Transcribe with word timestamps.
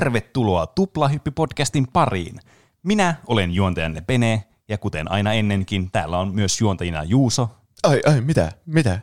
Tervetuloa 0.00 0.66
Tuplahyppy-podcastin 0.66 1.86
pariin. 1.92 2.40
Minä 2.82 3.14
olen 3.26 3.52
juontajanne 3.52 4.00
Pene, 4.00 4.44
ja 4.68 4.78
kuten 4.78 5.10
aina 5.10 5.32
ennenkin, 5.32 5.90
täällä 5.90 6.18
on 6.18 6.34
myös 6.34 6.60
juontajina 6.60 7.04
Juuso 7.04 7.48
Ai, 7.82 8.00
ai, 8.06 8.20
mitä? 8.20 8.52
Mitä? 8.66 9.00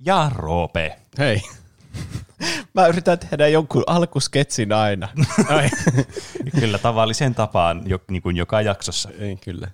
ja 0.00 0.30
Roope. 0.34 0.98
Hei. 1.18 1.42
Mä 2.74 2.86
yritän 2.86 3.18
tehdä 3.18 3.48
jonkun 3.48 3.82
alkusketsin 3.86 4.72
aina. 4.72 5.08
Ai. 5.48 5.70
Kyllä 6.60 6.78
tavalliseen 6.78 7.34
tapaan, 7.34 7.82
jo, 7.86 7.98
niin 8.10 8.22
kuin 8.22 8.36
joka 8.36 8.60
jaksossa. 8.60 9.10
Ei, 9.18 9.36
kyllä. 9.36 9.68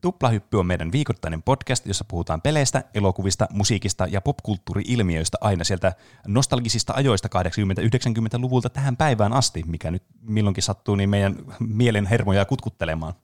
Tuplahyppy 0.00 0.56
on 0.58 0.66
meidän 0.66 0.92
viikoittainen 0.92 1.42
podcast, 1.42 1.86
jossa 1.86 2.04
puhutaan 2.08 2.42
peleistä, 2.42 2.84
elokuvista, 2.94 3.46
musiikista 3.52 4.06
ja 4.06 4.20
popkulttuuri-ilmiöistä 4.20 5.38
aina 5.40 5.64
sieltä 5.64 5.92
nostalgisista 6.26 6.92
ajoista 6.96 7.28
80-90-luvulta 7.28 8.68
tähän 8.68 8.96
päivään 8.96 9.32
asti, 9.32 9.62
mikä 9.66 9.90
nyt 9.90 10.02
milloinkin 10.20 10.62
sattuu 10.62 10.94
niin 10.94 11.10
meidän 11.10 11.36
mielen 11.60 12.06
hermoja 12.06 12.44
kutkuttelemaan. 12.44 13.14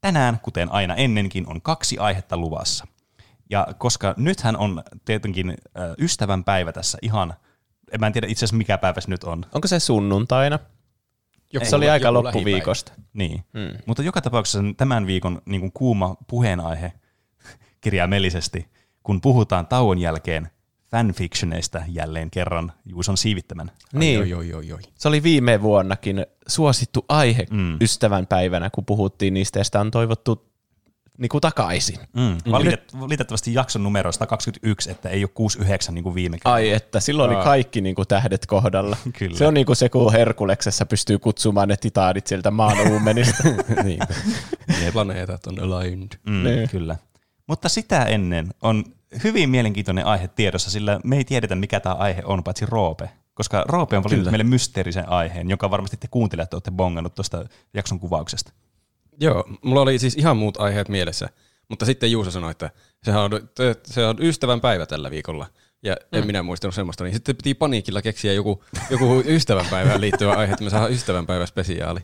Tänään, 0.00 0.40
kuten 0.42 0.72
aina 0.72 0.94
ennenkin, 0.94 1.46
on 1.46 1.62
kaksi 1.62 1.98
aihetta 1.98 2.36
luvassa. 2.36 2.86
Ja 3.50 3.66
koska 3.78 4.14
nythän 4.16 4.56
on 4.56 4.82
tietenkin 5.04 5.56
ystävän 5.98 6.44
päivä 6.44 6.72
tässä 6.72 6.98
ihan, 7.02 7.34
en 7.92 8.00
mä 8.00 8.06
en 8.06 8.12
tiedä 8.12 8.26
itse 8.26 8.44
asiassa 8.44 8.56
mikä 8.56 8.78
päivä 8.78 9.00
se 9.00 9.10
nyt 9.10 9.24
on, 9.24 9.44
Onko 9.52 9.68
se 9.68 9.80
sunnuntaina? 9.80 10.58
Joku, 11.52 11.66
se 11.66 11.76
oli 11.76 11.90
aika 11.90 12.08
joku 12.08 12.14
loppuviikosta. 12.14 12.92
Niin, 13.12 13.44
hmm. 13.54 13.78
mutta 13.86 14.02
joka 14.02 14.20
tapauksessa 14.20 14.58
tämän 14.76 15.06
viikon 15.06 15.42
niin 15.44 15.60
kuin 15.60 15.72
kuuma 15.72 16.16
puheenaihe 16.26 16.92
kirjaimellisesti, 17.80 18.66
kun 19.02 19.20
puhutaan 19.20 19.66
tauon 19.66 19.98
jälkeen 19.98 20.48
fanfictioneista 20.90 21.82
jälleen 21.88 22.30
kerran 22.30 22.72
Juuson 22.84 23.16
siivittämän. 23.16 23.70
Niin, 23.92 24.20
Oi, 24.20 24.34
oi, 24.34 24.54
oi, 24.54 24.72
oi. 24.72 24.80
se 24.94 25.08
oli 25.08 25.22
viime 25.22 25.62
vuonnakin 25.62 26.26
suosittu 26.46 27.04
aihe 27.08 27.46
mm. 27.50 27.76
ystävän 27.80 28.26
päivänä, 28.26 28.70
kun 28.70 28.84
puhuttiin 28.84 29.34
niistä 29.34 29.60
ja 29.60 29.64
sitä 29.64 29.80
on 29.80 29.90
toivottu 29.90 30.48
niin 31.18 31.28
kuin 31.28 31.40
takaisin. 31.40 31.98
Mm. 32.12 32.36
Valitet, 32.50 33.00
valitettavasti 33.00 33.54
jakson 33.54 33.82
numero 33.82 34.12
121, 34.12 34.90
että 34.90 35.08
ei 35.08 35.22
ole 35.24 35.30
69 35.34 35.94
niin 35.94 36.02
kuin 36.02 36.14
viime 36.14 36.38
kerralla. 36.38 36.54
Ai 36.54 36.70
että, 36.70 37.00
silloin 37.00 37.30
oli 37.36 37.44
kaikki 37.44 37.80
niin 37.80 37.94
kuin 37.94 38.08
tähdet 38.08 38.46
kohdalla. 38.46 38.96
Kyllä. 39.18 39.36
Se 39.38 39.46
on 39.46 39.54
niin 39.54 39.66
kuin 39.66 39.76
se, 39.76 39.88
kun 39.88 40.12
Herkuleksessa 40.12 40.86
pystyy 40.86 41.18
kutsumaan 41.18 41.68
ne 41.68 41.76
titaanit 41.76 42.26
sieltä 42.26 42.50
maan 42.50 42.80
uumenista. 42.90 43.42
niin. 43.84 44.00
Ne 44.68 44.92
planeetat 44.92 45.46
on 45.46 45.60
aligned. 45.60 46.08
Mm, 46.26 46.44
Niin. 46.44 46.68
Kyllä. 46.68 46.96
Mutta 47.46 47.68
sitä 47.68 48.04
ennen 48.04 48.48
on 48.62 48.84
hyvin 49.24 49.50
mielenkiintoinen 49.50 50.06
aihe 50.06 50.28
tiedossa, 50.28 50.70
sillä 50.70 51.00
me 51.04 51.16
ei 51.16 51.24
tiedetä, 51.24 51.54
mikä 51.54 51.80
tämä 51.80 51.94
aihe 51.94 52.22
on, 52.24 52.44
paitsi 52.44 52.66
Roope. 52.66 53.10
Koska 53.34 53.64
Roope 53.68 53.96
on 53.96 54.04
valinnut 54.04 54.20
Kyllä. 54.20 54.30
meille 54.30 54.44
mysteerisen 54.44 55.08
aiheen, 55.08 55.50
joka 55.50 55.70
varmasti 55.70 55.96
te 55.96 56.08
kuuntelijat 56.10 56.54
olette 56.54 56.70
bongannut 56.70 57.14
tuosta 57.14 57.44
jakson 57.74 58.00
kuvauksesta. 58.00 58.52
Joo, 59.20 59.44
mulla 59.62 59.80
oli 59.80 59.98
siis 59.98 60.14
ihan 60.16 60.36
muut 60.36 60.56
aiheet 60.60 60.88
mielessä, 60.88 61.28
mutta 61.68 61.86
sitten 61.86 62.12
Juuso 62.12 62.30
sanoi, 62.30 62.50
että 62.50 62.70
sehän 63.02 63.20
on, 63.22 63.30
se 63.84 64.06
on 64.06 64.16
ystävän 64.20 64.60
päivä 64.60 64.86
tällä 64.86 65.10
viikolla. 65.10 65.46
Ja 65.82 65.96
en 66.12 66.26
minä 66.26 66.42
muistanut 66.42 66.74
semmoista, 66.74 67.04
niin 67.04 67.14
sitten 67.14 67.36
piti 67.36 67.54
paniikilla 67.54 68.02
keksiä 68.02 68.32
joku, 68.32 68.64
joku 68.90 69.22
ystävänpäivään 69.26 70.00
liittyvä 70.00 70.32
aihe, 70.32 70.52
että 70.52 70.64
me 70.64 70.70
saadaan 70.70 70.92
ystävänpäivä 70.92 71.46
spesiaali. 71.46 72.00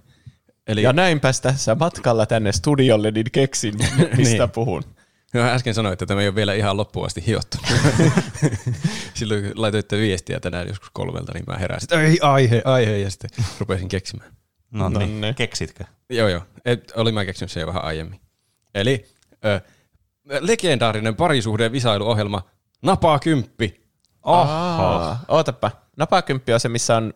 Eli 0.66 0.82
ja 0.82 0.92
näinpäs 0.92 1.40
tässä 1.40 1.74
matkalla 1.74 2.26
tänne 2.26 2.52
studiolle 2.52 3.10
niin 3.10 3.26
keksin, 3.32 3.74
mistä 4.16 4.38
Niin. 4.44 4.50
puhun. 4.50 4.82
Mä 5.34 5.52
äsken 5.52 5.74
sanoin, 5.74 5.92
että 5.92 6.06
tämä 6.06 6.20
ei 6.20 6.28
ole 6.28 6.34
vielä 6.34 6.54
ihan 6.54 6.76
loppuun 6.76 7.06
asti 7.06 7.26
hiottu. 7.26 7.58
Silloin 9.14 9.42
kun 9.42 9.52
laitoitte 9.54 9.98
viestiä 9.98 10.40
tänään 10.40 10.68
joskus 10.68 10.90
kolmelta, 10.92 11.32
niin 11.34 11.44
mä 11.46 11.56
heräsin, 11.58 11.84
että 11.86 12.00
ei 12.02 12.18
aihe, 12.22 12.62
aihe, 12.64 12.98
ja 12.98 13.10
sitten 13.10 13.30
rupesin 13.58 13.88
keksimään. 13.88 14.32
No, 14.74 14.88
niin, 14.88 15.34
keksitkö? 15.34 15.84
Joo, 16.10 16.28
joo. 16.28 16.42
Et, 16.64 16.92
olin 16.96 17.14
mä 17.14 17.24
keksinyt 17.24 17.50
sen 17.50 17.60
jo 17.60 17.66
vähän 17.66 17.84
aiemmin. 17.84 18.20
Eli 18.74 19.04
ö, 19.44 19.60
legendaarinen 20.40 21.16
parisuhde 21.16 21.72
visailuohjelma 21.72 22.42
Napaa 22.82 23.18
kymppi. 23.18 23.84
Oho. 24.22 24.52
Aa, 24.52 25.24
ootapa. 25.28 25.70
Napakymppi 25.96 26.52
on 26.52 26.60
se, 26.60 26.68
missä 26.68 26.96
on 26.96 27.14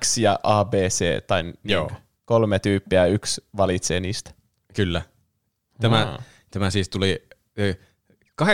X 0.00 0.18
ja 0.18 0.38
A, 0.42 0.64
B, 0.64 0.74
C, 0.74 1.26
tai 1.26 1.42
niin, 1.42 1.54
Joo. 1.64 1.90
kolme 2.24 2.58
tyyppiä 2.58 3.06
ja 3.06 3.12
yksi 3.12 3.44
valitsee 3.56 4.00
niistä. 4.00 4.30
Kyllä. 4.74 5.02
Tämä, 5.80 6.06
Aa. 6.06 6.22
tämä 6.50 6.70
siis 6.70 6.88
tuli 6.88 7.28
ö, 7.58 7.74
85-2002, 8.42 8.46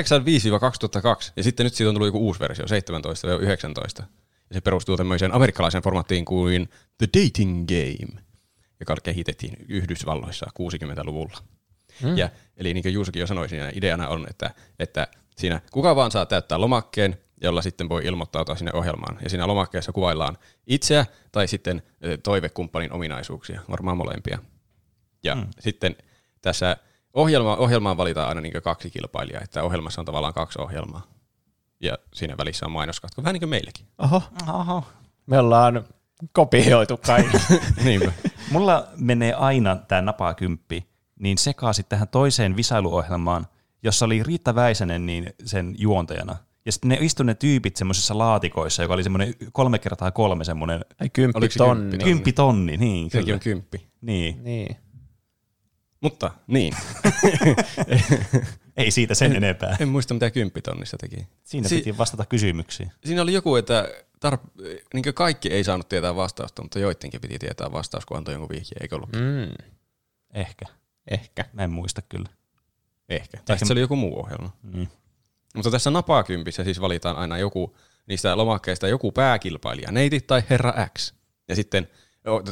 ja 1.36 1.42
sitten 1.42 1.64
nyt 1.64 1.74
siitä 1.74 1.88
on 1.88 1.94
tullut 1.94 2.08
joku 2.08 2.18
uusi 2.18 2.40
versio, 2.40 2.64
17-19. 2.64 2.68
Ja 3.98 4.06
se 4.54 4.60
perustuu 4.60 4.96
tämmöiseen 4.96 5.34
amerikkalaiseen 5.34 5.84
formaattiin 5.84 6.24
kuin 6.24 6.68
The 6.98 7.08
Dating 7.18 7.66
Game, 7.66 8.22
joka 8.80 8.96
kehitettiin 9.02 9.56
Yhdysvalloissa 9.68 10.46
60-luvulla. 10.60 11.38
Hmm. 12.02 12.18
Ja, 12.18 12.30
eli 12.56 12.74
niin 12.74 12.82
kuin 12.82 12.94
Juusokin 12.94 13.20
jo 13.20 13.26
sanoi, 13.26 13.48
siinä 13.48 13.70
ideana 13.74 14.08
on, 14.08 14.26
että, 14.30 14.50
että 14.78 15.08
siinä 15.36 15.60
kuka 15.72 15.96
vaan 15.96 16.10
saa 16.10 16.26
täyttää 16.26 16.60
lomakkeen, 16.60 17.18
jolla 17.40 17.62
sitten 17.62 17.88
voi 17.88 18.04
ilmoittautua 18.04 18.56
sinne 18.56 18.72
ohjelmaan. 18.74 19.18
Ja 19.22 19.30
siinä 19.30 19.46
lomakkeessa 19.46 19.92
kuvaillaan 19.92 20.38
itseä 20.66 21.06
tai 21.32 21.48
sitten 21.48 21.82
toivekumppanin 22.22 22.92
ominaisuuksia, 22.92 23.60
varmaan 23.70 23.96
molempia. 23.96 24.38
Ja 25.24 25.34
mm. 25.34 25.46
sitten 25.60 25.96
tässä 26.42 26.76
ohjelma, 27.14 27.56
ohjelmaan 27.56 27.96
valitaan 27.96 28.28
aina 28.28 28.40
niin 28.40 28.62
kaksi 28.62 28.90
kilpailijaa, 28.90 29.42
että 29.42 29.62
ohjelmassa 29.62 30.00
on 30.00 30.04
tavallaan 30.04 30.34
kaksi 30.34 30.60
ohjelmaa. 30.60 31.13
Ja 31.84 31.98
siinä 32.14 32.36
välissä 32.38 32.66
on 32.66 32.72
mainoskatko, 32.72 33.22
vähän 33.22 33.32
niin 33.32 33.40
kuin 33.40 33.50
meilläkin. 33.50 33.86
Oho, 33.98 34.22
Oho. 34.48 34.84
me 35.26 35.38
ollaan 35.38 35.84
kopioitu 36.32 36.96
kaikki. 36.96 37.36
Niinpä. 37.84 38.12
Mulla 38.50 38.86
menee 38.96 39.34
aina 39.34 39.76
tämä 39.76 40.02
napakymppi 40.02 40.86
niin 41.18 41.38
sekaisin 41.38 41.84
tähän 41.88 42.08
toiseen 42.08 42.56
visailuohjelmaan, 42.56 43.46
jossa 43.82 44.04
oli 44.04 44.22
Riitta 44.22 44.54
Väisänen 44.54 45.06
niin 45.06 45.32
sen 45.44 45.74
juontajana. 45.78 46.36
Ja 46.66 46.72
sitten 46.72 46.88
ne 46.88 46.98
istui 47.00 47.26
ne 47.26 47.34
tyypit 47.34 47.76
semmoisissa 47.76 48.18
laatikoissa, 48.18 48.82
joka 48.82 48.94
oli 48.94 49.02
semmoinen 49.02 49.34
kolme 49.52 49.78
kertaa 49.78 50.10
kolme 50.10 50.44
semmoinen 50.44 50.84
kymppi 51.12 51.48
tonni. 51.48 51.90
kymppi? 51.90 52.04
kymppitonni. 52.04 52.76
Niin, 52.76 53.10
Sekin 53.10 53.34
on 53.34 53.40
kymppi. 53.40 53.86
Niin. 54.00 54.44
Niin. 54.44 54.76
Mutta 56.04 56.30
niin, 56.46 56.76
Ei 58.76 58.90
siitä 58.90 59.14
sen 59.14 59.36
enempää. 59.36 59.76
en 59.80 59.88
muista 59.88 60.14
mitä 60.14 60.30
kymppitonnissa 60.30 60.96
teki. 60.96 61.26
Siinä 61.44 61.68
Si- 61.68 61.76
piti 61.76 61.98
vastata 61.98 62.24
kysymyksiin. 62.26 62.92
Siinä 63.04 63.22
oli 63.22 63.32
joku, 63.32 63.56
että 63.56 63.88
tar- 64.26 64.62
niin 64.94 65.14
kaikki 65.14 65.48
ei 65.48 65.64
saanut 65.64 65.88
tietää 65.88 66.16
vastausta, 66.16 66.62
mutta 66.62 66.78
joidenkin 66.78 67.20
piti 67.20 67.38
tietää 67.38 67.72
vastaus, 67.72 68.06
kun 68.06 68.16
antoi 68.16 68.34
jonkun 68.34 68.48
vihjeen, 68.48 68.82
eikö 68.82 68.96
ollut? 68.96 69.12
Mm, 69.12 69.66
Ehkä. 70.34 70.64
ehkä. 71.10 71.44
Mä 71.52 71.62
en 71.64 71.70
muista 71.70 72.02
kyllä. 72.02 72.28
Ehkä. 73.08 73.38
Tai 73.44 73.56
sitten 73.56 73.66
se 73.68 73.72
oli 73.72 73.80
joku 73.80 73.96
muu 73.96 74.20
ohjelma. 74.20 74.56
Mm. 74.62 74.86
Mutta 75.54 75.70
tässä 75.70 75.90
napakympissä 75.90 76.64
siis 76.64 76.80
valitaan 76.80 77.16
aina 77.16 77.38
joku 77.38 77.76
niistä 78.06 78.36
lomakkeista 78.36 78.88
joku 78.88 79.12
pääkilpailija, 79.12 79.92
neiti 79.92 80.20
tai 80.20 80.42
herra 80.50 80.74
X. 80.98 81.12
Ja 81.48 81.56
sitten 81.56 81.88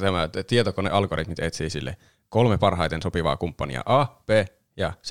tämä 0.00 0.28
tietokonealgoritmit 0.46 1.38
etsii 1.38 1.70
sille 1.70 1.96
kolme 2.32 2.59
parhaiten 2.59 3.03
sopivaa 3.03 3.37
kumppania 3.37 3.82
A, 3.87 4.06
B 4.26 4.31
ja 4.76 4.93
C. 5.04 5.10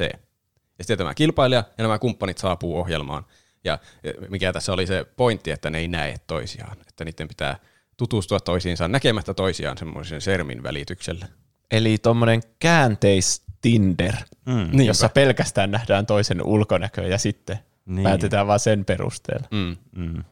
Ja 0.78 0.84
sitten 0.84 0.98
tämä 0.98 1.14
kilpailija 1.14 1.64
ja 1.78 1.82
nämä 1.84 2.00
kumppanit 2.00 2.38
saapuu 2.38 2.80
ohjelmaan. 2.80 3.26
Ja 3.64 3.80
ja 4.04 4.14
mikä 4.30 4.54
tässä 4.54 4.74
oli 4.74 4.88
se 4.88 5.06
pointti, 5.18 5.52
että 5.52 5.70
ne 5.70 5.78
ei 5.78 5.88
näe 5.88 6.16
toisiaan. 6.28 6.78
Että 6.90 7.06
niiden 7.06 7.28
pitää 7.28 7.58
tutustua 7.98 8.40
toisiinsa 8.40 8.88
näkemättä 8.88 9.34
toisiaan 9.34 9.78
semmoisen 9.78 10.22
sermin 10.22 10.64
välityksellä. 10.64 11.28
Eli 11.72 11.98
tuommoinen 11.98 12.42
käänteis 12.60 13.44
Tinder, 13.62 14.14
Mm. 14.46 14.54
Niinpä. 14.56 14.84
jossa 14.84 15.10
pelkästään 15.10 15.72
nähdään 15.72 16.06
toisen 16.06 16.44
ulkonäkö 16.46 17.02
ja 17.08 17.18
sitten 17.18 17.56
Niin. 17.86 17.96
niin. 17.96 18.04
päätetään 18.04 18.48
vaan 18.48 18.60
sen 18.60 18.86
perusteella. 18.86 19.48
Mm. 19.52 19.78
Mm. 19.96 20.24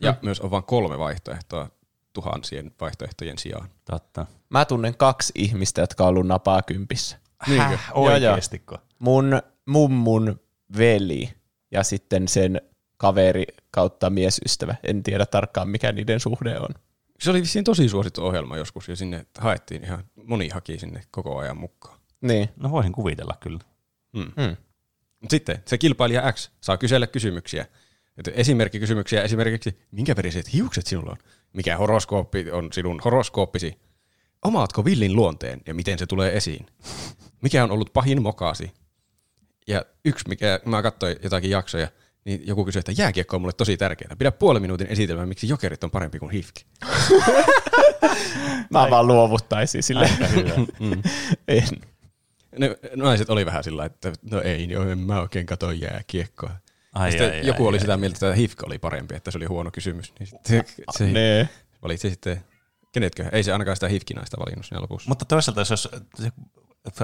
Ja 0.00 0.12
mm. 0.12 0.18
myös 0.22 0.40
on 0.40 0.50
vain 0.50 0.64
kolme 0.64 0.98
vaihtoehtoa 0.98 1.68
tuhansien 2.14 2.72
vaihtoehtojen 2.80 3.38
sijaan. 3.38 3.68
Totta. 3.84 4.26
Mä 4.50 4.64
tunnen 4.64 4.96
kaksi 4.96 5.32
ihmistä, 5.36 5.80
jotka 5.80 6.04
on 6.04 6.08
ollut 6.08 6.26
napaa 6.26 6.62
kympissä. 6.62 7.18
Niinkö? 7.46 7.78
Oikeestiko? 7.92 8.78
Mun 8.98 9.42
mummun 9.66 10.40
veli 10.78 11.30
ja 11.70 11.82
sitten 11.82 12.28
sen 12.28 12.60
kaveri 12.96 13.44
kautta 13.70 14.10
miesystävä. 14.10 14.74
En 14.82 15.02
tiedä 15.02 15.26
tarkkaan, 15.26 15.68
mikä 15.68 15.92
niiden 15.92 16.20
suhde 16.20 16.58
on. 16.58 16.68
Se 17.20 17.30
oli 17.30 17.40
vissiin 17.40 17.64
tosi 17.64 17.88
suosittu 17.88 18.26
ohjelma 18.26 18.56
joskus 18.56 18.88
ja 18.88 18.96
sinne 18.96 19.26
haettiin 19.38 19.84
ihan, 19.84 20.04
moni 20.26 20.48
haki 20.48 20.78
sinne 20.78 21.02
koko 21.10 21.38
ajan 21.38 21.56
mukaan. 21.56 21.98
Niin. 22.20 22.48
No 22.56 22.70
voisin 22.70 22.92
kuvitella 22.92 23.36
kyllä. 23.40 23.60
Mm. 24.12 24.32
Hmm. 24.42 24.56
Mut 25.20 25.30
sitten 25.30 25.62
se 25.66 25.78
kilpailija 25.78 26.32
X 26.32 26.50
saa 26.60 26.76
kysellä 26.76 27.06
kysymyksiä. 27.06 27.66
Et 28.16 28.30
esimerkkikysymyksiä 28.34 29.22
esimerkiksi, 29.22 29.78
minkä 29.90 30.16
veriset 30.16 30.52
hiukset 30.52 30.86
sinulla 30.86 31.10
on? 31.10 31.18
Mikä 31.52 31.76
horoskooppi 31.76 32.50
on 32.50 32.72
sinun 32.72 33.00
horoskooppisi? 33.04 33.78
Omaatko 34.42 34.84
villin 34.84 35.16
luonteen 35.16 35.60
ja 35.66 35.74
miten 35.74 35.98
se 35.98 36.06
tulee 36.06 36.36
esiin? 36.36 36.66
Mikä 37.42 37.64
on 37.64 37.70
ollut 37.70 37.92
pahin 37.92 38.22
mokaasi? 38.22 38.72
Ja 39.66 39.84
yksi, 40.04 40.28
mikä 40.28 40.60
mä 40.64 40.82
katsoin 40.82 41.16
jotakin 41.22 41.50
jaksoja, 41.50 41.88
niin 42.24 42.46
joku 42.46 42.64
kysyi, 42.64 42.80
että 42.80 42.92
jääkiekko 43.02 43.36
on 43.36 43.42
mulle 43.42 43.52
tosi 43.52 43.76
tärkeää. 43.76 44.16
Pidä 44.18 44.32
puolen 44.32 44.62
minuutin 44.62 44.86
esitelmää, 44.86 45.26
miksi 45.26 45.48
jokerit 45.48 45.84
on 45.84 45.90
parempi 45.90 46.18
kuin 46.18 46.30
hifki. 46.30 46.66
Mä 48.70 48.90
vaan 48.90 49.06
luovuttaisin 49.06 49.82
sille. 49.82 50.08
Aika 50.12 50.26
hyvä. 50.26 50.52
en. 51.48 51.68
Ne 52.58 52.76
naiset 52.96 53.30
oli 53.30 53.46
vähän 53.46 53.64
sillä 53.64 53.84
että 53.84 54.12
no 54.30 54.40
ei, 54.40 54.70
joo, 54.70 54.88
en 54.88 54.98
mä 54.98 55.20
oikein 55.20 55.46
kato 55.46 55.70
jääkiekkoa. 55.70 56.50
Ai, 56.94 57.10
Sitten 57.10 57.30
ai, 57.30 57.46
joku 57.46 57.62
ai, 57.62 57.68
oli 57.68 57.76
ai. 57.76 57.80
sitä 57.80 57.96
mieltä, 57.96 58.16
että 58.16 58.32
HIFK 58.36 58.62
oli 58.62 58.78
parempi, 58.78 59.14
että 59.16 59.30
se 59.30 59.38
oli 59.38 59.46
huono 59.46 59.70
kysymys. 59.70 60.12
Niin 60.18 60.26
sitten 60.26 60.64
se 60.90 61.04
Ne. 61.04 61.48
valitsi 61.82 62.10
sitten, 62.10 62.44
kenetkö? 62.92 63.28
Ei 63.32 63.42
se 63.42 63.52
ainakaan 63.52 63.76
sitä 63.76 63.88
HIFK-naista 63.88 64.36
valinnut 64.40 64.66
siinä 64.66 64.80
lopussa. 64.82 65.08
Mutta 65.08 65.24
toisaalta 65.24 65.60
jos 65.60 65.88
se 66.18 66.30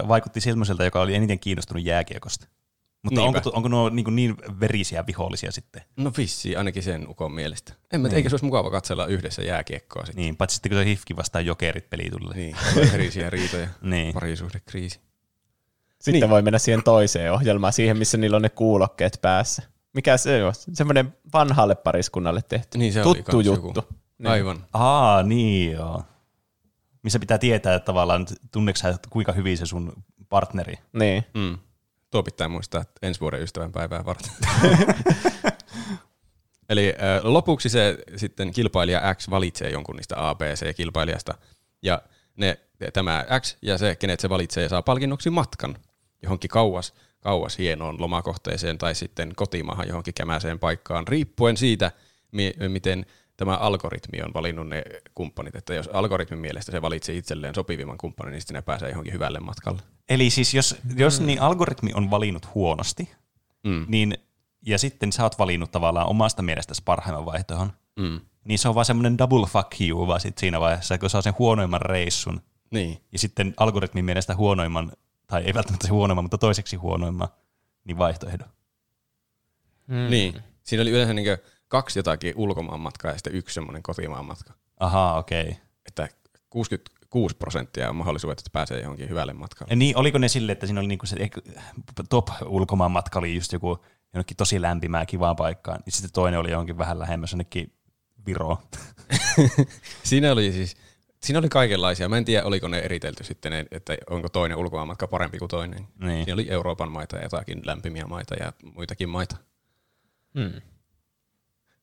vaikutti 0.08 0.40
semmoiselta, 0.40 0.84
joka 0.84 1.00
oli 1.00 1.14
eniten 1.14 1.38
kiinnostunut 1.38 1.84
jääkiekosta. 1.84 2.46
Mutta 3.02 3.20
Niinpä. 3.20 3.38
onko, 3.38 3.50
onko 3.54 3.68
nuo 3.68 3.88
niin, 3.88 4.16
niin 4.16 4.36
verisiä 4.60 5.06
vihollisia 5.06 5.52
sitten? 5.52 5.82
No 5.96 6.12
vissi, 6.16 6.56
ainakin 6.56 6.82
sen 6.82 7.08
ukon 7.08 7.32
mielestä. 7.32 7.72
En 7.92 8.00
mä 8.00 8.08
niin. 8.08 8.16
eikö 8.16 8.28
se 8.28 8.34
olisi 8.34 8.44
mukava 8.44 8.70
katsella 8.70 9.06
yhdessä 9.06 9.42
jääkiekkoa 9.42 10.06
sitten. 10.06 10.22
Niin, 10.22 10.36
paitsi 10.36 10.54
sitten 10.54 10.70
kun 10.70 10.78
se 10.78 10.84
hifki 10.84 11.16
vastaan 11.16 11.46
jokerit 11.46 11.90
peli 11.90 12.10
tulee. 12.10 12.36
Niin, 12.36 12.56
verisiä 12.92 13.30
riitoja, 13.30 13.68
Niin. 13.82 14.14
parisuhdekriisi. 14.14 15.00
Sitten 16.00 16.20
Niin. 16.20 16.30
voi 16.30 16.42
mennä 16.42 16.58
siihen 16.58 16.82
toiseen 16.82 17.32
ohjelmaan, 17.32 17.72
siihen 17.72 17.98
missä 17.98 18.18
niillä 18.18 18.36
on 18.36 18.42
ne 18.42 18.48
kuulokkeet 18.48 19.18
päässä. 19.22 19.62
Mikä 19.94 20.16
se 20.16 20.44
on? 20.44 20.52
Semmoinen 20.54 21.16
vanhalle 21.32 21.74
pariskunnalle 21.74 22.40
tehty. 22.48 22.78
Niin 22.78 22.92
se 22.92 23.02
oli 23.02 23.14
Tuttu 23.14 23.32
kans 23.32 23.46
juttu. 23.46 23.66
joku. 23.66 23.94
Niin. 24.18 24.30
Aivan. 24.30 24.66
Aa, 24.72 25.22
niin 25.22 25.72
joo. 25.72 26.02
Missä 27.02 27.18
pitää 27.18 27.38
tietää, 27.38 27.74
että 27.74 27.86
tavallaan 27.86 28.26
tunneeko 28.52 28.88
että 28.94 29.08
kuinka 29.10 29.32
hyvin 29.32 29.58
se 29.58 29.66
sun 29.66 29.92
partneri. 30.28 30.74
Niin. 30.92 31.24
Mm. 31.34 31.58
Tuo 32.10 32.22
pitää 32.22 32.48
muistaa 32.48 32.80
että 32.80 33.06
ensi 33.06 33.20
vuoden 33.20 33.42
ystävänpäivää 33.42 34.04
varten. 34.04 34.30
Eli 36.70 36.88
äh, 36.88 37.24
lopuksi 37.24 37.68
se 37.68 37.98
sitten 38.16 38.50
kilpailija 38.52 39.14
X 39.14 39.30
valitsee 39.30 39.70
jonkun 39.70 39.96
niistä 39.96 40.28
A, 40.28 40.34
B, 40.34 40.40
C-kilpailijasta. 40.40 41.34
Ja 41.82 42.02
ne, 42.36 42.58
tämä 42.92 43.26
X 43.40 43.56
ja 43.62 43.78
se, 43.78 43.96
kenet 43.96 44.20
se 44.20 44.28
valitsee, 44.28 44.68
saa 44.68 44.82
palkinnoksi 44.82 45.30
matkan 45.30 45.76
johonkin 46.22 46.50
kauas, 46.50 46.94
kauas 47.20 47.58
hienoon 47.58 48.00
lomakohteeseen 48.00 48.78
tai 48.78 48.94
sitten 48.94 49.32
kotimaahan 49.36 49.88
johonkin 49.88 50.14
kämäseen 50.14 50.58
paikkaan, 50.58 51.08
riippuen 51.08 51.56
siitä, 51.56 51.92
mi- 52.32 52.54
miten 52.68 53.06
tämä 53.36 53.56
algoritmi 53.56 54.22
on 54.22 54.34
valinnut 54.34 54.68
ne 54.68 54.82
kumppanit. 55.14 55.54
Että 55.56 55.74
jos 55.74 55.88
algoritmin 55.92 56.38
mielestä 56.40 56.72
se 56.72 56.82
valitsee 56.82 57.16
itselleen 57.16 57.54
sopivimman 57.54 57.98
kumppanin, 57.98 58.32
niin 58.32 58.40
sitten 58.40 58.54
ne 58.54 58.62
pääsee 58.62 58.88
johonkin 58.88 59.12
hyvälle 59.12 59.40
matkalle. 59.40 59.82
Eli 60.08 60.30
siis 60.30 60.54
jos, 60.54 60.76
jos 60.96 61.20
niin 61.20 61.40
algoritmi 61.40 61.90
on 61.94 62.10
valinnut 62.10 62.54
huonosti, 62.54 63.08
Mm. 63.64 63.84
niin, 63.88 64.18
ja 64.66 64.78
sitten 64.78 65.12
sä 65.12 65.22
oot 65.22 65.38
valinnut 65.38 65.70
tavallaan 65.72 66.06
omasta 66.06 66.42
mielestäsi 66.42 66.82
parhaimman 66.84 67.26
vaihtoehon, 67.26 67.72
Mm. 67.96 68.20
niin 68.44 68.58
se 68.58 68.68
on 68.68 68.74
vaan 68.74 68.84
semmoinen 68.84 69.18
double 69.18 69.46
fuck 69.46 69.80
you 69.80 70.06
vaan 70.06 70.20
sit 70.20 70.38
siinä 70.38 70.60
vaiheessa, 70.60 70.98
kun 70.98 71.10
saa 71.10 71.22
sen 71.22 71.34
huonoimman 71.38 71.82
reissun, 71.82 72.40
Niin. 72.70 72.98
ja 73.12 73.18
sitten 73.18 73.54
algoritmin 73.56 74.04
mielestä 74.04 74.36
huonoimman, 74.36 74.92
tai 75.30 75.42
ei 75.42 75.54
välttämättä 75.54 75.86
se 75.86 75.92
huonoimman, 75.92 76.24
mutta 76.24 76.38
toiseksi 76.38 76.76
huonoimman, 76.76 77.28
niin 77.84 77.98
vaihtoehdon. 77.98 78.48
Mm. 79.86 80.10
Niin. 80.10 80.42
Siinä 80.62 80.82
oli 80.82 80.90
yleensä 80.90 81.14
niin 81.14 81.38
kaksi 81.68 81.98
jotakin 81.98 82.34
ulkomaan 82.36 82.80
matkaa 82.80 83.10
ja 83.10 83.16
sitten 83.16 83.34
yksi 83.34 83.54
semmoinen 83.54 83.82
kotimaan 83.82 84.24
matka. 84.24 84.52
Ahaa, 84.80 85.18
okei. 85.18 85.42
Okay. 85.42 85.54
Että 85.86 86.08
66 86.50 87.36
prosenttia 87.36 87.88
on 87.88 87.96
mahdollisuudet, 87.96 88.38
että 88.38 88.50
pääsee 88.52 88.80
johonkin 88.80 89.08
hyvälle 89.08 89.32
matkalle. 89.32 89.72
Ja 89.72 89.76
niin, 89.76 89.96
oliko 89.96 90.18
ne 90.18 90.28
silleen, 90.28 90.52
että 90.52 90.66
siinä 90.66 90.80
oli 90.80 90.88
niinku 90.88 91.06
se 91.06 91.16
top 92.08 92.28
ulkomaan 92.46 92.90
matka 92.90 93.18
oli 93.18 93.34
just 93.34 93.52
joku 93.52 93.84
jonnekin 94.14 94.36
tosi 94.36 94.62
lämpimään 94.62 95.06
kivaan 95.06 95.36
paikkaan, 95.36 95.80
ja 95.86 95.92
sitten 95.92 96.12
toinen 96.12 96.40
oli 96.40 96.50
johonkin 96.50 96.78
vähän 96.78 96.98
lähemmäs 96.98 97.32
jonnekin 97.32 97.72
Viroon. 98.26 98.56
Siinä 100.02 100.32
oli 100.32 100.52
siis, 100.52 100.76
siinä 101.22 101.38
oli 101.38 101.48
kaikenlaisia. 101.48 102.08
Mä 102.08 102.16
en 102.16 102.24
tiedä, 102.24 102.44
oliko 102.44 102.68
ne 102.68 102.78
eritelty 102.78 103.24
sitten, 103.24 103.52
että 103.70 103.96
onko 104.10 104.28
toinen 104.28 104.58
ulkomaan 104.58 104.88
matka 104.88 105.06
parempi 105.06 105.38
kuin 105.38 105.48
toinen. 105.48 105.86
Niin. 106.00 106.24
Siinä 106.24 106.34
oli 106.34 106.46
Euroopan 106.50 106.92
maita 106.92 107.16
ja 107.16 107.22
jotakin 107.22 107.62
lämpimiä 107.64 108.04
maita 108.06 108.34
ja 108.34 108.52
muitakin 108.74 109.08
maita. 109.08 109.36
Mm. 110.34 110.60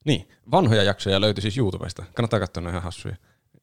Niin, 0.05 0.29
vanhoja 0.51 0.83
jaksoja 0.83 1.21
löytyi 1.21 1.41
siis 1.41 1.57
YouTubesta. 1.57 2.03
Kannattaa 2.13 2.39
katsoa, 2.39 2.63
ne 2.63 2.69
ihan 2.69 2.83
hassuja. 2.83 3.15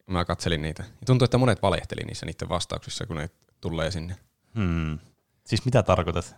Mä 0.07 0.25
katselin 0.25 0.61
niitä. 0.61 0.83
Ja 0.83 1.05
tuntuu, 1.05 1.25
että 1.25 1.37
monet 1.37 1.61
valehteli 1.61 2.01
niissä 2.01 2.25
niiden 2.25 2.49
vastauksissa, 2.49 3.05
kun 3.05 3.15
ne 3.15 3.29
tulee 3.61 3.91
sinne. 3.91 4.15
Hmm. 4.55 4.99
Siis 5.45 5.65
mitä 5.65 5.83
tarkoitat? 5.83 6.35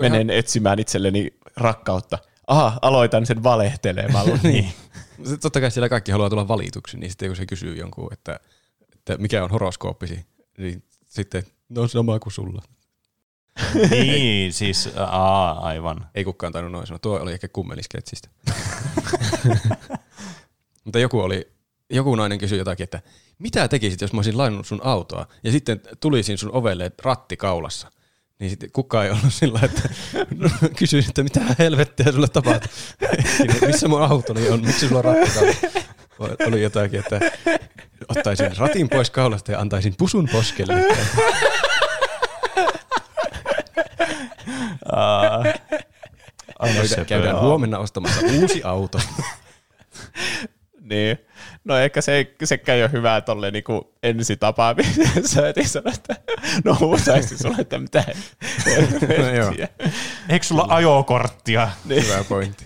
Menen 0.00 0.30
etsimään 0.30 0.78
itselleni 0.78 1.30
rakkautta. 1.56 2.18
Aha, 2.46 2.78
aloitan 2.82 3.26
sen 3.26 3.42
valehtelemalla. 3.42 4.38
niin. 4.42 4.72
Totta 5.40 5.60
kai 5.60 5.70
siellä 5.70 5.88
kaikki 5.88 6.12
haluaa 6.12 6.30
tulla 6.30 6.48
valituksi, 6.48 6.98
niin 6.98 7.10
sitten 7.10 7.28
kun 7.28 7.36
se 7.36 7.46
kysyy 7.46 7.76
jonkun, 7.76 8.12
että, 8.12 8.40
että 9.12 9.22
mikä 9.22 9.44
on 9.44 9.50
horoskooppisi, 9.50 10.26
niin 10.58 10.82
sitten 11.04 11.42
no 11.68 11.88
sama 11.88 12.18
kuin 12.18 12.32
sulla. 12.32 12.62
niin, 13.90 14.52
siis 14.52 14.88
aa, 14.96 15.60
aivan. 15.60 16.06
Ei 16.14 16.24
kukaan 16.24 16.52
tainnut 16.52 16.72
noin 16.72 16.86
sanoa. 16.86 16.98
Tuo 16.98 17.20
oli 17.20 17.32
ehkä 17.32 17.48
kummelisketsistä. 17.48 18.28
Mutta 20.84 20.98
joku 20.98 21.20
oli, 21.20 21.48
joku 21.90 22.14
nainen 22.14 22.38
kysyi 22.38 22.58
jotakin, 22.58 22.84
että 22.84 23.02
mitä 23.38 23.68
tekisit, 23.68 24.00
jos 24.00 24.12
mä 24.12 24.18
olisin 24.18 24.38
lainannut 24.38 24.66
sun 24.66 24.80
autoa 24.84 25.26
ja 25.44 25.52
sitten 25.52 25.80
tulisin 26.00 26.38
sun 26.38 26.52
ovelle 26.52 26.92
ratti 27.02 27.36
kaulassa. 27.36 27.92
Niin 28.38 28.50
sitten 28.50 28.72
kukaan 28.72 29.04
ei 29.04 29.10
ollut 29.10 29.34
sillä, 29.34 29.60
että 29.62 29.88
no, 30.34 30.50
kysyin, 30.76 31.04
että 31.08 31.22
mitä 31.22 31.40
helvettiä 31.58 32.12
sulle 32.12 32.28
tapahtuu. 32.28 32.70
Missä 33.66 33.88
mun 33.88 34.02
autoni 34.02 34.48
on, 34.48 34.66
miksi 34.66 34.88
sulla 34.88 34.98
on 34.98 35.04
ratti 35.04 35.30
kaulassa? 35.30 35.66
Oli 36.18 36.62
jotakin, 36.62 37.00
että 37.00 37.20
ottaisin 38.08 38.56
ratin 38.56 38.88
pois 38.88 39.10
kaulasta 39.10 39.52
ja 39.52 39.60
antaisin 39.60 39.94
pusun 39.98 40.28
poskelle. 40.32 40.74
Aa, 44.92 45.44
Käydään, 46.64 46.88
söpöä. 46.88 47.04
käydään 47.04 47.40
huomenna 47.40 47.78
ostamassa 47.78 48.20
uusi 48.40 48.62
auto. 48.64 49.00
niin. 50.90 51.18
No 51.64 51.76
ehkä 51.78 52.00
se, 52.00 52.34
sekään 52.44 52.78
ei 52.78 52.84
ole 52.84 52.92
hyvää 52.92 53.20
tolle 53.20 53.50
niinku 53.50 53.94
ensitapaamisessa, 54.02 55.48
että 55.48 55.60
ei 55.60 55.66
sano, 55.68 55.90
että 55.94 56.16
no 56.64 56.76
huutaisin 56.80 57.38
sulle, 57.38 57.56
että 57.58 57.78
mitä 57.78 58.04
helvettiä. 58.66 59.68
Eikö 60.28 60.46
sulla 60.46 60.66
ajokorttia? 60.68 61.68
Hyvä 61.88 62.24
pointti. 62.28 62.64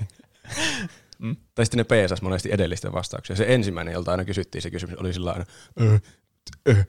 Mm. 1.22 1.36
Tai 1.54 1.66
sitten 1.66 1.78
ne 1.78 1.84
peesas 1.84 2.22
monesti 2.22 2.52
edellisten 2.52 2.92
vastauksia. 2.92 3.36
Se 3.36 3.44
ensimmäinen, 3.48 3.92
jolta 3.92 4.10
aina 4.10 4.24
kysyttiin 4.24 4.62
se 4.62 4.70
kysymys, 4.70 4.96
oli 4.98 5.12
sillä 5.12 5.32
aina, 5.32 5.44
"Ö, 5.80 5.98
t- 5.98 6.68
ö, 6.68 6.84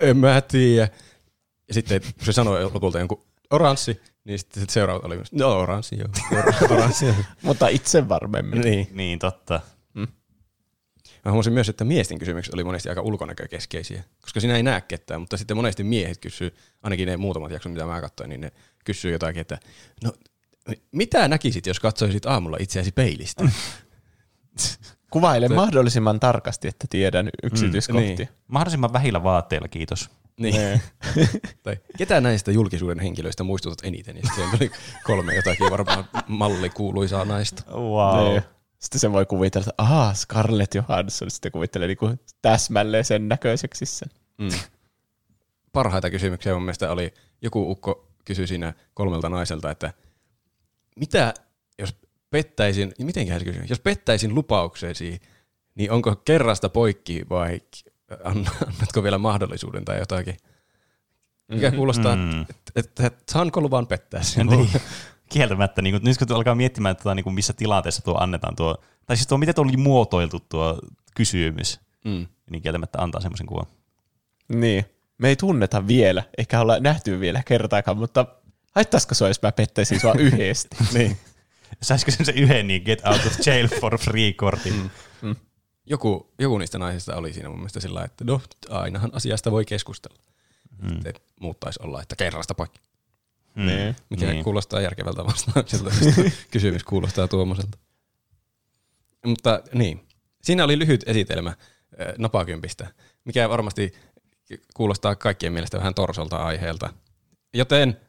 en 0.00 0.16
mä 0.16 0.40
tiedä. 0.40 0.88
Ja 1.68 1.74
sitten 1.74 2.00
kun 2.02 2.24
se 2.24 2.32
sanoi 2.32 2.64
lopulta 2.64 2.98
jonkun 2.98 3.24
oranssi, 3.50 4.00
niin 4.24 4.38
sitten 4.38 4.66
seuraava 4.70 5.06
oli 5.06 5.16
myös, 5.16 5.32
no 5.32 5.58
oranssi 5.58 5.98
joo, 5.98 6.08
Or- 6.38 6.72
oranssi. 6.78 7.06
Mutta 7.42 7.68
itse 7.68 8.08
varmemmin. 8.08 8.60
niin. 8.60 8.88
Niin, 8.92 9.18
totta. 9.18 9.60
Mä 11.24 11.30
huomasin 11.30 11.52
myös, 11.52 11.68
että 11.68 11.84
miesten 11.84 12.18
kysymykset 12.18 12.54
oli 12.54 12.64
monesti 12.64 12.88
aika 12.88 13.00
ulkonäkökeskeisiä, 13.02 14.04
koska 14.20 14.40
siinä 14.40 14.56
ei 14.56 14.62
näe 14.62 14.80
ketään, 14.80 15.20
mutta 15.20 15.36
sitten 15.36 15.56
monesti 15.56 15.84
miehet 15.84 16.18
kysyy, 16.18 16.54
ainakin 16.82 17.06
ne 17.08 17.16
muutamat 17.16 17.50
jaksot, 17.50 17.72
mitä 17.72 17.86
mä 17.86 18.00
katsoin, 18.00 18.28
niin 18.30 18.40
ne 18.40 18.52
kysyy 18.84 19.12
jotakin, 19.12 19.40
että 19.40 19.58
no 20.04 20.12
mitä 20.92 21.28
näkisit, 21.28 21.66
jos 21.66 21.80
katsoisit 21.80 22.26
aamulla 22.26 22.56
itseäsi 22.60 22.92
peilistä? 22.92 23.44
Kuvaile 25.12 25.48
Se- 25.48 25.54
mahdollisimman 25.54 26.20
tarkasti, 26.20 26.68
että 26.68 26.86
tiedän 26.90 27.30
yksityiskohtia. 27.42 28.16
niin. 28.16 28.28
Mahdollisimman 28.48 28.92
vähillä 28.92 29.22
vaatteilla, 29.22 29.68
kiitos. 29.68 30.10
niin. 30.40 30.54
Nee. 30.54 30.80
tai 31.62 31.76
ketä 31.98 32.20
näistä 32.20 32.50
julkisuuden 32.52 33.00
henkilöistä 33.00 33.44
muistutat 33.44 33.78
eniten? 33.84 34.16
Ja 34.16 34.22
sitten 34.26 34.58
tuli 34.58 34.70
kolme 35.04 35.34
jotakin 35.34 35.70
varmaan 35.70 36.04
malli 36.26 36.70
kuuluisaa 36.70 37.24
naista. 37.24 37.62
Wow. 37.72 38.32
Nee. 38.32 38.42
Sitten 38.78 39.00
se 39.00 39.12
voi 39.12 39.26
kuvitella, 39.26 39.62
että 39.62 39.74
ahaa, 39.82 40.14
Scarlett 40.14 40.74
Johansson 40.74 41.30
sitten 41.30 41.52
kuvittelee 41.52 41.88
niinku 41.88 42.10
täsmälleen 42.42 43.04
sen 43.04 43.28
näköiseksi 43.28 43.86
sen. 43.86 44.08
Mm. 44.38 44.48
Parhaita 45.72 46.10
kysymyksiä 46.10 46.54
mun 46.54 46.62
mielestä 46.62 46.90
oli, 46.92 47.14
joku 47.42 47.70
ukko 47.70 48.08
kysyi 48.24 48.46
siinä 48.46 48.74
kolmelta 48.94 49.28
naiselta, 49.28 49.70
että 49.70 49.92
mitä 50.96 51.34
jos 51.78 51.96
pettäisin, 52.30 52.92
mitenköhän 52.98 53.40
se 53.40 53.44
kysyi, 53.44 53.62
jos 53.68 53.80
pettäisin 53.80 54.34
lupauksesi, 54.34 55.20
niin 55.74 55.90
onko 55.90 56.16
kerrasta 56.16 56.68
poikki 56.68 57.22
vai 57.30 57.60
ann- 58.24 58.50
annatko 58.66 59.02
vielä 59.02 59.18
mahdollisuuden 59.18 59.84
tai 59.84 59.98
jotakin? 59.98 60.36
Mikä 61.48 61.70
kuulostaa, 61.70 62.16
Mm. 62.16 62.40
että, 62.40 62.54
että, 62.76 63.06
että 63.06 63.32
saanko 63.32 63.60
luvan 63.60 63.86
pettää 63.86 64.22
sinua? 64.22 64.54
Niin. 64.56 64.68
Kieltämättä, 65.32 65.82
niin 65.82 65.94
kun, 65.94 66.04
nyt 66.08 66.18
kun 66.18 66.36
alkaa 66.36 66.54
miettimään, 66.54 66.96
tota, 66.96 67.14
niin 67.14 67.24
kuin 67.24 67.34
missä 67.34 67.52
tilanteessa 67.52 68.02
tuo 68.04 68.16
annetaan 68.20 68.56
tuo, 68.56 68.76
tai 69.06 69.16
siis 69.16 69.26
tuo, 69.26 69.38
miten 69.38 69.54
tuo 69.54 69.64
oli 69.64 69.76
muotoiltu 69.76 70.40
tuo 70.48 70.78
kysymys, 71.16 71.80
Mm. 72.04 72.26
niin 72.50 72.62
kieltämättä 72.62 72.98
antaa 73.02 73.20
semmoisen 73.20 73.46
kuvan. 73.46 73.66
Niin. 74.48 74.84
Me 75.18 75.28
ei 75.28 75.36
tunneta 75.36 75.86
vielä, 75.86 76.22
eikä 76.38 76.60
olla 76.60 76.78
nähty 76.80 77.20
vielä 77.20 77.42
kertaakaan, 77.46 77.96
mutta 77.98 78.26
haittaisiko 78.74 79.14
se, 79.14 79.28
jos 79.28 79.42
mä 79.42 79.52
pettäisin 79.52 80.00
sua 80.00 80.14
yhdesti? 80.28 80.76
niin. 80.94 81.16
Saisiko 81.82 82.10
sen 82.10 82.26
se 82.26 82.32
yhden 82.32 82.66
niin 82.66 82.82
get 82.84 83.02
out 83.06 83.26
of 83.26 83.46
jail 83.46 83.68
for 83.80 83.98
free 83.98 84.32
kortin? 84.32 84.90
Mm. 85.22 85.36
joku, 85.86 86.32
joku 86.38 86.58
niistä 86.58 86.78
naisista 86.78 87.16
oli 87.16 87.32
siinä 87.32 87.48
mun 87.48 87.58
mielestä 87.58 87.80
sillä 87.80 88.04
että 88.04 88.24
no, 88.24 88.40
ainahan 88.70 89.10
asiasta 89.14 89.50
voi 89.50 89.64
keskustella. 89.64 90.18
Mm. 90.82 90.88
Sitten 90.88 91.14
muuttaisi 91.40 91.80
olla, 91.82 92.02
että 92.02 92.16
kerrasta 92.16 92.54
poikki. 92.54 92.80
Mm. 93.54 93.66
Niin. 93.66 93.96
Mikä 94.10 94.26
Niin. 94.26 94.44
kuulostaa 94.44 94.80
järkevältä 94.80 95.24
vastaukselta. 95.24 95.90
Kysymys 96.50 96.84
kuulostaa 96.84 97.28
tuommoiselta. 97.28 97.78
Mutta 99.26 99.62
niin, 99.74 100.06
siinä 100.42 100.64
oli 100.64 100.78
lyhyt 100.78 101.04
esitelmä 101.06 101.54
napakympistä, 102.18 102.86
mikä 103.24 103.48
varmasti 103.48 103.94
kuulostaa 104.74 105.14
kaikkien 105.16 105.52
mielestä 105.52 105.78
vähän 105.78 105.94
torsolta 105.94 106.36
aiheelta. 106.36 106.92
Joten 107.54 108.00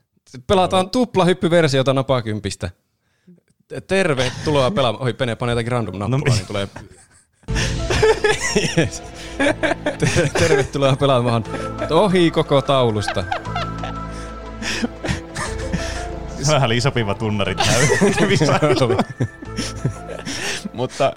pelataan 0.47 0.89
tuplahyppyversiota 0.89 1.93
napakympistä. 1.93 2.69
Tervetuloa 3.87 4.71
pelaamaan. 4.71 5.03
Oi, 5.03 5.13
Pene, 5.13 5.35
pane 5.35 5.51
jotakin 5.51 5.71
random 5.71 5.97
nappulaa, 5.97 6.19
No, 6.19 6.33
niin 6.35 6.47
tulee... 6.47 6.67
yes. 8.77 9.03
Tervetuloa 10.39 10.95
pelaamaan 10.95 11.43
ohi 11.91 12.31
koko 12.31 12.61
taulusta. 12.61 13.23
Vähän 16.47 16.65
oli 16.65 16.81
sopiva 16.81 17.15
tunnari 17.15 17.55
täy. 17.55 17.87
Mutta 20.73 21.13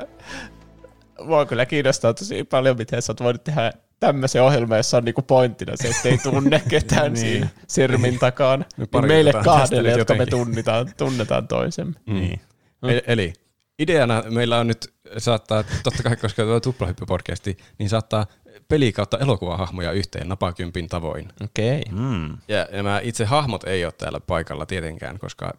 mua 1.25 1.47
kyllä 1.47 1.67
kiinnostaa 1.67 2.15
tosi 2.15 2.45
paljon, 2.45 2.77
miten 2.77 3.03
sä 3.03 3.13
oot 3.13 3.21
voinut 3.21 3.45
tehdä 3.45 3.73
tämmöisen 4.01 4.43
ohjelman, 4.43 4.77
jossa 4.79 4.97
on 4.97 5.05
niinku 5.05 5.23
pointtina 5.23 5.73
se, 5.77 5.89
ettei 5.89 6.19
tunne 6.19 6.63
ketään 6.71 7.13
Niin. 7.13 7.17
siinä 7.21 7.49
sirmin 7.69 8.19
takana. 8.19 8.65
Niin 8.77 8.89
pari 8.89 9.09
meille 9.09 9.31
otetaan 9.31 9.61
tästä 9.61 9.77
kahdelle, 9.77 9.99
jotka 9.99 10.15
me 10.15 10.19
jotenkin. 10.23 10.39
tunnitaan, 10.39 10.93
tunnetaan 10.97 11.49
toisemme. 11.49 11.95
niin. 12.07 12.41
E- 12.89 13.01
Eli 13.13 13.33
ideana 13.79 14.23
meillä 14.31 14.59
on 14.59 14.67
nyt 14.67 14.95
saattaa, 15.19 15.65
totta 15.83 16.03
kai 16.03 16.17
koska 16.17 16.43
tuo 16.43 16.59
tuplahyppy-podcasti, 16.61 17.57
niin 17.79 17.89
saattaa 17.89 18.27
peli 18.69 18.93
kautta 18.93 19.19
elokuvahahmoja 19.19 19.93
yhteen 19.93 20.29
napakympin 20.29 20.89
tavoin. 20.89 21.29
Okei. 21.45 21.81
Okay. 21.93 21.99
Mm. 22.01 22.37
Ja 22.49 22.69
nämä 22.73 23.01
itse 23.03 23.25
hahmot 23.25 23.65
ei 23.65 23.85
ole 23.85 23.93
täällä 23.99 24.21
paikalla 24.21 24.67
tietenkään, 24.67 25.19
koska 25.19 25.53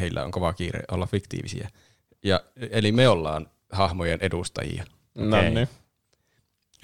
heillä 0.00 0.24
on 0.24 0.30
kova 0.30 0.52
kiire 0.52 0.80
olla 0.90 1.06
fiktiivisiä. 1.06 1.68
Ja, 2.24 2.40
eli 2.70 2.92
me 2.92 3.08
ollaan 3.08 3.46
hahmojen 3.72 4.18
edustajia. 4.22 4.84
No 5.14 5.38
Okei. 5.38 5.50
niin. 5.50 5.68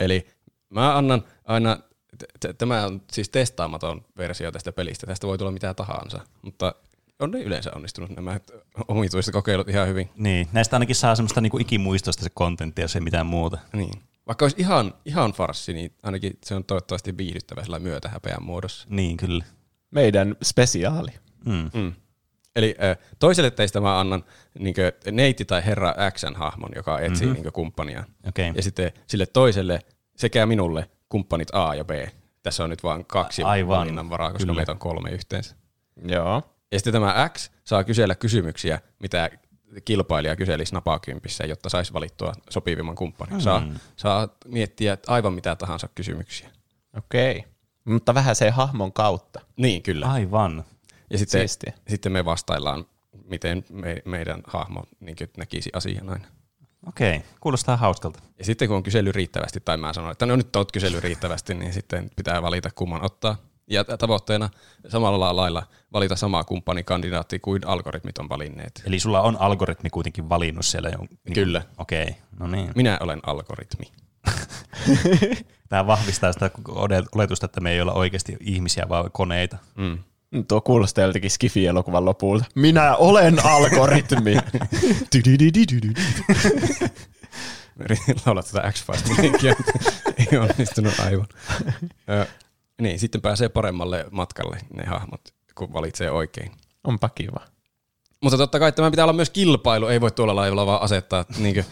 Eli 0.00 0.26
mä 0.70 0.96
annan 0.96 1.24
aina, 1.44 1.78
t- 2.40 2.58
tämä 2.58 2.86
on 2.86 3.02
siis 3.12 3.28
testaamaton 3.28 4.04
versio 4.16 4.52
tästä 4.52 4.72
pelistä, 4.72 5.06
tästä 5.06 5.26
voi 5.26 5.38
tulla 5.38 5.50
mitä 5.50 5.74
tahansa, 5.74 6.20
mutta 6.42 6.74
on 7.18 7.30
ne 7.30 7.42
yleensä 7.42 7.70
onnistunut 7.74 8.10
nämä 8.10 8.40
omituiset 8.88 9.32
kokeilut 9.32 9.68
ihan 9.68 9.88
hyvin. 9.88 10.10
Niin, 10.16 10.48
näistä 10.52 10.76
ainakin 10.76 10.96
saa 10.96 11.14
semmoista 11.14 11.40
niinku 11.40 11.58
ikimuistosta 11.58 12.22
se 12.24 12.30
kontentti, 12.34 12.82
jos 12.82 12.96
ei 12.96 13.00
mitään 13.00 13.26
muuta. 13.26 13.58
Niin. 13.72 14.02
Vaikka 14.26 14.44
olisi 14.44 14.56
ihan, 14.58 14.94
ihan 15.04 15.32
farssi, 15.32 15.72
niin 15.72 15.94
ainakin 16.02 16.38
se 16.44 16.54
on 16.54 16.64
toivottavasti 16.64 17.16
viihdyttävä 17.16 17.64
sillä 17.64 17.78
myötähäpeän 17.78 18.42
muodossa. 18.42 18.86
Niin, 18.90 19.16
kyllä. 19.16 19.44
Meidän 19.90 20.36
spesiaali. 20.42 21.10
Mm. 21.44 21.70
Mm. 21.74 21.92
Eli 22.56 22.74
äh, 22.82 22.98
toiselle 23.18 23.50
teistä 23.50 23.80
mä 23.80 24.00
annan 24.00 24.24
niinkö, 24.58 24.92
neiti 25.10 25.44
tai 25.44 25.64
herra 25.64 25.94
Xn 26.10 26.34
hahmon, 26.34 26.70
joka 26.76 27.00
etsii 27.00 27.26
mm-hmm. 27.26 27.34
niinkö, 27.34 27.50
kumppaniaan. 27.50 28.06
Okei. 28.28 28.52
Ja 28.56 28.62
sitten 28.62 28.92
sille 29.06 29.26
toiselle 29.26 29.80
sekä 30.16 30.46
minulle 30.46 30.90
kumppanit 31.08 31.48
A 31.52 31.74
ja 31.74 31.84
B. 31.84 31.90
Tässä 32.42 32.64
on 32.64 32.70
nyt 32.70 32.82
vain 32.82 33.04
kaksi 33.04 33.42
Aivan. 33.42 33.78
valinnan 33.78 34.10
varaa, 34.10 34.32
koska 34.32 34.46
Kyllä. 34.46 34.56
meitä 34.56 34.72
on 34.72 34.78
kolme 34.78 35.10
yhteensä. 35.10 35.56
Joo. 36.08 36.42
Ja 36.72 36.78
sitten 36.78 36.92
tämä 36.92 37.30
X 37.32 37.50
saa 37.64 37.84
kysellä 37.84 38.14
kysymyksiä, 38.14 38.80
mitä 38.98 39.30
kilpailija 39.84 40.36
kyselisi 40.36 40.74
napakympissä, 40.74 41.44
jotta 41.44 41.68
saisi 41.68 41.92
valittua 41.92 42.32
sopivimman 42.50 42.94
kumppanin. 42.94 43.34
Mm. 43.34 43.40
Saa, 43.40 43.62
saa 43.96 44.28
miettiä 44.44 44.98
aivan 45.06 45.32
mitä 45.32 45.56
tahansa 45.56 45.88
kysymyksiä. 45.94 46.50
Okei. 46.96 47.36
Okay. 47.36 47.50
Mutta 47.84 48.14
vähän 48.14 48.36
se 48.36 48.50
hahmon 48.50 48.92
kautta. 48.92 49.40
Niin, 49.56 49.82
kyllä. 49.82 50.06
Aivan. 50.12 50.64
Ja 51.10 51.18
sitten, 51.18 51.40
Siistiä. 51.40 51.72
sitten 51.88 52.12
me 52.12 52.24
vastaillaan, 52.24 52.86
miten 53.24 53.64
me, 53.70 54.02
meidän 54.04 54.42
hahmo 54.46 54.82
niin 55.00 55.16
näkisi 55.36 55.70
asian 55.72 56.08
aina. 56.08 56.26
Okei, 56.88 57.22
kuulostaa 57.40 57.76
hauskalta. 57.76 58.20
Ja 58.38 58.44
sitten 58.44 58.68
kun 58.68 58.76
on 58.76 58.82
kysely 58.82 59.12
riittävästi, 59.12 59.60
tai 59.60 59.76
mä 59.76 59.92
sanon, 59.92 60.12
että 60.12 60.26
no 60.26 60.36
nyt 60.36 60.56
oot 60.56 60.72
kysely 60.72 61.00
riittävästi, 61.00 61.54
niin 61.54 61.72
sitten 61.72 62.10
pitää 62.16 62.42
valita 62.42 62.70
kumman 62.74 63.04
ottaa. 63.04 63.36
Ja 63.70 63.84
tavoitteena 63.84 64.50
samalla 64.88 65.36
lailla 65.36 65.62
valita 65.92 66.16
samaa 66.16 66.44
kumppanikandidaatti 66.44 67.38
kuin 67.38 67.66
algoritmit 67.66 68.18
on 68.18 68.28
valinneet. 68.28 68.82
Eli 68.86 69.00
sulla 69.00 69.20
on 69.20 69.36
algoritmi 69.40 69.90
kuitenkin 69.90 70.28
valinnut 70.28 70.64
siellä 70.66 70.88
jo. 70.88 70.98
Niin, 70.98 71.34
Kyllä. 71.34 71.62
Okei, 71.78 72.16
no 72.38 72.46
niin. 72.46 72.72
Minä 72.74 72.98
olen 73.00 73.20
algoritmi. 73.26 73.92
Tämä 75.68 75.86
vahvistaa 75.86 76.32
sitä 76.32 76.50
oletusta, 77.14 77.46
että 77.46 77.60
me 77.60 77.72
ei 77.72 77.80
olla 77.80 77.92
oikeasti 77.92 78.36
ihmisiä, 78.40 78.86
vaan 78.88 79.10
koneita. 79.12 79.58
Mm. 79.74 79.98
Tuo 80.48 80.60
kuulostaa 80.60 81.04
joltakin 81.04 81.30
Skifi-elokuvan 81.30 82.04
lopulta. 82.04 82.44
Minä 82.54 82.96
olen 82.96 83.46
algoritmi. 83.46 84.36
Laulat 88.26 88.46
tätä 88.52 88.72
x 88.72 88.86
ei 90.18 90.38
onnistunut 90.38 91.00
aivan. 91.00 91.26
Ö, 92.10 92.26
niin, 92.80 92.98
sitten 92.98 93.20
pääsee 93.20 93.48
paremmalle 93.48 94.06
matkalle 94.10 94.58
ne 94.74 94.84
hahmot, 94.84 95.20
kun 95.54 95.72
valitsee 95.72 96.10
oikein. 96.10 96.52
Onpa 96.84 97.08
kiva. 97.08 97.40
Mutta 98.22 98.36
totta 98.38 98.58
kai 98.58 98.72
tämä 98.72 98.90
pitää 98.90 99.04
olla 99.04 99.12
myös 99.12 99.30
kilpailu, 99.30 99.86
ei 99.86 100.00
voi 100.00 100.10
tuolla 100.10 100.36
laivalla 100.36 100.66
vaan 100.66 100.82
asettaa 100.82 101.24
niinkö, 101.38 101.64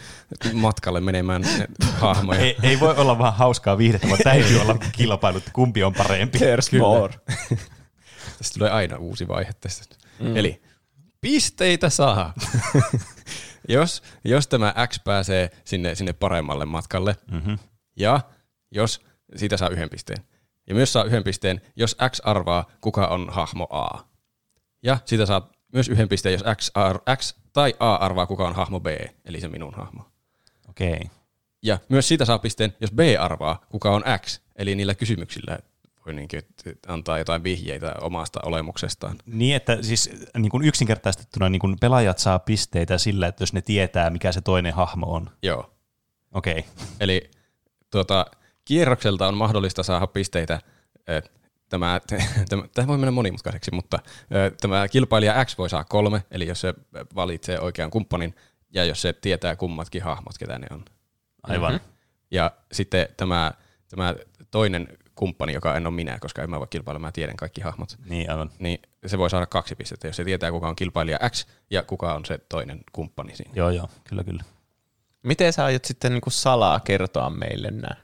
matkalle 0.53 1.01
menemään 1.01 1.41
ne 1.41 1.67
hahmoja. 1.93 2.39
Ei, 2.39 2.55
ei 2.63 2.79
voi 2.79 2.95
olla 2.97 3.19
vaan 3.19 3.33
hauskaa 3.33 3.77
viihdettä, 3.77 4.07
vaan 4.07 4.19
täytyy 4.23 4.59
olla 4.59 4.77
kilpailu, 4.91 5.37
että 5.37 5.51
kumpi 5.53 5.83
on 5.83 5.93
parempi. 5.93 6.37
There's 6.37 6.79
more. 6.79 7.13
Tästä 8.37 8.53
tulee 8.53 8.71
aina 8.71 8.97
uusi 8.97 9.27
vaihe 9.27 9.51
tästä. 9.61 9.95
Mm. 10.19 10.35
Eli 10.37 10.61
pisteitä 11.21 11.89
saa. 11.89 12.33
jos, 13.69 14.03
jos 14.23 14.47
tämä 14.47 14.73
X 14.87 14.99
pääsee 15.03 15.49
sinne, 15.65 15.95
sinne 15.95 16.13
paremmalle 16.13 16.65
matkalle, 16.65 17.15
Mm-hmm. 17.31 17.59
ja 17.95 18.19
jos 18.71 19.01
siitä 19.35 19.57
saa 19.57 19.69
yhden 19.69 19.89
pisteen. 19.89 20.23
Ja 20.67 20.75
myös 20.75 20.93
saa 20.93 21.03
yhden 21.03 21.23
pisteen, 21.23 21.61
jos 21.75 21.97
X 22.11 22.19
arvaa, 22.23 22.65
kuka 22.81 23.07
on 23.07 23.27
hahmo 23.29 23.67
A. 23.69 23.99
Ja 24.83 24.97
siitä 25.05 25.25
saa 25.25 25.49
myös 25.73 25.89
yhden 25.89 26.09
pisteen, 26.09 26.33
jos 26.33 26.43
X, 26.57 26.71
ar- 26.73 27.01
X 27.17 27.35
tai 27.53 27.73
A 27.79 27.95
arvaa, 27.95 28.25
kuka 28.25 28.47
on 28.47 28.55
hahmo 28.55 28.79
B, 28.79 28.87
eli 29.25 29.41
se 29.41 29.47
minun 29.47 29.73
hahmo. 29.73 30.11
Okei. 30.69 30.99
Ja 31.61 31.79
myös 31.89 32.07
siitä 32.07 32.25
saa 32.25 32.39
pisteen, 32.39 32.75
jos 32.81 32.91
B 32.91 32.99
arvaa, 33.19 33.65
kuka 33.69 33.91
on 33.91 34.03
X, 34.25 34.39
eli 34.55 34.75
niillä 34.75 34.95
kysymyksillä 34.95 35.59
voi 36.05 36.13
niinkin 36.13 36.41
antaa 36.87 37.17
jotain 37.17 37.43
vihjeitä 37.43 37.95
omasta 38.01 38.39
olemuksestaan. 38.43 39.15
Niin, 39.25 39.55
että 39.55 39.77
siis 39.81 40.09
niin 40.37 40.49
kuin 40.49 40.65
yksinkertaistettuna 40.65 41.49
niin 41.49 41.59
kuin 41.59 41.77
pelaajat 41.79 42.17
saa 42.17 42.39
pisteitä 42.39 42.97
sillä, 42.97 43.27
että 43.27 43.41
jos 43.41 43.53
ne 43.53 43.61
tietää, 43.61 44.09
mikä 44.09 44.31
se 44.31 44.41
toinen 44.41 44.73
hahmo 44.73 45.05
on. 45.05 45.29
Joo. 45.41 45.73
Okei. 46.33 46.65
Eli 46.99 47.31
tuota, 47.91 48.25
kierrokselta 48.65 49.27
on 49.27 49.37
mahdollista 49.37 49.83
saada 49.83 50.07
pisteitä. 50.07 50.59
Tämä, 51.69 52.01
tämä, 52.49 52.63
tämä 52.73 52.87
voi 52.87 52.97
mennä 52.97 53.11
monimutkaiseksi, 53.11 53.71
mutta 53.71 53.99
tämä 54.61 54.87
kilpailija 54.87 55.45
X 55.45 55.57
voi 55.57 55.69
saada 55.69 55.83
kolme, 55.83 56.23
eli 56.31 56.47
jos 56.47 56.61
se 56.61 56.73
valitsee 57.15 57.59
oikean 57.59 57.91
kumppanin 57.91 58.35
ja 58.73 58.85
jos 58.85 59.01
se 59.01 59.13
tietää 59.13 59.55
kummatkin 59.55 60.03
hahmot, 60.03 60.37
ketä 60.37 60.59
ne 60.59 60.67
on. 60.71 60.85
Aivan. 61.43 61.73
Mm-hmm. 61.73 61.89
Ja 62.31 62.51
sitten 62.71 63.07
tämä, 63.17 63.51
tämä 63.89 64.15
toinen 64.51 64.87
kumppani, 65.15 65.53
joka 65.53 65.75
en 65.75 65.87
ole 65.87 65.95
minä, 65.95 66.19
koska 66.19 66.43
en 66.43 66.49
mä 66.49 66.59
voi 66.59 66.67
kilpailla, 66.69 66.99
mä 66.99 67.11
tiedän 67.11 67.35
kaikki 67.37 67.61
hahmot, 67.61 67.97
Niin, 68.09 68.29
aivan. 68.31 68.51
niin 68.59 68.79
se 69.05 69.17
voi 69.17 69.29
saada 69.29 69.45
kaksi 69.45 69.75
pistettä, 69.75 70.07
jos 70.07 70.15
se 70.15 70.23
tietää, 70.23 70.51
kuka 70.51 70.67
on 70.67 70.75
kilpailija 70.75 71.19
X 71.29 71.45
ja 71.69 71.83
kuka 71.83 72.13
on 72.13 72.25
se 72.25 72.37
toinen 72.49 72.79
kumppani 72.91 73.35
siinä. 73.35 73.51
Joo, 73.55 73.69
joo, 73.69 73.89
kyllä, 74.09 74.23
kyllä. 74.23 74.43
Miten 75.23 75.53
sä 75.53 75.65
aiot 75.65 75.85
sitten 75.85 76.11
niinku 76.11 76.29
salaa 76.29 76.79
kertoa 76.79 77.29
meille 77.29 77.71
nämä? 77.71 77.95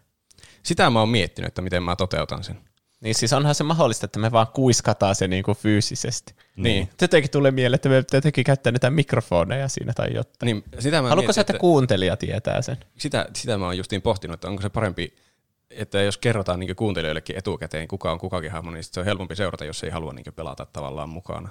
Sitä 0.64 0.90
mä 0.90 1.00
oon 1.00 1.10
miettinyt, 1.10 1.48
että 1.48 1.62
miten 1.62 1.84
mä 1.84 1.96
toteutan 1.96 2.44
sen. 2.44 2.58
Niin 3.02 3.16
siis 3.16 3.34
onhan 3.34 3.56
se 3.56 3.64
mahdollista, 3.64 4.06
että 4.06 4.20
me 4.20 4.32
vaan 4.32 4.48
kuiskataan 4.48 5.16
se 5.16 5.28
niinku 5.28 5.54
fyysisesti. 5.54 6.36
Niin. 6.56 6.90
Jotenkin 7.02 7.32
tulee 7.32 7.52
mieleen, 7.52 7.76
että 7.76 7.90
me 7.90 8.02
pitää 8.02 8.18
jotenkin 8.18 8.44
käyttää 8.44 8.72
näitä 8.72 8.90
mikrofoneja 8.90 9.68
siinä 9.68 9.94
tai 9.94 10.14
jotain. 10.14 10.46
Niin, 10.46 10.64
sitä 10.80 11.02
mä 11.02 11.10
Haluatko 11.10 11.22
mietin, 11.22 11.34
sä, 11.34 11.42
että 11.42 11.54
kuuntelija 11.54 12.18
tietää 12.18 12.62
sen? 12.62 12.78
sitä, 12.98 13.26
sitä 13.36 13.58
mä 13.58 13.66
oon 13.66 13.78
justiin 13.78 14.02
pohtinut, 14.02 14.34
että 14.34 14.48
onko 14.48 14.62
se 14.62 14.70
parempi, 14.70 15.16
että 15.76 16.02
jos 16.02 16.18
kerrotaan 16.18 16.60
niin 16.60 16.76
kuuntelijoillekin 16.76 17.38
etukäteen, 17.38 17.88
kuka 17.88 18.12
on 18.12 18.20
kukakin 18.20 18.52
hahmo, 18.52 18.72
niin 18.72 18.84
se 18.84 19.00
on 19.00 19.06
helpompi 19.06 19.36
seurata, 19.36 19.66
jos 19.66 19.84
ei 19.84 19.90
halua 19.90 20.14
niin 20.14 20.26
pelata 20.36 20.66
tavallaan 20.66 21.10
mukana. 21.10 21.50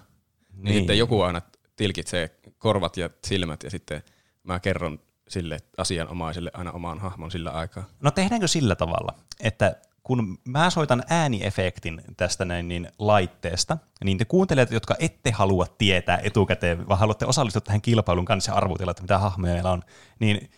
Niin. 0.53 0.65
niin 0.65 0.75
sitten 0.75 0.99
joku 0.99 1.23
aina 1.23 1.43
tilkitsee 1.77 2.31
korvat 2.59 2.97
ja 2.97 3.11
silmät 3.27 3.63
ja 3.63 3.71
sitten 3.71 4.03
mä 4.43 4.61
kerron 4.61 4.99
sille 5.29 5.59
asianomaiselle 5.77 6.51
aina 6.55 6.73
oman 6.73 6.99
hahmon 6.99 7.31
sillä 7.31 7.51
aikaa. 7.51 7.85
No 8.01 8.11
tehdäänkö 8.11 8.49
sillä 8.49 8.75
tavalla, 8.75 9.15
että 9.41 9.77
kun 10.03 10.39
mä 10.45 10.71
soitan 10.71 11.03
ääniefektin 11.09 12.03
tästä 12.17 12.45
näin 12.45 12.69
niin 12.69 12.89
laitteesta, 12.99 13.79
niin 14.05 14.19
te 14.19 14.25
kuuntelijat, 14.25 14.71
jotka 14.71 14.97
ette 14.99 15.31
halua 15.31 15.67
tietää 15.79 16.21
etukäteen, 16.23 16.89
vaan 16.89 17.01
haluatte 17.01 17.27
osallistua 17.27 17.61
tähän 17.61 17.83
kilpailun 17.83 18.25
kanssa 18.25 18.53
ja 18.53 18.57
arvutella, 18.57 18.91
että 18.91 19.03
mitä 19.03 19.19
hahmoja 19.19 19.53
meillä 19.53 19.71
on, 19.71 19.83
niin 20.19 20.51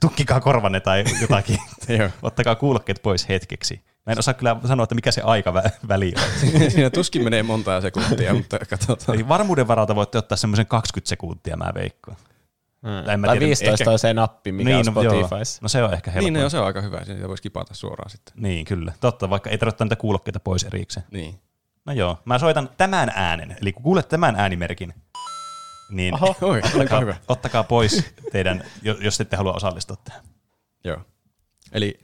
tukkikaa 0.00 0.40
korvanne 0.40 0.80
tai 0.80 1.04
jotakin. 1.20 1.58
Ottakaa 2.22 2.54
kuulokkeet 2.54 3.02
pois 3.02 3.28
hetkeksi. 3.28 3.80
Mä 4.06 4.12
en 4.12 4.18
osaa 4.18 4.34
kyllä 4.34 4.56
sanoa, 4.66 4.84
että 4.84 4.94
mikä 4.94 5.12
se 5.12 5.22
aikaväli 5.22 6.12
on. 6.16 6.50
Siinä 6.70 6.90
tuskin 6.90 7.24
menee 7.24 7.42
montaa 7.42 7.80
sekuntia, 7.80 8.34
mutta 8.34 8.58
katsotaan. 8.58 9.14
Eli 9.18 9.28
varmuuden 9.28 9.68
varalta 9.68 9.94
voitte 9.94 10.18
ottaa 10.18 10.36
semmoisen 10.36 10.66
20 10.66 11.08
sekuntia, 11.08 11.56
mä 11.56 11.72
veikkaan. 11.74 12.16
Tai 13.06 13.16
mä 13.16 13.26
Tai 13.26 13.38
tiedä, 13.38 13.48
15 13.48 13.82
ehkä- 13.82 13.90
on 13.90 13.98
se 13.98 14.14
nappi, 14.14 14.52
mikä 14.52 14.78
on 14.78 14.84
no, 14.94 15.02
joo. 15.02 15.24
Spotifys. 15.26 15.62
no 15.62 15.68
se 15.68 15.82
on 15.82 15.92
ehkä 15.92 16.10
helppoa. 16.10 16.30
Niin, 16.30 16.42
no, 16.42 16.48
se 16.48 16.58
on 16.58 16.66
aika 16.66 16.80
hyvä. 16.80 17.04
Siitä 17.04 17.28
voisi 17.28 17.42
kipata 17.42 17.74
suoraan 17.74 18.10
sitten. 18.10 18.34
Niin, 18.36 18.64
kyllä. 18.64 18.92
Totta, 19.00 19.30
vaikka 19.30 19.50
ei 19.50 19.58
tarvitse 19.58 19.84
niitä 19.84 19.96
kuulokkeita 19.96 20.40
pois 20.40 20.64
erikseen. 20.64 21.06
Niin. 21.10 21.40
No 21.86 21.92
joo, 21.92 22.18
mä 22.24 22.38
soitan 22.38 22.70
tämän 22.76 23.12
äänen. 23.14 23.56
Eli 23.62 23.72
kun 23.72 23.82
kuulet 23.82 24.08
tämän 24.08 24.36
äänimerkin, 24.36 24.94
niin 25.90 26.14
Oho. 26.14 26.36
Oi, 26.50 26.60
ottakaa, 26.64 27.00
hyvä. 27.00 27.16
ottakaa 27.28 27.64
pois 27.64 28.14
teidän, 28.32 28.64
jo- 28.82 28.96
jos 29.00 29.20
ette 29.20 29.36
halua 29.36 29.52
osallistua 29.52 29.96
tähän. 30.04 30.22
Joo. 30.84 30.98
Eli 31.72 32.00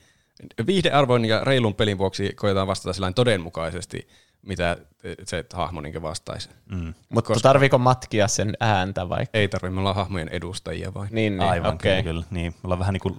viihdearvon 0.67 1.25
ja 1.25 1.45
reilun 1.45 1.75
pelin 1.75 1.99
vuoksi 1.99 2.33
koetaan 2.37 2.67
vastata 2.67 2.93
sillä 2.93 3.13
todenmukaisesti, 3.13 4.09
mitä 4.43 4.77
se 5.25 5.45
hahmo 5.55 5.81
niin 5.81 6.03
vastaisi. 6.03 6.49
Mm. 6.71 6.95
Mutta 7.09 7.35
tarviiko 7.43 7.79
matkia 7.79 8.29
sen 8.29 8.57
ääntä 8.61 9.09
vai? 9.09 9.27
Ei 9.35 9.49
tarvitse, 9.49 9.75
me 9.75 9.81
ollaan 9.81 9.97
hahmojen 9.97 10.29
edustajia 10.29 10.95
vain. 10.95 11.09
Niin, 11.13 11.37
niin 11.37 11.49
Aivan, 11.51 11.75
okei. 11.75 12.03
kyllä, 12.03 12.13
kyllä. 12.13 12.25
Niin, 12.31 12.53
me 12.53 12.59
ollaan 12.65 12.79
vähän 12.79 12.93
niin 12.93 13.01
kuin 13.01 13.15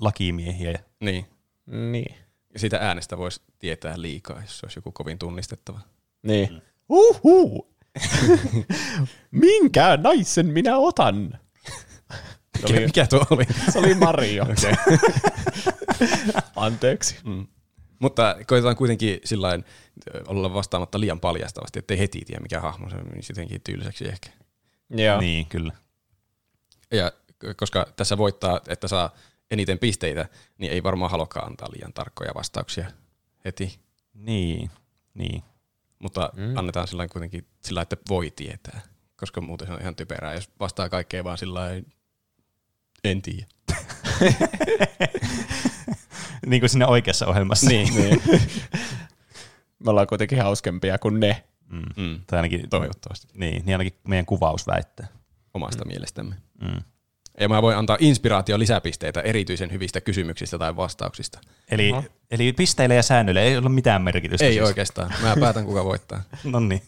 lakimiehiä. 0.00 0.78
Niin. 1.00 1.26
Niin. 1.66 2.16
Ja 2.52 2.58
siitä 2.60 2.78
äänestä 2.80 3.18
voisi 3.18 3.40
tietää 3.58 3.94
liikaa, 4.02 4.40
jos 4.40 4.58
se 4.58 4.66
olisi 4.66 4.78
joku 4.78 4.92
kovin 4.92 5.18
tunnistettava. 5.18 5.80
Niin. 6.22 6.62
Uhu. 6.88 7.75
Minkä 9.30 9.96
naisen 9.96 10.46
minä 10.46 10.76
otan? 10.76 11.38
Se 12.56 12.62
Mikä, 12.62 12.74
oli, 12.74 12.86
mikä 12.86 13.06
tuo 13.06 13.26
oli? 13.30 13.44
se 13.72 13.78
oli 13.78 13.94
Mario. 13.94 14.42
Okei. 14.52 14.96
Anteeksi. 16.56 17.16
Mm. 17.24 17.46
Mutta 17.98 18.36
koitetaan 18.46 18.76
kuitenkin 18.76 19.20
sillain 19.24 19.64
olla 20.26 20.54
vastaamatta 20.54 21.00
liian 21.00 21.20
paljastavasti, 21.20 21.78
ettei 21.78 21.98
heti 21.98 22.22
tiedä 22.26 22.40
mikä 22.40 22.60
hahmo 22.60 22.90
se 22.90 22.96
menisi 22.96 23.32
jotenkin 23.32 23.60
tyyliseksi 23.60 24.08
ehkä. 24.08 24.30
Joo. 24.90 25.20
Niin, 25.20 25.46
kyllä. 25.46 25.72
Ja 26.90 27.12
koska 27.56 27.86
tässä 27.96 28.18
voittaa, 28.18 28.60
että 28.68 28.88
saa 28.88 29.10
eniten 29.50 29.78
pisteitä, 29.78 30.28
niin 30.58 30.72
ei 30.72 30.82
varmaan 30.82 31.10
haluakaan 31.10 31.46
antaa 31.46 31.68
liian 31.72 31.92
tarkkoja 31.92 32.34
vastauksia 32.34 32.90
heti. 33.44 33.78
Niin, 34.14 34.70
niin. 35.14 35.42
Mutta 35.98 36.30
mm. 36.36 36.56
annetaan 36.56 36.88
sillä 36.88 37.08
kuitenkin 37.08 37.46
sillä 37.64 37.82
että 37.82 37.96
voi 38.08 38.30
tietää, 38.30 38.80
koska 39.16 39.40
muuten 39.40 39.66
se 39.66 39.72
on 39.72 39.80
ihan 39.80 39.96
typerää, 39.96 40.34
jos 40.34 40.50
vastaa 40.60 40.88
kaikkea 40.88 41.24
vaan 41.24 41.38
sillä 41.38 41.70
en 43.04 43.22
tiedä. 43.22 43.46
niin 46.46 46.60
kuin 46.60 46.70
siinä 46.70 46.86
oikeassa 46.86 47.26
ohjelmassa. 47.26 47.68
Niin. 47.68 47.94
Niin. 47.94 48.22
Me 49.84 49.90
ollaan 49.90 50.06
kuitenkin 50.06 50.42
hauskempia 50.42 50.98
kuin 50.98 51.20
ne. 51.20 51.44
Mm. 51.68 51.82
Mm. 51.96 52.20
Tai 52.26 52.38
ainakin, 52.38 52.70
Toivottavasti. 52.70 53.28
niin, 53.34 53.66
niin 53.66 53.74
ainakin 53.74 53.98
meidän 54.08 54.26
kuvaus 54.26 54.66
väittää. 54.66 55.06
Omasta 55.54 55.84
mm. 55.84 55.88
mielestämme. 55.88 56.34
Mm. 56.60 56.82
Ja 57.40 57.48
mä 57.48 57.62
voin 57.62 57.76
antaa 57.76 57.96
inspiraatio 58.00 58.58
lisäpisteitä 58.58 59.20
erityisen 59.20 59.72
hyvistä 59.72 60.00
kysymyksistä 60.00 60.58
tai 60.58 60.76
vastauksista. 60.76 61.40
Eli, 61.70 61.92
Aha. 61.92 62.02
eli 62.30 62.52
pisteillä 62.52 62.94
ja 62.94 63.02
säännöillä 63.02 63.40
ei 63.40 63.56
ole 63.56 63.68
mitään 63.68 64.02
merkitystä. 64.02 64.44
Ei 64.44 64.52
siis. 64.52 64.64
oikeastaan. 64.64 65.12
Mä 65.22 65.36
päätän, 65.40 65.64
kuka 65.64 65.84
voittaa. 65.84 66.22
No 66.44 66.60
niin, 66.60 66.82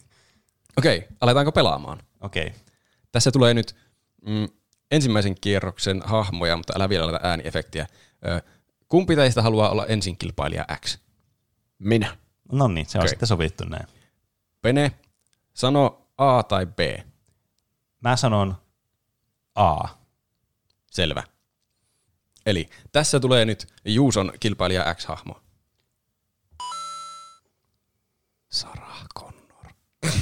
Okei, 0.77 1.07
aletaanko 1.21 1.51
pelaamaan? 1.51 1.99
okei. 2.21 2.47
Okay. 2.47 2.59
Tässä 3.11 3.31
tulee 3.31 3.53
nyt 3.53 3.75
mm, 4.25 4.47
ensimmäisen 4.91 5.35
kierroksen 5.41 6.01
hahmoja, 6.05 6.57
mutta 6.57 6.73
älä 6.75 6.89
vielä 6.89 7.05
laita 7.05 7.27
ääniefektiä. 7.27 7.87
Ö, 8.27 8.41
kumpi 8.87 9.15
teistä 9.15 9.41
haluaa 9.41 9.69
olla 9.69 9.85
ensin 9.85 10.17
kilpailija 10.17 10.65
X? 10.85 10.97
Minä. 11.79 12.17
No 12.51 12.67
niin, 12.67 12.85
se 12.85 12.97
on 12.97 13.01
Okei. 13.01 13.09
sitten 13.09 13.27
sovittu 13.27 13.63
näin. 13.63 13.87
Pene, 14.61 14.91
sano 15.53 16.07
A 16.17 16.43
tai 16.43 16.65
B. 16.65 16.79
Mä 18.01 18.15
sanon 18.15 18.55
A. 19.55 19.98
Selvä. 20.89 21.23
Eli 22.45 22.69
tässä 22.91 23.19
tulee 23.19 23.45
nyt 23.45 23.67
Juuson 23.85 24.31
kilpailija 24.39 24.95
X-hahmo. 24.95 25.41
Sarah 28.49 29.05
Connor. 29.19 29.65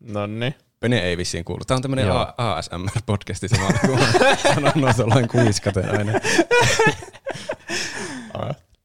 No 0.00 0.26
niin. 0.26 0.54
Pene 0.80 0.98
ei 0.98 1.16
vissiin 1.16 1.44
kuulu. 1.44 1.64
Tämä 1.64 1.76
on 1.76 1.82
tämmöinen 1.82 2.06
Joo. 2.06 2.24
ASMR-podcasti. 2.24 3.48
Se 3.48 3.56
vaan 3.60 3.74
sanonut 4.54 4.96
tuollain 4.96 5.28
kuiskaten 5.28 5.90
aina. 5.90 6.12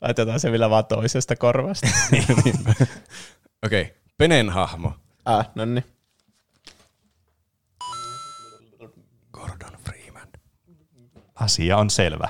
Laitetaan 0.01 0.39
se 0.39 0.51
vielä 0.51 0.69
vaan 0.69 0.85
toisesta 0.85 1.35
korvasta. 1.35 1.87
Okei, 3.65 3.81
okay. 3.81 3.85
Penen 4.17 4.49
hahmo. 4.49 4.93
ah, 5.25 5.49
no 5.55 5.65
niin. 5.65 5.85
Gordon 9.31 9.77
Freeman. 9.85 10.27
Asia 11.45 11.77
on 11.77 11.89
selvä. 11.89 12.29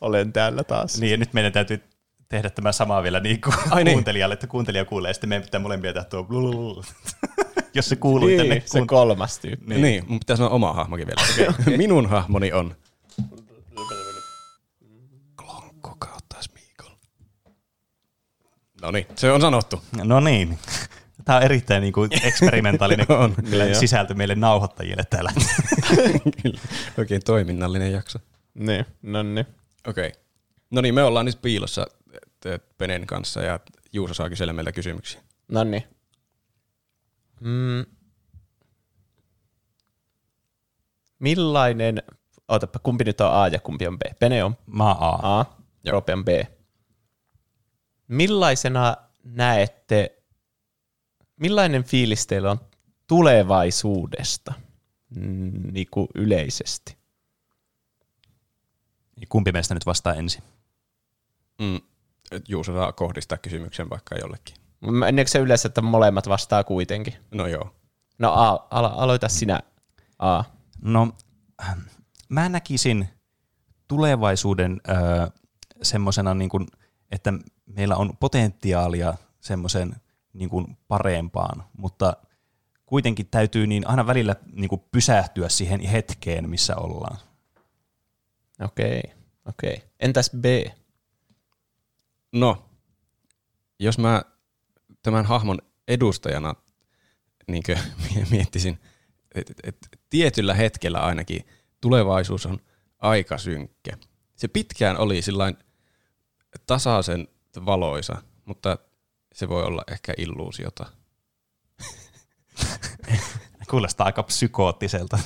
Olen 0.00 0.32
täällä 0.32 0.64
taas. 0.64 1.00
Niin, 1.00 1.20
nyt 1.20 1.32
meidän 1.32 1.52
täytyy 1.52 1.82
tehdä 2.28 2.50
tämä 2.50 2.72
sama 2.72 3.02
vielä 3.02 3.20
niin 3.20 3.40
kuin 3.40 3.54
Ai 3.70 3.84
niin. 3.84 3.94
kuuntelijalle, 3.94 4.32
että 4.32 4.46
kuuntelija 4.46 4.84
kuulee, 4.84 5.10
ja 5.10 5.14
sitten 5.14 5.28
meidän 5.28 5.44
pitää 5.44 5.60
molempia 5.60 5.92
tehdä 5.92 6.08
tuo 6.08 6.24
blululul. 6.24 6.82
Jos 7.74 7.88
se 7.88 7.96
kuuluu 7.96 8.28
tänne. 8.28 8.42
Niin, 8.44 8.62
se 8.66 8.78
kuun- 8.78 8.86
kolmas 8.86 9.38
tyyppi. 9.38 9.66
Niin, 9.66 9.82
niin 9.82 10.04
mun 10.08 10.18
pitää 10.18 10.36
sanoa 10.36 10.50
oma 10.50 10.72
hahmokin 10.72 11.06
vielä. 11.06 11.22
Okay. 11.50 11.76
Minun 11.76 12.08
hahmoni 12.08 12.52
on 12.52 12.76
Klonkko 15.36 15.96
kautta 15.98 16.36
Smeagol. 16.40 16.96
No 18.82 18.90
niin, 18.90 19.06
se 19.16 19.32
on 19.32 19.40
sanottu. 19.40 19.82
No 20.04 20.20
niin. 20.20 20.58
Tämä 21.24 21.38
on 21.38 21.44
erittäin 21.44 21.80
niin 21.80 21.92
kuin 21.92 22.10
eksperimentaalinen 22.28 23.06
On, 23.08 23.34
kyllä 23.50 23.64
niin 23.64 23.74
jo. 23.74 23.80
sisältö 23.80 24.14
meille 24.14 24.34
nauhoittajille 24.34 25.02
täällä. 25.10 25.32
Kyllä. 26.42 26.60
Oikein 26.98 27.22
toiminnallinen 27.24 27.92
jakso. 27.92 28.18
Niin, 28.54 28.86
no 29.02 29.22
niin. 29.22 29.46
Okei. 29.86 30.08
Okay. 30.08 30.20
No 30.70 30.80
niin, 30.80 30.94
me 30.94 31.02
ollaan 31.02 31.26
nyt 31.26 31.42
piilossa 31.42 31.86
Penen 32.78 33.06
kanssa 33.06 33.42
ja 33.42 33.60
Juuso 33.92 34.14
saa 34.14 34.28
kysellä 34.28 34.52
meiltä 34.52 34.72
kysymyksiä. 34.72 35.20
No 35.48 35.64
niin. 35.64 35.84
Mm. 37.40 37.84
Millainen, 41.18 42.02
ootapa, 42.48 42.78
kumpi 42.78 43.04
nyt 43.04 43.20
on 43.20 43.32
A 43.32 43.48
ja 43.48 43.60
kumpi 43.60 43.86
on 43.86 43.98
B? 43.98 44.02
Pene 44.18 44.44
on 44.44 44.56
Mä 44.66 44.90
A. 44.90 45.40
A. 45.40 45.44
Rope 45.90 46.12
on 46.12 46.24
B. 46.24 46.28
Millaisena 48.08 48.96
näette, 49.24 50.19
millainen 51.40 51.84
fiilis 51.84 52.26
teillä 52.26 52.50
on 52.50 52.60
tulevaisuudesta 53.06 54.54
mm, 55.16 55.72
niin 55.72 55.86
kuin 55.90 56.08
yleisesti? 56.14 56.96
Kumpi 59.28 59.52
meistä 59.52 59.74
nyt 59.74 59.86
vastaa 59.86 60.14
ensin? 60.14 60.42
Mm. 61.58 61.80
et 62.30 62.48
Juuso 62.48 62.72
saa 62.72 62.92
kohdistaa 62.92 63.38
kysymyksen 63.38 63.90
vaikka 63.90 64.14
jollekin. 64.14 64.56
Meneekö 64.80 65.30
se 65.30 65.38
yleensä, 65.38 65.68
että 65.68 65.82
molemmat 65.82 66.28
vastaa 66.28 66.64
kuitenkin? 66.64 67.14
No 67.30 67.46
joo. 67.46 67.70
No 68.18 68.32
A, 68.32 68.66
alo- 68.70 68.94
aloita 68.96 69.28
sinä 69.28 69.60
A. 70.18 70.44
No, 70.82 71.12
mä 72.28 72.48
näkisin 72.48 73.08
tulevaisuuden 73.88 74.80
öö, 74.88 75.26
semmoisena, 75.82 76.34
niin 76.34 76.50
kuin, 76.50 76.66
että 77.10 77.32
meillä 77.66 77.96
on 77.96 78.16
potentiaalia 78.20 79.14
semmoisen 79.40 79.96
niin 80.32 80.50
kuin 80.50 80.76
parempaan, 80.88 81.64
mutta 81.78 82.16
kuitenkin 82.86 83.26
täytyy 83.30 83.66
niin 83.66 83.88
aina 83.88 84.06
välillä 84.06 84.36
niin 84.52 84.68
kuin 84.68 84.82
pysähtyä 84.92 85.48
siihen 85.48 85.80
hetkeen, 85.80 86.50
missä 86.50 86.76
ollaan. 86.76 87.16
Okei, 88.60 89.02
okei. 89.48 89.82
Entäs 90.00 90.30
B? 90.40 90.44
No, 92.32 92.64
jos 93.78 93.98
mä 93.98 94.22
tämän 95.02 95.24
hahmon 95.24 95.58
edustajana 95.88 96.54
niin 97.46 97.62
miettisin, 98.30 98.78
että 99.34 99.52
et, 99.64 99.76
tietyllä 100.10 100.54
hetkellä 100.54 100.98
ainakin 101.00 101.46
tulevaisuus 101.80 102.46
on 102.46 102.58
aika 102.98 103.38
synkkä. 103.38 103.96
Se 104.36 104.48
pitkään 104.48 104.98
oli 104.98 105.22
sillain 105.22 105.56
tasaisen 106.66 107.28
valoisa, 107.66 108.22
mutta 108.44 108.78
se 109.34 109.48
voi 109.48 109.64
olla 109.64 109.82
ehkä 109.90 110.14
illuusiota. 110.18 110.86
Kuulostaa 113.70 114.06
aika 114.06 114.22
psykoottiselta. 114.22 115.18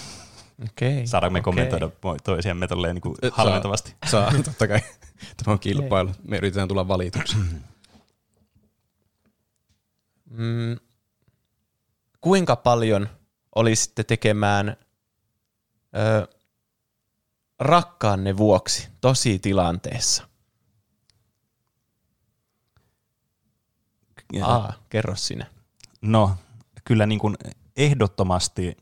Okei. 0.64 1.06
Saadaanko 1.06 1.32
me 1.32 1.38
okei. 1.38 1.44
kommentoida 1.44 1.90
toisiamme 2.24 2.66
tolleen 2.66 2.94
niin 2.94 3.02
kuin 3.02 3.16
Saa. 3.20 3.30
halventavasti? 3.32 3.94
Saa, 4.10 4.32
totta 4.44 4.68
kai. 4.68 4.80
Tämä 5.44 5.52
on 5.52 5.58
kilpailu. 5.58 6.10
Me 6.28 6.36
yritetään 6.36 6.68
tulla 6.68 6.88
valituksi. 6.88 7.36
Mm, 10.30 10.76
kuinka 12.20 12.56
paljon 12.56 13.08
olisitte 13.54 14.04
tekemään 14.04 14.76
ö, 15.96 16.28
rakkaanne 17.58 18.36
vuoksi 18.36 18.88
tosi 19.00 19.38
tilanteessa? 19.38 20.28
Aa, 24.42 24.72
kerro 24.88 25.16
sinä. 25.16 25.46
No, 26.00 26.36
kyllä 26.84 27.06
niin 27.06 27.18
kuin 27.18 27.36
ehdottomasti 27.76 28.76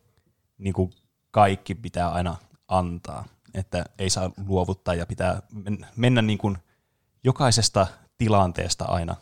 niin 0.58 0.74
kuin 0.74 0.92
kaikki 1.30 1.74
pitää 1.74 2.08
aina 2.08 2.36
antaa, 2.68 3.24
että 3.54 3.84
ei 3.98 4.10
saa 4.10 4.30
luovuttaa 4.46 4.94
ja 4.94 5.06
pitää 5.06 5.42
mennä 5.96 6.22
niin 6.22 6.38
kuin 6.38 6.58
jokaisesta 7.24 7.86
tilanteesta 8.18 8.84
aina 8.84 9.16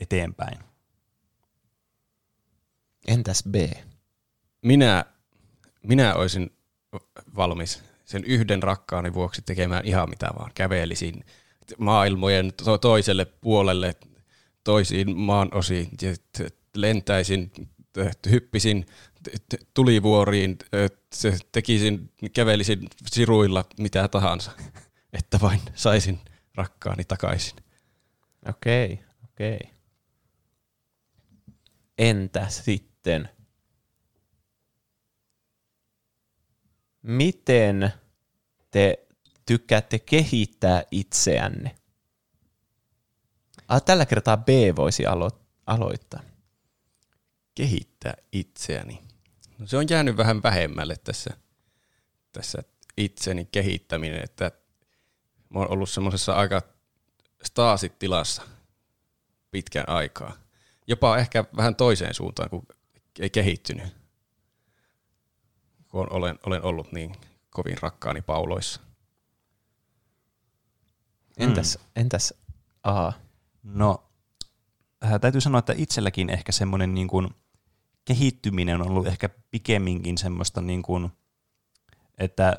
eteenpäin. 0.00 0.58
Entäs 3.08 3.44
B? 3.50 3.54
Minä, 4.62 5.04
minä 5.82 6.14
olisin 6.14 6.56
valmis 7.36 7.82
sen 8.04 8.24
yhden 8.24 8.62
rakkaani 8.62 9.14
vuoksi 9.14 9.42
tekemään 9.42 9.84
ihan 9.86 10.10
mitä 10.10 10.30
vaan. 10.38 10.50
Kävelisin 10.54 11.24
maailmojen 11.78 12.52
to- 12.52 12.78
toiselle 12.78 13.24
puolelle, 13.24 13.96
toisiin 14.64 15.16
maan 15.16 15.54
osiin, 15.54 15.90
lentäisin, 16.76 17.52
hyppisin 18.30 18.86
tulivuoriin, 19.74 20.58
tekisin, 21.52 22.12
kävelisin 22.32 22.88
siruilla 23.06 23.64
mitä 23.78 24.08
tahansa, 24.08 24.52
että 25.18 25.38
vain 25.40 25.60
saisin 25.74 26.18
rakkaani 26.54 27.04
takaisin. 27.04 27.56
Okei, 28.48 29.00
okei. 29.24 29.60
Entä 31.98 32.48
sitten? 32.48 33.28
Miten 37.02 37.92
te 38.70 39.06
tykkäätte 39.46 39.98
kehittää 39.98 40.82
itseänne? 40.90 41.81
Ah, 43.72 43.82
tällä 43.82 44.06
kertaa 44.06 44.36
B 44.36 44.48
voisi 44.76 45.02
alo- 45.06 45.40
aloittaa. 45.66 46.20
Kehittää 47.54 48.14
itseäni. 48.32 49.02
No 49.58 49.66
se 49.66 49.76
on 49.76 49.86
jäänyt 49.90 50.16
vähän 50.16 50.42
vähemmälle 50.42 50.96
tässä, 50.96 51.30
tässä 52.32 52.62
itseni 52.96 53.44
kehittäminen, 53.44 54.24
että 54.24 54.50
mä 55.50 55.58
oon 55.58 55.70
ollut 55.70 55.90
semmoisessa 55.90 56.32
aika 56.32 56.62
staasitilassa 57.44 58.42
pitkän 59.50 59.88
aikaa. 59.88 60.32
Jopa 60.86 61.16
ehkä 61.16 61.44
vähän 61.56 61.76
toiseen 61.76 62.14
suuntaan, 62.14 62.50
kun 62.50 62.66
ei 63.20 63.30
kehittynyt. 63.30 63.96
Kun 65.88 66.12
olen, 66.12 66.38
olen 66.46 66.62
ollut 66.62 66.92
niin 66.92 67.16
kovin 67.50 67.76
rakkaani 67.82 68.22
pauloissa. 68.22 68.80
Entäs, 71.36 71.78
mm. 71.78 71.84
entäs 71.96 72.34
A? 72.82 73.12
No, 73.62 74.02
äh, 75.04 75.20
täytyy 75.20 75.40
sanoa, 75.40 75.58
että 75.58 75.74
itselläkin 75.76 76.30
ehkä 76.30 76.52
semmoinen 76.52 76.94
niin 76.94 77.08
kuin 77.08 77.28
kehittyminen 78.04 78.80
on 78.80 78.88
ollut 78.88 79.06
ehkä 79.06 79.28
pikemminkin 79.50 80.18
semmoista 80.18 80.60
niin 80.60 80.82
kuin, 80.82 81.12
että 82.18 82.56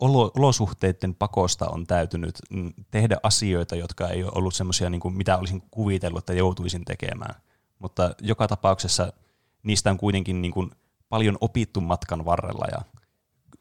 olo, 0.00 0.30
olosuhteiden 0.36 1.14
pakosta 1.14 1.68
on 1.68 1.86
täytynyt 1.86 2.38
mm, 2.50 2.72
tehdä 2.90 3.16
asioita, 3.22 3.76
jotka 3.76 4.08
ei 4.08 4.24
ole 4.24 4.32
ollut 4.34 4.54
semmoisia, 4.54 4.90
niin 4.90 5.00
kuin 5.00 5.14
mitä 5.14 5.38
olisin 5.38 5.62
kuvitellut, 5.70 6.18
että 6.18 6.32
joutuisin 6.32 6.84
tekemään. 6.84 7.34
Mutta 7.78 8.14
joka 8.20 8.48
tapauksessa 8.48 9.12
niistä 9.62 9.90
on 9.90 9.98
kuitenkin 9.98 10.42
niin 10.42 10.52
kuin 10.52 10.70
paljon 11.08 11.38
opittu 11.40 11.80
matkan 11.80 12.24
varrella 12.24 12.66
ja 12.72 12.82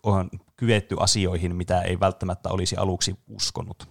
on 0.03 0.29
kyetty 0.55 0.95
asioihin, 0.99 1.55
mitä 1.55 1.81
ei 1.81 1.99
välttämättä 1.99 2.49
olisi 2.49 2.75
aluksi 2.75 3.15
uskonut. 3.27 3.90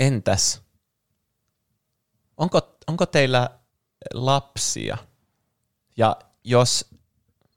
Entäs, 0.00 0.62
onko, 2.36 2.76
onko 2.86 3.06
teillä 3.06 3.50
lapsia? 4.14 4.96
Ja 5.96 6.16
jos 6.44 6.90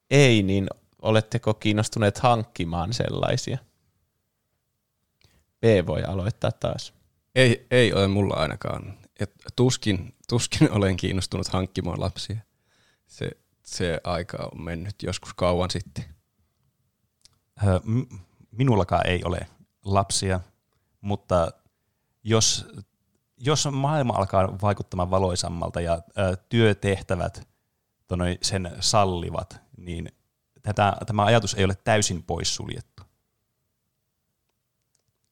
ei, 0.09 0.43
niin 0.43 0.67
oletteko 1.01 1.53
kiinnostuneet 1.53 2.17
hankkimaan 2.17 2.93
sellaisia? 2.93 3.57
B 5.59 5.87
voi 5.87 6.03
aloittaa 6.03 6.51
taas. 6.51 6.93
Ei, 7.35 7.67
ei 7.71 7.93
ole 7.93 8.07
mulla 8.07 8.35
ainakaan. 8.35 8.97
Et 9.19 9.33
tuskin, 9.55 10.15
tuskin 10.29 10.71
olen 10.77 10.97
kiinnostunut 10.97 11.47
hankkimaan 11.47 11.99
lapsia. 11.99 12.37
Se, 13.07 13.29
se 13.65 14.01
aika 14.03 14.49
on 14.53 14.61
mennyt 14.61 15.03
joskus 15.03 15.33
kauan 15.33 15.71
sitten. 15.71 16.05
Minullakaan 18.51 19.07
ei 19.07 19.23
ole 19.23 19.39
lapsia, 19.85 20.39
mutta 21.01 21.51
jos, 22.29 22.67
jos 23.37 23.67
maailma 23.71 24.13
alkaa 24.13 24.57
vaikuttamaan 24.61 25.11
valoisammalta 25.11 25.81
ja 25.81 25.93
ä, 25.93 25.99
työtehtävät 26.49 27.47
tonoi, 28.07 28.37
sen 28.41 28.71
sallivat, 28.79 29.61
niin 29.77 30.11
tätä, 30.61 30.93
tämä 31.05 31.25
ajatus 31.25 31.53
ei 31.53 31.65
ole 31.65 31.75
täysin 31.83 32.23
poissuljettu. 32.23 33.03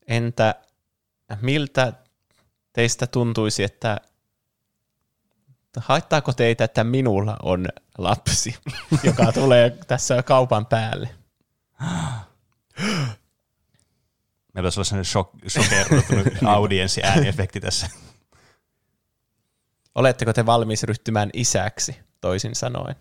Entä 0.08 0.56
miltä 1.42 1.94
teistä 2.74 3.08
tuntuisi, 3.08 3.64
että 3.64 3.98
haittaako 5.78 6.34
teitä, 6.34 6.64
että 6.64 6.84
minulla 6.84 7.38
on 7.44 7.68
lapsi, 7.98 8.56
joka 9.04 9.32
tulee 9.32 9.70
tässä 9.70 10.24
kaupan 10.24 10.66
päälle? 10.66 11.10
Meillä 14.58 14.67
olisi 14.67 14.84
sellainen 14.84 15.06
shok, 15.06 15.32
shokerrotunut 15.48 16.28
audienssi 16.56 17.04
ääniefekti 17.04 17.60
tässä. 17.60 17.89
Oletteko 19.96 20.34
te 20.34 20.46
valmis 20.46 20.84
ryhtymään 20.84 21.30
isäksi, 21.34 22.00
toisin 22.22 22.56
sanoen? 22.56 22.96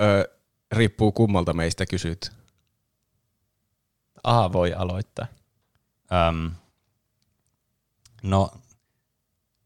Öö, 0.00 0.24
riippuu 0.72 1.12
kummalta 1.12 1.52
meistä 1.52 1.86
kysyt. 1.86 2.32
A 4.22 4.52
voi 4.52 4.74
aloittaa. 4.74 5.26
Öm, 6.28 6.50
no, 8.22 8.50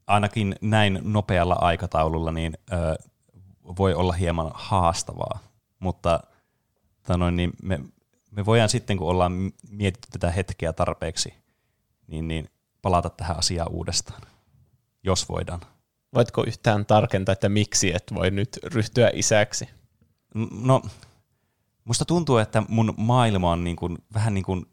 ainakin 0.06 0.56
näin 0.61 1.00
nopealla 1.02 1.54
aikataululla 1.54 2.33
niin 2.33 2.59
ö, 2.72 2.76
voi 3.78 3.94
olla 3.94 4.12
hieman 4.12 4.50
haastavaa, 4.54 5.38
mutta 5.78 6.20
tanoin, 7.02 7.37
niin 7.37 7.52
me, 7.62 7.80
me 8.31 8.47
voidaan 8.47 8.69
sitten, 8.69 8.97
kun 8.97 9.09
ollaan 9.09 9.53
mietitty 9.71 10.09
tätä 10.11 10.31
hetkeä 10.31 10.73
tarpeeksi, 10.73 11.35
niin, 12.07 12.29
niin 12.29 12.49
palata 12.83 13.11
tähän 13.11 13.38
asiaan 13.38 13.73
uudestaan, 13.73 14.23
jos 15.03 15.29
voidaan. 15.29 15.61
Voitko 16.14 16.45
yhtään 16.47 16.87
tarkentaa, 16.87 17.33
että 17.33 17.49
miksi 17.49 17.95
et 17.95 18.05
voi 18.14 18.31
nyt 18.31 18.59
ryhtyä 18.64 19.11
isäksi? 19.14 19.69
No, 20.62 20.83
musta 21.85 22.05
tuntuu, 22.05 22.37
että 22.37 22.62
mun 22.69 22.95
maailma 22.97 23.51
on 23.51 23.64
niin 23.64 23.77
kuin, 23.77 23.99
vähän 24.14 24.35
niin 24.35 24.45
kuin 24.45 24.66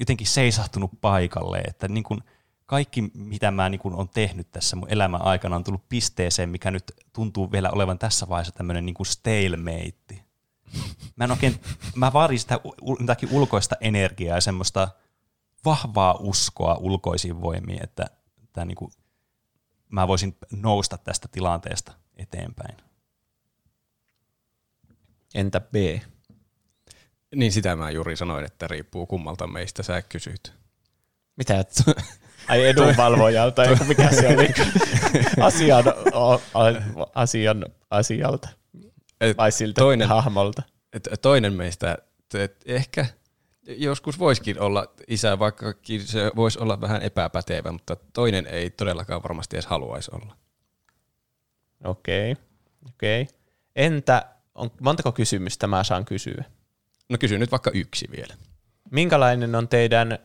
jotenkin 0.00 0.26
seisahtunut 0.26 0.90
paikalle, 1.00 1.58
että 1.58 1.88
niin 1.88 2.04
kuin 2.04 2.20
kaikki, 2.66 3.02
mitä 3.14 3.50
mä 3.50 3.68
niin 3.68 3.78
kuin 3.78 3.94
on 3.94 4.08
tehnyt 4.08 4.52
tässä 4.52 4.76
mun 4.76 4.90
elämän 4.90 5.22
aikana, 5.22 5.56
on 5.56 5.64
tullut 5.64 5.88
pisteeseen, 5.88 6.48
mikä 6.48 6.70
nyt 6.70 6.84
tuntuu 7.12 7.52
vielä 7.52 7.70
olevan 7.70 7.98
tässä 7.98 8.28
vaiheessa 8.28 8.54
tämmöinen 8.54 8.86
niin 8.86 8.94
kuin 8.94 9.06
stalemate. 9.06 10.24
Mä 11.16 11.24
en 11.24 11.30
oikein, 11.30 11.60
mä 11.94 12.12
vaadin 12.12 12.38
sitä 12.38 12.60
jotakin 13.00 13.28
ulkoista 13.32 13.76
energiaa 13.80 14.36
ja 14.36 14.40
semmoista 14.40 14.88
vahvaa 15.64 16.16
uskoa 16.20 16.74
ulkoisiin 16.74 17.40
voimiin, 17.40 17.84
että 17.84 18.06
tämä 18.52 18.64
niin 18.64 18.76
kuin, 18.76 18.92
mä 19.88 20.08
voisin 20.08 20.36
nousta 20.50 20.98
tästä 20.98 21.28
tilanteesta 21.32 21.92
eteenpäin. 22.16 22.76
Entä 25.34 25.60
B? 25.60 25.74
Niin 27.34 27.52
sitä 27.52 27.76
mä 27.76 27.90
juuri 27.90 28.16
sanoin, 28.16 28.44
että 28.44 28.68
riippuu 28.68 29.06
kummalta 29.06 29.46
meistä 29.46 29.82
sä 29.82 30.02
kysyt. 30.02 30.54
Mitä? 31.36 31.60
Et, 31.60 31.82
ai 32.48 32.66
edunvalvojalta, 32.66 33.54
tai 33.54 33.76
mikä 33.88 34.10
se 34.10 34.28
oli? 34.28 34.48
Asian, 35.40 35.84
asian 37.14 37.64
asialta. 37.90 38.48
Et 39.30 39.36
Vai 39.36 39.52
siltä 39.52 39.80
toinen, 39.80 40.08
hahmolta? 40.08 40.62
Et 40.92 41.08
toinen 41.22 41.52
meistä 41.52 41.98
et 42.34 42.62
ehkä 42.66 43.06
joskus 43.66 44.18
voisikin 44.18 44.60
olla 44.60 44.86
isä, 45.08 45.38
vaikkakin 45.38 46.06
se 46.06 46.32
voisi 46.36 46.58
olla 46.58 46.80
vähän 46.80 47.02
epäpätevä, 47.02 47.72
mutta 47.72 47.96
toinen 48.12 48.46
ei 48.46 48.70
todellakaan 48.70 49.22
varmasti 49.22 49.56
edes 49.56 49.66
haluaisi 49.66 50.10
olla. 50.14 50.36
Okei, 51.84 52.32
okay. 52.32 52.44
okei. 52.88 53.22
Okay. 53.22 53.34
Entä, 53.76 54.26
on, 54.54 54.70
montako 54.80 55.12
kysymystä 55.12 55.66
mä 55.66 55.84
saan 55.84 56.04
kysyä? 56.04 56.44
No 57.10 57.18
kysy 57.18 57.38
nyt 57.38 57.50
vaikka 57.50 57.70
yksi 57.74 58.08
vielä. 58.16 58.34
Minkälainen 58.90 59.54
on 59.54 59.68
teidän, 59.68 60.18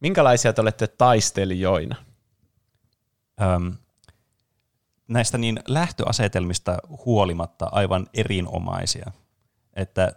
minkälaisia 0.00 0.52
te 0.52 0.60
olette 0.60 0.86
taistelijoina? 0.86 1.96
Öm, 3.42 3.76
näistä 5.08 5.38
niin 5.38 5.60
lähtöasetelmista 5.68 6.78
huolimatta 7.06 7.68
aivan 7.72 8.06
erinomaisia. 8.14 9.10
Että 9.74 10.12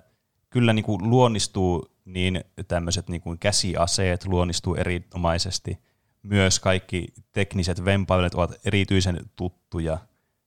kyllä 0.49 0.73
niin 0.73 0.85
kuin 0.85 1.09
luonnistuu 1.09 1.91
niin 2.05 2.43
tämmöiset 2.67 3.09
niin 3.09 3.21
kuin 3.21 3.39
käsiaseet 3.39 4.25
luonnistuu 4.25 4.75
erinomaisesti. 4.75 5.79
Myös 6.23 6.59
kaikki 6.59 7.07
tekniset 7.31 7.85
vempailut 7.85 8.33
ovat 8.33 8.53
erityisen 8.65 9.29
tuttuja. 9.35 9.97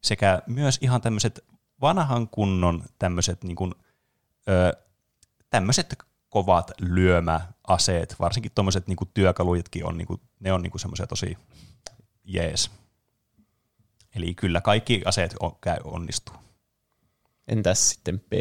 Sekä 0.03 0.43
myös 0.47 0.79
ihan 0.81 1.01
tämmöiset 1.01 1.45
vanhan 1.81 2.29
kunnon 2.29 2.85
tämmöiset 2.99 3.45
niin 3.45 3.57
kuin, 3.57 3.75
ö, 4.49 4.73
tämmöiset 5.51 5.99
kovat 6.29 6.71
lyömäaseet, 6.81 8.17
varsinkin 8.21 8.53
tuommoiset 8.55 8.87
niin 8.87 8.97
työkalujatkin 9.15 9.87
on, 9.87 9.99
niin 9.99 10.07
kuin, 10.07 10.21
ne 10.41 10.53
on 10.53 10.63
niin 10.63 10.73
semmoisia 10.77 11.07
tosi 11.07 11.39
jees. 12.25 12.71
Eli 14.17 14.35
kyllä 14.35 14.61
kaikki 14.61 15.03
aseet 15.05 15.35
on, 15.41 15.53
käy, 15.61 15.79
onnistuu. 15.85 16.37
Entäs 17.49 17.91
sitten 17.91 18.21
B? 18.21 18.33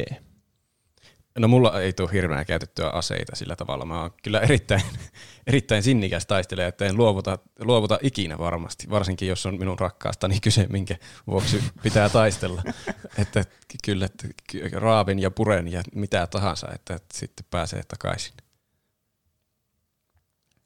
No 1.40 1.48
mulla 1.48 1.82
ei 1.82 1.94
tule 1.94 2.12
hirveänä 2.12 2.46
käytettyä 2.46 2.90
aseita 2.90 3.36
sillä 3.36 3.56
tavalla. 3.56 3.86
Mä 3.86 4.02
oon 4.02 4.12
kyllä 4.24 4.40
erittäin, 4.40 4.82
erittäin 5.48 5.84
sinnikäs 5.84 6.26
taistelija, 6.26 6.68
että 6.68 6.86
en 6.86 6.98
luovuta, 6.98 7.40
luovuta 7.60 8.00
ikinä 8.02 8.38
varmasti, 8.38 8.90
varsinkin 8.90 9.28
jos 9.28 9.46
on 9.46 9.60
minun 9.60 9.80
rakkaastani 9.80 10.40
kyse, 10.40 10.68
minkä 10.70 10.96
vuoksi 11.28 11.64
pitää 11.84 12.10
taistella. 12.10 12.64
että 13.22 13.46
kyllä, 13.86 14.06
että 14.06 14.28
raavin 14.74 15.20
ja 15.20 15.32
puren 15.32 15.72
ja 15.72 15.82
mitä 15.96 16.28
tahansa, 16.28 16.68
että, 16.76 16.96
että 16.96 17.18
sitten 17.18 17.46
pääsee 17.50 17.84
takaisin. 17.88 18.34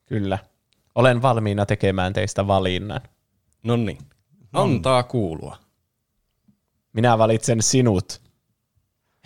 Kyllä. 0.05 0.39
Olen 0.95 1.21
valmiina 1.21 1.65
tekemään 1.65 2.13
teistä 2.13 2.47
valinnan. 2.47 3.01
No 3.63 3.75
niin. 3.75 3.97
Antaa 4.55 5.03
kuulua. 5.03 5.57
Minä 6.93 7.17
valitsen 7.17 7.61
sinut, 7.61 8.21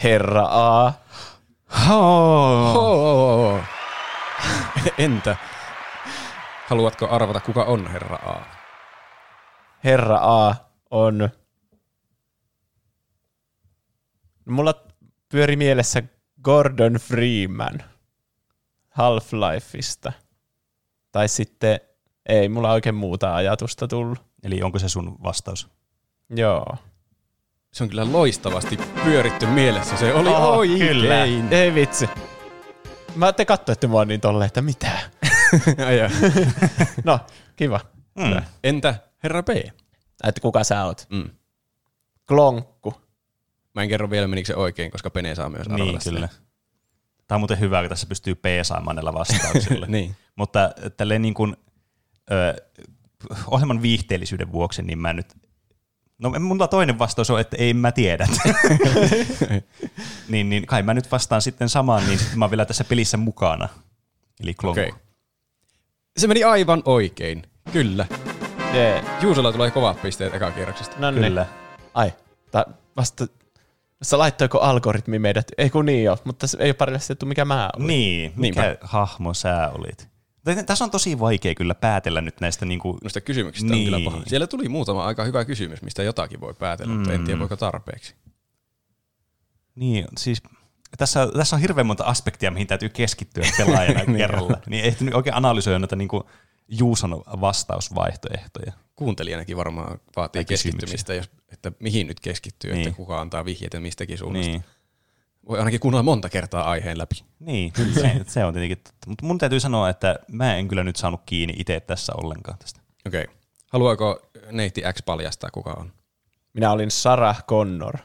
herra 0.04 0.48
A. 0.52 0.94
Oh. 1.90 2.76
Oh. 2.76 3.60
Entä? 4.98 5.36
Haluatko 6.68 7.08
arvata, 7.12 7.40
kuka 7.40 7.64
on 7.64 7.88
herra 7.88 8.16
A? 8.16 8.46
Herra 9.84 10.20
A 10.22 10.56
on... 10.92 11.30
Mulla 14.46 14.74
pyöri 15.30 15.56
mielessä 15.56 16.04
Gordon 16.44 16.94
Freeman 16.94 17.84
Half-Lifeista. 18.90 20.12
Tai 21.12 21.28
sitten 21.28 21.80
ei 22.26 22.50
mulla 22.50 22.72
oikein 22.72 22.96
muuta 22.96 23.36
ajatusta 23.36 23.88
tullut. 23.88 24.29
Eli 24.44 24.62
onko 24.62 24.80
se 24.80 24.90
sun 24.90 25.18
vastaus? 25.24 25.68
Joo. 26.30 26.76
Se 27.74 27.84
on 27.84 27.90
kyllä 27.90 28.12
loistavasti 28.12 28.80
pyöritty 29.04 29.46
mielessä. 29.46 29.98
Se 29.98 30.14
oli 30.14 30.30
oh, 30.30 30.58
oikein. 30.58 30.80
Kyllä. 30.80 31.24
Ei 31.52 31.76
vitsi. 31.76 32.10
Mä 33.16 33.34
te 33.34 33.46
katsoitte 33.46 33.88
mua 33.88 34.06
niin 34.06 34.22
tolle, 34.22 34.46
että 34.46 34.62
mitä? 34.62 35.00
no, 37.04 37.20
kiva. 37.56 37.80
Mm. 38.16 38.44
Entä 38.64 38.96
herra 39.24 39.44
B? 39.44 39.50
Että 40.24 40.42
kuka 40.42 40.64
sä 40.64 40.86
oot? 40.86 41.08
Mm. 41.10 41.30
Klonkku. 42.28 42.94
Mä 43.76 43.84
en 43.84 43.90
kerro 43.90 44.10
vielä, 44.10 44.28
menikö 44.28 44.48
se 44.48 44.56
oikein, 44.56 44.92
koska 44.92 45.10
Pene 45.10 45.36
saa 45.36 45.50
myös 45.50 45.68
arvata 45.68 45.84
Niin, 45.84 46.00
kyllä. 46.04 46.30
Tämä 47.28 47.36
on 47.36 47.42
muuten 47.42 47.60
hyvä, 47.60 47.82
kun 47.82 47.90
tässä 47.90 48.08
pystyy 48.08 48.36
peesaamaan 48.36 48.96
näillä 48.96 49.14
vastauksilla. 49.14 49.86
niin. 49.96 50.16
Mutta 50.36 50.72
tälleen 50.98 51.22
niin 51.22 51.34
kuin, 51.34 51.58
ö, 52.32 52.56
ohjelman 53.48 53.82
viihteellisyyden 53.82 54.52
vuoksi, 54.52 54.82
niin 54.82 55.00
mä 55.00 55.14
nyt 55.14 55.28
No 56.20 56.30
mulla 56.40 56.68
toinen 56.68 57.00
vastaus 57.00 57.30
on, 57.30 57.40
että 57.40 57.58
ei 57.60 57.74
mä 57.74 57.92
tiedä. 57.92 58.28
niin, 60.30 60.50
niin 60.50 60.66
kai 60.66 60.84
mä 60.84 60.94
nyt 60.94 61.12
vastaan 61.12 61.42
sitten 61.42 61.70
samaan, 61.70 62.06
niin 62.06 62.20
sitten 62.20 62.40
mä 62.40 62.46
oon 62.46 62.52
vielä 62.52 62.66
tässä 62.66 62.84
pelissä 62.84 63.18
mukana. 63.18 63.70
Eli 64.44 64.54
klonku. 64.54 64.82
Okay. 64.82 64.92
Se 66.18 66.28
meni 66.28 66.44
aivan 66.44 66.82
oikein, 66.86 67.44
kyllä. 67.72 68.06
Yeah. 68.74 69.06
Juusolla 69.22 69.52
tulee 69.52 69.72
kovat 69.72 70.02
pisteet 70.02 70.34
kierroksesta. 70.56 70.96
No 71.00 71.12
niin. 71.12 71.24
Kyllä. 71.24 71.46
Ai, 71.94 72.14
ta, 72.52 72.66
vasta 72.98 73.28
Sä 74.02 74.18
laittoiko 74.18 74.60
algoritmi 74.60 75.20
meidät? 75.20 75.52
Ei 75.58 75.70
kun 75.70 75.86
niin 75.86 76.04
jo, 76.04 76.18
mutta 76.24 76.48
se 76.48 76.58
ei 76.60 76.70
ole 76.70 76.74
paljastettu 76.74 77.26
mikä 77.26 77.46
mä 77.46 77.70
olin. 77.76 77.88
Niin, 77.88 78.34
mikä 78.36 78.62
Niinpä. 78.62 78.78
hahmo 78.88 79.34
sä 79.34 79.72
olit. 79.74 80.10
Tässä 80.66 80.84
on 80.84 80.92
tosi 80.92 81.20
vaikea 81.20 81.56
kyllä 81.56 81.76
päätellä 81.76 82.22
nyt 82.22 82.42
näistä 82.42 82.66
niin 82.66 82.80
kuin... 82.80 82.98
Noista 83.04 83.22
kysymyksistä 83.22 83.72
niin. 83.72 83.80
on 83.80 83.86
kyllä 83.86 83.98
niin. 83.98 84.12
paha. 84.12 84.24
Siellä 84.28 84.48
tuli 84.48 84.70
muutama 84.70 85.06
aika 85.06 85.24
hyvä 85.24 85.46
kysymys, 85.46 85.82
mistä 85.82 86.04
jotakin 86.04 86.42
voi 86.42 86.54
päätellä, 86.54 86.94
mm. 86.94 86.98
mutta 86.98 87.14
en 87.14 87.24
tiedä 87.24 87.36
mm. 87.36 87.40
voiko 87.40 87.56
tarpeeksi. 87.56 88.16
Niin, 89.76 90.06
siis 90.18 90.44
tässä, 90.98 91.28
tässä 91.38 91.56
on 91.56 91.62
hirveän 91.62 91.88
monta 91.88 92.04
aspektia, 92.04 92.52
mihin 92.52 92.68
täytyy 92.68 92.90
keskittyä 92.90 93.44
pelaajana 93.58 94.04
niin 94.04 94.18
kerralla. 94.18 94.58
Niin 94.68 94.86
ei 94.86 94.96
nyt 95.00 95.14
oikein 95.14 95.36
analysoida 95.36 95.80
noita 95.80 95.96
niin 95.96 96.08
kuin 96.08 96.24
Juuson 96.68 97.24
vastausvaihtoehtoja. 97.42 98.74
Kuuntelijanakin 98.96 99.58
varmaan 99.58 100.00
vaatii 100.16 100.46
keskittymistä, 100.46 101.14
jos, 101.14 101.30
että 101.52 101.72
mihin 101.80 102.08
nyt 102.08 102.20
keskittyy, 102.20 102.74
niin. 102.74 102.88
että 102.88 102.98
kuka 102.98 103.22
antaa 103.22 103.46
vihjeitä 103.46 103.80
mistäkin 103.80 104.18
suunnasta. 104.18 104.52
Niin 104.52 104.64
voi 105.50 105.60
ainakin 105.60 105.80
kuunnella 105.80 106.04
monta 106.04 106.30
kertaa 106.30 106.70
aiheen 106.70 106.98
läpi. 106.98 107.24
Niin, 107.40 107.74
se, 107.94 108.22
se 108.28 108.46
on 108.46 108.54
tietenkin 108.54 108.78
totta. 108.78 109.08
Mutta 109.10 109.26
mun 109.26 109.38
täytyy 109.38 109.60
sanoa, 109.60 109.90
että 109.90 110.20
mä 110.32 110.56
en 110.56 110.68
kyllä 110.68 110.84
nyt 110.84 110.96
saanut 110.96 111.22
kiinni 111.26 111.54
itse 111.58 111.80
tässä 111.80 112.14
ollenkaan 112.18 112.58
tästä. 112.58 112.82
Okei. 113.08 113.24
Okay. 113.24 113.36
Haluaako 113.68 114.32
neiti 114.52 114.82
X 114.94 115.06
paljastaa, 115.06 115.50
kuka 115.52 115.72
on? 115.72 115.94
Minä 116.54 116.72
olin 116.72 116.92
Sarah 116.92 117.44
Connor. 117.46 117.98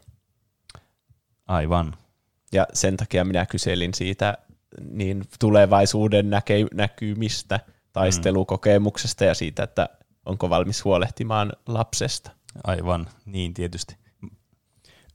Aivan. 1.47 1.97
Ja 2.53 2.67
sen 2.73 2.97
takia 2.97 3.25
minä 3.25 3.47
kyselin 3.47 3.95
siitä 3.95 4.39
niin 4.91 5.25
tulevaisuuden 5.39 6.31
näke- 6.31 6.75
näkymistä, 6.75 7.61
taistelukokemuksesta 7.93 9.25
ja 9.25 9.35
siitä, 9.35 9.63
että 9.63 9.89
onko 10.27 10.51
valmis 10.51 10.85
huolehtimaan 10.85 11.53
lapsesta. 11.67 12.31
Aivan, 12.65 13.07
niin 13.25 13.55
tietysti. 13.55 13.97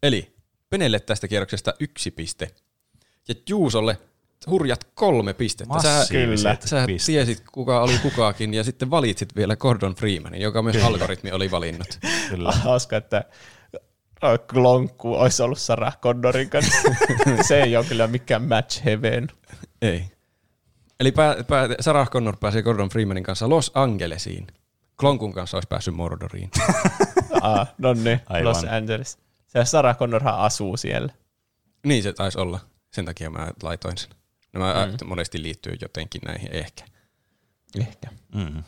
Eli 0.04 0.39
Penelle 0.70 1.00
tästä 1.00 1.28
kierroksesta 1.28 1.74
yksi 1.80 2.12
piste. 2.12 2.48
Ja 3.28 3.36
Juusolle 3.50 3.98
hurjat 4.50 4.84
kolme 4.94 5.34
pistettä. 5.34 5.82
Sä, 5.82 6.06
kyllä. 6.10 6.58
Sä 6.66 6.86
tiesit, 7.06 7.44
kuka 7.52 7.82
oli 7.82 7.98
kukakin, 8.02 8.54
ja 8.54 8.64
sitten 8.64 8.90
valitsit 8.90 9.36
vielä 9.36 9.56
Gordon 9.56 9.96
Freemanin, 9.96 10.42
joka 10.42 10.62
myös 10.62 10.76
kyllä. 10.76 10.88
algoritmi 10.88 11.32
oli 11.32 11.52
valinnut. 11.52 12.00
Kyllä. 12.30 12.52
Hauska, 12.64 12.98
että 12.98 13.24
Klonkku 14.54 15.14
olisi 15.14 15.44
ollut 15.44 15.60
Sarah 15.60 16.00
Connorin 16.00 16.50
kanssa. 16.50 16.90
Se 17.48 17.62
ei 17.64 17.78
ole 17.78 17.86
kyllä 17.86 18.08
mikään 18.08 18.44
match 18.44 18.86
heaven. 18.86 19.28
Ei. 19.82 20.06
Eli 21.00 21.12
pää, 21.12 21.36
pää, 21.48 21.68
Sarah 21.80 22.10
Connor 22.10 22.38
pääsee 22.38 22.62
Gordon 22.62 22.90
Freemanin 22.90 23.24
kanssa 23.24 23.50
Los 23.50 23.72
Angelesiin. 23.74 24.48
Klonkun 25.00 25.34
kanssa 25.34 25.58
olisi 25.58 25.68
päässyt 25.68 25.96
Mordoriin. 25.96 26.52
ah, 27.42 27.74
no 27.78 27.94
niin, 27.94 28.22
Los 28.44 28.64
Angeles. 28.64 29.18
Se 29.50 29.66
Sarah 29.66 29.98
Connorhan 29.98 30.40
asuu 30.40 30.78
siellä. 30.78 31.14
Niin 31.86 32.04
se 32.04 32.14
taisi 32.14 32.40
olla. 32.40 32.60
Sen 32.94 33.06
takia 33.06 33.30
mä 33.30 33.52
laitoin 33.64 33.98
sen. 33.98 34.10
Nämä 34.54 34.88
mm. 34.88 35.08
monesti 35.08 35.42
liittyy 35.42 35.74
jotenkin 35.82 36.22
näihin 36.26 36.52
ehkä. 36.52 36.84
Ehkä. 37.80 38.08
Mm. 38.34 38.64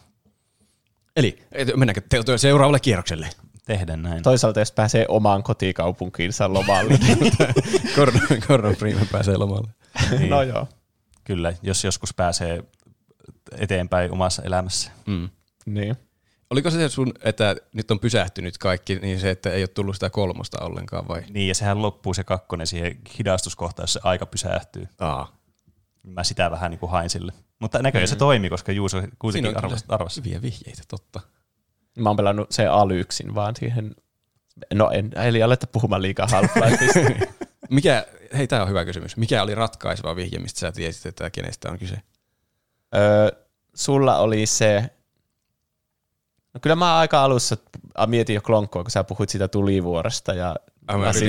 Eli 1.15 1.43
mennäänkö 1.75 2.01
te- 2.09 2.37
seuraavalle 2.37 2.79
kierrokselle? 2.79 3.29
Tehdään 3.65 4.01
näin. 4.01 4.23
Toisaalta 4.23 4.59
jos 4.59 4.71
pääsee 4.71 5.05
omaan 5.07 5.43
kotikaupunkiinsa 5.43 6.53
lomalle. 6.53 6.99
Gordon, 7.95 8.21
Gordon 8.47 8.75
Freeman 8.75 9.07
pääsee 9.11 9.37
lomalle. 9.37 9.69
Niin. 10.11 10.29
No 10.29 10.41
joo. 10.41 10.67
Kyllä, 11.23 11.53
jos 11.61 11.83
joskus 11.83 12.13
pääsee 12.13 12.63
eteenpäin 13.57 14.11
omassa 14.11 14.43
elämässä. 14.43 14.91
Mm. 15.05 15.29
Niin. 15.65 15.95
Oliko 16.51 16.69
se 16.69 16.89
sun, 16.89 17.13
että 17.23 17.55
nyt 17.73 17.91
on 17.91 17.99
pysähtynyt 17.99 18.57
kaikki, 18.57 18.95
niin 18.95 19.19
se, 19.19 19.29
että 19.29 19.51
ei 19.51 19.61
ole 19.61 19.67
tullut 19.67 19.95
sitä 19.95 20.09
kolmosta 20.09 20.65
ollenkaan 20.65 21.07
vai? 21.07 21.23
Niin, 21.29 21.47
ja 21.47 21.55
sehän 21.55 21.81
loppuu 21.81 22.13
se 22.13 22.23
kakkonen 22.23 22.67
siihen 22.67 22.97
hidastuskohtaan, 23.19 23.83
jos 23.83 23.93
se 23.93 23.99
aika 24.03 24.25
pysähtyy. 24.25 24.87
Aa. 24.99 25.37
Mä 26.03 26.23
sitä 26.23 26.51
vähän 26.51 26.71
niin 26.71 26.79
kuin 26.79 26.91
hain 26.91 27.09
sille. 27.09 27.33
Mutta 27.59 27.81
näköjään 27.81 28.07
mm. 28.07 28.09
se 28.09 28.15
toimi, 28.15 28.49
koska 28.49 28.71
Juuso 28.71 29.01
kuitenkin 29.19 29.57
arvasi. 29.57 29.85
arvasi. 29.87 30.23
Hyviä 30.25 30.41
vihjeitä, 30.41 30.83
totta. 30.87 31.21
Mä 31.97 32.09
oon 32.09 32.17
pelannut 32.17 32.51
se 32.51 32.67
alyksin 32.67 33.35
vaan 33.35 33.55
siihen, 33.55 33.95
no 34.73 34.91
en, 34.91 35.11
eli 35.15 35.43
aleta 35.43 35.67
puhumaan 35.67 36.01
liikaa 36.01 36.27
half 36.27 36.51
Mikä, 37.69 38.05
hei 38.37 38.47
tää 38.47 38.61
on 38.61 38.69
hyvä 38.69 38.85
kysymys. 38.85 39.17
Mikä 39.17 39.43
oli 39.43 39.55
ratkaiseva 39.55 40.15
vihje, 40.15 40.39
mistä 40.39 40.59
sä 40.59 40.71
tiesit, 40.71 41.05
että 41.05 41.29
kenestä 41.29 41.71
on 41.71 41.79
kyse? 41.79 41.95
Öö, 42.95 43.31
sulla 43.75 44.17
oli 44.17 44.45
se, 44.45 44.89
No 46.53 46.59
kyllä 46.61 46.75
mä 46.75 46.97
aika 46.97 47.23
alussa 47.23 47.57
mietin 48.07 48.33
jo 48.33 48.41
klonkkoa, 48.41 48.83
kun 48.83 48.91
sä 48.91 49.03
puhuit 49.03 49.29
siitä 49.29 49.47
tulivuoresta 49.47 50.33
ja 50.33 50.55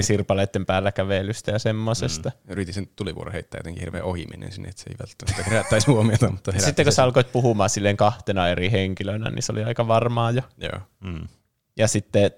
sirpaleiden 0.00 0.66
päällä 0.66 0.92
kävelystä 0.92 1.50
ja 1.50 1.58
semmosesta. 1.58 2.28
Mm. 2.28 2.52
Yritin 2.52 2.74
sen 2.74 2.88
tulivuoren 2.96 3.32
heittää 3.32 3.58
jotenkin 3.58 3.80
hirveän 3.80 4.04
ohiminen 4.04 4.52
sinne, 4.52 4.68
että 4.68 4.82
se 4.82 4.90
ei 4.90 4.96
välttämättä 4.98 5.50
herättäisi 5.50 5.86
huomiota. 5.90 6.30
Mutta 6.30 6.52
Sitten 6.58 6.86
kun 6.86 6.92
sä 6.92 7.04
alkoit 7.04 7.32
puhumaan 7.32 7.70
silleen 7.70 7.96
kahtena 7.96 8.48
eri 8.48 8.70
henkilönä, 8.70 9.30
niin 9.30 9.42
se 9.42 9.52
oli 9.52 9.64
aika 9.64 9.88
varmaa 9.88 10.30
jo. 10.30 10.42
Joo. 10.58 10.80
Mm. 11.00 11.28
Ja 11.76 11.88
sitten 11.88 12.30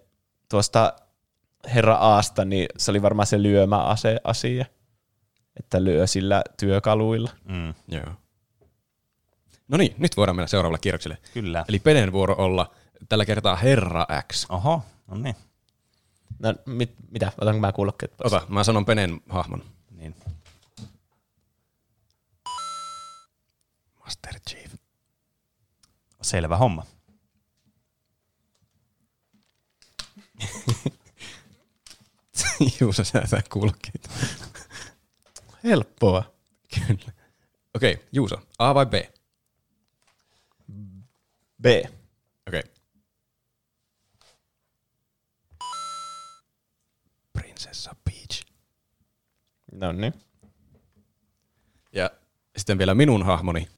tuosta 0.51 0.93
herra 1.75 1.95
Aasta, 1.95 2.45
niin 2.45 2.67
se 2.79 2.91
oli 2.91 3.03
varmaan 3.03 3.27
se 3.27 3.43
lyömäase 3.43 4.21
asia, 4.25 4.65
että 5.57 5.85
lyö 5.85 6.07
sillä 6.07 6.43
työkaluilla. 6.61 7.31
Mm, 7.45 7.75
Joo. 7.89 8.13
No 9.69 9.77
niin, 9.77 9.95
nyt 9.99 10.17
voidaan 10.17 10.37
mennä 10.37 10.47
seuraavalle 10.47 10.79
kierrokselle. 10.79 11.19
kyllä. 11.35 11.65
Eli 11.69 11.79
Penen 11.79 12.13
vuoro 12.13 12.35
olla 12.39 12.75
tällä 13.09 13.25
kertaa 13.25 13.57
Herra 13.57 14.07
X. 14.33 14.47
Oho, 14.49 14.83
no 15.07 15.17
niin. 15.17 15.37
No 16.39 16.55
mit, 16.67 16.95
mitä, 17.11 17.33
otanko 17.39 17.61
mä 17.61 17.73
kuulokkeet 17.73 18.17
pois? 18.17 18.33
Ota, 18.33 18.47
mä 18.49 18.65
sanon 18.65 18.85
Penen 18.85 19.21
hahmon. 19.29 19.65
niin. 19.91 20.15
Master 24.05 24.35
Chief. 24.51 24.73
Selvä 26.23 26.57
homma. 26.57 26.87
Juuso 32.81 33.05
säätää 33.05 33.43
kuulokkeita. 33.53 34.11
Helppoa. 35.65 36.25
Kyllä. 36.75 37.13
Okei, 37.75 37.93
okay, 37.95 38.07
Juuso. 38.13 38.37
A 38.59 38.75
vai 38.75 38.87
B? 38.87 38.93
B. 41.63 41.67
Okei. 42.49 42.61
Okay. 42.61 42.63
Prinsessa 47.33 47.97
Peach. 48.05 48.47
No 49.73 49.93
niin. 49.93 50.15
Ja 51.93 52.11
sitten 52.57 52.79
vielä 52.79 52.95
minun 52.95 53.23
hahmoni. 53.27 53.69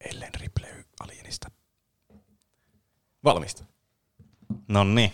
Ellen 0.00 0.34
Ripley 0.40 0.84
Alienista. 1.00 1.50
Valmista. 3.24 3.64
No 4.68 4.84
niin. 4.84 5.12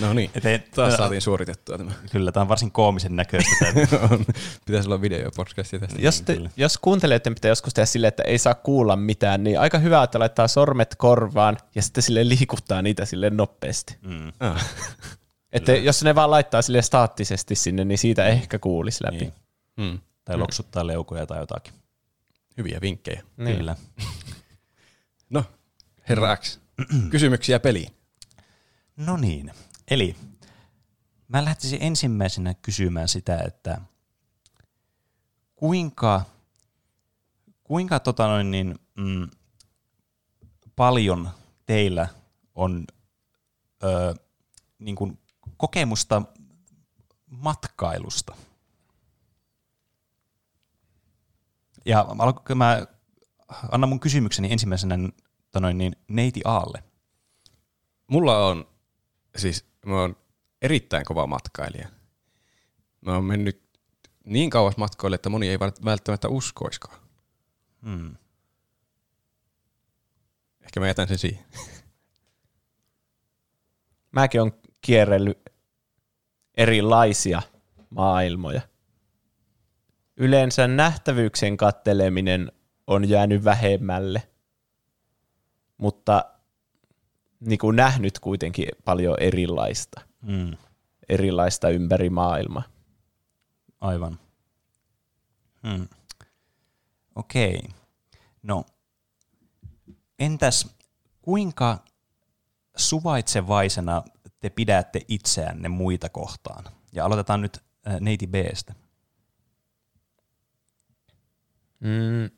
No 0.00 0.12
niin, 0.12 0.30
Eteen- 0.34 0.64
taas 0.74 0.94
saatiin 0.94 1.22
suoritettua 1.22 1.78
tämä. 1.78 1.92
Kyllä, 2.12 2.32
tämä 2.32 2.42
on 2.42 2.48
varsin 2.48 2.70
koomisen 2.72 3.16
näköistä. 3.16 3.64
Pitäisi 4.66 4.88
olla 4.88 5.00
videopodcasti 5.00 5.78
tästä. 5.78 5.96
Jos, 6.02 6.22
te, 6.22 6.34
kyllä. 6.34 6.50
jos 6.56 6.78
kuuntelijoiden 6.78 7.34
pitää 7.34 7.48
joskus 7.48 7.74
tehdä 7.74 7.86
silleen, 7.86 8.08
että 8.08 8.22
ei 8.22 8.38
saa 8.38 8.54
kuulla 8.54 8.96
mitään, 8.96 9.44
niin 9.44 9.60
aika 9.60 9.78
hyvä, 9.78 10.02
että 10.02 10.18
laittaa 10.18 10.48
sormet 10.48 10.94
korvaan 10.98 11.56
ja 11.74 11.82
sitten 11.82 12.02
sille 12.02 12.28
liikuttaa 12.28 12.82
niitä 12.82 13.04
sille 13.04 13.30
nopeasti. 13.30 13.96
Mm, 14.02 14.32
Ah. 14.40 14.66
Että 15.52 15.72
jos 15.72 16.02
ne 16.04 16.14
vaan 16.14 16.30
laittaa 16.30 16.62
sille 16.62 16.82
staattisesti 16.82 17.54
sinne, 17.54 17.84
niin 17.84 17.98
siitä 17.98 18.26
ehkä 18.26 18.58
kuulisi 18.58 19.04
läpi. 19.04 19.16
niin. 19.18 19.32
Mm. 19.76 19.98
Tai 20.24 20.36
loksuttaa 20.38 20.86
leukoja 20.86 21.26
tai 21.26 21.38
jotakin. 21.38 21.74
Hyviä 22.58 22.78
vinkkejä. 22.82 23.22
Niin. 23.36 23.56
Kyllä. 23.56 23.76
No, 25.30 25.44
herra 26.08 26.36
X. 26.36 26.58
Kysymyksiä 27.10 27.60
peliin. 27.60 27.88
No 28.96 29.16
niin. 29.16 29.50
Eli 29.92 30.16
mä 31.28 31.44
lähtisin 31.44 31.82
ensimmäisenä 31.82 32.54
kysymään 32.54 33.08
sitä, 33.08 33.38
että 33.46 33.80
kuinka, 35.56 36.22
kuinka 37.64 38.00
tota 38.00 38.26
noin 38.26 38.50
niin, 38.50 38.78
mm, 38.96 39.30
paljon 40.76 41.30
teillä 41.66 42.08
on 42.54 42.84
ö, 43.84 44.14
niin 44.78 44.96
kuin 44.96 45.18
kokemusta 45.56 46.22
matkailusta? 47.26 48.36
Ja 51.84 52.06
alko, 52.18 52.54
mä 52.54 52.86
annan 53.70 53.88
mun 53.88 54.00
kysymykseni 54.00 54.52
ensimmäisenä 54.52 54.96
tota 55.44 55.60
noin 55.60 55.78
niin, 55.78 55.96
neiti 56.08 56.40
Aalle. 56.44 56.84
Mulla 58.06 58.46
on, 58.46 58.68
siis 59.36 59.71
mä 59.86 60.00
oon 60.00 60.16
erittäin 60.62 61.04
kova 61.04 61.26
matkailija. 61.26 61.88
Mä 63.00 63.14
oon 63.14 63.24
mennyt 63.24 63.62
niin 64.24 64.50
kauas 64.50 64.76
matkoille, 64.76 65.14
että 65.14 65.28
moni 65.28 65.48
ei 65.48 65.58
välttämättä 65.60 66.28
uskoiskaan. 66.28 66.98
Hmm. 67.82 68.16
Ehkä 70.60 70.80
mä 70.80 70.86
jätän 70.86 71.08
sen 71.08 71.18
siihen. 71.18 71.44
Mäkin 74.12 74.42
on 74.42 74.52
kierrellyt 74.80 75.38
erilaisia 76.54 77.42
maailmoja. 77.90 78.60
Yleensä 80.16 80.68
nähtävyyksien 80.68 81.56
katteleminen 81.56 82.52
on 82.86 83.08
jäänyt 83.08 83.44
vähemmälle, 83.44 84.22
mutta 85.76 86.31
niin 87.46 87.58
kuin 87.58 87.76
nähnyt 87.76 88.18
kuitenkin 88.18 88.68
paljon 88.84 89.16
erilaista, 89.20 90.00
Hmm. 90.26 90.56
erilaista 91.08 91.68
ympäri 91.68 92.10
maailmaa. 92.10 92.62
Aivan. 93.80 94.18
Hmm. 95.68 95.88
Okei. 97.14 97.62
No, 98.42 98.64
entäs 100.18 100.76
kuinka 101.22 101.78
suvaitsevaisena 102.76 104.02
te 104.40 104.50
pidätte 104.50 105.00
itseänne 105.08 105.68
muita 105.68 106.08
kohtaan? 106.08 106.64
Ja 106.92 107.04
aloitetaan 107.04 107.40
nyt 107.40 107.58
äh, 107.88 108.00
neiti 108.00 108.26
Bstä. 108.26 108.74
Mm. 111.80 112.30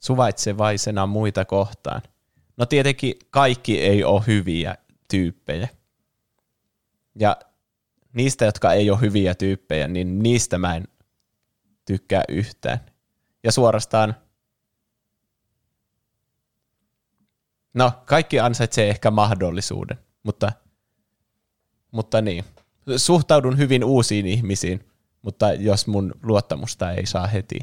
Suvaitsevaisena 0.00 1.06
muita 1.06 1.44
kohtaan. 1.44 2.02
No 2.56 2.66
tietenkin 2.66 3.14
kaikki 3.30 3.80
ei 3.80 4.04
ole 4.04 4.22
hyviä 4.26 4.74
tyyppejä. 5.10 5.68
Ja 7.18 7.36
niistä, 8.12 8.44
jotka 8.44 8.72
ei 8.72 8.90
ole 8.90 9.00
hyviä 9.00 9.34
tyyppejä, 9.34 9.88
niin 9.88 10.22
niistä 10.22 10.58
mä 10.58 10.76
en 10.76 10.88
tykkää 11.84 12.22
yhtään. 12.28 12.80
Ja 13.44 13.52
suorastaan, 13.52 14.14
no 17.74 17.92
kaikki 18.04 18.40
ansaitsee 18.40 18.90
ehkä 18.90 19.10
mahdollisuuden, 19.10 19.98
mutta, 20.22 20.52
mutta 21.90 22.22
niin. 22.22 22.44
Suhtaudun 22.96 23.58
hyvin 23.58 23.84
uusiin 23.84 24.26
ihmisiin, 24.26 24.88
mutta 25.22 25.52
jos 25.52 25.86
mun 25.86 26.14
luottamusta 26.22 26.92
ei 26.92 27.06
saa 27.06 27.26
heti 27.26 27.58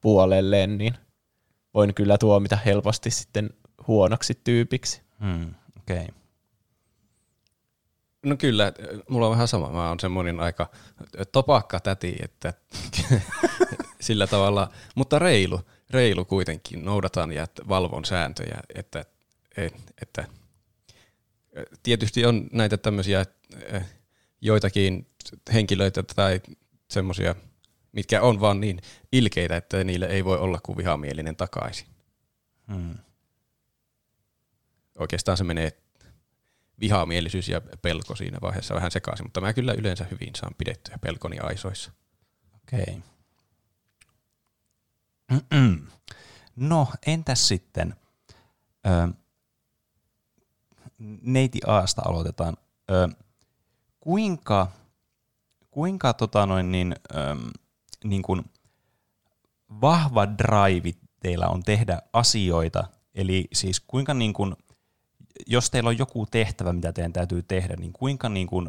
puolelleen, 0.00 0.78
niin 0.78 0.94
voin 1.74 1.94
kyllä 1.94 2.18
tuomita 2.18 2.56
helposti 2.56 3.10
sitten 3.10 3.50
huonoksi 3.86 4.40
tyypiksi. 4.44 5.02
Hmm. 5.20 5.54
Okei. 5.78 5.96
Okay. 5.96 6.14
No 8.26 8.36
kyllä, 8.36 8.72
mulla 9.08 9.26
on 9.26 9.32
vähän 9.32 9.48
sama. 9.48 9.70
Mä 9.70 9.88
oon 9.88 10.00
semmoinen 10.00 10.40
aika 10.40 10.70
topakka 11.32 11.80
täti, 11.80 12.16
että 12.22 12.52
sillä 14.00 14.26
tavalla, 14.26 14.70
mutta 14.94 15.18
reilu, 15.18 15.60
reilu 15.90 16.24
kuitenkin. 16.24 16.84
Noudatan 16.84 17.32
ja 17.32 17.46
valvon 17.68 18.04
sääntöjä, 18.04 18.60
että, 18.74 19.04
että 20.02 20.24
tietysti 21.82 22.26
on 22.26 22.48
näitä 22.52 22.76
tämmöisiä 22.76 23.24
joitakin 24.40 25.06
henkilöitä 25.52 26.02
tai 26.02 26.40
semmoisia, 26.88 27.34
mitkä 27.92 28.22
on 28.22 28.40
vaan 28.40 28.60
niin 28.60 28.80
ilkeitä, 29.12 29.56
että 29.56 29.84
niille 29.84 30.06
ei 30.06 30.24
voi 30.24 30.38
olla 30.38 30.58
kuin 30.62 30.78
vihamielinen 30.78 31.36
takaisin. 31.36 31.86
Hmm. 32.74 32.94
Oikeastaan 34.98 35.36
se 35.36 35.44
menee 35.44 35.72
vihamielisyys 36.80 37.48
ja 37.48 37.60
pelko 37.82 38.16
siinä 38.16 38.38
vaiheessa 38.42 38.74
vähän 38.74 38.90
sekaisin, 38.90 39.26
mutta 39.26 39.40
mä 39.40 39.52
kyllä 39.52 39.72
yleensä 39.72 40.04
hyvin 40.10 40.34
saan 40.36 40.54
pidettyä 40.58 40.98
pelkoni 41.00 41.38
aisoissa. 41.38 41.92
Okei. 42.54 43.02
No, 46.56 46.88
entäs 47.06 47.48
sitten? 47.48 47.94
Ö, 48.86 49.08
neiti 51.22 51.60
Aasta 51.66 52.02
aloitetaan. 52.04 52.56
Ö, 52.90 53.08
kuinka 54.00 54.68
kuinka 55.76 56.12
tota 56.12 56.46
noin 56.46 56.72
niin, 56.72 56.96
ö, 57.14 57.16
niin 58.04 58.22
kuin 58.22 58.44
vahva 59.80 60.26
drive 60.26 60.92
teillä 61.20 61.46
on 61.46 61.62
tehdä 61.62 62.02
asioita, 62.12 62.84
eli 63.14 63.48
siis 63.52 63.80
kuinka 63.80 64.14
niin 64.14 64.32
kuin, 64.32 64.56
jos 65.46 65.70
teillä 65.70 65.88
on 65.88 65.98
joku 65.98 66.26
tehtävä, 66.26 66.72
mitä 66.72 66.92
teidän 66.92 67.12
täytyy 67.12 67.42
tehdä, 67.42 67.76
niin 67.76 67.92
kuinka 67.92 68.28
niin 68.28 68.46
kuin 68.46 68.68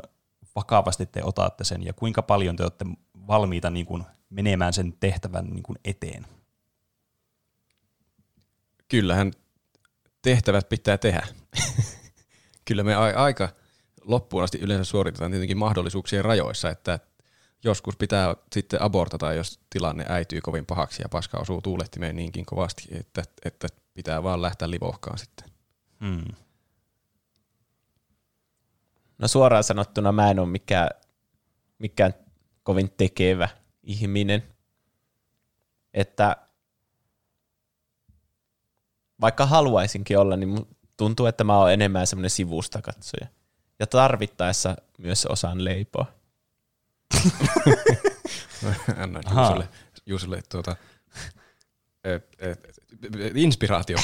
vakavasti 0.55 1.05
te 1.05 1.23
otatte 1.23 1.63
sen 1.63 1.83
ja 1.83 1.93
kuinka 1.93 2.21
paljon 2.21 2.55
te 2.55 2.63
olette 2.63 2.85
valmiita 3.27 3.69
niin 3.69 3.85
kuin 3.85 4.03
menemään 4.29 4.73
sen 4.73 4.93
tehtävän 4.99 5.45
niin 5.45 5.63
kuin 5.63 5.77
eteen? 5.85 6.25
Kyllähän 8.87 9.31
tehtävät 10.21 10.69
pitää 10.69 10.97
tehdä. 10.97 11.27
Kyllä 12.65 12.83
me 12.83 12.95
aika 12.95 13.49
loppuun 14.01 14.43
asti 14.43 14.57
yleensä 14.61 14.83
suoritetaan 14.83 15.31
tietenkin 15.31 15.57
mahdollisuuksien 15.57 16.25
rajoissa, 16.25 16.69
että 16.69 16.99
joskus 17.63 17.97
pitää 17.97 18.35
sitten 18.53 18.81
abortata, 18.81 19.33
jos 19.33 19.59
tilanne 19.69 20.05
äityy 20.09 20.41
kovin 20.41 20.65
pahaksi 20.65 21.01
ja 21.01 21.09
paska 21.09 21.37
osuu 21.37 21.61
tuulettimeen 21.61 22.15
niinkin 22.15 22.45
kovasti, 22.45 22.83
että, 22.91 23.23
että 23.45 23.67
pitää 23.93 24.23
vaan 24.23 24.41
lähteä 24.41 24.69
livohkaan 24.69 25.17
sitten. 25.17 25.49
Hmm. 25.99 26.46
No 29.17 29.27
suoraan 29.27 29.63
sanottuna 29.63 30.11
mä 30.11 30.31
en 30.31 30.39
ole 30.39 30.47
mikään, 30.47 30.89
mikään 31.79 32.13
kovin 32.63 32.91
tekevä 32.97 33.49
ihminen. 33.83 34.43
Että 35.93 36.35
vaikka 39.21 39.45
haluaisinkin 39.45 40.17
olla, 40.17 40.37
niin 40.37 40.67
tuntuu, 40.97 41.25
että 41.25 41.43
mä 41.43 41.57
oon 41.57 41.71
enemmän 41.71 42.07
semmoinen 42.07 42.29
sivusta 42.29 42.81
katsoja. 42.81 43.27
Ja 43.79 43.87
tarvittaessa 43.87 44.75
myös 44.97 45.25
osaan 45.25 45.63
leipoa. 45.63 46.05
Anna 48.97 49.21
Juusolle, 49.29 49.69
Juusolle 50.05 50.41
tuota, 50.49 50.75
et, 52.03 52.37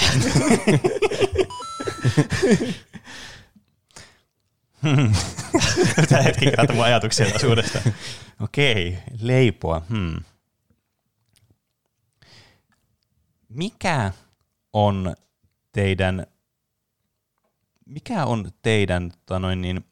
Tämä 6.09 6.21
hetki 6.21 6.45
kertaa 6.45 6.75
mun 6.75 6.85
ajatuksia 6.85 7.29
taas 7.29 7.43
uudestaan. 7.43 7.93
Okei, 8.41 8.97
leipoa. 9.19 9.81
Hmm. 9.89 10.15
Mikä 13.49 14.11
on 14.73 15.15
teidän, 15.71 16.27
mikä 17.85 18.25
on 18.25 18.51
teidän 18.61 19.11
tota 19.11 19.39
noin 19.39 19.61
niin, 19.61 19.85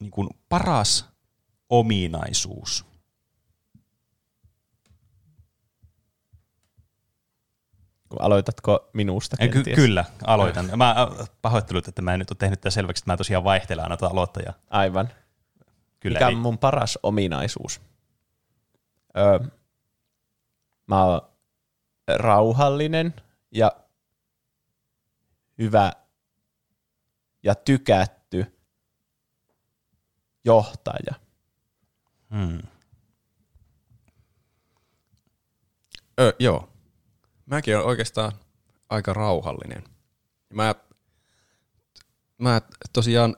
niin 0.00 0.10
kuin 0.10 0.28
paras 0.48 1.08
ominaisuus? 1.68 2.89
Aloitatko 8.18 8.90
minusta 8.92 9.36
Ky- 9.36 9.74
kyllä, 9.74 10.04
aloitan. 10.26 10.70
Mä 10.76 10.90
äh, 10.90 11.28
pahoittelut, 11.42 11.88
että 11.88 12.02
mä 12.02 12.12
en 12.12 12.18
nyt 12.18 12.30
ole 12.30 12.36
tehnyt 12.36 12.60
tätä 12.60 12.70
selväksi, 12.70 13.00
että 13.00 13.12
mä 13.12 13.16
tosiaan 13.16 13.44
vaihtelen 13.44 13.84
aina 13.84 13.96
tuota 13.96 14.12
aloittajaa. 14.12 14.54
Aivan. 14.70 15.08
Kyllä, 16.00 16.18
Mikä 16.18 16.28
on 16.28 16.36
mun 16.36 16.58
paras 16.58 16.98
ominaisuus? 17.02 17.80
Öö, 19.16 19.38
mä 20.86 21.04
oon 21.04 21.20
rauhallinen 22.16 23.14
ja 23.50 23.72
hyvä 25.58 25.92
ja 27.42 27.54
tykätty 27.54 28.46
johtaja. 30.44 31.14
Hmm. 32.34 32.62
Ö, 36.20 36.34
joo. 36.38 36.69
Mäkin 37.50 37.76
olen 37.76 37.86
oikeastaan 37.86 38.32
aika 38.88 39.12
rauhallinen. 39.12 39.84
Mä, 40.54 40.74
mä 42.38 42.60
tosiaan, 42.92 43.36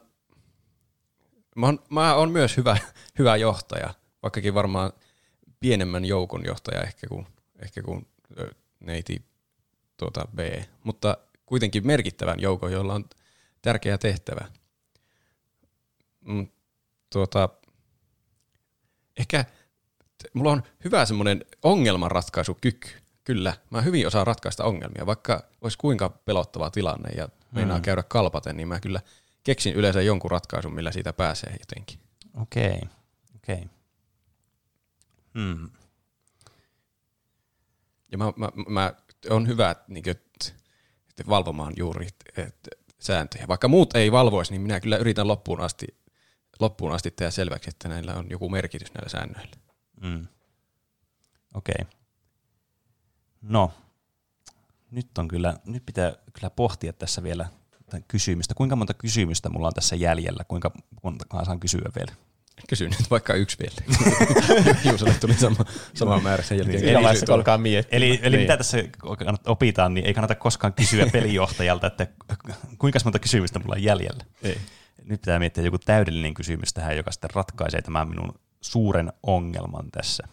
mä 1.56 1.66
oon, 1.66 1.78
mä 1.90 2.14
oon 2.14 2.30
myös 2.30 2.56
hyvä, 2.56 2.76
hyvä 3.18 3.36
johtaja, 3.36 3.94
vaikkakin 4.22 4.54
varmaan 4.54 4.92
pienemmän 5.60 6.04
joukon 6.04 6.44
johtaja 6.44 6.82
ehkä 6.82 7.06
kuin, 7.06 7.26
ehkä 7.62 7.82
kuin 7.82 8.08
neiti 8.80 9.24
tuota 9.96 10.28
B, 10.34 10.38
mutta 10.84 11.16
kuitenkin 11.46 11.86
merkittävän 11.86 12.40
joukon, 12.40 12.72
jolla 12.72 12.94
on 12.94 13.04
tärkeä 13.62 13.98
tehtävä. 13.98 14.48
Mm, 16.20 16.48
tuota, 17.10 17.48
ehkä 19.18 19.44
mulla 20.34 20.52
on 20.52 20.62
hyvä 20.84 21.06
semmoinen 21.06 21.44
ongelmanratkaisukyky. 21.62 23.01
Kyllä, 23.24 23.54
mä 23.70 23.82
hyvin 23.82 24.06
osaan 24.06 24.26
ratkaista 24.26 24.64
ongelmia, 24.64 25.06
vaikka 25.06 25.44
olisi 25.60 25.78
kuinka 25.78 26.08
pelottava 26.08 26.70
tilanne 26.70 27.10
ja 27.10 27.28
meinaa 27.52 27.76
hmm. 27.76 27.82
käydä 27.82 28.02
kalpaten, 28.02 28.56
niin 28.56 28.68
mä 28.68 28.80
kyllä 28.80 29.00
keksin 29.44 29.74
yleensä 29.74 30.02
jonkun 30.02 30.30
ratkaisun, 30.30 30.74
millä 30.74 30.92
siitä 30.92 31.12
pääsee 31.12 31.56
jotenkin. 31.60 31.98
Okei, 32.40 32.66
okay. 32.66 32.88
okei. 33.36 33.54
Okay. 33.54 33.68
Hmm. 35.34 35.70
Ja 38.12 38.18
mä, 38.18 38.32
mä, 38.36 38.48
mä 38.68 38.94
on 39.30 39.48
hyvä 39.48 39.76
niin 39.88 40.04
kuin, 40.04 40.16
valvomaan 41.28 41.72
juuri 41.76 42.08
et, 42.36 42.68
sääntöjä. 42.98 43.48
Vaikka 43.48 43.68
muut 43.68 43.96
ei 43.96 44.12
valvoisi, 44.12 44.52
niin 44.52 44.62
minä 44.62 44.80
kyllä 44.80 44.96
yritän 44.96 45.28
loppuun 45.28 45.60
asti, 45.60 45.86
loppuun 46.60 46.92
asti 46.92 47.10
tehdä 47.10 47.30
selväksi, 47.30 47.70
että 47.70 47.88
näillä 47.88 48.14
on 48.14 48.26
joku 48.30 48.48
merkitys 48.48 48.94
näillä 48.94 49.08
säännöillä. 49.08 49.56
Mm. 50.00 50.26
Okei. 51.54 51.74
Okay. 51.80 52.01
No, 53.42 53.72
nyt 54.90 55.18
on 55.18 55.28
kyllä, 55.28 55.56
nyt 55.64 55.86
pitää 55.86 56.12
kyllä 56.32 56.50
pohtia 56.50 56.92
tässä 56.92 57.22
vielä 57.22 57.48
kysymystä. 58.08 58.54
Kuinka 58.54 58.76
monta 58.76 58.94
kysymystä 58.94 59.48
mulla 59.48 59.66
on 59.66 59.74
tässä 59.74 59.96
jäljellä? 59.96 60.44
Kuinka 60.48 60.70
monta 61.02 61.44
saan 61.44 61.60
kysyä 61.60 61.90
vielä? 61.96 62.12
Kysy 62.68 62.88
nyt 62.88 63.10
vaikka 63.10 63.34
yksi 63.34 63.56
vielä. 63.58 63.74
Juusolle 64.90 65.14
tuli 65.14 65.34
sama, 65.34 65.64
sama 65.94 66.20
määrä 66.20 66.42
sen 66.42 66.58
jälkeen. 66.58 66.80
Siinä 66.80 67.02
vaiheessa 67.02 67.34
alkaa 67.34 67.58
miettiä. 67.58 67.96
Eli, 67.96 68.20
eli 68.22 68.36
niin. 68.36 68.44
mitä 68.44 68.56
tässä 68.56 68.78
opitaan, 69.46 69.94
niin 69.94 70.06
ei 70.06 70.14
kannata 70.14 70.34
koskaan 70.34 70.72
kysyä 70.72 71.06
pelijohtajalta, 71.12 71.86
että 71.86 72.06
kuinka 72.78 72.98
monta 73.04 73.18
kysymystä 73.18 73.58
mulla 73.58 73.74
on 73.74 73.82
jäljellä. 73.82 74.24
Ei. 74.42 74.58
Nyt 75.04 75.20
pitää 75.20 75.38
miettiä 75.38 75.64
joku 75.64 75.78
täydellinen 75.78 76.34
kysymys 76.34 76.72
tähän, 76.74 76.96
joka 76.96 77.12
sitten 77.12 77.30
ratkaisee 77.34 77.82
tämän 77.82 78.08
minun 78.08 78.34
suuren 78.60 79.12
ongelman 79.22 79.90
tässä. 79.90 80.28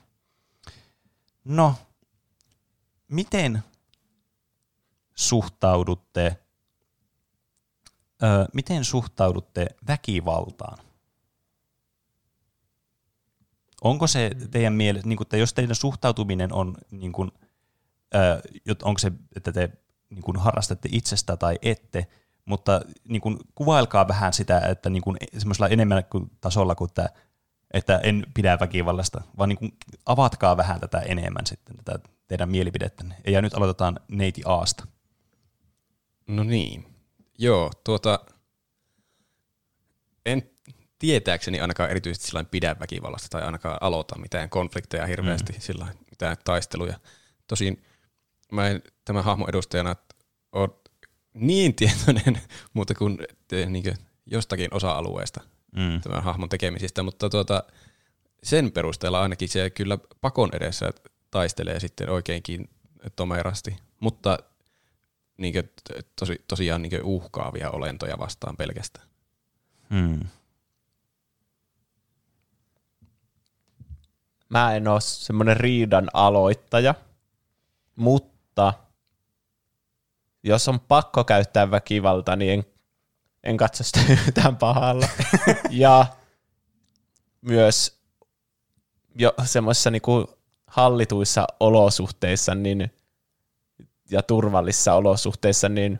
No, 1.45 1.75
miten 3.09 3.63
suhtaudutte, 5.15 6.37
ö, 8.23 8.47
miten 8.53 8.85
suhtaudutte 8.85 9.67
väkivaltaan? 9.87 10.77
Onko 13.81 14.07
se 14.07 14.31
teidän 14.51 14.73
mielestä, 14.73 15.09
niin 15.09 15.21
että 15.21 15.37
jos 15.37 15.53
teidän 15.53 15.75
suhtautuminen 15.75 16.53
on, 16.53 16.75
niin 16.91 17.11
kuin, 17.11 17.31
ö, 18.15 18.41
onko 18.83 18.99
se, 18.99 19.11
että 19.35 19.51
te 19.51 19.69
niin 20.09 20.21
kuin 20.23 20.37
harrastatte 20.37 20.89
itsestä 20.91 21.37
tai 21.37 21.59
ette, 21.61 22.07
mutta 22.45 22.81
niin 23.07 23.21
kuin, 23.21 23.37
kuvailkaa 23.55 24.07
vähän 24.07 24.33
sitä, 24.33 24.59
että 24.59 24.89
niin 24.89 25.01
kuin, 25.01 25.17
semmoisella 25.37 25.67
enemmän 25.67 26.03
kuin 26.09 26.31
tasolla 26.41 26.75
kuin 26.75 26.93
tämä, 26.93 27.09
että 27.71 27.97
en 27.97 28.25
pidä 28.33 28.57
väkivallasta, 28.59 29.21
vaan 29.37 29.49
niin 29.49 29.57
kuin, 29.57 29.77
avatkaa 30.05 30.57
vähän 30.57 30.79
tätä 30.79 30.99
enemmän 30.99 31.45
sitten, 31.45 31.75
tätä 31.77 31.99
teidän 32.29 32.49
mielipidettänne. 32.49 33.15
Ja 33.27 33.41
nyt 33.41 33.53
aloitetaan 33.53 33.99
neiti 34.07 34.41
Aasta. 34.45 34.87
No 36.27 36.43
niin. 36.43 36.85
Joo, 37.37 37.71
tuota, 37.83 38.19
en 40.25 40.49
tietääkseni 40.99 41.59
ainakaan 41.59 41.89
erityisesti 41.89 42.27
sillä 42.27 42.43
pidä 42.43 42.75
väkivallasta 42.79 43.27
tai 43.29 43.41
ainakaan 43.41 43.77
aloita 43.81 44.19
mitään 44.19 44.49
konflikteja 44.49 45.05
hirveästi, 45.05 45.53
mm. 45.53 45.59
sillä 45.59 45.87
mitään 46.09 46.37
taisteluja. 46.43 46.99
Tosin 47.47 47.83
mä 48.51 48.67
en 48.67 48.81
tämän 49.05 49.23
hahmon 49.23 49.49
edustajana 49.49 49.95
ole 50.51 50.69
niin 51.33 51.75
tietoinen 51.75 52.41
muuta 52.73 52.95
kuin, 52.95 53.17
niin 53.67 53.83
kuin 53.83 53.97
jostakin 54.25 54.73
osa-alueesta 54.73 55.41
mm. 55.71 56.01
tämän 56.01 56.23
hahmon 56.23 56.49
tekemisistä, 56.49 57.03
mutta 57.03 57.29
tuota, 57.29 57.63
sen 58.43 58.71
perusteella 58.71 59.21
ainakin 59.21 59.49
se 59.49 59.69
kyllä 59.69 59.97
pakon 60.21 60.49
edessä 60.53 60.91
taistelee 61.31 61.79
sitten 61.79 62.09
oikeinkin 62.09 62.69
tomerasti, 63.15 63.77
mutta 63.99 64.39
niin 65.37 65.53
kuin, 65.53 65.69
tosi, 66.19 66.43
tosiaan 66.47 66.81
niin 66.81 67.03
uhkaavia 67.03 67.69
olentoja 67.69 68.19
vastaan 68.19 68.57
pelkästään. 68.57 69.07
Hmm. 69.89 70.19
Mä 74.49 74.75
en 74.75 74.87
ole 74.87 75.01
semmoinen 75.01 75.57
riidan 75.57 76.09
aloittaja, 76.13 76.95
mutta 77.95 78.73
jos 80.43 80.67
on 80.67 80.79
pakko 80.79 81.23
käyttää 81.23 81.71
väkivaltaa, 81.71 82.35
niin 82.35 82.53
en, 82.53 82.65
en 83.43 83.57
katso 83.57 83.83
sitä 83.83 83.99
yhtään 84.13 84.57
pahalla. 84.57 85.07
ja 85.69 86.05
myös 87.41 87.99
jo 89.15 89.33
semmoisessa 89.45 89.91
niinku 89.91 90.38
hallituissa 90.69 91.47
olosuhteissa 91.59 92.55
niin, 92.55 92.91
ja 94.11 94.23
turvallisissa 94.23 94.93
olosuhteissa, 94.93 95.69
niin 95.69 95.99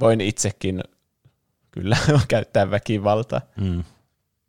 voin 0.00 0.20
itsekin 0.20 0.80
kyllä 1.70 1.96
käyttää 2.28 2.70
väkivaltaa. 2.70 3.40
Mm. 3.60 3.84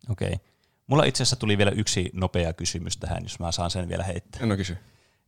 Okei. 0.09 0.27
Okay. 0.27 0.45
Mulla 0.87 1.03
itse 1.03 1.23
asiassa 1.23 1.35
tuli 1.35 1.57
vielä 1.57 1.71
yksi 1.71 2.09
nopea 2.13 2.53
kysymys 2.53 2.97
tähän, 2.97 3.23
jos 3.23 3.39
mä 3.39 3.51
saan 3.51 3.71
sen 3.71 3.89
vielä 3.89 4.03
heittää. 4.03 4.45
No 4.45 4.57
kysy. 4.57 4.77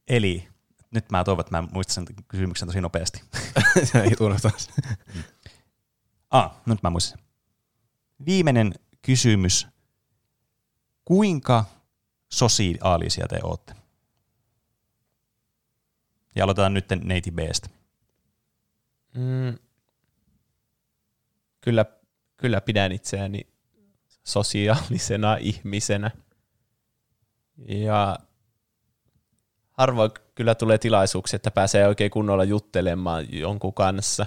Eli, 0.07 0.47
nyt 0.91 1.11
mä 1.11 1.23
toivon, 1.23 1.41
että 1.41 1.61
mä 1.61 1.67
muistan 1.71 1.93
sen 1.93 2.15
kysymyksen 2.27 2.67
tosi 2.67 2.81
nopeasti. 2.81 3.21
ei 4.03 4.15
tule 4.15 4.35
taas. 4.41 4.69
ah, 6.31 6.51
nyt 6.65 6.83
mä 6.83 6.89
muistan. 6.89 7.19
Viimeinen 8.25 8.73
kysymys. 9.01 9.67
Kuinka 11.05 11.65
sosiaalisia 12.33 13.27
te 13.27 13.39
olette? 13.43 13.73
Ja 16.35 16.43
aloitetaan 16.43 16.73
nyt 16.73 16.85
neiti 17.03 17.31
Bstä. 17.31 17.69
Mm, 19.15 19.57
kyllä, 21.61 21.85
kyllä 22.37 22.61
pidän 22.61 22.91
itseäni 22.91 23.47
sosiaalisena 24.23 25.35
ihmisenä. 25.51 26.11
Ja 27.67 28.17
harvoin 29.71 30.11
kyllä 30.35 30.55
tulee 30.55 30.77
tilaisuuksia, 30.77 31.35
että 31.35 31.51
pääsee 31.51 31.87
oikein 31.87 32.11
kunnolla 32.11 32.43
juttelemaan 32.43 33.25
jonkun 33.33 33.73
kanssa. 33.73 34.25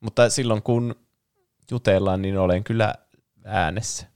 Mutta 0.00 0.30
silloin 0.30 0.62
kun 0.62 0.94
jutellaan, 1.70 2.22
niin 2.22 2.38
olen 2.38 2.64
kyllä 2.64 2.94
äänessä. 3.44 4.13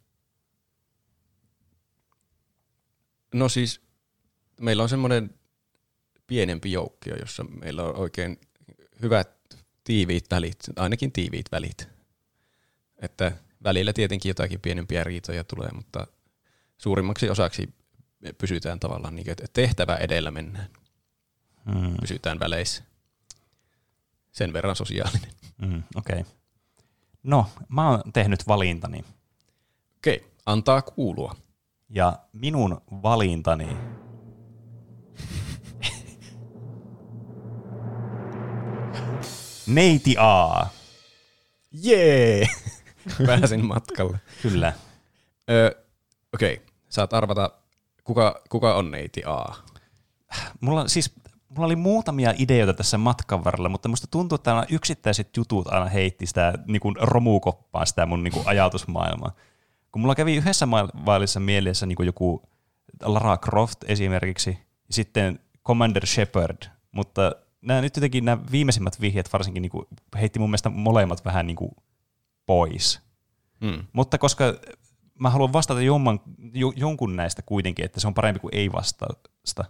No 3.35 3.49
siis, 3.49 3.81
meillä 4.61 4.83
on 4.83 4.89
semmoinen 4.89 5.35
pienempi 6.27 6.73
joukkio, 6.73 7.17
jossa 7.17 7.45
meillä 7.45 7.83
on 7.85 7.97
oikein 7.97 8.41
hyvät 9.03 9.31
tiiviit 9.85 10.25
välit, 10.31 10.59
ainakin 10.77 11.13
tiiviit 11.13 11.47
välit. 11.53 11.89
Että 12.99 13.33
välillä 13.65 13.93
tietenkin 13.93 14.31
jotakin 14.31 14.61
pienempiä 14.61 15.05
riitoja 15.05 15.45
tulee, 15.45 15.71
mutta 15.75 16.07
suurimmaksi 16.79 17.31
osaksi 17.31 17.75
pysytään 18.39 18.81
tavallaan 18.81 19.17
niin, 19.17 19.31
että 19.31 19.47
tehtävä 19.53 19.97
edellä 19.97 20.31
mennään. 20.31 20.69
Mm. 21.65 21.97
Pysytään 22.01 22.41
väleissä. 22.41 22.83
Sen 24.33 24.53
verran 24.53 24.77
sosiaalinen. 24.77 25.31
Mm, 25.59 25.83
Okei. 25.95 26.21
Okay. 26.21 26.33
No, 27.23 27.47
mä 27.69 27.91
oon 27.91 28.13
tehnyt 28.13 28.47
valintani. 28.49 29.05
Okei, 29.97 30.27
antaa 30.47 30.83
kuulua. 30.83 31.37
Ja 31.89 32.19
minun 32.33 32.81
valintani 33.03 33.69
Neiti 39.67 40.15
A. 40.19 40.67
Jee! 41.73 42.47
Pääsin 43.27 43.65
matkalle. 43.67 44.21
Kyllä. 44.43 44.73
Öö, 45.51 45.71
Okei, 46.35 46.63
saat 46.89 47.13
arvata, 47.13 47.51
kuka, 48.05 48.41
kuka 48.49 48.75
on 48.75 48.91
neiti 48.91 49.23
A. 49.27 49.45
Mulla, 50.61 50.89
siis, 50.89 51.15
mulla 51.49 51.67
oli 51.67 51.77
muutamia 51.77 52.35
ideoita 52.39 52.75
tässä 52.75 52.99
matkan 52.99 53.45
varrella, 53.45 53.69
mutta 53.69 53.89
musta 53.89 54.07
tuntuu, 54.11 54.37
että 54.37 54.51
nämä 54.51 54.65
yksittäiset 54.71 55.37
jutut 55.37 55.67
aina 55.67 55.87
heitti 55.87 56.27
sitä 56.27 56.53
niin 56.67 56.81
kuin 56.81 56.97
romukoppaan 57.01 57.87
sitä 57.87 58.07
mun 58.07 58.25
niin 58.25 58.33
kuin 58.33 58.49
ajatusmaailmaa. 58.49 59.33
Kun 59.99 60.03
mulla 60.03 60.15
kävi 60.15 60.37
yhdessä 60.37 60.69
vaiheessa 61.07 61.41
mielessä 61.41 61.87
niin 61.87 61.97
kuin 61.97 62.07
joku 62.07 62.43
Lara 63.03 63.37
Croft 63.37 63.85
esimerkiksi, 63.85 64.51
ja 64.89 64.95
sitten 64.95 65.41
Commander 65.67 66.07
Shepard, 66.07 66.63
mutta 66.93 67.33
nämä 67.63 67.81
nyt 67.81 67.97
jotenkin 67.97 68.25
nämä 68.25 68.43
viimeisimmät 68.53 69.01
vihjeet 69.01 69.33
varsinkin 69.33 69.63
niin 69.63 69.71
kuin 69.71 69.87
heitti 70.21 70.39
mun 70.39 70.51
mielestä 70.51 70.69
molemmat 70.69 71.25
vähän 71.25 71.47
niin 71.47 71.57
kuin 71.57 71.71
pois. 72.47 73.01
Hmm. 73.65 73.85
Mutta 73.93 74.19
koska 74.19 74.45
mä 75.21 75.31
haluan 75.31 75.53
vastata 75.53 75.83
jomman, 75.83 76.21
jo, 76.55 76.73
jonkun 76.77 77.17
näistä 77.17 77.43
kuitenkin, 77.43 77.85
että 77.85 78.01
se 78.01 78.07
on 78.07 78.15
parempi 78.15 78.41
kuin 78.41 78.55
ei 78.55 78.73
vastausta, 78.73 79.65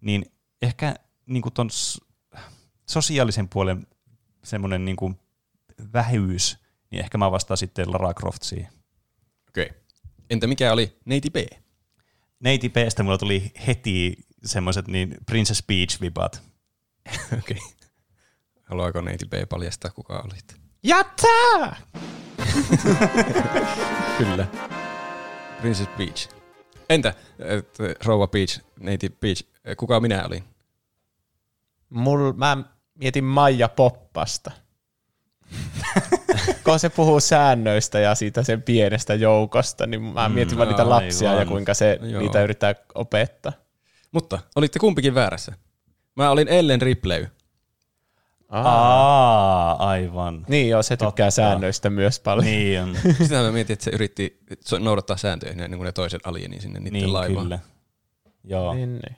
niin 0.00 0.32
ehkä 0.62 0.94
niin 1.26 1.42
kuin 1.42 1.52
ton 1.52 1.68
sosiaalisen 2.86 3.48
puolen 3.48 3.86
semmoinen 4.44 4.84
niin 4.84 4.96
kuin 4.96 5.18
vähyys, 5.92 6.58
niin 6.90 7.00
ehkä 7.00 7.18
mä 7.18 7.30
vastaan 7.30 7.58
sitten 7.58 7.92
Lara 7.92 8.14
Croft 8.14 8.42
Okei. 9.48 9.70
Entä 10.30 10.46
mikä 10.46 10.72
oli 10.72 10.96
neiti 11.04 11.30
B? 11.30 11.36
Neiti 12.40 12.68
Bstä 12.68 13.02
mulla 13.02 13.18
tuli 13.18 13.52
heti 13.66 14.16
semmoiset 14.44 14.88
niin 14.88 15.16
Princess 15.26 15.62
Peach-vibat. 15.62 16.42
Okei. 17.38 17.58
Haluaako 18.62 19.00
neiti 19.00 19.26
B 19.26 19.32
paljastaa, 19.48 19.90
kuka 19.90 20.18
olit? 20.18 20.56
Jättää! 20.82 21.76
Kyllä. 24.18 24.46
Princess 25.60 25.90
Peach. 25.96 26.28
Entä 26.88 27.14
et, 27.38 27.78
rouva 28.04 28.26
Peach, 28.26 28.60
neiti 28.80 29.08
Peach, 29.08 29.42
kuka 29.76 30.00
minä 30.00 30.24
olin? 30.26 30.44
Mul, 31.90 32.32
mä 32.32 32.56
mietin 32.94 33.24
Maija 33.24 33.68
Poppasta. 33.68 34.50
kun 36.70 36.78
se 36.78 36.88
puhuu 36.88 37.20
säännöistä 37.20 37.98
ja 37.98 38.14
siitä 38.14 38.42
sen 38.42 38.62
pienestä 38.62 39.14
joukosta, 39.14 39.86
niin 39.86 40.02
mä 40.02 40.28
mietin 40.28 40.58
vaan 40.58 40.68
niitä 40.68 40.88
lapsia 40.88 41.28
ja 41.28 41.38
aivan. 41.38 41.48
kuinka 41.48 41.74
se 41.74 41.98
Joo. 42.02 42.20
niitä 42.20 42.42
yrittää 42.42 42.74
opettaa. 42.94 43.52
Mutta 44.12 44.38
olitte 44.56 44.78
kumpikin 44.78 45.14
väärässä. 45.14 45.52
Mä 46.16 46.30
olin 46.30 46.48
Ellen 46.48 46.82
Ripley. 46.82 47.26
Aa, 48.48 49.88
aivan. 49.88 50.44
Niin 50.48 50.68
joo, 50.68 50.82
se 50.82 50.96
tykkää 50.96 51.06
Totta. 51.26 51.30
säännöistä 51.30 51.90
myös 51.90 52.20
paljon. 52.20 52.44
Niin 52.44 52.82
on. 52.82 52.96
Sitä 53.22 53.42
mä 53.42 53.52
mietin, 53.52 53.74
että 53.74 53.84
se 53.84 53.90
yritti 53.90 54.40
noudattaa 54.78 55.16
sääntöjä 55.16 55.52
ennen 55.52 55.70
kuin 55.70 55.84
ne 55.84 55.92
toiset 55.92 56.20
alienin 56.24 56.62
sinne 56.62 56.80
niiden 56.80 56.92
niin, 56.92 57.12
laivaan. 57.12 57.44
kyllä. 57.44 57.58
Joo. 58.44 58.74
Niin, 58.74 58.92
niin. 58.92 59.16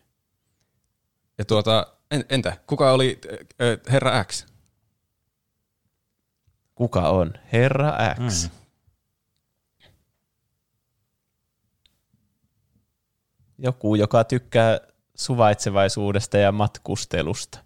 Ja 1.39 1.45
tuota, 1.45 1.87
en, 2.11 2.25
entä, 2.31 2.57
kuka 2.67 2.93
oli 2.93 3.21
äh, 3.63 3.93
herra 3.93 4.25
X? 4.25 4.47
Kuka 6.81 7.09
on? 7.11 7.33
Herra 7.53 7.93
X. 8.29 8.45
Mm. 8.45 8.51
Joku, 13.59 13.95
joka 13.95 14.25
tykkää 14.25 14.81
suvaitsevaisuudesta 15.15 16.39
ja 16.39 16.53
matkustelusta. 16.53 17.59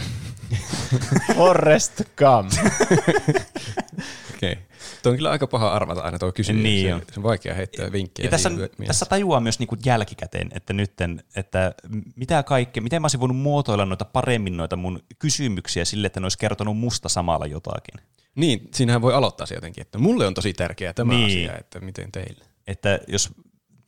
Forrest 1.36 2.02
Gump. 2.16 2.52
Okei. 4.34 4.52
Okay. 4.52 4.56
Tuo 5.02 5.12
on 5.12 5.16
kyllä 5.16 5.30
aika 5.30 5.46
paha 5.46 5.72
arvata 5.72 6.00
aina 6.00 6.18
tuo 6.18 6.32
kysymys. 6.32 6.62
Niin 6.62 6.88
se, 6.88 6.94
on. 6.94 7.02
se 7.12 7.20
on 7.20 7.22
vaikea 7.22 7.54
heittää 7.54 7.92
vinkkejä. 7.92 8.26
Ja 8.26 8.30
tässä, 8.30 8.50
mielessä. 8.50 8.84
tässä 8.86 9.06
tajuaa 9.06 9.40
myös 9.40 9.58
niinku 9.58 9.76
jälkikäteen, 9.84 10.50
että 10.54 10.72
nytten, 10.72 11.24
että 11.36 11.74
mitä 12.16 12.42
kaikkea, 12.42 12.82
miten 12.82 13.02
mä 13.02 13.04
olisin 13.04 13.20
voinut 13.20 13.36
muotoilla 13.36 13.84
noita 13.84 14.04
paremmin 14.04 14.56
noita 14.56 14.76
mun 14.76 15.00
kysymyksiä 15.18 15.84
sille, 15.84 16.06
että 16.06 16.20
ne 16.20 16.24
olisi 16.24 16.38
kertonut 16.38 16.78
musta 16.78 17.08
samalla 17.08 17.46
jotakin. 17.46 18.00
Niin, 18.34 18.68
siinähän 18.74 19.02
voi 19.02 19.14
aloittaa 19.14 19.46
se 19.46 19.54
jotenkin, 19.54 19.82
että 19.82 19.98
mulle 19.98 20.26
on 20.26 20.34
tosi 20.34 20.52
tärkeää 20.52 20.92
tämä 20.92 21.14
Niin. 21.14 21.26
asia, 21.26 21.58
että 21.58 21.80
miten 21.80 22.12
teille. 22.12 22.44
Että 22.66 23.00
jos 23.08 23.30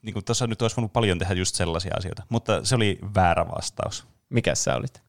niin 0.02 0.12
kuin 0.12 0.24
tuossa 0.24 0.46
nyt 0.46 0.62
olisi 0.62 0.76
voinut 0.76 0.92
paljon 0.92 1.18
tehdä 1.18 1.34
just 1.34 1.54
sellaisia 1.54 1.94
asioita, 1.98 2.22
mutta 2.28 2.64
se 2.64 2.74
oli 2.74 2.98
väärä 3.14 3.46
vastaus. 3.48 4.06
Mikä 4.28 4.54
sä 4.54 4.76
olit? 4.76 5.02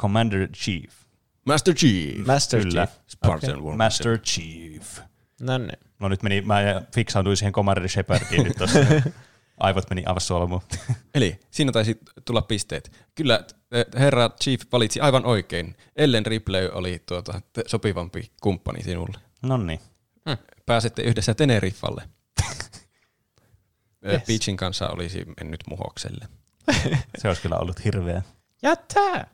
Commander 0.00 0.48
Chief. 0.48 0.92
Master 1.46 1.74
Chief. 1.74 2.26
Master 2.26 2.62
Kyllä. 2.62 2.86
Chief. 2.86 3.00
Spartan 3.06 3.58
okay. 3.62 3.76
Master 3.76 4.18
Chief. 4.18 4.98
No 5.40 5.58
niin. 5.58 5.78
No 5.98 6.08
nyt 6.08 6.22
meni, 6.22 6.40
mä 6.40 6.82
fiksauduin 6.94 7.36
siihen 7.36 7.52
Commander 7.52 7.88
Shepardiin 7.88 8.44
nyt 8.44 8.56
tuossa. 8.58 8.78
Aivot 9.60 9.90
meni 9.90 10.02
aivan 10.06 10.20
solmuun. 10.20 10.62
Eli 11.14 11.40
siinä 11.50 11.72
taisi 11.72 11.98
tulla 12.24 12.42
pisteet. 12.42 12.92
Kyllä 13.14 13.44
eh, 13.72 13.84
herra 13.98 14.30
Chief 14.42 14.60
valitsi 14.72 15.00
aivan 15.00 15.26
oikein. 15.26 15.76
Ellen 15.96 16.26
Ripley 16.26 16.70
oli 16.72 17.02
tuota, 17.06 17.40
sopivampi 17.66 18.30
kumppani 18.42 18.82
sinulle. 18.82 19.18
no 19.42 19.56
niin. 19.56 19.80
Pääsette 20.66 21.02
yhdessä 21.02 21.34
Teneriffalle. 21.34 22.02
Yes. 24.04 24.12
yes. 24.12 24.22
Peachin 24.26 24.56
kanssa 24.56 24.88
olisi 24.88 25.24
mennyt 25.40 25.60
muhokselle. 25.68 26.28
Se 27.18 27.28
olisi 27.28 27.42
kyllä 27.42 27.56
ollut 27.56 27.84
hirveä. 27.84 28.22
Jättää! 28.62 29.26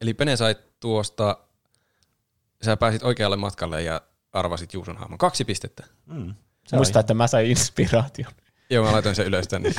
Eli 0.00 0.14
Pene 0.14 0.36
sai 0.36 0.56
tuosta, 0.80 1.38
sä 2.64 2.76
pääsit 2.76 3.02
oikealle 3.02 3.36
matkalle 3.36 3.82
ja 3.82 4.00
arvasit 4.38 4.74
Juuson 4.74 4.96
hahmon. 4.96 5.18
Kaksi 5.18 5.44
pistettä. 5.44 5.84
Mm, 6.06 6.34
Muista, 6.72 7.00
että 7.00 7.14
mä 7.14 7.26
sain 7.26 7.46
inspiraation. 7.46 8.32
Joo, 8.70 8.84
mä 8.86 8.92
laitoin 8.92 9.14
sen 9.14 9.26
ylös 9.26 9.48
tänne. 9.48 9.72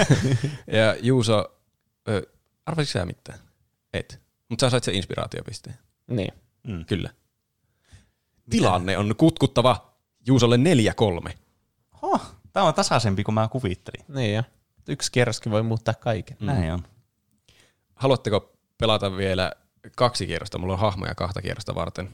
ja 0.78 0.96
Juuso, 1.00 1.58
ö, 2.08 2.22
arvasitko 2.66 2.98
sä 2.98 3.06
mitään? 3.06 3.38
Et. 3.92 4.20
Mutta 4.48 4.66
sä 4.66 4.70
sait 4.70 4.84
sen 4.84 4.94
inspiraatiopisteen. 4.94 5.76
Niin. 6.06 6.32
Mm. 6.66 6.84
Kyllä. 6.84 7.10
Tilanne 8.50 8.98
on 8.98 9.14
kutkuttava 9.16 9.94
Juusolle 10.26 10.58
4-3. 11.30 11.32
Oh, 12.02 12.22
tämä 12.52 12.66
on 12.66 12.74
tasaisempi 12.74 13.24
kuin 13.24 13.34
mä 13.34 13.48
kuvittelin. 13.48 14.04
Niin 14.08 14.34
jo. 14.34 14.42
Yksi 14.88 15.12
kierroskin 15.12 15.52
voi 15.52 15.62
muuttaa 15.62 15.94
kaiken. 15.94 16.36
Mm. 16.40 16.46
Näin 16.46 16.72
on. 16.72 16.82
Haluatteko 17.94 18.52
pelata 18.78 19.16
vielä 19.16 19.52
kaksi 19.96 20.26
kierrosta? 20.26 20.58
Mulla 20.58 20.72
on 20.72 20.78
hahmoja 20.78 21.14
kahta 21.14 21.42
kierrosta 21.42 21.74
varten. 21.74 22.10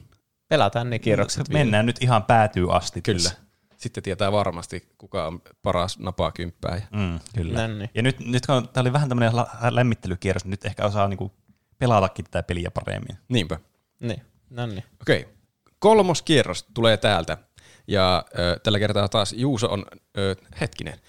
Pelataan 0.47 0.89
ne 0.89 0.99
kierrokset 0.99 1.49
vielä. 1.49 1.59
Mennään 1.63 1.85
nyt 1.85 1.97
ihan 2.01 2.23
päätyy 2.23 2.75
asti. 2.75 3.01
Kyllä. 3.01 3.19
tässä. 3.19 3.35
Sitten 3.77 4.03
tietää 4.03 4.31
varmasti, 4.31 4.89
kuka 4.97 5.27
on 5.27 5.41
paras 5.61 5.99
napaa 5.99 6.31
kymppää. 6.31 6.81
Mm, 6.91 7.19
kyllä. 7.35 7.67
Niin. 7.67 7.89
Ja 7.93 8.01
nyt, 8.01 8.19
nyt 8.19 8.45
kun 8.45 8.69
tämä 8.69 8.81
oli 8.81 8.93
vähän 8.93 9.09
tämmöinen 9.09 9.33
lämmittelykierros, 9.69 10.45
niin 10.45 10.51
nyt 10.51 10.65
ehkä 10.65 10.85
osaa 10.85 11.07
niinku 11.07 11.31
pelatakin 11.77 12.25
tätä 12.25 12.43
peliä 12.43 12.71
paremmin. 12.71 13.17
Niinpä. 13.29 13.59
Niin. 13.99 14.21
Niin. 14.49 14.83
Okei. 15.01 15.27
Kolmos 15.79 16.21
kierros 16.21 16.65
tulee 16.73 16.97
täältä. 16.97 17.37
Ja 17.87 18.25
ö, 18.39 18.59
tällä 18.63 18.79
kertaa 18.79 19.09
taas 19.09 19.33
Juuso 19.33 19.67
on, 19.71 19.85
ö, 20.17 20.35
hetkinen, 20.61 20.99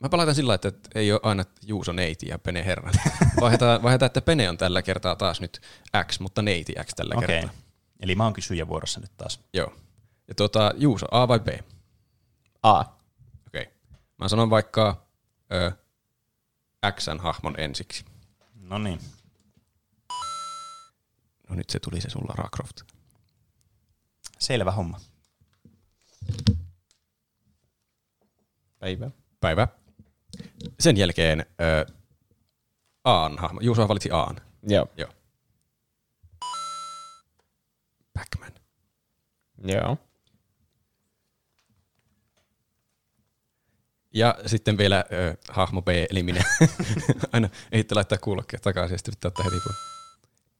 mä 0.00 0.08
palautan 0.08 0.34
sillä, 0.34 0.54
että 0.54 0.72
ei 0.94 1.12
ole 1.12 1.20
aina 1.22 1.44
Juuso 1.66 1.92
neiti 1.92 2.28
ja 2.28 2.38
Pene 2.38 2.64
herra. 2.64 2.90
Vaihdetaan, 3.40 3.82
vaihdetaan, 3.82 4.06
että 4.06 4.20
Pene 4.20 4.48
on 4.48 4.58
tällä 4.58 4.82
kertaa 4.82 5.16
taas 5.16 5.40
nyt 5.40 5.60
X, 6.06 6.20
mutta 6.20 6.42
neiti 6.42 6.74
X 6.84 6.94
tällä 6.96 7.14
Okei. 7.16 7.26
kertaa. 7.26 7.54
Eli 8.00 8.14
mä 8.14 8.24
oon 8.24 8.32
kysyjä 8.32 8.68
vuorossa 8.68 9.00
nyt 9.00 9.16
taas. 9.16 9.40
Joo. 9.52 9.74
Ja 10.28 10.34
tuota, 10.34 10.72
Juuso, 10.76 11.06
A 11.10 11.28
vai 11.28 11.40
B? 11.40 11.48
A. 12.62 12.80
Okei. 12.80 13.62
Okay. 13.62 13.66
Mä 14.18 14.28
sanon 14.28 14.50
vaikka 14.50 15.06
ö, 15.52 15.72
X-hahmon 16.92 17.60
ensiksi. 17.60 18.04
No 18.54 18.78
niin. 18.78 19.00
No 21.48 21.56
nyt 21.56 21.70
se 21.70 21.80
tuli 21.80 22.00
se 22.00 22.10
sulla, 22.10 22.26
Lara 22.28 22.48
Croft. 22.56 22.80
Selvä 24.38 24.70
homma. 24.70 25.00
Päivä. 28.78 29.10
Päivä. 29.40 29.68
Sen 30.80 30.96
jälkeen 30.96 31.46
ö, 31.60 31.92
Aan 33.04 33.38
hahmo. 33.38 33.60
Juuso 33.60 33.88
valitsi 33.88 34.10
Aan. 34.10 34.40
Joo. 34.62 34.86
Joo. 34.96 35.10
Pac-Man. 38.20 38.52
Joo. 39.64 39.98
Ja 44.14 44.38
sitten 44.46 44.78
vielä 44.78 45.04
ö, 45.12 45.36
hahmo 45.48 45.82
B, 45.82 45.88
eli 45.88 46.22
minä. 46.22 46.44
Aina 47.32 47.48
ei 47.72 47.84
laittaa 47.90 48.18
kuulokkeet 48.18 48.62
takaisin 48.62 48.94
ja 48.94 48.98
sitten 48.98 49.14
pitää 49.14 49.28
ottaa 49.28 49.44
heti 49.44 49.56
pois. 49.64 49.76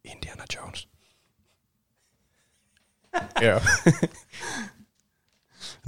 Indiana 0.04 0.44
Jones. 0.56 0.88
Joo. 3.46 3.60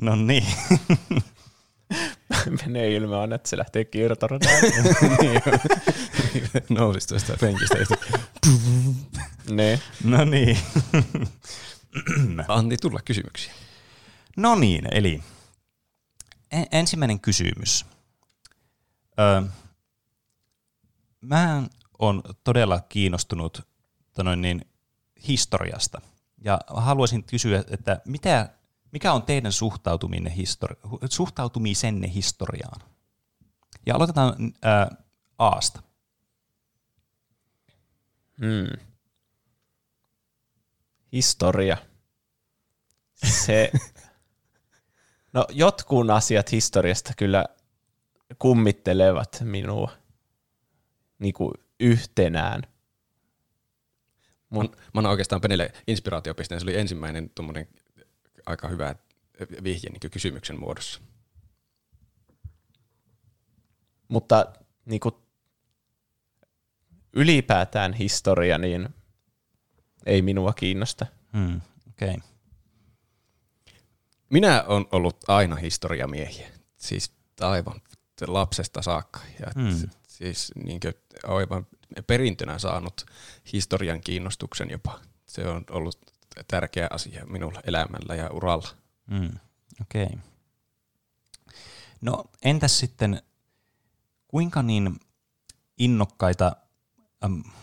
No 0.01 0.17
niin. 0.17 0.47
Menee 2.67 2.95
ilme 2.95 3.17
on, 3.17 3.33
että 3.33 3.49
se 3.49 3.59
lähtee 3.59 3.85
kiertoradaan. 3.85 4.55
Nousisi 6.69 7.09
tuosta 7.09 7.37
penkistä. 7.41 7.77
sitten, 7.79 7.99
niin. 9.57 9.81
no 10.05 10.25
niin. 10.25 10.59
Antti, 12.49 12.77
tulla 12.77 13.01
kysymyksiä. 13.05 13.53
No 14.37 14.55
niin, 14.55 14.89
eli 14.91 15.23
en- 16.53 16.67
ensimmäinen 16.73 17.21
kysymys. 17.21 17.87
Ö, 19.21 19.43
mä 21.21 21.63
on 21.99 22.23
todella 22.45 22.81
kiinnostunut 22.81 23.69
tonoin 24.13 24.41
niin, 24.43 24.65
historiasta. 25.29 26.01
Ja 26.45 26.61
haluaisin 26.69 27.25
kysyä, 27.25 27.65
että 27.71 28.01
mitä, 28.05 28.49
mikä 28.93 29.13
on 29.13 29.23
teidän 29.23 29.53
suhtautuminen 29.53 30.33
histori- 30.33 30.99
suhtautumisenne 31.11 32.13
historiaan? 32.15 32.81
Ja 33.87 33.95
aloitetaan 33.95 34.35
ää, 34.63 34.91
Aasta. 35.39 35.83
Hmm. 38.39 38.92
Historia. 41.13 41.77
Se, 43.15 43.73
no 45.33 45.47
jotkun 45.51 46.11
asiat 46.11 46.53
historiasta 46.53 47.13
kyllä 47.17 47.45
kummittelevat 48.39 49.41
minua 49.45 49.93
niin 51.19 51.35
kuin 51.35 51.53
yhtenään. 51.81 52.63
Mun, 54.49 54.69
mä 54.95 54.99
annan 54.99 55.11
oikeastaan 55.11 55.41
Penille 55.41 55.73
inspiraatiopisteen. 55.87 56.61
Se 56.61 56.65
oli 56.65 56.79
ensimmäinen 56.79 57.31
tuommoinen 57.35 57.69
aika 58.47 58.69
hyvä 58.69 58.95
vihje 59.63 59.91
niin 59.91 60.11
kysymyksen 60.11 60.61
muodossa. 60.61 61.01
Mutta 64.09 64.53
niin 64.85 65.01
kuin 65.01 65.15
ylipäätään 67.13 67.93
historia, 67.93 68.59
niin 68.59 68.89
ei 70.07 70.23
minua 70.23 70.53
kiinnosta. 70.53 71.07
Hmm, 71.33 71.61
Okei. 71.91 72.15
Okay. 72.15 72.29
Minä 74.31 74.65
olen 74.67 74.87
ollut 74.93 75.17
aina 75.29 75.57
historiamiehiä. 75.57 76.49
Siis 76.77 77.13
aivan 77.41 77.81
lapsesta 78.27 78.83
saakka. 78.83 79.21
Ja 79.41 79.47
Hmm. 79.55 79.91
Siis 80.09 80.53
niin 80.65 80.81
aivan 81.27 81.67
perintönä 82.07 82.59
saanut 82.59 83.07
historian 83.53 84.01
kiinnostuksen 84.01 84.71
jopa. 84.71 85.01
Se 85.27 85.49
on 85.49 85.65
ollut 85.71 85.99
tärkeä 86.49 86.87
asia 86.91 87.27
minulla 87.27 87.61
elämällä 87.65 88.15
ja 88.15 88.31
uralla. 88.31 88.69
Mm, 89.11 89.31
Okei. 89.81 90.05
Okay. 90.05 90.19
No 92.01 92.25
entäs 92.43 92.79
sitten, 92.79 93.23
kuinka 94.29 94.63
niin 94.63 95.01
innokkaita 95.79 96.57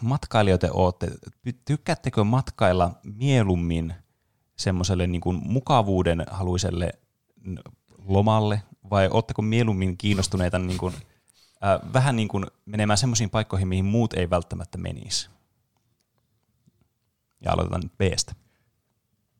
matkailijoita 0.01 0.67
olette? 0.71 1.07
Ty- 1.47 1.61
Tykkäättekö 1.65 2.23
matkailla 2.23 2.91
mieluummin 3.03 3.93
semmoiselle 4.55 5.07
niin 5.07 5.21
kuin 5.21 5.39
mukavuuden 5.43 6.25
haluiselle 6.31 6.91
lomalle, 8.05 8.61
vai 8.89 9.09
oletteko 9.11 9.41
mieluummin 9.41 9.97
kiinnostuneita 9.97 10.59
niin 10.59 10.77
kuin, 10.77 10.93
äh, 11.63 11.93
vähän 11.93 12.15
niin 12.15 12.27
kuin 12.27 12.45
menemään 12.65 12.97
semmoisiin 12.97 13.29
paikkoihin, 13.29 13.67
mihin 13.67 13.85
muut 13.85 14.13
ei 14.13 14.29
välttämättä 14.29 14.77
menisi? 14.77 15.29
Ja 17.41 17.51
aloitetaan 17.51 17.81
nyt 17.81 17.97
Bstä. 17.97 18.35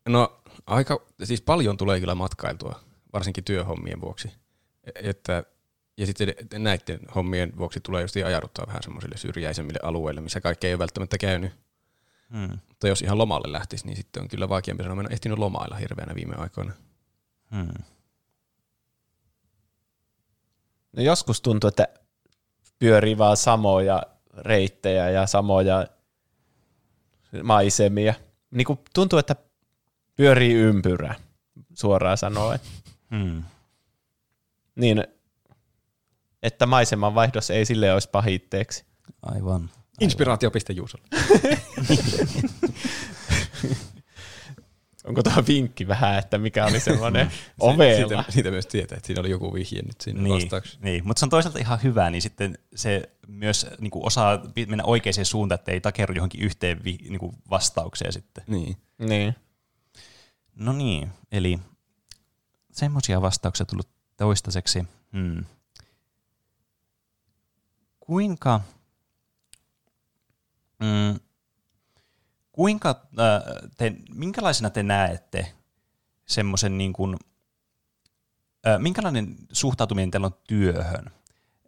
No 0.08 0.40
aika, 0.66 1.00
siis 1.24 1.42
paljon 1.42 1.76
tulee 1.76 2.00
kyllä 2.00 2.14
matkailtua, 2.14 2.80
varsinkin 3.12 3.44
työhommien 3.44 4.00
vuoksi. 4.00 4.32
Että, 5.02 5.44
ja 6.00 6.06
sitten 6.06 6.34
näiden 6.58 7.00
hommien 7.14 7.52
vuoksi 7.58 7.80
tulee 7.80 8.02
just 8.02 8.16
ajauduttaa 8.16 8.66
vähän 8.66 8.82
semmoisille 8.82 9.16
syrjäisemmille 9.16 9.78
alueille, 9.82 10.20
missä 10.20 10.40
kaikki 10.40 10.66
ei 10.66 10.72
ole 10.72 10.78
välttämättä 10.78 11.18
käynyt. 11.18 11.52
Hmm. 12.32 12.58
Mutta 12.68 12.88
jos 12.88 13.02
ihan 13.02 13.18
lomalle 13.18 13.52
lähtisi, 13.52 13.86
niin 13.86 13.96
sitten 13.96 14.22
on 14.22 14.28
kyllä 14.28 14.48
vaikeampi 14.48 14.82
sanoa, 14.82 14.94
mä 14.94 15.02
en 15.02 15.06
ole 15.06 15.12
ehtinyt 15.12 15.38
lomailla 15.38 15.76
hirveänä 15.76 16.14
viime 16.14 16.34
aikoina. 16.36 16.72
Hmm. 17.54 17.84
No 20.96 21.02
joskus 21.02 21.40
tuntuu, 21.40 21.68
että 21.68 21.88
pyörii 22.78 23.18
vaan 23.18 23.36
samoja 23.36 24.02
reittejä 24.38 25.10
ja 25.10 25.26
samoja 25.26 25.86
maisemia. 27.42 28.14
Niin 28.50 28.64
kuin 28.64 28.78
tuntuu, 28.94 29.18
että 29.18 29.36
pyörii 30.16 30.52
ympyrä, 30.52 31.14
suoraan 31.74 32.18
sanoen. 32.18 32.58
Hmm. 33.10 33.42
Niin, 34.74 35.04
että 36.42 36.66
maiseman 36.66 37.14
vaihdos 37.14 37.50
ei 37.50 37.64
sille 37.64 37.92
olisi 37.92 38.08
pahitteeksi. 38.10 38.84
Aivan. 39.22 39.70
Inspiraatiopiste 40.00 40.72
Juusolle. 40.72 41.06
Onko 45.04 45.22
tuo 45.22 45.32
vinkki 45.48 45.88
vähän, 45.88 46.18
että 46.18 46.38
mikä 46.38 46.66
oli 46.66 46.80
semmoinen 46.80 47.30
ovela? 47.60 48.08
Siitä, 48.08 48.32
siitä, 48.32 48.50
myös 48.50 48.66
tietää, 48.66 48.96
että 48.96 49.06
siinä 49.06 49.20
oli 49.20 49.30
joku 49.30 49.54
vihje 49.54 49.82
nyt 49.82 50.00
siinä 50.00 50.22
Niin, 50.22 50.34
vastauksessa. 50.34 50.78
niin. 50.82 51.06
mutta 51.06 51.20
se 51.20 51.26
on 51.26 51.30
toisaalta 51.30 51.58
ihan 51.58 51.82
hyvä, 51.82 52.10
niin 52.10 52.22
sitten 52.22 52.58
se 52.74 53.10
myös 53.26 53.66
niin 53.78 53.90
kuin 53.90 54.06
osaa 54.06 54.42
mennä 54.68 54.84
oikeaan 54.84 55.24
suuntaan, 55.24 55.58
että 55.58 55.72
ei 55.72 55.80
takerru 55.80 56.14
johonkin 56.14 56.40
yhteen 56.40 56.84
vi, 56.84 56.98
niin 57.08 57.18
kuin 57.18 57.32
vastaukseen 57.50 58.12
sitten. 58.12 58.44
Niin. 58.46 58.76
Niin. 58.98 59.34
No 60.54 60.72
niin, 60.72 61.08
eli 61.32 61.58
semmoisia 62.72 63.22
vastauksia 63.22 63.66
tullut 63.66 63.88
toistaiseksi. 64.16 64.84
Hmm. 65.12 65.44
Kuinka, 68.10 68.60
mm, 70.78 71.20
kuinka 72.52 72.88
äh, 72.90 73.70
te, 73.76 73.92
minkälaisena 74.14 74.70
te 74.70 74.82
näette 74.82 75.52
semmoisen 76.26 76.78
niin 76.78 76.92
kuin, 76.92 77.16
äh, 78.66 78.78
minkälainen 78.78 79.36
suhtautuminen 79.52 80.10
teillä 80.10 80.26
on 80.26 80.34
työhön? 80.48 81.10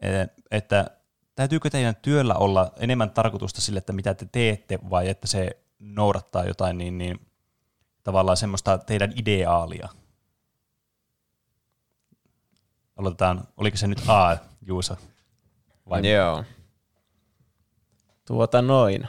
Eh, 0.01 0.29
Että 0.51 0.91
täytyykö 1.35 1.71
teidän 1.71 1.97
työllä 1.97 2.35
olla 2.35 2.73
enemmän 2.77 3.11
tarkoitusta 3.11 3.61
sille, 3.61 3.79
että 3.79 3.93
mitä 3.93 4.15
te 4.15 4.29
teette, 4.33 4.79
vai 4.91 5.09
että 5.09 5.27
se 5.27 5.51
noudattaa 5.79 6.45
jotain 6.45 6.79
niin, 6.79 6.99
niin 6.99 7.27
tavallaan 8.03 8.37
semmoista 8.37 8.79
teidän 8.79 9.13
ideaalia? 9.17 9.89
Aloitetaan, 12.97 13.49
oliko 13.57 13.77
se 13.77 13.87
nyt 13.87 14.03
A, 14.09 14.37
Juusa? 14.67 14.97
Vai? 15.89 16.13
Joo. 16.13 16.45
Tuota 18.27 18.63
noin. 18.63 19.09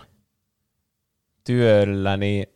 Työlläni 1.44 2.54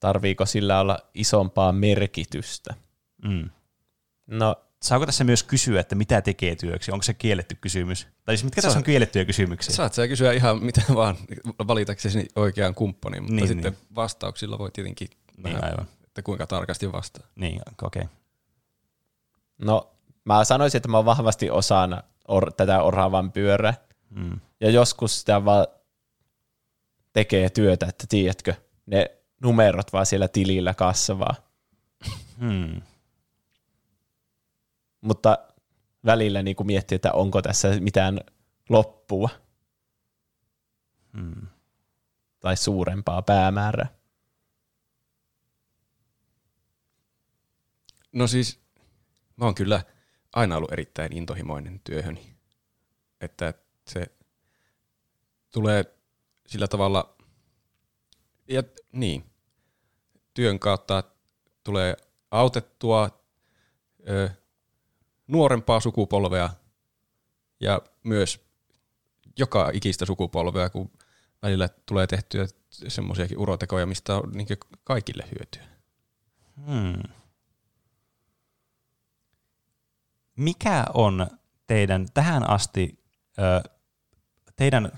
tarviiko 0.00 0.46
sillä 0.46 0.80
olla 0.80 0.98
isompaa 1.14 1.72
merkitystä? 1.72 2.74
Mm. 3.24 3.50
No, 4.26 4.56
Saako 4.82 5.06
tässä 5.06 5.24
myös 5.24 5.42
kysyä, 5.42 5.80
että 5.80 5.94
mitä 5.94 6.20
tekee 6.20 6.56
työksi? 6.56 6.92
Onko 6.92 7.02
se 7.02 7.14
kielletty 7.14 7.54
kysymys? 7.60 8.06
Tai 8.24 8.36
siis 8.36 8.44
mitkä 8.44 8.60
Se 8.60 8.66
tässä 8.66 8.78
on- 8.78 8.84
kiellettyjä 8.84 9.24
kysymyksiä? 9.24 9.74
Saat 9.74 9.94
sä 9.94 10.08
kysyä 10.08 10.32
ihan 10.32 10.64
mitä 10.64 10.82
vaan 10.94 11.16
valitaksesi 11.66 12.28
oikean 12.36 12.74
kumppanin, 12.74 13.22
mutta 13.22 13.34
Niin, 13.34 13.40
niin, 13.42 13.48
sitten 13.48 13.72
niin. 13.72 13.80
niin. 13.82 13.94
vastauksilla 13.94 14.58
voi 14.58 14.70
tietenkin 14.70 15.08
Niin, 15.36 15.42
vähän, 15.42 15.64
aivan. 15.64 15.86
että 16.04 16.22
kuinka 16.22 16.46
tarkasti 16.46 16.92
vastaa. 16.92 17.26
Niin, 17.36 17.60
okei. 17.82 18.02
Okay. 18.02 18.14
no, 19.58 19.91
mä 20.24 20.44
sanoisin, 20.44 20.78
että 20.78 20.88
mä 20.88 21.04
vahvasti 21.04 21.50
osana 21.50 22.02
or- 22.28 22.52
tätä 22.52 22.82
oravan 22.82 23.32
pyörää. 23.32 23.74
Mm. 24.10 24.40
Ja 24.60 24.70
joskus 24.70 25.20
sitä 25.20 25.44
vaan 25.44 25.66
tekee 27.12 27.50
työtä, 27.50 27.86
että 27.86 28.04
tiedätkö, 28.08 28.54
ne 28.86 29.16
numerot 29.42 29.92
vaan 29.92 30.06
siellä 30.06 30.28
tilillä 30.28 30.74
kasvaa. 30.74 31.34
Hmm. 32.40 32.82
mutta 35.00 35.38
välillä 36.04 36.42
niin 36.42 36.56
kuin 36.56 36.66
miettii, 36.66 36.96
että 36.96 37.12
onko 37.12 37.42
tässä 37.42 37.68
mitään 37.80 38.20
loppua 38.68 39.28
Hmm. 41.16 41.46
tai 42.40 42.56
suurempaa 42.56 43.22
päämäärää. 43.22 43.86
No 48.12 48.26
siis, 48.26 48.60
mä 49.36 49.44
oon 49.44 49.54
kyllä 49.54 49.82
aina 50.32 50.56
ollut 50.56 50.72
erittäin 50.72 51.16
intohimoinen 51.16 51.80
työhöni. 51.84 52.36
Että 53.20 53.54
se 53.88 54.06
tulee 55.50 55.84
sillä 56.46 56.68
tavalla, 56.68 57.16
ja 58.48 58.62
niin, 58.92 59.24
työn 60.34 60.58
kautta 60.58 61.02
tulee 61.64 61.96
autettua 62.30 63.24
ö, 64.08 64.30
nuorempaa 65.26 65.80
sukupolvea 65.80 66.50
ja 67.60 67.82
myös 68.02 68.40
joka 69.38 69.70
ikistä 69.72 70.06
sukupolvea, 70.06 70.70
kun 70.70 70.90
välillä 71.42 71.68
tulee 71.68 72.06
tehtyä 72.06 72.46
semmoisiakin 72.70 73.38
urotekoja, 73.38 73.86
mistä 73.86 74.16
on 74.16 74.32
niin 74.32 74.46
kaikille 74.84 75.24
hyötyä. 75.24 75.72
Hmm. 76.66 77.21
Mikä 80.36 80.84
on 80.94 81.26
teidän 81.66 82.06
tähän 82.14 82.50
asti 82.50 83.04
ö, 83.38 83.70
teidän 84.56 84.92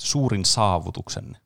suurin 0.00 0.44
saavutuksenne? 0.44 1.38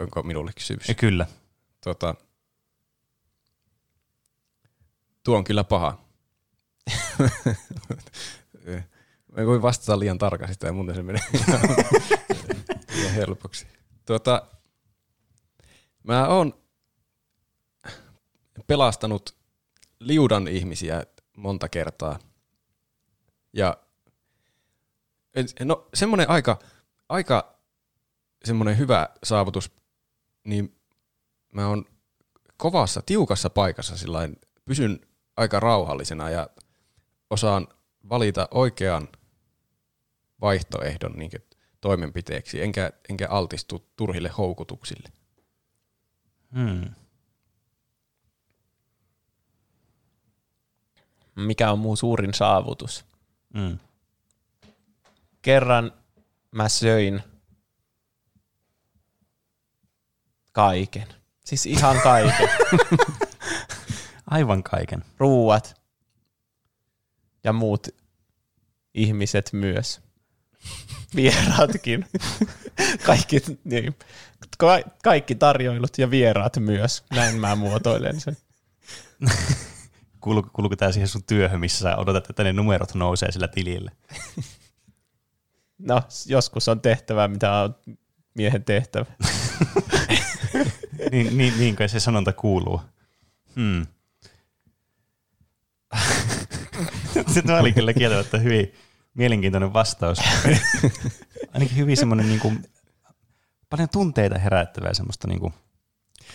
Onko 0.00 0.22
minulle 0.22 0.52
kysymys? 0.52 0.88
Ja 0.88 0.94
kyllä. 0.94 1.26
Tota, 1.80 2.14
tuo 5.24 5.36
on 5.36 5.44
kyllä 5.44 5.64
paha. 5.64 5.98
Mä 9.32 9.42
en 9.42 9.46
voi 9.46 9.62
vastata 9.62 9.98
liian 9.98 10.18
tarkasti 10.18 10.52
sitä, 10.52 10.72
muuten 10.72 10.94
se 10.94 11.02
menee 11.02 11.22
helpoksi. 13.14 13.66
Tuota, 14.06 14.46
mä 16.02 16.28
oon 16.28 16.65
pelastanut 18.66 19.36
liudan 20.00 20.48
ihmisiä 20.48 21.06
monta 21.36 21.68
kertaa. 21.68 22.18
Ja 23.52 23.76
no 25.64 25.88
semmoinen 25.94 26.30
aika, 26.30 26.58
aika 27.08 27.58
semmoinen 28.44 28.78
hyvä 28.78 29.08
saavutus, 29.24 29.70
niin 30.44 30.76
mä 31.52 31.68
oon 31.68 31.84
kovassa, 32.56 33.02
tiukassa 33.06 33.50
paikassa 33.50 33.96
sillain, 33.96 34.36
pysyn 34.64 35.00
aika 35.36 35.60
rauhallisena 35.60 36.30
ja 36.30 36.48
osaan 37.30 37.68
valita 38.08 38.48
oikean 38.50 39.08
vaihtoehdon 40.40 41.12
niin 41.12 41.30
toimenpiteeksi, 41.80 42.62
enkä, 42.62 42.90
enkä 43.08 43.28
altistu 43.28 43.90
turhille 43.96 44.28
houkutuksille. 44.28 45.08
Hmm. 46.54 46.94
Mikä 51.36 51.72
on 51.72 51.78
muu 51.78 51.96
suurin 51.96 52.34
saavutus? 52.34 53.04
Hmm. 53.54 53.78
Kerran 55.42 55.92
mä 56.50 56.68
söin 56.68 57.22
kaiken. 60.52 61.06
Siis 61.44 61.66
ihan 61.66 62.00
kaiken. 62.00 62.48
Aivan 64.30 64.62
kaiken. 64.62 65.04
Ruuat 65.18 65.80
ja 67.44 67.52
muut 67.52 67.88
ihmiset 68.94 69.52
myös. 69.52 70.00
Vieraatkin. 71.16 72.06
kaikki, 73.06 73.42
niin. 73.64 73.96
Ka- 74.58 74.90
kaikki 75.02 75.34
tarjoilut 75.34 75.98
ja 75.98 76.10
vieraat 76.10 76.56
myös. 76.56 77.04
Näin 77.10 77.40
mä 77.40 77.56
muotoilen 77.56 78.20
sen. 78.20 78.36
Kuuluuko, 80.26 80.50
kuuluuko 80.52 80.76
tämä 80.76 80.92
siihen 80.92 81.08
sun 81.08 81.22
työhön, 81.24 81.60
missä 81.60 81.78
sä 81.78 81.96
odotat, 81.96 82.30
että 82.30 82.44
ne 82.44 82.52
numerot 82.52 82.94
nousee 82.94 83.32
sillä 83.32 83.48
tilillä? 83.48 83.90
No, 85.78 86.02
joskus 86.26 86.68
on 86.68 86.80
tehtävä, 86.80 87.28
mitä 87.28 87.52
on 87.52 87.74
miehen 88.34 88.64
tehtävä. 88.64 89.06
niin, 91.12 91.38
niin, 91.38 91.58
niin 91.58 91.76
kai 91.76 91.88
se 91.88 92.00
sanonta 92.00 92.32
kuuluu. 92.32 92.80
Hmm. 93.56 93.86
Tämä 97.46 97.60
oli 97.60 97.72
kyllä 97.72 97.92
kieltämättä 97.92 98.38
hyvin 98.38 98.72
mielenkiintoinen 99.14 99.72
vastaus. 99.72 100.18
Ainakin 101.54 101.76
hyvin 101.76 101.96
semmoinen 101.96 102.28
niin 102.28 102.40
kuin, 102.40 102.64
paljon 103.70 103.88
tunteita 103.88 104.38
herättävää 104.38 104.94
semmoista 104.94 105.28
niin 105.28 105.40
kuin, 105.40 105.54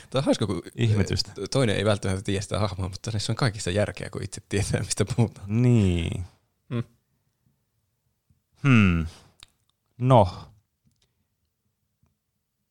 Tämä 0.10 0.20
on 0.20 0.26
hauska, 0.26 0.48
kun 0.48 0.62
Ihmetystä. 0.76 1.32
toinen 1.52 1.76
ei 1.76 1.86
välttämättä 1.86 2.24
tiedä 2.24 2.42
sitä 2.42 2.60
hahmoa, 2.60 2.90
mutta 2.90 3.12
näissä 3.12 3.32
on 3.32 3.36
kaikissa 3.36 3.72
järkeä, 3.72 4.10
kun 4.10 4.24
itse 4.24 4.42
tietää, 4.50 4.80
mistä 4.80 5.06
puhutaan. 5.16 5.62
niin. 5.62 6.24
Hmm. 6.70 6.84
Hmm. 8.64 9.06
No. 9.98 10.48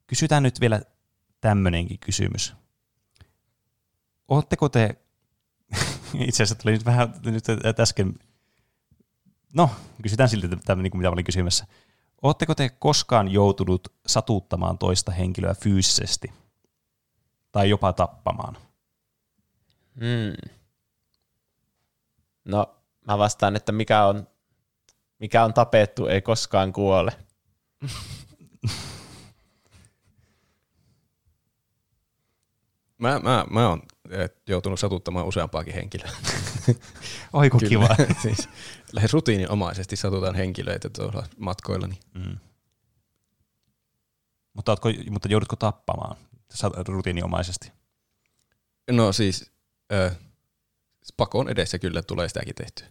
Kysytään 0.06 0.42
nyt 0.42 0.60
vielä 0.60 0.82
tämmöinenkin 1.40 1.98
kysymys. 1.98 2.54
Oletteko 4.28 4.68
te, 4.68 4.96
itse 6.28 6.42
asiassa 6.42 6.62
tuli 6.62 6.72
nyt 6.72 6.84
vähän 6.84 7.14
nyt 7.24 7.44
äsken, 7.80 8.14
no 9.54 9.70
kysytään 10.02 10.28
silti 10.28 10.48
tämä, 10.48 10.82
niin 10.82 10.90
kuin 10.90 10.98
mitä 10.98 11.10
olin 11.10 11.24
kysymässä. 11.24 11.66
Oletteko 12.22 12.54
te 12.54 12.68
koskaan 12.68 13.28
joutunut 13.28 13.92
satuttamaan 14.06 14.78
toista 14.78 15.12
henkilöä 15.12 15.54
fyysisesti? 15.54 16.32
Tai 17.52 17.70
jopa 17.70 17.92
tappamaan? 17.92 18.56
Hmm. 19.94 20.50
No, 22.44 22.74
mä 23.06 23.18
vastaan, 23.18 23.56
että 23.56 23.72
mikä 23.72 24.04
on, 24.04 24.26
mikä 25.18 25.44
on 25.44 25.54
tapettu, 25.54 26.06
ei 26.06 26.22
koskaan 26.22 26.72
kuole. 26.72 27.12
Mä, 33.00 33.18
mä, 33.18 33.44
mä 33.50 33.68
oon 33.68 33.82
joutunut 34.48 34.80
satuttamaan 34.80 35.26
useampaakin 35.26 35.74
henkilöä. 35.74 36.10
Oi 37.32 37.50
kun 37.50 37.60
kiva. 37.68 37.88
siis, 38.22 38.48
lähes 38.92 39.12
rutiininomaisesti 39.12 39.96
satutaan 39.96 40.34
henkilöitä 40.34 40.90
tuolla 40.90 41.26
matkoillani. 41.38 41.98
Mm. 42.14 42.38
Mutta, 44.54 44.72
ootko, 44.72 44.88
mutta 45.10 45.28
joudutko 45.28 45.56
tappamaan 45.56 46.16
rutiiniomaisesti? 46.88 47.72
No 48.90 49.12
siis, 49.12 49.50
ö, 49.92 50.10
pakon 51.16 51.48
edessä 51.48 51.78
kyllä 51.78 52.02
tulee 52.02 52.28
sitäkin 52.28 52.54
tehtyä. 52.54 52.86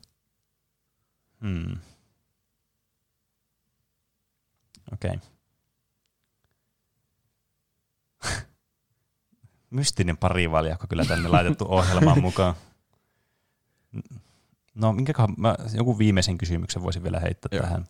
Hmm. 1.41 1.77
Okei. 4.93 5.11
Okay. 8.23 8.37
Mystinen 9.69 10.17
parivaljakko 10.17 10.87
kyllä 10.89 11.05
tänne 11.05 11.29
laitettu 11.29 11.65
ohjelmaan 11.69 12.21
mukaan. 12.29 12.55
No, 14.75 14.93
minkäköhän, 14.93 15.33
mä 15.37 15.55
joku 15.73 15.97
viimeisen 15.97 16.37
kysymyksen 16.37 16.83
voisin 16.83 17.03
vielä 17.03 17.19
heittää 17.19 17.49
Joo. 17.51 17.61
tähän. 17.63 17.85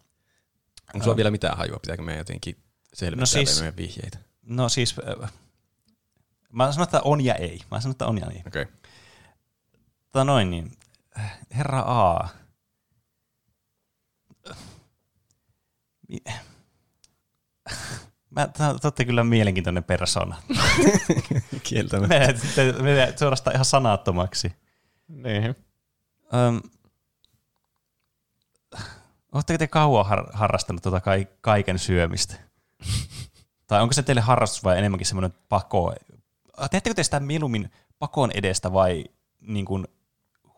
Onko 0.93 1.03
sulla 1.03 1.17
vielä 1.17 1.31
mitään 1.31 1.57
hajua? 1.57 1.79
Pitääkö 1.79 2.01
meidän 2.03 2.19
jotenkin 2.19 2.55
selvittää 2.93 3.21
No 3.21 3.25
siis- 3.25 3.59
meidän 3.59 3.77
vihjeitä? 3.77 4.17
No 4.43 4.69
siis, 4.69 4.95
äh, 5.23 5.31
mä 6.53 6.71
sanon, 6.71 6.83
että 6.83 7.01
on 7.03 7.21
ja 7.25 7.35
ei. 7.35 7.61
Mä 7.71 7.81
sanon, 7.81 7.91
että 7.91 8.07
on 8.07 8.17
ja 8.17 8.27
ei. 8.31 8.43
Okei. 8.47 8.61
Okay. 8.61 8.75
Tota 10.11 10.23
noin, 10.23 10.51
niin 10.51 10.71
herra 11.51 11.79
A. 11.79 12.27
Mä, 18.29 18.49
te 18.95 19.05
kyllä 19.05 19.23
mielenkiintoinen 19.23 19.83
persona. 19.83 20.35
Kieltämättä. 21.63 22.19
Me, 22.19 22.33
te, 22.55 22.71
me 22.71 23.13
suorastaan 23.19 23.55
ihan 23.55 23.65
sanattomaksi. 23.65 24.55
Niin. 25.07 25.55
Öm, 26.33 26.61
Oletteko 29.31 29.57
te 29.57 29.67
kauan 29.67 30.05
har- 30.05 30.29
harrastanut 30.33 30.83
tuota 30.83 31.01
kai- 31.01 31.27
kaiken 31.41 31.79
syömistä? 31.79 32.35
tai 33.67 33.81
onko 33.81 33.93
se 33.93 34.03
teille 34.03 34.21
harrastus 34.21 34.63
vai 34.63 34.77
enemmänkin 34.77 35.07
semmoinen 35.07 35.33
pako? 35.49 35.93
Teettekö 36.71 36.93
te 36.93 37.03
sitä 37.03 37.19
mieluummin 37.19 37.71
pakon 37.99 38.31
edestä 38.31 38.73
vai 38.73 39.05
niin 39.41 39.65
kuin 39.65 39.87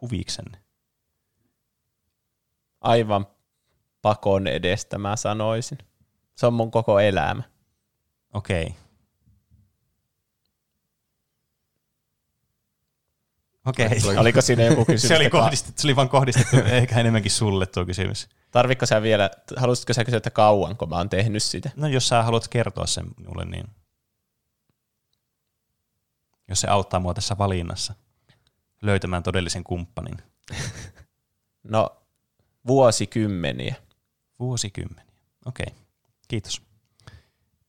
huviksenne? 0.02 0.58
Aivan 2.82 3.28
pakon 4.02 4.48
edestä 4.48 4.98
mä 4.98 5.16
sanoisin. 5.16 5.78
Se 6.36 6.48
on 6.48 6.54
mun 6.54 6.72
koko 6.72 7.00
elämä. 7.00 7.44
Okei. 8.34 8.76
Okei. 13.66 13.88
Oliko 14.18 14.42
siinä 14.42 14.64
joku 14.64 14.86
kysymys? 14.86 15.08
Se 15.08 15.16
oli, 15.16 15.30
kohdistettu, 15.30 15.82
se 15.82 15.88
oli 15.88 15.96
vaan 15.96 16.10
kohdistettu 16.10 16.56
ehkä 16.82 17.00
enemmänkin 17.00 17.32
sulle 17.32 17.66
tuo 17.66 17.86
kysymys. 17.86 18.30
Tarvitko 18.52 18.86
sä 18.86 19.02
vielä, 19.02 19.30
haluaisitko 19.58 19.94
sä 19.94 20.06
kysyä, 20.06 20.18
että 20.18 20.30
kauanko 20.30 20.86
mä 20.86 20.96
oon 20.96 21.10
tehnyt 21.10 21.44
sitä? 21.44 21.70
No 21.76 21.88
jos 21.88 22.08
sä 22.08 22.24
haluat 22.24 22.48
kertoa 22.48 22.88
sen 22.88 23.06
minulle, 23.18 23.46
niin 23.46 23.66
jos 26.52 26.62
se 26.62 26.68
auttaa 26.68 27.00
mua 27.00 27.14
tässä 27.14 27.38
valinnassa 27.38 27.96
löytämään 28.82 29.24
todellisen 29.24 29.64
kumppanin. 29.64 30.18
No, 31.64 32.04
vuosikymmeniä. 32.68 33.76
Vuosikymmeniä. 34.40 35.14
Okei, 35.46 35.76
kiitos. 36.28 36.62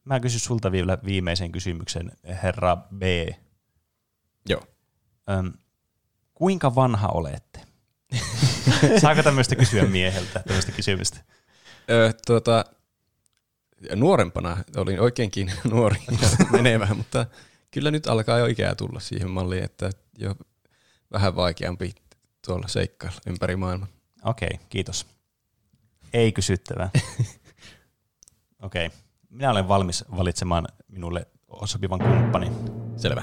Mä 0.05 0.20
kysyn 0.20 0.41
sulta 0.41 0.72
vielä 0.72 0.99
viimeisen 1.05 1.53
kysymyksen, 1.53 2.12
herra 2.43 2.76
B. 2.76 3.03
Joo. 4.49 4.62
Öm, 5.30 5.53
kuinka 6.35 6.74
vanha 6.74 7.09
olette? 7.09 7.61
Saako 9.03 9.22
tämmöistä 9.22 9.57
kysyä 9.57 9.85
mieheltä, 9.85 10.43
tämmöistä 10.47 10.72
kysymystä? 10.72 11.20
Öö, 11.91 12.12
tuota, 12.26 12.64
nuorempana 13.95 14.64
olin 14.76 15.01
oikeinkin 15.01 15.53
nuori 15.70 15.99
ja 16.22 16.28
menevä, 16.51 16.89
mutta 16.95 17.26
kyllä 17.73 17.91
nyt 17.91 18.07
alkaa 18.07 18.39
jo 18.39 18.47
ikää 18.47 18.75
tulla 18.75 19.01
siihen 19.01 19.31
malliin, 19.31 19.64
että 19.64 19.91
jo 20.18 20.35
vähän 21.12 21.37
vaikeampi 21.37 21.95
tuolla 22.47 22.68
seikkailla 22.68 23.20
ympäri 23.27 23.57
maailman. 23.57 23.89
Okei, 24.25 24.61
kiitos. 24.68 25.07
Ei 26.12 26.33
kysyttävää. 26.33 26.91
Okei, 28.62 28.91
minä 29.31 29.51
olen 29.51 29.68
valmis 29.68 30.05
valitsemaan 30.16 30.68
minulle 30.89 31.27
sopivan 31.64 31.99
kumppanin. 31.99 32.53
Selvä. 32.97 33.23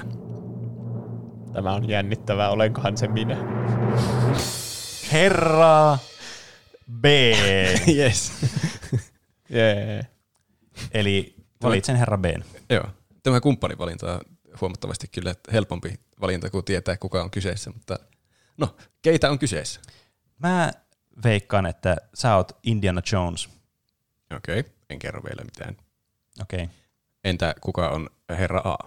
Tämä 1.52 1.72
on 1.72 1.88
jännittävää, 1.88 2.50
olenkohan 2.50 2.96
se 2.96 3.08
minä. 3.08 3.36
Herra 5.12 5.98
B. 7.00 7.04
yes. 7.98 8.32
Jee. 9.48 10.06
Eli 10.92 11.34
valitsen 11.62 11.96
herra 11.96 12.18
B. 12.18 12.24
Joo. 12.70 12.84
Tämä 13.22 13.40
kumppanivalinta 13.40 14.14
on 14.14 14.20
huomattavasti 14.60 15.08
kyllä 15.08 15.34
helpompi 15.52 16.00
valinta 16.20 16.50
kuin 16.50 16.64
tietää, 16.64 16.96
kuka 16.96 17.22
on 17.22 17.30
kyseessä, 17.30 17.70
mutta 17.70 17.98
no, 18.56 18.76
keitä 19.02 19.30
on 19.30 19.38
kyseessä? 19.38 19.80
Mä 20.38 20.72
veikkaan, 21.24 21.66
että 21.66 21.96
sä 22.14 22.36
oot 22.36 22.58
Indiana 22.62 23.02
Jones. 23.12 23.48
Okei, 24.36 24.60
okay. 24.60 24.72
en 24.90 24.98
kerro 24.98 25.22
vielä 25.24 25.44
mitään. 25.44 25.76
Okei. 26.42 26.68
Entä 27.24 27.54
kuka 27.60 27.88
on 27.88 28.10
herra 28.28 28.60
A? 28.64 28.78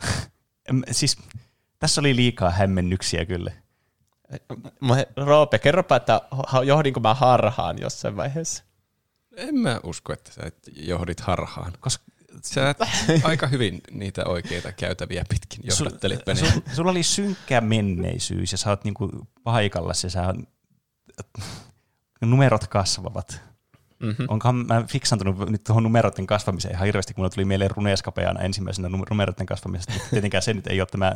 Siis 0.90 1.16
tässä 1.78 2.00
oli 2.00 2.16
liikaa 2.16 2.50
hämmennyksiä 2.50 3.26
kyllä. 3.26 3.52
Roope, 5.16 5.58
kerropa, 5.58 5.96
että 5.96 6.20
johdinko 6.64 7.00
mä 7.00 7.14
harhaan 7.14 7.80
jossain 7.80 8.16
vaiheessa. 8.16 8.64
En 9.36 9.54
mä 9.54 9.80
usko, 9.82 10.12
että 10.12 10.32
sä 10.32 10.42
johdit 10.72 11.20
harhaan. 11.20 11.72
Koska 11.80 12.04
Sä 12.42 12.74
aika 13.24 13.46
hyvin 13.46 13.80
niitä 13.90 14.24
oikeita 14.26 14.72
käytäviä 14.72 15.24
pitkin 15.28 15.60
johdattelit 15.64 16.20
Sul, 16.34 16.46
sul, 16.46 16.60
sulla 16.72 16.90
oli 16.90 17.02
synkkä 17.02 17.60
menneisyys 17.60 18.52
ja 18.52 18.58
sä 18.58 18.70
oot 18.70 18.84
niinku 18.84 19.10
paikalla 19.44 19.92
ja 20.04 20.10
sä 20.10 20.34
numerot 22.20 22.66
kasvavat. 22.66 23.40
Mm-hmm. 24.00 24.26
Onkohan 24.28 24.54
mä 24.56 24.84
fiksantunut 24.88 25.50
nyt 25.50 25.64
tuohon 25.64 25.82
numeroiden 25.82 26.26
kasvamiseen 26.26 26.74
ihan 26.74 26.86
hirveästi, 26.86 27.14
kun 27.14 27.20
mulla 27.22 27.30
tuli 27.30 27.44
mieleen 27.44 27.70
runeeskapeana 27.70 28.40
ensimmäisenä 28.40 28.88
num- 28.88 29.04
numeroiden 29.10 29.46
kasvamisesta, 29.46 29.92
mutta 29.92 30.08
tietenkään 30.10 30.42
se 30.42 30.54
nyt 30.54 30.66
ei 30.66 30.80
ole 30.80 30.88
tämä, 30.90 31.14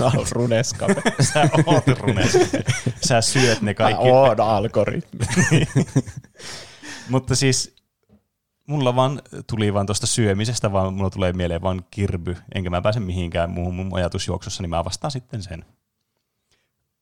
Runeskape. 0.32 1.02
sä 1.32 1.48
oot 1.66 1.88
runeeskape, 1.98 2.64
sä 3.06 3.20
syöt 3.20 3.60
ne 3.62 3.70
Mä 3.70 3.74
kaikki. 3.74 4.02
oon 4.10 4.40
algoritmi. 4.40 5.20
Mutta 7.08 7.36
siis 7.36 7.74
mulla 8.70 8.96
vaan 8.96 9.22
tuli 9.46 9.74
vaan 9.74 9.86
tuosta 9.86 10.06
syömisestä, 10.06 10.72
vaan 10.72 10.94
mulla 10.94 11.10
tulee 11.10 11.32
mieleen 11.32 11.62
vaan 11.62 11.84
kirby, 11.90 12.36
enkä 12.54 12.70
mä 12.70 12.82
pääse 12.82 13.00
mihinkään 13.00 13.50
muuhun 13.50 13.74
mun 13.74 13.90
ajatusjuoksussa, 13.92 14.62
niin 14.62 14.70
mä 14.70 14.84
vastaan 14.84 15.10
sitten 15.10 15.42
sen. 15.42 15.64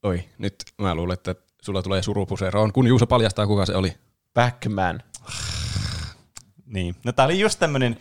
Oi, 0.03 0.25
nyt 0.39 0.55
mä 0.79 0.95
luulen, 0.95 1.15
että 1.15 1.35
sulla 1.63 1.83
tulee 1.83 2.03
surupuseroon, 2.03 2.73
kun 2.73 2.87
Juuso 2.87 3.07
paljastaa, 3.07 3.47
kuka 3.47 3.67
se 3.67 3.77
oli. 3.77 3.97
Backman. 4.35 5.03
Niin. 6.67 6.95
No 7.05 7.13
tää 7.13 7.25
oli 7.25 7.41
just 7.41 7.59
tämmönen, 7.59 7.97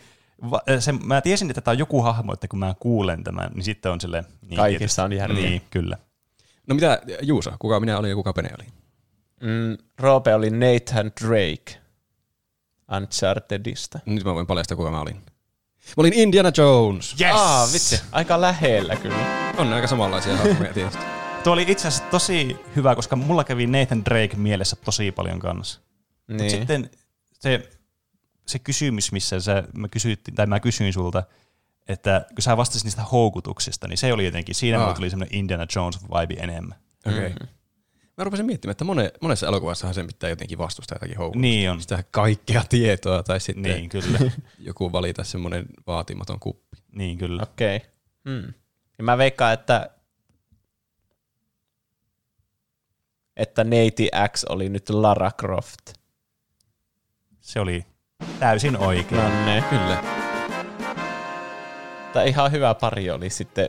va- 0.50 0.62
se, 0.78 0.92
mä 0.92 1.20
tiesin, 1.20 1.50
että 1.50 1.60
tää 1.60 1.72
on 1.72 1.78
joku 1.78 2.02
hahmo, 2.02 2.32
että 2.32 2.48
kun 2.48 2.58
mä 2.58 2.74
kuulen 2.80 3.24
tämän, 3.24 3.50
niin 3.54 3.64
sitten 3.64 3.92
on 3.92 4.00
silleen... 4.00 4.24
Niin, 4.48 4.56
Kaikissa 4.56 5.04
on 5.04 5.12
järkeä. 5.12 5.42
Niin, 5.42 5.62
kyllä. 5.70 5.98
No 6.66 6.74
mitä, 6.74 7.02
Juuso, 7.22 7.52
kuka 7.58 7.80
minä 7.80 7.98
olin 7.98 8.08
ja 8.08 8.16
kuka 8.16 8.32
Pene 8.32 8.50
oli? 8.58 8.66
Mm, 9.40 9.78
Roope 9.98 10.34
oli 10.34 10.50
Nathan 10.50 11.12
Drake 11.20 11.87
Unchartedista. 12.96 13.98
Nyt 14.06 14.24
mä 14.24 14.34
voin 14.34 14.46
paljastaa, 14.46 14.76
kuka 14.76 14.90
mä 14.90 15.00
olin. 15.00 15.16
Mä 15.16 15.94
olin 15.96 16.12
Indiana 16.12 16.52
Jones. 16.56 17.16
Yes! 17.20 17.32
Aa, 17.34 17.66
vitsi. 17.72 18.02
Aika 18.12 18.40
lähellä 18.40 18.96
kyllä. 18.96 19.52
On 19.56 19.70
ne 19.70 19.76
aika 19.76 19.86
samanlaisia 19.86 20.36
hahmoja 20.36 20.74
tietysti. 20.74 21.02
Tuo 21.44 21.52
oli 21.52 21.64
itse 21.68 21.88
asiassa 21.88 22.10
tosi 22.10 22.56
hyvä, 22.76 22.94
koska 22.94 23.16
mulla 23.16 23.44
kävi 23.44 23.66
Nathan 23.66 24.04
Drake 24.04 24.36
mielessä 24.36 24.76
tosi 24.84 25.12
paljon 25.12 25.38
kanssa. 25.38 25.80
Niin. 26.28 26.38
Niin. 26.38 26.50
Sitten 26.50 26.90
se, 27.32 27.70
se 28.46 28.58
kysymys, 28.58 29.12
missä 29.12 29.40
sä, 29.40 29.64
mä, 29.74 29.88
kysyttiin, 29.88 30.34
tai 30.34 30.46
mä 30.46 30.60
kysyin 30.60 30.92
sulta, 30.92 31.22
että 31.88 32.26
kun 32.28 32.42
sä 32.42 32.56
vastasit 32.56 32.84
niistä 32.84 33.02
houkutuksista, 33.02 33.88
niin 33.88 33.98
se 33.98 34.12
oli 34.12 34.24
jotenkin, 34.24 34.54
siinä 34.54 34.78
Aa. 34.78 34.82
mulla 34.82 34.96
tuli 34.96 35.10
semmoinen 35.10 35.38
Indiana 35.38 35.66
Jones-vibe 35.76 36.42
enemmän. 36.42 36.78
Okei. 37.06 37.26
Okay. 37.26 37.48
Mä 38.18 38.24
rupesin 38.24 38.46
miettimään, 38.46 38.70
että 38.72 38.84
mone, 38.84 39.12
monessa 39.20 39.46
elokuvassahan 39.46 39.94
sen 39.94 40.06
pitää 40.06 40.30
jotenkin 40.30 40.58
vastustaa 40.58 40.94
jotakin 40.96 41.16
houkutusta. 41.16 41.40
Niin 41.42 41.70
on. 41.70 41.80
Sitä 41.80 42.04
kaikkea 42.10 42.62
tietoa 42.68 43.22
tai 43.22 43.40
sitten 43.40 43.62
Niin, 43.62 43.88
kyllä. 43.88 44.18
joku 44.58 44.92
valita 44.92 45.24
semmoinen 45.24 45.66
vaatimaton 45.86 46.40
kuppi. 46.40 46.76
niin, 46.92 47.18
kyllä. 47.18 47.42
Okei. 47.42 47.76
Okay. 47.76 47.88
Hmm. 48.24 48.54
Ja 48.98 49.04
mä 49.04 49.18
veikkaan, 49.18 49.52
että 49.54 49.90
että 53.36 53.64
Neiti 53.64 54.08
X 54.36 54.44
oli 54.44 54.68
nyt 54.68 54.90
Lara 54.90 55.30
Croft. 55.40 55.92
Se 57.40 57.60
oli 57.60 57.86
täysin 58.38 58.76
oikein. 58.76 59.20
No 59.20 59.44
ne. 59.44 59.64
Kyllä. 59.70 60.04
Tai 62.12 62.28
ihan 62.28 62.52
hyvä 62.52 62.74
pari 62.74 63.10
oli 63.10 63.30
sitten 63.30 63.68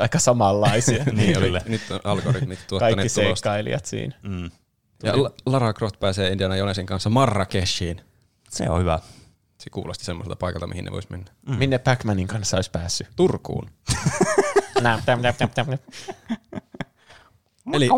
aika 0.00 0.18
samanlaisia. 0.18 1.04
Niin, 1.12 1.38
oli. 1.38 1.46
kyllä. 1.46 1.60
Nyt 1.66 1.82
on 1.90 2.00
algoritmit 2.04 2.48
Kaikki 2.58 2.66
tuottaneet 2.68 2.96
tulosta. 2.96 3.20
seikkailijat 3.22 3.84
siinä. 3.86 4.14
Mm. 4.22 4.50
Ja 5.02 5.22
La- 5.22 5.32
Lara 5.46 5.72
Croft 5.72 6.00
pääsee 6.00 6.32
Indiana 6.32 6.56
Jonesin 6.56 6.86
kanssa 6.86 7.10
Marrakeshiin. 7.10 8.00
Se 8.50 8.70
on 8.70 8.80
hyvä. 8.80 8.98
Se 9.58 9.70
kuulosti 9.70 10.04
semmoiselta 10.04 10.36
paikalta, 10.36 10.66
mihin 10.66 10.84
ne 10.84 10.90
vois 10.92 11.10
mennä. 11.10 11.32
Mm. 11.48 11.54
Minne 11.56 11.78
Pac-Manin 11.78 12.26
kanssa 12.26 12.56
olisi 12.56 12.70
päässyt? 12.70 13.06
Turkuun. 13.16 13.70
Eli 17.72 17.88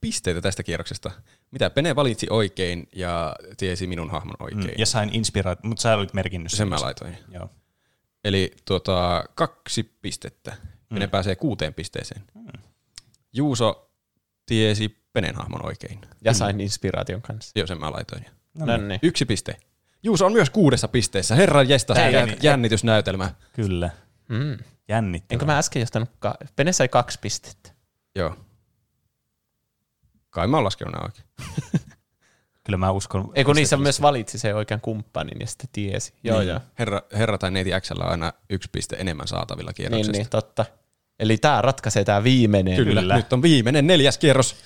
pisteitä 0.00 0.40
tästä 0.40 0.62
kierroksesta. 0.62 1.10
Mitä 1.50 1.70
Pene 1.70 1.96
valitsi 1.96 2.26
oikein 2.30 2.88
ja 2.94 3.36
tiesi 3.56 3.86
minun 3.86 4.10
hahmon 4.10 4.34
oikein. 4.40 4.64
Mm. 4.64 4.72
Ja 4.78 4.86
sain 4.86 5.10
inspiraatio, 5.14 5.68
mutta 5.68 5.82
sä 5.82 5.94
olit 5.96 6.14
merkinnyt 6.14 6.52
Sen 6.52 6.68
mä 6.68 6.74
myös. 6.74 6.82
laitoin. 6.82 7.16
Joo. 7.32 7.50
Eli 8.24 8.52
tuota, 8.64 9.24
kaksi 9.34 9.82
pistettä. 10.02 10.56
Mm. 10.90 11.10
pääsee 11.10 11.36
kuuteen 11.36 11.74
pisteeseen. 11.74 12.22
Mm. 12.34 12.62
Juuso 13.32 13.90
tiesi 14.46 15.00
Penen 15.12 15.34
hahmon 15.34 15.66
oikein. 15.66 16.00
Ja 16.24 16.34
sain 16.34 16.60
inspiraation 16.60 17.22
kanssa. 17.22 17.52
Joo, 17.54 17.66
sen 17.66 17.80
mä 17.80 17.92
laitoin. 17.92 18.26
No 18.58 18.66
No 18.66 18.76
niin. 18.76 18.88
niin. 18.88 19.00
Yksi 19.02 19.24
piste. 19.24 19.56
Juuso 20.02 20.26
on 20.26 20.32
myös 20.32 20.50
kuudessa 20.50 20.88
pisteessä. 20.88 21.34
Herran 21.34 21.68
jesta, 21.68 21.94
Tää 21.94 22.08
jä- 22.10 22.26
meni- 22.26 22.38
jännitysnäytelmä. 22.42 23.30
Kyllä. 23.52 23.90
Mm. 24.28 24.58
Jännittävää. 24.88 25.34
Enkö 25.34 25.44
mä 25.46 25.58
äsken 25.58 25.80
jostanut, 25.80 26.08
ka- 26.18 26.36
Pene 26.56 26.72
sai 26.72 26.88
kaksi 26.88 27.18
pistettä. 27.22 27.70
Joo. 28.14 28.36
Kai 30.30 30.46
mä 30.46 30.56
oon 30.56 30.64
laskenut 30.64 30.92
nämä 30.94 31.04
oikein. 31.04 31.26
Kyllä 32.64 32.76
mä 32.76 32.90
uskon. 32.90 33.32
Ei 33.34 33.44
kun 33.44 33.56
niissä 33.56 33.76
myös 33.76 34.02
valitsi 34.02 34.38
se 34.38 34.54
oikean 34.54 34.80
kumppanin 34.80 35.40
ja 35.40 35.46
sitten 35.46 35.68
tiesi. 35.72 36.12
Joo, 36.24 36.38
Niin. 36.38 36.48
joo. 36.48 36.60
Herra, 36.78 37.02
herra 37.12 37.38
tai 37.38 37.50
neiti 37.50 37.70
X 37.80 37.90
on 37.90 38.02
aina 38.02 38.32
yksi 38.50 38.68
piste 38.72 38.96
enemmän 38.98 39.28
saatavilla 39.28 39.70
Niin, 39.70 39.74
kierroksesta. 39.74 40.12
niin, 40.12 40.28
totta. 40.28 40.64
Eli 41.18 41.36
tää 41.36 41.62
ratkaisee 41.62 42.04
tää 42.04 42.24
viimeinen. 42.24 42.76
Kyllä, 42.76 43.00
Kyllä. 43.00 43.16
nyt 43.16 43.32
on 43.32 43.42
viimeinen 43.42 43.86
neljäs 43.86 44.18
kierros. 44.18 44.56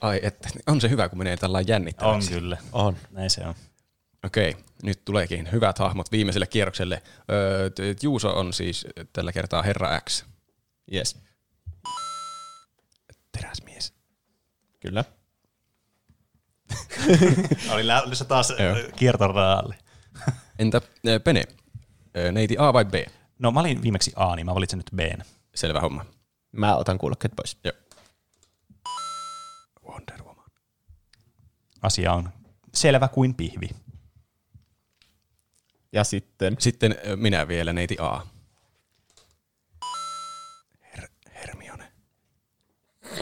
Ai, 0.00 0.20
että 0.22 0.48
on 0.66 0.80
se 0.80 0.90
hyvä, 0.90 1.08
kun 1.08 1.18
menee 1.18 1.36
tällä 1.36 1.58
On 1.58 1.68
jännittäväksi. 1.68 2.30
kyllä. 2.30 2.56
On. 2.72 2.96
Näin 3.10 3.30
se 3.30 3.46
on. 3.46 3.54
Okei, 4.24 4.56
nyt 4.82 5.04
tuleekin 5.04 5.48
hyvät 5.52 5.78
hahmot 5.78 6.12
viimeiselle 6.12 6.46
kierrokselle. 6.46 7.02
Öö, 7.30 7.70
Juuso 8.02 8.30
on 8.38 8.52
siis 8.52 8.86
tällä 9.12 9.32
kertaa 9.32 9.62
herra 9.62 10.00
X. 10.00 10.24
Yes. 10.94 11.16
Teräsmies. 13.32 13.92
Kyllä. 14.80 15.04
Oli 17.72 17.86
lähdössä 17.86 18.24
taas 18.24 18.50
äh, 18.50 18.56
kiertoraali. 18.96 19.74
Entä 20.58 20.80
äh, 21.08 21.22
Pene? 21.24 21.44
Äh, 22.16 22.32
neiti 22.32 22.56
A 22.58 22.72
vai 22.72 22.84
B? 22.84 22.94
No 23.38 23.50
mä 23.50 23.60
olin 23.60 23.82
viimeksi 23.82 24.12
A, 24.16 24.36
niin 24.36 24.46
mä 24.46 24.54
valitsen 24.54 24.78
nyt 24.78 24.90
B. 24.96 25.00
Selvä 25.54 25.80
homma. 25.80 26.04
Mä 26.52 26.76
otan 26.76 26.98
kuulokkeet 26.98 27.32
pois. 27.36 27.58
Joo. 27.64 27.72
Wonder 29.88 30.22
Woman. 30.22 30.50
Asia 31.82 32.12
on 32.12 32.28
selvä 32.74 33.08
kuin 33.08 33.34
pihvi. 33.34 33.68
Ja 35.92 36.04
sitten? 36.04 36.56
Sitten 36.58 36.96
minä 37.16 37.48
vielä, 37.48 37.72
neiti 37.72 37.96
A. 38.00 38.20
Her- 40.96 41.08
Hermione. 41.34 41.92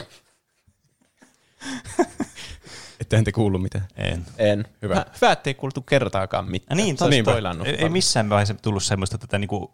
Ettehän 3.12 3.24
te 3.24 3.32
kuullut 3.32 3.62
mitään. 3.62 3.86
En. 3.96 4.26
En. 4.38 4.64
Hyvä. 4.82 4.94
Mä, 4.94 5.06
hyvä, 5.20 5.32
ettei 5.32 5.54
kuultu 5.54 5.80
kertaakaan 5.80 6.50
mitään. 6.50 6.78
Ja 6.78 6.84
niin, 6.84 6.98
Se 6.98 7.04
on 7.04 7.10
tosi 7.10 7.22
spoilannut 7.22 7.66
ei, 7.66 7.74
ei 7.74 7.88
missään 7.88 8.30
vaiheessa 8.30 8.54
tullut 8.54 8.82
semmoista, 8.82 9.16
että 9.16 9.26
tämä 9.26 9.38
niinku, 9.38 9.72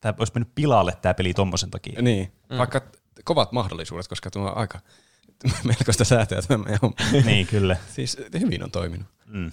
tämä 0.00 0.14
olisi 0.18 0.32
mennyt 0.34 0.54
pilalle 0.54 0.92
tämä 1.02 1.14
peli 1.14 1.34
tommosen 1.34 1.70
takia. 1.70 2.02
Niin, 2.02 2.32
mm. 2.50 2.58
vaikka 2.58 2.80
kovat 3.24 3.52
mahdollisuudet, 3.52 4.08
koska 4.08 4.30
tuo 4.30 4.42
on 4.42 4.56
aika 4.56 4.80
melkoista 5.64 6.04
säätöä 6.04 6.42
tämä 6.42 6.64
meidän 6.64 6.78
homma. 6.82 6.96
niin, 7.24 7.46
kyllä. 7.46 7.76
Siis 7.94 8.16
hyvin 8.40 8.64
on 8.64 8.70
toiminut. 8.70 9.06
Mm. 9.26 9.50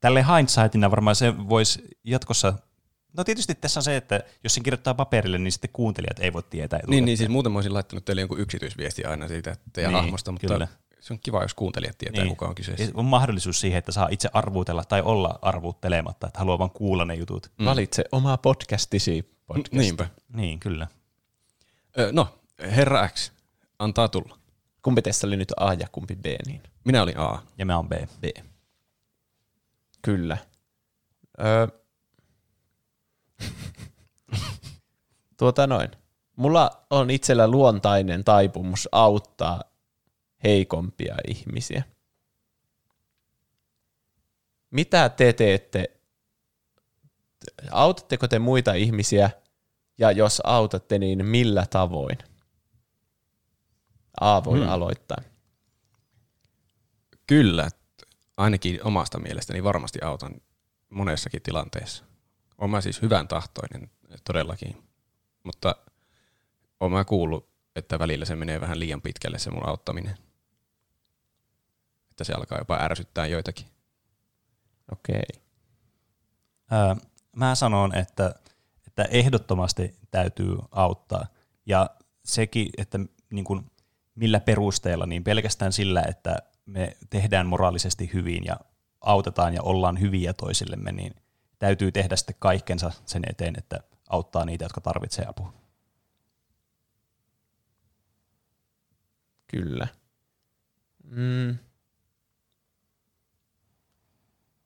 Tälle 0.00 0.26
hindsightina 0.36 0.90
varmaan 0.90 1.16
se 1.16 1.48
voisi 1.48 1.82
jatkossa... 2.04 2.54
No 3.16 3.24
tietysti 3.24 3.54
tässä 3.54 3.80
on 3.80 3.84
se, 3.84 3.96
että 3.96 4.20
jos 4.44 4.54
sen 4.54 4.62
kirjoittaa 4.62 4.94
paperille, 4.94 5.38
niin 5.38 5.52
sitten 5.52 5.70
kuuntelijat 5.72 6.18
ei 6.18 6.32
voi 6.32 6.42
tietää. 6.42 6.80
Niin, 6.86 7.04
niin 7.04 7.18
siis 7.18 7.30
muuten 7.30 7.52
mä 7.52 7.58
olisin 7.58 7.74
laittanut 7.74 8.04
teille 8.04 8.22
jonkun 8.22 8.40
yksityisviesti 8.40 9.04
aina 9.04 9.28
siitä 9.28 9.56
teidän 9.72 9.88
Niin, 9.88 9.96
niin, 9.96 10.04
hahmosta, 10.04 10.32
mutta 10.32 10.46
kyllä. 10.46 10.68
Se 11.02 11.12
on 11.12 11.18
kiva, 11.22 11.42
jos 11.42 11.54
kuuntelijat 11.54 11.98
tietää, 11.98 12.24
niin. 12.24 12.30
kuka 12.36 12.46
on 12.46 12.54
kyseessä. 12.54 12.92
On 12.94 13.04
mahdollisuus 13.04 13.60
siihen, 13.60 13.78
että 13.78 13.92
saa 13.92 14.08
itse 14.10 14.28
arvuutella 14.32 14.84
tai 14.84 15.02
olla 15.02 15.38
arvuuttelematta, 15.42 16.26
että 16.26 16.38
haluaa 16.38 16.58
vaan 16.58 16.70
kuulla 16.70 17.04
ne 17.04 17.14
jutut. 17.14 17.50
Mm. 17.58 17.64
Valitse 17.64 18.04
oma 18.12 18.36
podcastisi 18.36 19.34
podcast. 19.46 19.72
Niinpä. 19.72 20.08
Niin, 20.32 20.60
kyllä. 20.60 20.86
Ö, 21.98 22.12
no, 22.12 22.28
herra 22.58 23.08
X, 23.08 23.32
antaa 23.78 24.08
tulla. 24.08 24.38
Kumpi 24.82 25.02
teistä 25.02 25.26
oli 25.26 25.36
nyt 25.36 25.52
A 25.56 25.74
ja 25.74 25.88
kumpi 25.92 26.16
B? 26.16 26.24
Niin? 26.46 26.62
Minä 26.84 27.02
olin 27.02 27.18
A. 27.18 27.42
Ja 27.58 27.66
mä 27.66 27.76
oon 27.76 27.88
B. 27.88 27.92
B. 27.92 28.24
Kyllä. 30.02 30.36
Öö. 31.40 31.66
tuota 35.38 35.66
noin. 35.66 35.88
Mulla 36.36 36.70
on 36.90 37.10
itsellä 37.10 37.48
luontainen 37.48 38.24
taipumus 38.24 38.88
auttaa 38.92 39.71
heikompia 40.44 41.16
ihmisiä. 41.28 41.82
Mitä 44.70 45.08
te 45.08 45.32
teette? 45.32 45.84
Autatteko 47.70 48.28
te 48.28 48.38
muita 48.38 48.74
ihmisiä? 48.74 49.30
Ja 49.98 50.10
jos 50.10 50.42
autatte, 50.44 50.98
niin 50.98 51.26
millä 51.26 51.66
tavoin? 51.66 52.18
A 54.20 54.44
voi 54.44 54.58
hmm. 54.58 54.68
aloittaa. 54.68 55.22
Kyllä, 57.26 57.68
ainakin 58.36 58.80
omasta 58.84 59.18
mielestäni 59.18 59.64
varmasti 59.64 59.98
autan 60.02 60.34
monessakin 60.90 61.42
tilanteessa. 61.42 62.04
Olen 62.58 62.70
mä 62.70 62.80
siis 62.80 63.02
hyvän 63.02 63.28
tahtoinen 63.28 63.90
todellakin, 64.24 64.82
mutta 65.42 65.76
olen 66.80 66.92
mä 66.92 67.04
kuullut, 67.04 67.48
että 67.76 67.98
välillä 67.98 68.24
se 68.24 68.36
menee 68.36 68.60
vähän 68.60 68.80
liian 68.80 69.02
pitkälle 69.02 69.38
se 69.38 69.50
mun 69.50 69.68
auttaminen. 69.68 70.16
Että 72.22 72.32
se 72.32 72.36
alkaa 72.38 72.58
jopa 72.58 72.78
ärsyttää 72.80 73.26
joitakin. 73.26 73.66
Okei. 74.92 75.42
Ää, 76.70 76.96
mä 77.36 77.54
sanon, 77.54 77.94
että, 77.94 78.34
että 78.86 79.02
ehdottomasti 79.02 79.98
täytyy 80.10 80.58
auttaa. 80.70 81.26
Ja 81.66 81.90
sekin, 82.24 82.70
että 82.78 82.98
niin 83.30 83.44
kuin, 83.44 83.70
millä 84.14 84.40
perusteella, 84.40 85.06
niin 85.06 85.24
pelkästään 85.24 85.72
sillä, 85.72 86.02
että 86.08 86.36
me 86.66 86.96
tehdään 87.10 87.46
moraalisesti 87.46 88.10
hyvin 88.12 88.44
ja 88.44 88.56
autetaan 89.00 89.54
ja 89.54 89.62
ollaan 89.62 90.00
hyviä 90.00 90.32
toisillemme, 90.32 90.92
niin 90.92 91.14
täytyy 91.58 91.92
tehdä 91.92 92.16
sitten 92.16 92.36
kaikkensa 92.38 92.92
sen 93.06 93.22
eteen, 93.30 93.54
että 93.58 93.80
auttaa 94.08 94.44
niitä, 94.44 94.64
jotka 94.64 94.80
tarvitsee 94.80 95.24
apua. 95.28 95.52
Kyllä. 99.46 99.88
Mm. 101.04 101.58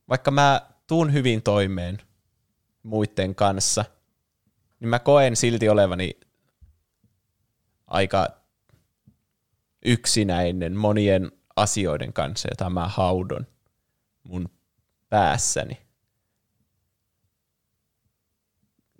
Vaikka 0.09 0.31
mä 0.31 0.71
tuun 0.87 1.13
hyvin 1.13 1.43
toimeen 1.43 1.99
muiden 2.83 3.35
kanssa, 3.35 3.85
niin 4.81 4.89
mä 4.89 4.99
koen 4.99 5.37
silti 5.37 5.69
olevani 5.69 6.21
aika 7.87 8.29
yksinäinen 9.85 10.77
monien 10.77 11.33
asioiden 11.57 12.13
kanssa, 12.13 12.49
jota 12.51 12.71
mä 12.71 12.89
haudon 12.89 13.47
mun 14.23 14.49
päässäni. 15.09 15.79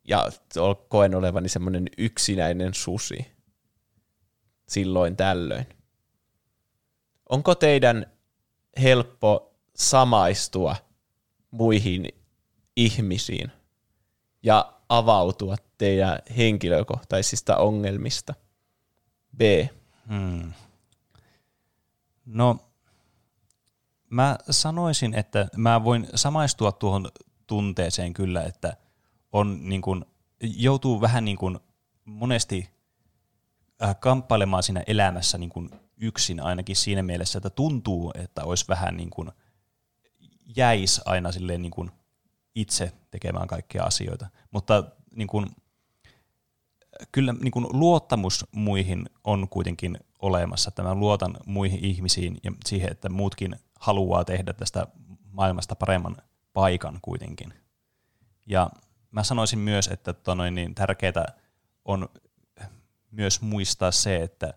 Ja 0.09 0.31
koen 0.89 1.15
olevani 1.15 1.49
semmoinen 1.49 1.89
yksinäinen 1.99 2.75
susi 2.75 3.27
silloin 4.69 5.17
tällöin. 5.17 5.67
Onko 7.29 7.55
teidän 7.55 8.07
helppo 8.83 9.57
samaistua 9.77 10.77
muihin 11.57 12.09
ihmisiin 12.77 13.53
ja 14.43 14.73
avautua 14.89 15.57
teidän 15.79 16.19
henkilökohtaisista 16.37 17.57
ongelmista? 17.57 18.35
B. 19.37 19.41
Hmm. 20.09 20.53
No, 22.27 22.59
mä 24.11 24.39
sanoisin, 24.51 25.15
että 25.15 25.49
mä 25.57 25.85
voin 25.85 26.09
samaistua 26.15 26.73
tuohon 26.73 27.09
tunteeseen 27.47 28.13
kyllä, 28.13 28.43
että 28.43 28.77
on 29.33 29.69
niin 29.69 29.83
kuin, 29.83 30.05
joutuu 30.41 31.01
vähän 31.01 31.25
niin 31.25 31.37
kuin 31.37 31.59
monesti 32.05 32.71
äh, 33.83 33.97
kamppailemaan 34.01 34.63
siinä 34.63 34.83
elämässä 34.87 35.39
niin 35.39 35.51
kuin 35.51 35.71
yksin 35.97 36.41
ainakin 36.41 36.77
siinä 36.77 37.03
mielessä, 37.03 37.39
että 37.39 37.51
tuntuu, 37.51 38.13
että 38.15 38.45
olisi 38.45 38.65
vähän 38.69 38.97
niin 38.97 39.11
kuin 39.11 39.31
jäis 40.57 41.01
aina 41.05 41.33
silleen 41.33 41.63
niin 41.63 41.73
kuin 41.73 41.91
itse 42.55 42.93
tekemään 43.11 43.47
kaikkia 43.47 43.85
asioita. 43.85 44.27
Mutta 44.51 44.85
niin 45.15 45.29
kuin, 45.29 45.47
kyllä 47.13 47.33
niin 47.33 47.51
kuin 47.51 47.67
luottamus 47.71 48.47
muihin 48.53 49.11
on 49.25 49.49
kuitenkin 49.49 49.99
olemassa. 50.23 50.69
Että 50.69 50.83
mä 50.83 50.95
luotan 50.95 51.37
muihin 51.47 51.85
ihmisiin 51.85 52.39
ja 52.45 52.53
siihen, 52.67 52.93
että 52.93 53.09
muutkin 53.09 53.57
haluaa 53.81 54.25
tehdä 54.25 54.53
tästä 54.53 54.87
maailmasta 55.33 55.75
paremman 55.75 56.17
paikan 56.53 56.99
kuitenkin. 57.03 57.55
Ja 58.47 58.71
mä 59.11 59.23
sanoisin 59.23 59.59
myös, 59.59 59.89
että 59.89 60.13
tonoin, 60.13 60.55
niin 60.55 60.75
tärkeää 60.75 61.33
on 61.85 62.09
myös 63.11 63.41
muistaa 63.41 63.91
se, 63.91 64.23
että, 64.23 64.55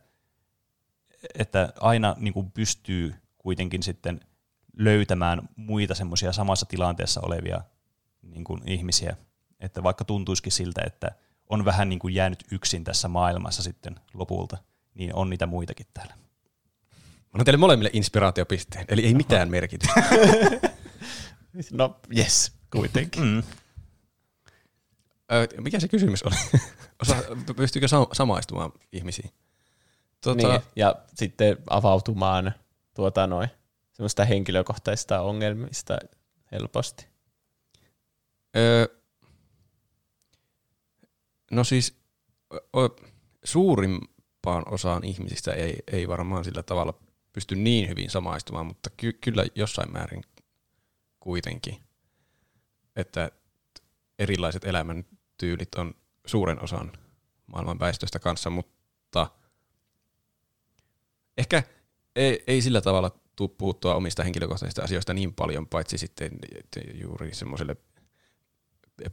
että 1.39 1.73
aina 1.79 2.15
niin 2.19 2.33
kuin 2.33 2.51
pystyy 2.51 3.15
kuitenkin 3.37 3.83
sitten 3.83 4.19
löytämään 4.79 5.41
muita 5.55 5.95
semmoisia 5.95 6.33
samassa 6.33 6.65
tilanteessa 6.65 7.21
olevia 7.23 7.61
niin 8.21 8.43
kuin 8.43 8.61
ihmisiä, 8.65 9.17
että 9.59 9.83
vaikka 9.83 10.05
tuntuisikin 10.05 10.51
siltä, 10.51 10.81
että 10.85 11.11
on 11.49 11.65
vähän 11.65 11.89
niin 11.89 11.99
kuin 11.99 12.15
jäänyt 12.15 12.43
yksin 12.51 12.83
tässä 12.83 13.07
maailmassa 13.07 13.63
sitten 13.63 13.95
lopulta, 14.13 14.57
niin 14.93 15.15
on 15.15 15.29
niitä 15.29 15.45
muitakin 15.45 15.85
täällä. 15.93 16.13
Mä 16.15 17.33
annan 17.33 17.45
teille 17.45 17.57
molemmille 17.57 17.89
inspiraatiopisteen, 17.93 18.85
eli 18.87 19.05
ei 19.05 19.13
mitään 19.13 19.49
merkitystä. 19.49 20.03
No, 21.71 21.99
yes, 22.17 22.51
kuitenkin. 22.71 23.23
Mm. 23.23 23.43
Ö, 25.31 25.61
Mikä 25.61 25.79
se 25.79 25.87
kysymys 25.87 26.23
oli? 26.23 26.35
Osa, 27.01 27.15
pystyykö 27.55 27.87
sa- 27.87 28.07
samaistumaan 28.13 28.71
ihmisiin? 28.91 29.31
Tota... 30.21 30.47
Niin, 30.47 30.61
ja 30.75 30.95
sitten 31.15 31.57
avautumaan 31.69 32.53
tuota 32.93 33.27
noin, 33.27 33.49
semmoista 33.99 34.25
henkilökohtaista 34.25 35.21
ongelmista 35.21 35.97
helposti. 36.51 37.07
Öö, 38.57 38.87
no 41.51 41.63
siis 41.63 41.99
o, 42.53 42.79
suurimpaan 43.43 44.73
osaan 44.73 45.03
ihmisistä 45.03 45.53
ei, 45.53 45.77
ei 45.91 46.07
varmaan 46.07 46.43
sillä 46.43 46.63
tavalla 46.63 46.93
pysty 47.33 47.55
niin 47.55 47.89
hyvin 47.89 48.09
samaistumaan, 48.09 48.65
mutta 48.65 48.89
ky- 48.97 49.13
kyllä 49.13 49.45
jossain 49.55 49.91
määrin 49.91 50.23
kuitenkin, 51.19 51.77
että 52.95 53.31
erilaiset 54.19 54.63
elämäntyylit 54.63 55.75
on 55.75 55.93
suuren 56.25 56.63
osan 56.63 56.91
maailman 57.47 57.79
väestöstä 57.79 58.19
kanssa, 58.19 58.49
mutta 58.49 59.31
ehkä 61.37 61.63
ei, 62.15 62.43
ei 62.47 62.61
sillä 62.61 62.81
tavalla 62.81 63.19
tule 63.39 63.57
puuttua 63.57 63.95
omista 63.95 64.23
henkilökohtaisista 64.23 64.83
asioista 64.83 65.13
niin 65.13 65.33
paljon, 65.33 65.67
paitsi 65.67 65.97
sitten 65.97 66.31
juuri 66.93 67.35
semmoiselle 67.35 67.75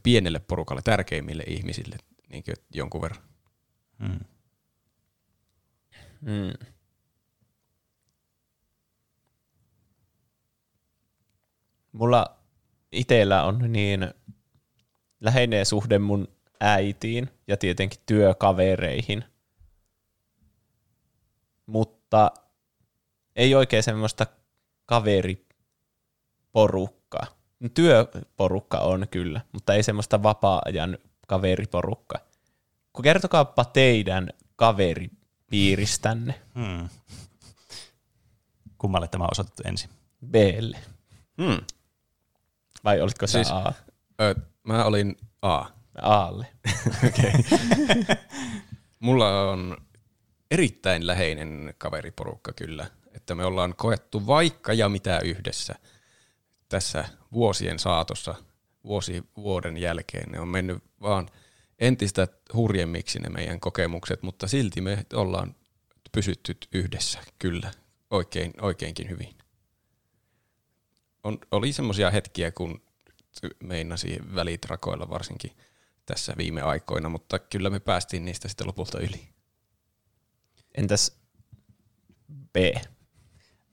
pienelle 0.03 0.39
porukalle, 0.39 0.81
tärkeimmille 0.81 1.43
ihmisille 1.47 1.97
niin 2.29 2.43
jonkun 2.73 3.01
verran. 3.01 3.23
Mm. 3.99 4.19
Mm. 6.21 6.53
mulla 11.91 12.37
itellä 12.91 13.43
on 13.43 13.71
niin 13.71 14.13
läheinen 15.19 15.65
suhde 15.65 15.99
mun 15.99 16.27
äitiin 16.59 17.29
ja 17.47 17.57
tietenkin 17.57 17.99
työkavereihin. 18.05 19.23
Mutta 21.65 22.31
ei 23.37 23.55
oikein 23.55 23.83
semmoista 23.83 24.27
kaveriporukkaa. 24.85 27.25
Työporukka 27.73 28.77
on 28.77 29.07
kyllä, 29.11 29.41
mutta 29.51 29.73
ei 29.73 29.83
semmoista 29.83 30.23
vapaa-ajan 30.23 30.97
kaveriporukkaa. 31.27 32.19
Kun 32.93 33.03
kertokaapa 33.03 33.65
teidän 33.65 34.29
kaveripiiristänne. 34.55 36.41
Hmm. 36.55 36.89
Kummalle 38.77 39.07
tämä 39.07 39.23
on 39.23 39.29
osoitettu 39.31 39.63
ensin? 39.65 39.89
Blle. 40.31 40.77
Hmm. 41.41 41.57
Vai 42.83 43.01
olitko 43.01 43.27
Siis- 43.27 43.47
siis, 43.47 43.59
A? 43.65 43.73
Ö, 44.21 44.35
mä 44.63 44.85
olin 44.85 45.17
A. 45.41 45.65
Aalle. 46.01 46.47
Mulla 48.99 49.51
on 49.51 49.77
erittäin 50.51 51.07
läheinen 51.07 51.73
kaveriporukka 51.77 52.53
kyllä, 52.53 52.89
että 53.17 53.35
me 53.35 53.45
ollaan 53.45 53.75
koettu 53.77 54.27
vaikka 54.27 54.73
ja 54.73 54.89
mitä 54.89 55.19
yhdessä 55.19 55.75
tässä 56.69 57.05
vuosien 57.33 57.79
saatossa, 57.79 58.35
vuosi 58.83 59.23
vuoden 59.37 59.77
jälkeen. 59.77 60.31
Ne 60.31 60.39
on 60.39 60.47
mennyt 60.47 60.83
vaan 61.01 61.29
entistä 61.79 62.27
hurjemmiksi 62.53 63.19
ne 63.19 63.29
meidän 63.29 63.59
kokemukset, 63.59 64.23
mutta 64.23 64.47
silti 64.47 64.81
me 64.81 65.05
ollaan 65.13 65.55
pysytty 66.11 66.57
yhdessä 66.71 67.19
kyllä 67.39 67.71
oikein, 68.09 68.53
oikeinkin 68.61 69.09
hyvin. 69.09 69.37
On, 71.23 71.39
oli 71.51 71.73
semmoisia 71.73 72.11
hetkiä, 72.11 72.51
kun 72.51 72.81
meinasi 73.63 74.19
välit 74.35 74.65
rakoilla 74.65 75.09
varsinkin 75.09 75.51
tässä 76.05 76.33
viime 76.37 76.61
aikoina, 76.61 77.09
mutta 77.09 77.39
kyllä 77.39 77.69
me 77.69 77.79
päästiin 77.79 78.25
niistä 78.25 78.47
sitten 78.47 78.67
lopulta 78.67 78.99
yli. 78.99 79.29
Entäs 80.75 81.17
B? 82.53 82.57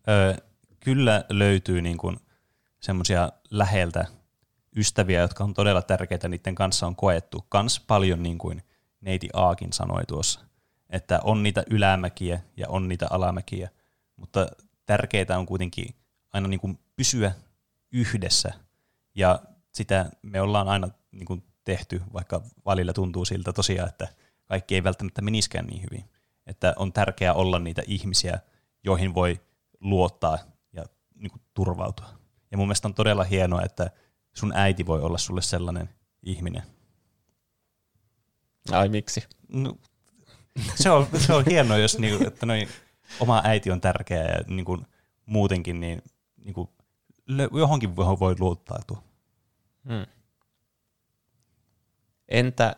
Öö, 0.08 0.34
kyllä 0.80 1.24
löytyy 1.28 1.82
niin 1.82 1.98
kuin 1.98 2.16
semmoisia 2.80 3.32
läheltä 3.50 4.06
ystäviä, 4.76 5.20
jotka 5.20 5.44
on 5.44 5.54
todella 5.54 5.82
tärkeitä, 5.82 6.28
niiden 6.28 6.54
kanssa 6.54 6.86
on 6.86 6.96
koettu 6.96 7.46
kans 7.48 7.80
paljon 7.80 8.22
niin 8.22 8.38
kuin 8.38 8.62
neiti 9.00 9.28
Aakin 9.32 9.72
sanoi 9.72 10.06
tuossa, 10.06 10.40
että 10.90 11.20
on 11.24 11.42
niitä 11.42 11.64
ylämäkiä 11.70 12.40
ja 12.56 12.68
on 12.68 12.88
niitä 12.88 13.06
alamäkiä, 13.10 13.68
mutta 14.16 14.46
tärkeää 14.86 15.38
on 15.38 15.46
kuitenkin 15.46 15.94
aina 16.32 16.48
niin 16.48 16.60
kuin 16.60 16.78
pysyä 16.96 17.32
yhdessä. 17.92 18.52
Ja 19.14 19.40
sitä 19.72 20.10
me 20.22 20.40
ollaan 20.40 20.68
aina 20.68 20.88
niin 21.12 21.26
kuin 21.26 21.42
tehty, 21.64 22.02
vaikka 22.12 22.42
välillä 22.66 22.92
tuntuu 22.92 23.24
siltä 23.24 23.52
tosiaan, 23.52 23.88
että 23.88 24.08
kaikki 24.44 24.74
ei 24.74 24.84
välttämättä 24.84 25.22
meniskään 25.22 25.66
niin 25.66 25.82
hyvin. 25.82 26.04
Että 26.46 26.74
on 26.76 26.92
tärkeää 26.92 27.34
olla 27.34 27.58
niitä 27.58 27.82
ihmisiä, 27.86 28.38
joihin 28.84 29.14
voi 29.14 29.40
luottaa 29.80 30.38
ja 30.72 30.84
niin 31.14 31.30
kuin, 31.30 31.42
turvautua. 31.54 32.06
Ja 32.50 32.56
mun 32.56 32.66
mielestä 32.66 32.88
on 32.88 32.94
todella 32.94 33.24
hienoa, 33.24 33.62
että 33.62 33.90
sun 34.32 34.52
äiti 34.56 34.86
voi 34.86 35.00
olla 35.00 35.18
sulle 35.18 35.42
sellainen 35.42 35.88
ihminen. 36.22 36.62
Ai 38.72 38.88
miksi? 38.88 39.24
No, 39.48 39.76
se, 40.74 40.90
on, 40.90 41.08
se 41.18 41.32
on 41.32 41.44
hienoa, 41.50 41.78
jos 41.78 41.98
niin, 41.98 42.26
että 42.26 42.46
noi, 42.46 42.68
oma 43.20 43.40
äiti 43.44 43.70
on 43.70 43.80
tärkeä 43.80 44.22
ja 44.22 44.44
niin 44.46 44.64
kuin, 44.64 44.86
muutenkin 45.26 45.80
niin, 45.80 46.02
niin 46.36 46.54
kuin, 46.54 46.68
lö- 47.30 47.58
johonkin 47.58 47.96
voi, 47.96 48.18
voi 48.20 48.36
luottautua. 48.38 49.02
Hmm. 49.88 50.06
Entä 52.28 52.76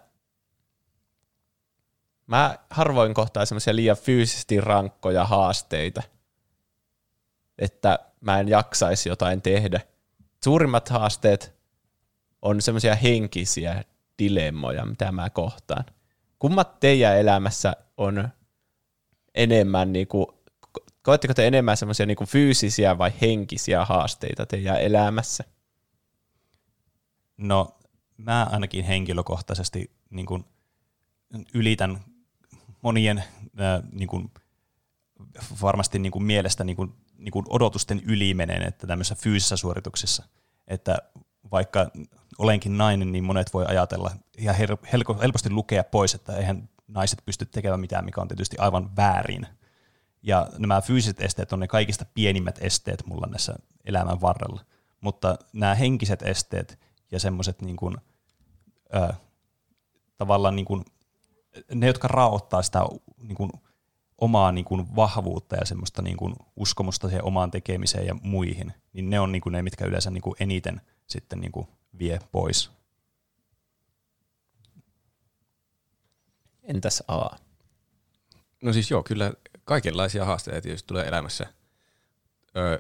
mä 2.27 2.59
harvoin 2.71 3.15
kohtaan 3.15 3.47
semmoisia 3.47 3.77
liian 3.77 3.97
fyysisesti 3.97 4.61
rankkoja 4.61 5.25
haasteita, 5.25 6.03
että 7.59 7.99
mä 8.21 8.41
en 8.41 8.49
jaksaisi 8.49 9.09
jotain 9.09 9.43
tehdä. 9.43 9.81
Suurimmat 10.45 10.89
haasteet 10.89 11.57
on 12.43 12.63
semmoisia 12.63 12.95
henkisiä 12.95 13.85
dilemmoja, 14.19 14.87
mitä 14.87 15.13
mä 15.13 15.31
kohtaan. 15.31 15.85
Kummat 16.39 16.81
teidän 16.81 17.19
elämässä 17.19 17.77
on 17.97 18.29
enemmän 19.35 19.93
niinku, 19.93 20.41
ko- 20.79 20.85
koetteko 21.03 21.35
te 21.35 21.47
enemmän 21.47 21.77
semmoisia 21.77 22.07
niinku 22.07 22.27
fyysisiä 22.27 22.99
vai 22.99 23.13
henkisiä 23.21 23.85
haasteita 23.85 24.47
teidän 24.47 24.81
elämässä? 24.81 25.45
No, 27.37 27.79
mä 28.17 28.47
ainakin 28.51 28.85
henkilökohtaisesti 28.85 29.91
niin 30.11 30.27
kuin, 30.27 30.45
ylitän 31.55 32.05
monien 32.83 33.25
ää, 33.57 33.83
niin 33.93 34.09
kuin, 34.09 34.31
varmasti 35.63 35.99
niin 35.99 36.13
kuin, 36.13 36.25
mielestä 36.25 36.65
niin 36.65 36.77
kuin, 36.77 36.95
niin 37.19 37.33
kuin 37.33 37.47
odotusten 37.49 38.03
yli 38.05 38.35
menen, 38.35 38.63
että 38.63 38.87
tämmöisissä 38.87 39.15
fyysisissä 39.15 39.57
suorituksissa, 39.57 40.25
että 40.69 40.99
vaikka 41.53 41.91
olenkin 42.39 42.79
nainen, 42.79 43.13
niin 43.13 43.25
monet 43.25 43.55
voi 43.55 43.65
ajatella 43.69 44.11
ja 44.39 44.53
helposti 45.23 45.51
lukea 45.51 45.85
pois, 45.85 46.15
että 46.15 46.37
eihän 46.37 46.69
naiset 46.89 47.23
pysty 47.25 47.47
tekemään 47.47 47.81
mitään, 47.81 48.05
mikä 48.05 48.21
on 48.21 48.29
tietysti 48.29 48.57
aivan 48.59 48.97
väärin. 48.97 49.47
Ja 50.23 50.47
nämä 50.59 50.81
fyysiset 50.81 51.21
esteet 51.21 51.53
on 51.53 51.61
ne 51.61 51.69
kaikista 51.69 52.05
pienimmät 52.15 52.59
esteet 52.61 53.07
mulla 53.07 53.27
näissä 53.27 53.55
elämän 53.85 54.21
varrella. 54.21 54.61
Mutta 55.01 55.39
nämä 55.53 55.75
henkiset 55.75 56.23
esteet 56.23 56.79
ja 57.11 57.21
semmoiset 57.21 57.63
niin 57.63 57.77
kuin, 57.77 57.97
ö, 58.95 59.15
tavallaan 60.17 60.57
niin 60.57 60.67
kuin, 60.67 60.85
ne, 61.75 61.87
jotka 61.87 62.09
raottaa 62.09 62.63
sitä 62.63 62.83
niin 63.23 63.37
kuin, 63.37 63.51
omaa 64.19 64.53
niin 64.53 64.65
kuin, 64.65 64.97
vahvuutta 64.97 65.57
ja 65.57 65.65
semmoista 65.65 66.03
niin 66.03 66.17
kuin, 66.17 66.37
uskomusta 66.57 67.09
siihen 67.09 67.25
omaan 67.25 67.51
tekemiseen 67.51 68.07
ja 68.07 68.15
muihin, 68.23 68.73
niin 68.93 69.11
ne 69.11 69.21
on 69.21 69.33
niin 69.33 69.43
kuin, 69.43 69.53
ne, 69.53 69.63
mitkä 69.63 69.85
yleensä 69.85 70.11
niin 70.11 70.23
kuin, 70.23 70.37
eniten 70.41 70.81
sitten 71.07 71.41
niin 71.41 71.53
kuin, 71.53 71.69
vie 71.99 72.21
pois. 72.33 72.71
Entäs 76.63 77.03
A? 77.09 77.37
No 78.63 78.73
siis 78.73 78.91
joo, 78.91 79.03
kyllä 79.03 79.33
kaikenlaisia 79.65 80.25
haasteita 80.25 80.61
tietysti 80.61 80.87
tulee 80.87 81.07
elämässä. 81.07 81.47
Öö, 82.57 82.79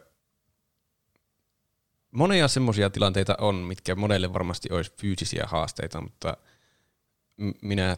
monia 2.10 2.48
semmoisia 2.48 2.90
tilanteita 2.90 3.34
on, 3.40 3.54
mitkä 3.54 3.94
monelle 3.94 4.32
varmasti 4.32 4.68
olisi 4.72 4.92
fyysisiä 5.00 5.44
haasteita, 5.46 6.00
mutta 6.00 6.36
m- 7.36 7.50
minä 7.62 7.96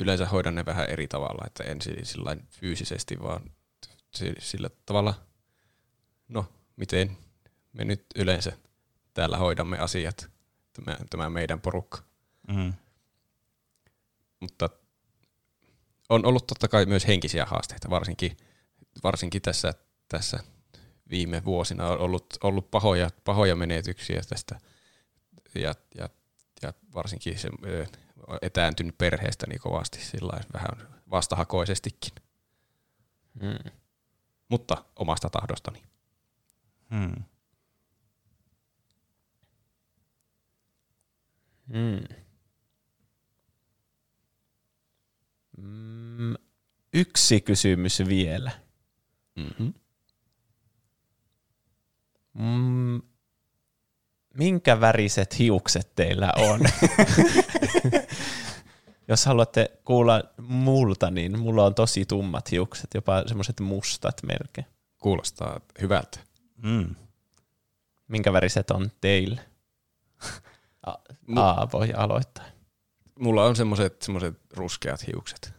yleensä 0.00 0.26
hoidan 0.26 0.54
ne 0.54 0.66
vähän 0.66 0.90
eri 0.90 1.08
tavalla, 1.08 1.44
että 1.46 1.64
en 1.64 1.82
si- 1.82 2.04
sillain 2.04 2.42
fyysisesti, 2.50 3.22
vaan 3.22 3.50
si- 4.14 4.34
sillä 4.38 4.70
tavalla, 4.86 5.14
no 6.28 6.46
miten 6.76 7.16
me 7.72 7.84
nyt 7.84 8.04
yleensä 8.16 8.52
täällä 9.14 9.36
hoidamme 9.36 9.78
asiat, 9.78 10.30
tämä, 10.72 10.96
tämä 11.10 11.30
meidän 11.30 11.60
porukka. 11.60 12.02
Mm. 12.48 12.72
mutta 14.40 14.68
on 16.08 16.26
ollut 16.26 16.46
totta 16.46 16.68
kai 16.68 16.86
myös 16.86 17.06
henkisiä 17.06 17.44
haasteita, 17.46 17.90
varsinkin, 17.90 18.36
varsinkin 19.02 19.42
tässä, 19.42 19.74
tässä 20.08 20.38
viime 21.10 21.44
vuosina 21.44 21.86
on 21.88 21.98
ollut, 21.98 22.26
ollut 22.42 22.70
pahoja, 22.70 23.10
pahoja 23.24 23.56
menetyksiä 23.56 24.22
tästä 24.28 24.60
ja, 25.54 25.74
ja, 25.94 26.08
ja 26.62 26.72
varsinkin 26.94 27.38
se 27.38 27.48
etääntynyt 28.42 28.98
perheestäni 28.98 29.58
kovasti 29.58 30.00
sillä 30.04 30.28
lailla 30.32 30.50
vähän 30.52 30.88
vastahakoisestikin, 31.10 32.12
Mm. 33.34 33.70
mutta 34.48 34.84
omasta 34.96 35.30
tahdostani. 35.30 35.82
Hmm. 36.90 37.24
Mm. 41.66 42.16
Mm, 45.56 46.34
yksi 46.94 47.40
kysymys 47.40 47.98
vielä. 48.08 48.50
Mm-hmm. 49.36 49.74
Mm, 52.34 53.02
minkä 54.38 54.80
väriset 54.80 55.38
hiukset 55.38 55.94
teillä 55.94 56.32
on? 56.36 56.60
Jos 59.08 59.26
haluatte 59.26 59.70
kuulla 59.84 60.22
multa, 60.42 61.10
niin 61.10 61.38
mulla 61.38 61.66
on 61.66 61.74
tosi 61.74 62.04
tummat 62.06 62.50
hiukset, 62.50 62.90
jopa 62.94 63.22
semmoiset 63.26 63.60
mustat 63.60 64.22
melkein. 64.22 64.66
Kuulostaa 64.98 65.60
hyvältä. 65.80 66.18
Mm. 66.62 66.94
Minkä 68.08 68.32
väriset 68.32 68.70
on 68.70 68.90
teillä? 69.00 69.40
A, 70.86 70.92
A 71.36 71.68
voi 71.72 71.92
aloittaa. 71.96 72.44
Mulla 73.18 73.44
on 73.44 73.56
semmoiset 73.56 74.02
semmoiset 74.02 74.34
ruskeat 74.50 75.06
hiukset. 75.06 75.52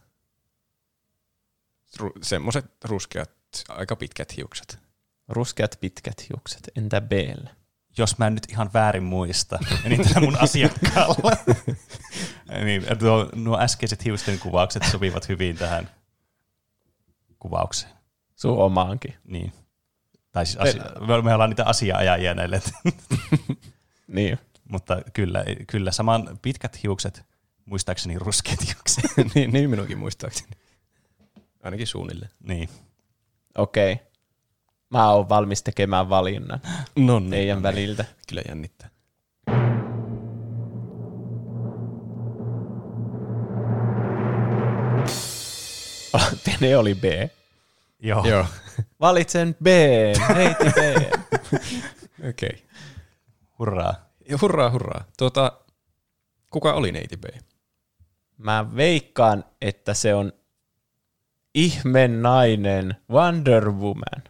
Ru- 2.00 2.18
semmoiset 2.22 2.66
ruskeat, 2.84 3.30
aika 3.68 3.96
pitkät 3.96 4.36
hiukset. 4.36 4.78
Ruskeat 5.28 5.76
pitkät 5.80 6.28
hiukset. 6.28 6.70
Entä 6.76 7.00
B? 7.00 7.12
Jos 7.98 8.18
mä 8.18 8.26
en 8.26 8.34
nyt 8.34 8.50
ihan 8.50 8.70
väärin 8.74 9.02
muista, 9.02 9.58
niin 9.88 10.04
tällä 10.04 10.20
mun 10.20 10.40
asiakkaalla. 10.40 11.36
niin, 12.64 12.98
tuo, 12.98 13.30
nuo 13.34 13.58
äskeiset 13.60 14.04
hiusten 14.04 14.38
kuvaukset 14.38 14.82
sopivat 14.90 15.28
hyvin 15.28 15.56
tähän 15.56 15.90
kuvaukseen. 17.38 17.92
Sun 18.36 18.58
omaankin. 18.58 19.14
Niin. 19.24 19.52
Tai 20.32 20.46
siis 20.46 20.58
asia, 20.58 20.82
me 21.22 21.34
ollaan 21.34 21.50
niitä 21.50 21.64
asiaajajia 21.64 22.34
näille. 22.34 22.62
niin. 24.06 24.38
Mutta 24.70 25.02
kyllä, 25.12 25.44
kyllä 25.66 25.92
saman 25.92 26.38
pitkät 26.42 26.82
hiukset, 26.82 27.24
muistaakseni 27.64 28.18
ruskeat 28.18 28.66
hiukset. 28.66 29.04
niin, 29.34 29.52
niin 29.52 29.70
minunkin 29.70 29.98
muistaakseni. 29.98 30.50
Ainakin 31.62 31.86
suunnilleen. 31.86 32.30
Niin. 32.40 32.68
Okei. 33.58 33.92
Okay. 33.92 34.09
Mä 34.90 35.10
oon 35.12 35.28
valmis 35.28 35.62
tekemään 35.62 36.08
valinnan 36.08 36.60
no 36.96 37.18
niin, 37.18 37.30
teidän 37.30 37.54
no 37.54 37.58
niin. 37.58 37.62
väliltä. 37.62 38.04
Kyllä 38.28 38.42
jännittää. 38.48 38.90
Ne 46.60 46.76
oli 46.76 46.94
B. 46.94 47.04
Joo. 48.00 48.24
Joo. 48.26 48.46
Valitsen 49.00 49.56
B. 49.62 49.66
Heiti 50.36 50.64
B. 50.64 50.78
Okei. 52.28 52.48
Okay. 52.48 52.50
Hurraa. 53.58 53.94
Ja 54.28 54.38
hurraa, 54.42 54.70
hurraa. 54.70 55.04
Tuota, 55.18 55.52
kuka 56.50 56.72
oli 56.72 56.92
neiti 56.92 57.16
B? 57.16 57.24
Mä 58.38 58.76
veikkaan, 58.76 59.44
että 59.60 59.94
se 59.94 60.14
on 60.14 60.32
ihme 61.54 62.08
nainen 62.08 62.96
Wonder 63.10 63.70
Woman. 63.70 64.29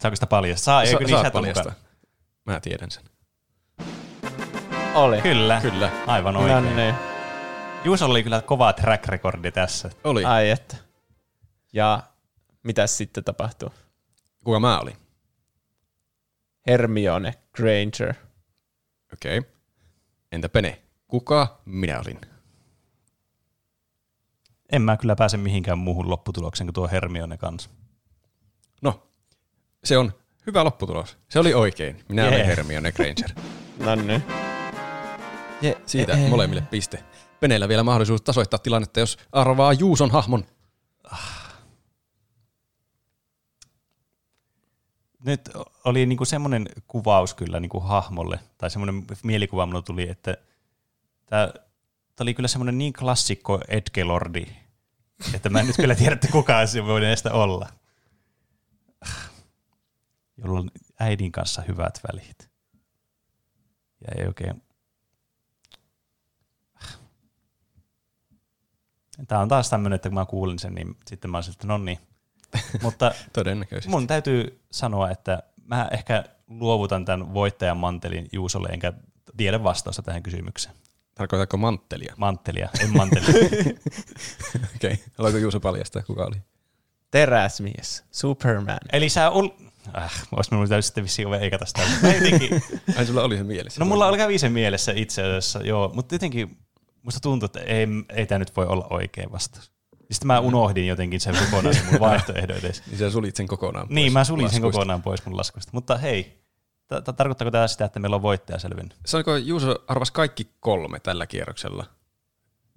Saako 0.00 0.16
sitä 0.16 0.26
paljastaa? 0.26 0.64
Saa, 0.64 0.82
eikö 0.82 1.08
Sa- 1.08 1.22
niin 1.22 1.32
paljastaa. 1.32 1.72
Mä 2.46 2.60
tiedän 2.60 2.90
sen. 2.90 3.04
Oli. 4.94 5.22
Kyllä, 5.22 5.60
Kyllä. 5.60 5.90
aivan 6.06 6.34
No 6.34 6.40
oikein. 6.40 6.76
niin. 6.76 6.94
Juuso 7.84 8.06
oli 8.06 8.22
kyllä 8.22 8.40
kova 8.42 8.72
track 8.72 9.06
recordi 9.06 9.52
tässä. 9.52 9.90
Oli. 10.04 10.24
Ai 10.24 10.50
että. 10.50 10.76
Ja 11.72 12.02
mitäs 12.62 12.96
sitten 12.96 13.24
tapahtuu? 13.24 13.68
Kuka 14.44 14.60
mä 14.60 14.78
olin? 14.80 14.96
Hermione 16.66 17.34
Granger. 17.52 18.14
Okei. 19.12 19.38
Okay. 19.38 19.50
Entä 20.32 20.48
Pene? 20.48 20.82
Kuka 21.08 21.60
minä 21.64 22.00
olin? 22.00 22.20
En 24.72 24.82
mä 24.82 24.96
kyllä 24.96 25.16
pääse 25.16 25.36
mihinkään 25.36 25.78
muuhun 25.78 26.10
lopputulokseen 26.10 26.66
kuin 26.66 26.74
tuo 26.74 26.88
Hermione 26.88 27.36
kanssa. 27.36 27.70
No, 28.82 29.09
se 29.84 29.98
on 29.98 30.12
hyvä 30.46 30.64
lopputulos. 30.64 31.18
Se 31.28 31.38
oli 31.38 31.54
oikein. 31.54 32.04
Minä 32.08 32.22
Jee. 32.22 32.34
olen 32.34 32.46
Hermione 32.46 32.92
Granger. 32.92 33.30
No 33.78 33.94
niin. 33.94 34.22
Je, 35.62 35.76
siitä 35.86 36.16
molemmille 36.16 36.62
piste. 36.70 37.04
Peneellä 37.40 37.68
vielä 37.68 37.82
mahdollisuus 37.82 38.22
tasoittaa 38.22 38.58
tilannetta, 38.58 39.00
jos 39.00 39.18
arvaa 39.32 39.72
Juuson 39.72 40.10
hahmon. 40.10 40.44
Nyt 45.24 45.50
oli 45.84 46.06
niinku 46.06 46.24
semmoinen 46.24 46.68
kuvaus 46.88 47.34
kyllä 47.34 47.60
niinku 47.60 47.80
hahmolle, 47.80 48.38
tai 48.58 48.70
semmoinen 48.70 49.04
mielikuva 49.22 49.66
mulla 49.66 49.82
tuli, 49.82 50.08
että 50.08 50.36
tämä 51.26 51.52
oli 52.20 52.34
kyllä 52.34 52.48
semmoinen 52.48 52.78
niin 52.78 52.92
klassikko 52.92 53.60
Edgelordi, 53.68 54.46
että 55.34 55.48
mä 55.48 55.60
en 55.60 55.66
nyt 55.66 55.76
kyllä 55.76 55.94
tiedä, 55.94 56.14
että 56.14 56.28
kuka 56.32 56.66
se 56.66 56.84
voi 56.84 57.00
näistä 57.00 57.32
olla. 57.32 57.68
Jolla 60.44 60.60
on 60.60 60.70
äidin 61.00 61.32
kanssa 61.32 61.62
hyvät 61.68 62.00
välit. 62.08 62.50
Ja 64.00 64.08
ei 64.16 64.26
oikein... 64.26 64.62
Tämä 69.28 69.40
on 69.40 69.48
taas 69.48 69.70
tämmöinen, 69.70 69.94
että 69.94 70.08
kun 70.08 70.14
mä 70.14 70.26
kuulin 70.26 70.58
sen, 70.58 70.74
niin 70.74 70.96
sitten 71.06 71.30
mä 71.30 71.36
olisin, 71.36 71.52
että 71.52 71.66
no 71.66 71.78
niin. 71.78 71.98
Mutta 72.82 73.12
Todennäköisesti. 73.32 73.90
mun 73.90 74.06
täytyy 74.06 74.60
sanoa, 74.70 75.10
että 75.10 75.42
mä 75.64 75.88
ehkä 75.92 76.24
luovutan 76.48 77.04
tämän 77.04 77.34
voittajan 77.34 77.76
mantelin 77.76 78.28
Juusolle, 78.32 78.68
enkä 78.68 78.92
tiedä 79.36 79.62
vastausta 79.62 80.02
tähän 80.02 80.22
kysymykseen. 80.22 80.74
Tarkoitatko 81.14 81.56
manttelia? 81.56 82.14
Manttelia, 82.16 82.68
en 82.80 82.96
mantelia. 82.96 83.28
Okei. 84.76 84.92
Okay. 84.92 84.96
Haluatko 85.18 85.38
Juuso 85.38 85.60
paljastaa, 85.60 86.02
kuka 86.02 86.24
oli? 86.24 86.36
Teräsmies. 87.10 88.04
Superman. 88.10 88.78
Eli 88.92 89.08
sä 89.08 89.30
ol... 89.30 89.48
Äh, 89.98 90.12
olisi 90.36 90.50
minun 90.50 90.68
täytyy 90.68 90.82
sitten 90.82 91.04
vissiin 91.04 91.30
veikata 91.30 91.66
sitä. 91.66 91.82
Mä 92.02 92.12
jotenkin... 92.14 92.62
Ai 92.96 93.06
sulla 93.06 93.22
oli 93.22 93.36
se 93.36 93.42
mielessä. 93.44 93.80
No 93.80 93.86
mulla 93.86 94.06
oli 94.06 94.16
kävi 94.18 94.38
se 94.38 94.48
mielessä 94.48 94.92
itse 94.96 95.22
asiassa, 95.22 95.58
joo, 95.62 95.90
mutta 95.94 96.14
jotenkin 96.14 96.58
musta 97.02 97.20
tuntuu, 97.20 97.44
että 97.46 97.60
ei, 97.60 97.86
ei 98.08 98.26
tämä 98.26 98.38
nyt 98.38 98.56
voi 98.56 98.66
olla 98.66 98.86
oikein 98.90 99.32
vastaus. 99.32 99.72
Sitten 100.10 100.26
mä 100.26 100.40
unohdin 100.40 100.86
jotenkin 100.86 101.20
sen 101.20 101.36
kokonaan 101.44 101.74
sen 101.74 101.86
mun 101.90 102.00
vaihtoehdon 102.10 102.56
edes. 102.56 102.82
Niin 102.86 102.98
sä 102.98 103.10
sulit 103.10 103.36
sen 103.36 103.46
kokonaan 103.46 103.86
pois 103.88 103.94
Niin, 103.94 104.12
mä 104.12 104.24
sulin 104.24 104.48
sen 104.50 104.54
laskuista. 104.56 104.78
kokonaan 104.78 105.02
pois 105.02 105.26
mun 105.26 105.36
laskuista. 105.36 105.70
Mutta 105.74 105.96
hei, 105.98 106.42
ta- 106.88 107.02
ta- 107.02 107.12
tarkoittaako 107.12 107.50
tämä 107.50 107.68
sitä, 107.68 107.84
että 107.84 108.00
meillä 108.00 108.16
on 108.16 108.22
voittaja 108.22 108.58
selvinnyt? 108.58 108.96
Sanoiko 109.06 109.36
Juuso 109.36 109.76
arvas 109.88 110.10
kaikki 110.10 110.48
kolme 110.60 111.00
tällä 111.00 111.26
kierroksella? 111.26 111.86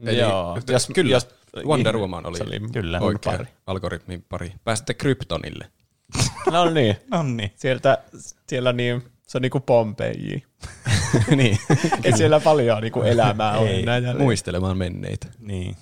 Eli- 0.06 0.18
Joo. 0.20 0.58
Jos, 0.68 0.88
kyllä, 0.96 1.12
jos, 1.12 1.28
Wonder 1.66 1.98
Woman 1.98 2.26
oli, 2.26 2.38
se 2.38 2.44
oli 2.44 2.60
Kyllä. 2.60 3.00
oikea 3.00 3.32
pari. 3.32 3.46
algoritmin 3.68 4.26
pari. 4.30 4.54
Pääsitte 4.64 4.94
Kryptonille. 4.94 5.68
No 6.52 6.69
niin. 6.69 6.95
No 7.11 7.23
niin. 7.23 7.52
Sieltä, 7.56 8.03
siellä 8.49 8.73
niin, 8.73 9.03
se 9.27 9.38
on 9.38 9.41
niinku 9.41 9.60
Pompeji. 9.60 10.44
niin, 11.35 11.57
Ei 12.03 12.18
siellä 12.18 12.40
paljon 12.40 12.81
niinku 12.81 13.02
elämää 13.02 13.57
ole. 13.57 13.81
Näin 13.81 14.18
muistelemaan 14.18 14.77
menneitä. 14.77 15.27
Niin. 15.40 15.77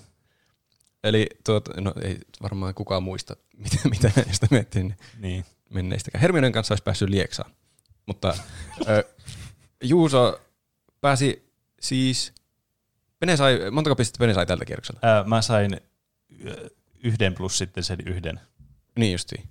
Eli 1.04 1.26
tuot, 1.44 1.68
no 1.76 1.92
ei 2.02 2.18
varmaan 2.42 2.74
kukaan 2.74 3.02
muista, 3.02 3.36
mitä, 3.62 3.88
mitä 3.88 4.10
näistä 4.16 4.46
miettii 4.50 4.94
Niin. 5.18 5.44
menneistäkään. 5.70 6.20
Hermionen 6.22 6.52
kanssa 6.52 6.72
olisi 6.72 6.82
päässyt 6.84 7.08
Lieksaan. 7.08 7.50
Mutta 8.06 8.34
ö, 8.88 9.04
Juuso 9.82 10.40
pääsi 11.00 11.52
siis, 11.80 12.32
Pene 13.18 13.36
sai, 13.36 13.70
montako 13.70 13.96
pistettä 13.96 14.18
Pene 14.18 14.34
sai 14.34 14.46
tältä 14.46 14.64
kierroksella? 14.64 15.00
Ää, 15.02 15.24
mä 15.24 15.42
sain 15.42 15.80
yhden 17.04 17.34
plus 17.34 17.58
sitten 17.58 17.84
sen 17.84 17.98
yhden. 18.06 18.40
Niin 18.98 19.12
justiin. 19.12 19.48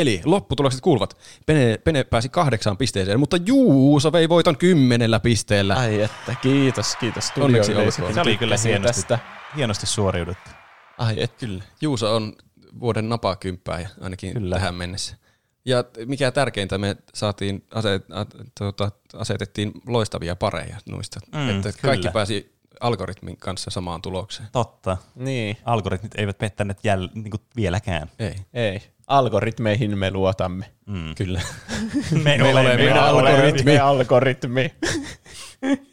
Eli 0.00 0.20
lopputulokset 0.24 0.80
kuuluvat. 0.80 1.16
Pene, 1.46 1.78
Pene 1.84 2.04
pääsi 2.04 2.28
kahdeksaan 2.28 2.76
pisteeseen, 2.76 3.20
mutta 3.20 3.36
Juuso 3.46 4.12
vei 4.12 4.28
voiton 4.28 4.56
kymmenellä 4.56 5.20
pisteellä. 5.20 5.74
Ai 5.74 6.00
että, 6.02 6.34
kiitos, 6.42 6.96
kiitos. 6.96 7.32
Onneksi 7.40 7.74
olkoon. 7.74 8.14
Se 8.14 8.20
oli 8.20 8.36
kyllä 8.36 8.56
hienosti. 8.64 9.02
Tästä. 9.02 9.18
Hienosti 9.56 9.86
suoriuduttu. 9.86 10.50
Ai 10.98 11.22
et. 11.22 11.32
Kyllä. 11.38 11.64
Juuso 11.80 12.16
on 12.16 12.32
vuoden 12.80 13.08
napakymppää 13.08 13.88
ainakin 14.00 14.32
Kyllä. 14.32 14.56
Tähän 14.56 14.74
mennessä. 14.74 15.16
Ja 15.64 15.84
mikä 16.06 16.30
tärkeintä, 16.30 16.78
me 16.78 16.96
saatiin, 17.14 17.64
aset, 17.74 18.04
a, 18.10 18.26
tuota, 18.58 18.90
asetettiin 19.16 19.72
loistavia 19.86 20.36
pareja 20.36 20.76
noista. 20.88 21.20
Mm, 21.32 21.38
Mm, 21.38 21.48
että 21.50 21.62
kyllä. 21.72 21.82
kaikki 21.82 22.08
pääsi 22.12 22.58
algoritmin 22.80 23.36
kanssa 23.36 23.70
samaan 23.70 24.02
tulokseen. 24.02 24.48
Totta. 24.52 24.96
Niin, 25.14 25.56
Algoritmit 25.64 26.14
eivät 26.18 26.38
pettäneet 26.38 26.78
jäl, 26.84 27.08
niin 27.14 27.30
kuin 27.30 27.40
vieläkään. 27.56 28.10
Ei, 28.18 28.34
ei. 28.54 28.80
Algoritmeihin 29.08 29.98
me 29.98 30.10
luotamme. 30.10 30.64
Mm. 30.86 31.14
kyllä. 31.14 31.40
Me, 32.24 32.38
Me 32.38 32.42
olemme 32.50 32.76
me 32.76 32.92
algoritmi. 32.92 33.78
algoritmi. 33.78 34.70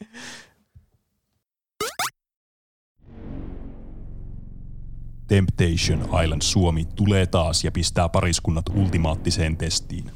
Temptation 5.27 6.09
Island 6.23 6.41
Suomi 6.41 6.85
tulee 6.95 7.25
taas 7.25 7.63
ja 7.63 7.71
pistää 7.71 8.09
pariskunnat 8.09 8.65
ultimaattiseen 8.69 9.57
testiin. 9.57 10.11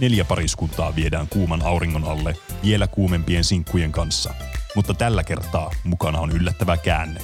Neljä 0.00 0.24
pariskuntaa 0.24 0.94
viedään 0.96 1.28
kuuman 1.28 1.62
auringon 1.62 2.04
alle 2.04 2.36
vielä 2.62 2.86
kuumempien 2.86 3.44
sinkkujen 3.44 3.92
kanssa, 3.92 4.34
mutta 4.74 4.94
tällä 4.94 5.24
kertaa 5.24 5.70
mukana 5.84 6.20
on 6.20 6.30
yllättävä 6.30 6.76
käänne. 6.76 7.20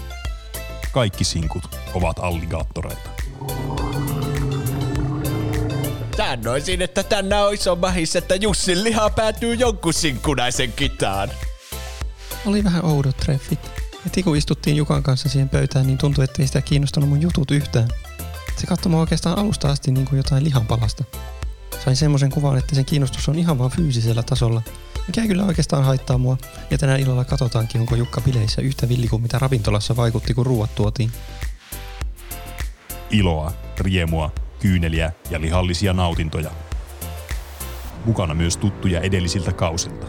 Kaikki 0.92 1.24
sinkut 1.24 1.76
ovat 1.94 2.18
alligaattoreita. 2.18 3.10
Sanoisin, 6.16 6.82
että 6.82 7.02
tänään 7.02 7.46
on 7.46 7.54
iso 7.54 7.76
mahis, 7.76 8.16
että 8.16 8.34
Jussin 8.34 8.84
liha 8.84 9.10
päätyy 9.10 9.54
jonkun 9.54 9.94
sinkkunaisen 9.94 10.72
kitaan. 10.72 11.30
Oli 12.46 12.64
vähän 12.64 12.84
oudot 12.84 13.16
treffit. 13.16 13.70
Heti 14.04 14.22
kun 14.22 14.36
istuttiin 14.36 14.76
Jukan 14.76 15.02
kanssa 15.02 15.28
siihen 15.28 15.48
pöytään, 15.48 15.86
niin 15.86 15.98
tuntui, 15.98 16.24
ettei 16.24 16.46
sitä 16.46 16.60
kiinnostanut 16.60 17.08
mun 17.08 17.22
jutut 17.22 17.50
yhtään. 17.50 17.88
Se 18.56 18.66
katsoi 18.66 18.90
mua 18.90 19.00
oikeastaan 19.00 19.38
alusta 19.38 19.70
asti 19.70 19.92
niin 19.92 20.06
kuin 20.06 20.16
jotain 20.16 20.44
lihanpalasta. 20.44 21.04
Sain 21.84 21.96
semmoisen 21.96 22.30
kuvan, 22.30 22.58
että 22.58 22.74
sen 22.74 22.84
kiinnostus 22.84 23.28
on 23.28 23.38
ihan 23.38 23.58
vaan 23.58 23.70
fyysisellä 23.70 24.22
tasolla, 24.22 24.62
mikä 25.06 25.22
ei 25.22 25.28
kyllä 25.28 25.44
oikeastaan 25.44 25.84
haittaa 25.84 26.18
mua. 26.18 26.38
Ja 26.70 26.78
tänään 26.78 27.00
illalla 27.00 27.24
katsotaankin, 27.24 27.80
onko 27.80 27.94
Jukka 27.94 28.20
bileissä 28.20 28.62
yhtä 28.62 28.88
villi 28.88 29.08
kuin 29.08 29.22
mitä 29.22 29.38
ravintolassa 29.38 29.96
vaikutti, 29.96 30.34
kun 30.34 30.46
ruuat 30.46 30.74
tuotiin. 30.74 31.12
iloa, 33.10 33.52
riemua, 33.78 34.32
kyyneliä 34.60 35.12
ja 35.30 35.40
lihallisia 35.40 35.92
nautintoja. 35.92 36.50
Mukana 38.04 38.34
myös 38.34 38.56
tuttuja 38.56 39.00
edellisiltä 39.00 39.52
kausilta. 39.52 40.06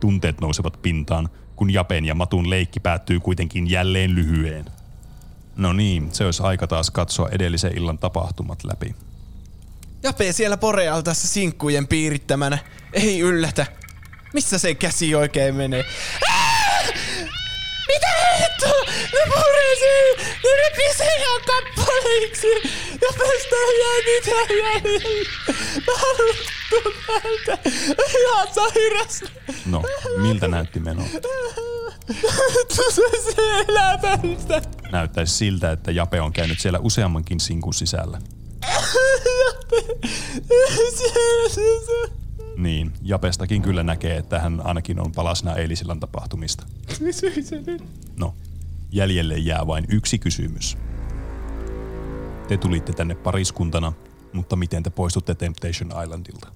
Tunteet 0.00 0.40
nousevat 0.40 0.82
pintaan, 0.82 1.28
kun 1.56 1.72
Japen 1.72 2.04
ja 2.04 2.14
Matun 2.14 2.50
leikki 2.50 2.80
päättyy 2.80 3.20
kuitenkin 3.20 3.70
jälleen 3.70 4.14
lyhyeen. 4.14 4.64
No 5.56 5.72
niin, 5.72 6.08
se 6.12 6.24
olisi 6.24 6.42
aika 6.42 6.66
taas 6.66 6.90
katsoa 6.90 7.28
edellisen 7.28 7.78
illan 7.78 7.98
tapahtumat 7.98 8.64
läpi. 8.64 8.94
Jape 10.06 10.32
siellä 10.32 10.56
Borealtassa 10.56 11.28
sinkkujen 11.28 11.88
piirittämänä. 11.88 12.58
Ei 12.92 13.20
yllätä. 13.20 13.66
Missä 14.34 14.58
se 14.58 14.74
käsi 14.74 15.14
oikein 15.14 15.54
menee? 15.54 15.84
Ää! 16.30 16.82
Mitä 17.88 18.06
hittoa? 18.38 18.92
Ne 18.92 19.32
purisi! 19.34 20.26
Ne 20.44 20.50
repisi 20.64 21.02
ihan 21.02 21.40
kappaleiksi! 21.46 22.46
Ja 23.02 23.08
pestä 23.18 23.56
jää 23.80 23.98
mitään 24.06 24.48
jäljellä! 24.58 25.24
Mä 25.86 25.92
haluan 25.96 26.36
täältä! 27.06 27.70
Ihan 28.20 28.48
sairas! 28.54 29.24
No, 29.66 29.82
miltä 30.16 30.48
näytti 30.48 30.80
meno? 30.80 31.02
Näyttäisi 34.92 35.34
siltä, 35.34 35.72
että 35.72 35.90
Jape 35.90 36.20
on 36.20 36.32
käynyt 36.32 36.60
siellä 36.60 36.78
useammankin 36.78 37.40
sinkun 37.40 37.74
sisällä. 37.74 38.18
Niin, 42.56 42.92
Japestakin 43.02 43.62
kyllä 43.62 43.82
näkee, 43.82 44.16
että 44.16 44.38
hän 44.38 44.60
ainakin 44.64 45.00
on 45.00 45.12
palasena 45.12 45.54
eilisillan 45.54 46.00
tapahtumista. 46.00 46.66
No, 48.16 48.34
jäljelle 48.92 49.38
jää 49.38 49.66
vain 49.66 49.84
yksi 49.88 50.18
kysymys. 50.18 50.78
Te 52.48 52.56
tulitte 52.56 52.92
tänne 52.92 53.14
pariskuntana, 53.14 53.92
mutta 54.32 54.56
miten 54.56 54.82
te 54.82 54.90
poistutte 54.90 55.34
Temptation 55.34 56.02
Islandilta? 56.02 56.52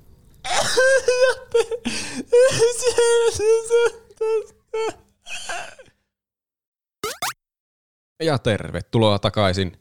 Ja 8.23 8.39
tervetuloa 8.39 9.19
takaisin 9.19 9.73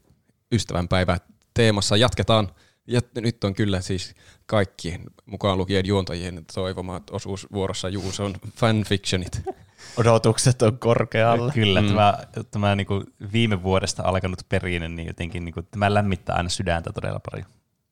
ystävänpäivä 0.51 1.17
teemassa. 1.53 1.97
Jatketaan. 1.97 2.49
Ja 2.87 3.01
nyt 3.15 3.43
on 3.43 3.53
kyllä 3.53 3.81
siis 3.81 4.15
kaikkien 4.45 5.01
mukaan 5.25 5.57
lukien 5.57 5.85
juontajien 5.85 6.45
toivoma 6.53 7.01
osuus 7.11 7.47
vuorossa. 7.51 7.89
Juu, 7.89 8.11
se 8.11 8.23
on 8.23 8.35
fanfictionit. 8.55 9.41
Odotukset 9.97 10.61
on 10.61 10.79
korkealla. 10.79 11.51
Kyllä, 11.51 11.81
mm. 11.81 11.87
tämä, 11.87 12.17
tämä 12.51 12.75
niin 12.75 12.87
kuin 12.87 13.03
viime 13.33 13.63
vuodesta 13.63 14.03
alkanut 14.03 14.39
perinne, 14.49 14.89
niin 14.89 15.07
jotenkin 15.07 15.45
niin 15.45 15.53
kuin, 15.53 15.67
tämä 15.71 15.93
lämmittää 15.93 16.35
aina 16.35 16.49
sydäntä 16.49 16.93
todella 16.93 17.19
paljon. 17.31 17.47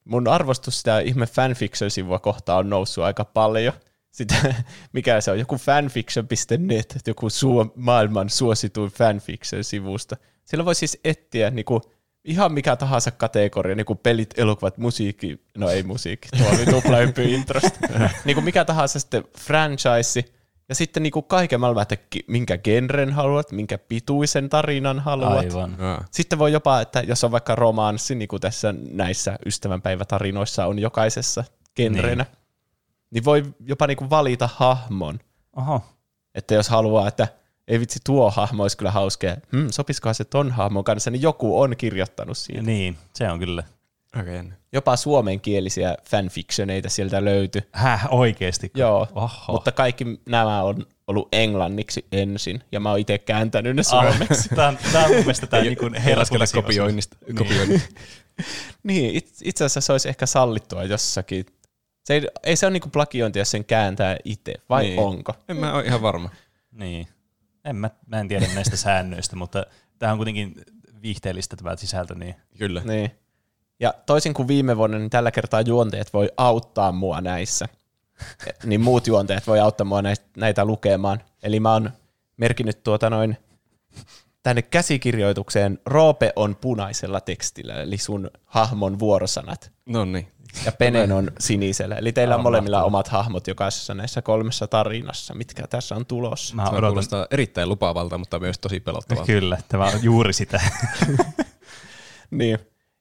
Mun 0.06 0.28
arvostus 0.28 0.78
sitä 0.78 1.00
ihme 1.00 1.26
fanfiction-sivua 1.26 2.20
kohtaan 2.20 2.60
on 2.60 2.70
noussut 2.70 3.04
aika 3.04 3.26
paljon. 3.26 3.74
Sitä, 4.12 4.36
mikä 4.94 5.22
se 5.22 5.32
on, 5.32 5.40
joku 5.40 5.56
fanfiction.net, 5.56 6.96
joku 7.08 7.30
suo, 7.30 7.74
maailman 7.76 8.30
suosituin 8.30 8.92
fanfiction-sivusta. 8.92 10.18
Siellä 10.46 10.66
voi 10.66 10.76
siis 10.76 11.00
etsiä 11.04 11.50
niin 11.50 11.66
kuin, 11.66 11.82
ihan 12.28 12.54
mikä 12.54 12.76
tahansa 12.76 13.12
kategoria, 13.12 13.76
niin 13.76 13.86
kuin 13.86 13.99
pelit, 13.99 14.34
elokuvat, 14.38 14.78
musiikki, 14.78 15.41
no 15.58 15.70
ei 15.70 15.84
musiikki, 15.84 16.30
tuo 16.38 16.48
oli 16.49 16.66
tupla 16.66 16.98
introsta. 17.22 17.80
niin 18.26 18.36
kuin 18.36 18.44
mikä 18.44 18.66
tahansa 18.66 18.99
sitten 18.99 19.24
franchise, 19.40 20.24
ja 20.70 20.76
sitten 20.76 21.04
niin 21.04 21.12
kuin 21.12 21.26
kaiken 21.26 21.60
maailman, 21.60 21.82
että 21.82 21.98
minkä 22.28 22.58
genren 22.58 23.14
haluat, 23.14 23.52
minkä 23.52 23.78
pituisen 23.78 24.49
tarinan 24.49 24.99
haluat. 24.99 25.38
Aivan. 25.38 25.78
Sitten 26.12 26.40
voi 26.40 26.52
jopa, 26.52 26.82
että 26.82 26.99
jos 27.08 27.24
on 27.24 27.32
vaikka 27.32 27.56
romanssi, 27.56 28.16
niin 28.16 28.28
kuin 28.28 28.41
tässä 28.41 28.74
näissä 28.91 29.40
ystävänpäivätarinoissa 29.45 30.66
on 30.66 30.80
jokaisessa 30.80 31.44
genrenä, 31.76 32.24
niin, 32.24 32.38
niin 33.12 33.26
voi 33.26 33.44
jopa 33.60 33.88
niin 33.88 33.98
kuin 33.98 34.10
valita 34.10 34.49
hahmon. 34.56 35.20
Oho. 35.56 35.82
Että 36.36 36.54
jos 36.54 36.70
haluaa, 36.70 37.08
että 37.08 37.28
ei 37.68 37.80
vitsi, 37.80 37.99
tuo 38.06 38.31
hahmo 38.31 38.64
olisi 38.64 38.77
kyllä 38.77 38.91
hauskea. 38.91 39.38
Hmm, 39.52 39.68
sopisikohan 39.72 40.15
se 40.15 40.26
ton 40.26 40.52
hahmon 40.52 40.84
kanssa, 40.84 41.11
niin 41.11 41.22
joku 41.22 41.61
on 41.61 41.76
kirjoittanut 41.77 42.38
siitä. 42.38 42.61
Niin, 42.61 42.98
se 43.14 43.31
on 43.31 43.39
kyllä. 43.39 43.64
Okay. 44.19 44.44
Jopa 44.73 44.95
suomenkielisiä 44.95 45.95
fanfictioneita 46.10 46.89
sieltä 46.89 47.26
löytyi. 47.26 47.61
Häh, 47.72 48.07
oikeesti? 48.11 48.72
Joo, 48.76 49.07
Oho. 49.15 49.53
mutta 49.53 49.72
kaikki 49.72 50.06
nämä 50.30 50.64
on 50.64 50.85
ollut 51.07 51.27
englanniksi 51.31 52.06
ensin, 52.11 52.64
ja 52.72 52.80
mä 52.80 52.89
oon 52.89 52.99
itse 52.99 53.18
kääntänyt 53.18 53.76
ne 53.76 53.84
suomeksi. 53.84 54.49
Tämä 54.56 54.68
on, 54.68 54.77
tämä 54.91 55.03
on 55.06 55.10
mun 55.11 55.19
mielestä 55.19 55.48
tämä 55.48 55.64
niin 55.64 55.77
Laskella 56.15 56.45
kopioinnista. 56.53 57.18
Niin. 57.27 57.35
kopioinnista. 57.35 57.89
niin, 58.84 59.15
it, 59.15 59.30
itse 59.44 59.65
asiassa 59.65 59.81
se 59.81 59.91
olisi 59.91 60.10
ehkä 60.10 60.26
sallittua 60.26 60.84
jossakin. 60.84 61.45
Se 62.06 62.14
ei, 62.14 62.27
ei 62.44 62.56
se 62.56 62.65
ole 62.65 62.73
niinku 62.73 62.89
plagiointia, 62.89 63.41
jos 63.41 63.52
sen 63.52 63.65
kääntää 63.65 64.18
itse, 64.23 64.53
vai 64.69 64.84
Niin. 64.84 64.99
onko? 64.99 65.34
En 65.49 65.57
mä 65.57 65.73
ole 65.73 65.84
ihan 65.85 66.02
varma. 66.02 66.30
Niin. 66.72 67.07
En 67.69 67.76
mä, 67.76 67.89
mä 68.07 68.19
en 68.19 68.27
tiedä 68.27 68.48
näistä 68.56 68.77
säännöistä, 68.77 69.35
mutta 69.35 69.65
tämä 69.99 70.11
on 70.11 70.18
kuitenkin 70.18 70.53
viihteellistä 71.02 71.56
tämä 71.56 71.76
sisältö, 71.76 72.15
niin 72.15 72.35
Kyllä. 72.57 72.81
Niin. 72.85 73.11
Ja 73.80 73.94
toisin 74.06 74.34
kuin 74.34 74.48
viime 74.48 74.77
vuonna, 74.77 74.98
niin 74.98 75.10
tällä 75.10 75.31
kertaa 75.31 75.61
juonteet 75.61 76.14
voi 76.14 76.30
auttaa 76.38 76.91
mua 76.91 77.22
näissä. 77.22 77.68
niin 78.65 78.81
muut 78.81 79.07
juonteet 79.07 79.48
voi 79.48 79.60
auttaa 79.60 79.85
mua 79.85 80.02
näitä, 80.02 80.26
näitä 80.38 80.65
lukemaan. 80.65 81.22
Eli 81.44 81.60
mä 81.60 81.73
oon 81.73 81.91
merkinnyt 82.38 82.84
tuota 82.84 83.10
noin 83.10 83.38
tänne 84.44 84.61
käsikirjoitukseen 84.61 85.80
Roope 85.85 86.34
on 86.35 86.56
punaisella 86.56 87.22
tekstillä, 87.22 87.81
eli 87.81 87.98
sun 87.98 88.30
hahmon 88.45 88.99
vuorosanat. 88.99 89.72
No 89.85 90.06
niin. 90.06 90.27
Ja 90.66 90.72
Penen 90.72 91.12
on 91.12 91.32
sinisellä. 91.40 91.96
Eli 91.96 92.12
teillä 92.12 92.36
on 92.36 92.44
molemmilla 92.44 92.84
omat 92.84 93.08
hahmot 93.08 93.48
jokaisessa 93.48 93.94
näissä 93.94 94.22
kolmessa 94.22 94.68
tarinassa, 94.68 95.34
mitkä 95.34 95.68
tässä 95.68 95.96
on 95.96 96.06
tulossa. 96.06 96.56
mä 96.56 96.64
odotan. 96.64 96.90
kuulostaa 96.90 97.28
erittäin 97.32 97.70
lupaavalta, 97.70 98.18
mutta 98.18 98.40
myös 98.40 98.60
tosi 98.60 98.80
pelottavalta. 98.80 99.26
Kyllä, 99.26 99.58
tämä 99.70 99.86
on 99.86 100.04
juuri 100.04 100.34
sitä. 100.34 100.62
Niin. 102.32 102.60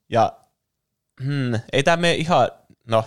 Ja 0.09 0.33
hmm, 1.25 1.55
ei 1.73 1.83
tämä 1.83 1.97
mene 1.97 2.15
ihan, 2.15 2.49
no, 2.87 3.05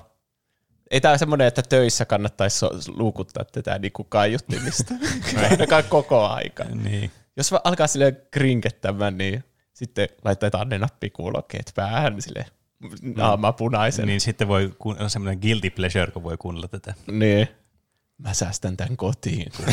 ei 0.91 1.01
tämä 1.01 1.17
semmoinen, 1.17 1.47
että 1.47 1.61
töissä 1.61 2.05
kannattaisi 2.05 2.57
so- 2.57 2.71
luukuttaa 2.87 3.45
tätä 3.45 3.79
niin 3.79 3.91
kuin 3.91 4.05
kaiuttimista. 4.09 4.93
Ainakaan 5.49 5.83
koko 5.89 6.27
aika. 6.27 6.63
niin. 6.63 7.11
Jos 7.37 7.53
alkaa 7.63 7.87
sille 7.87 8.11
krinkettämään, 8.31 9.17
niin 9.17 9.43
sitten 9.73 10.09
laitetaan 10.25 10.69
ne 10.69 10.77
nappikuulokkeet 10.77 11.71
päähän 11.75 12.21
sille 12.21 12.45
naama 13.15 13.53
punaisen. 13.53 14.07
niin 14.07 14.21
sitten 14.21 14.47
voi 14.47 14.73
kuunnella 14.79 15.09
semmoinen 15.09 15.39
guilty 15.41 15.69
pleasure, 15.69 16.11
kun 16.11 16.23
voi 16.23 16.37
kuunnella 16.37 16.67
tätä. 16.67 16.93
niin. 17.11 17.47
Mä 18.17 18.33
säästän 18.33 18.77
tämän 18.77 18.97
kotiin. 18.97 19.51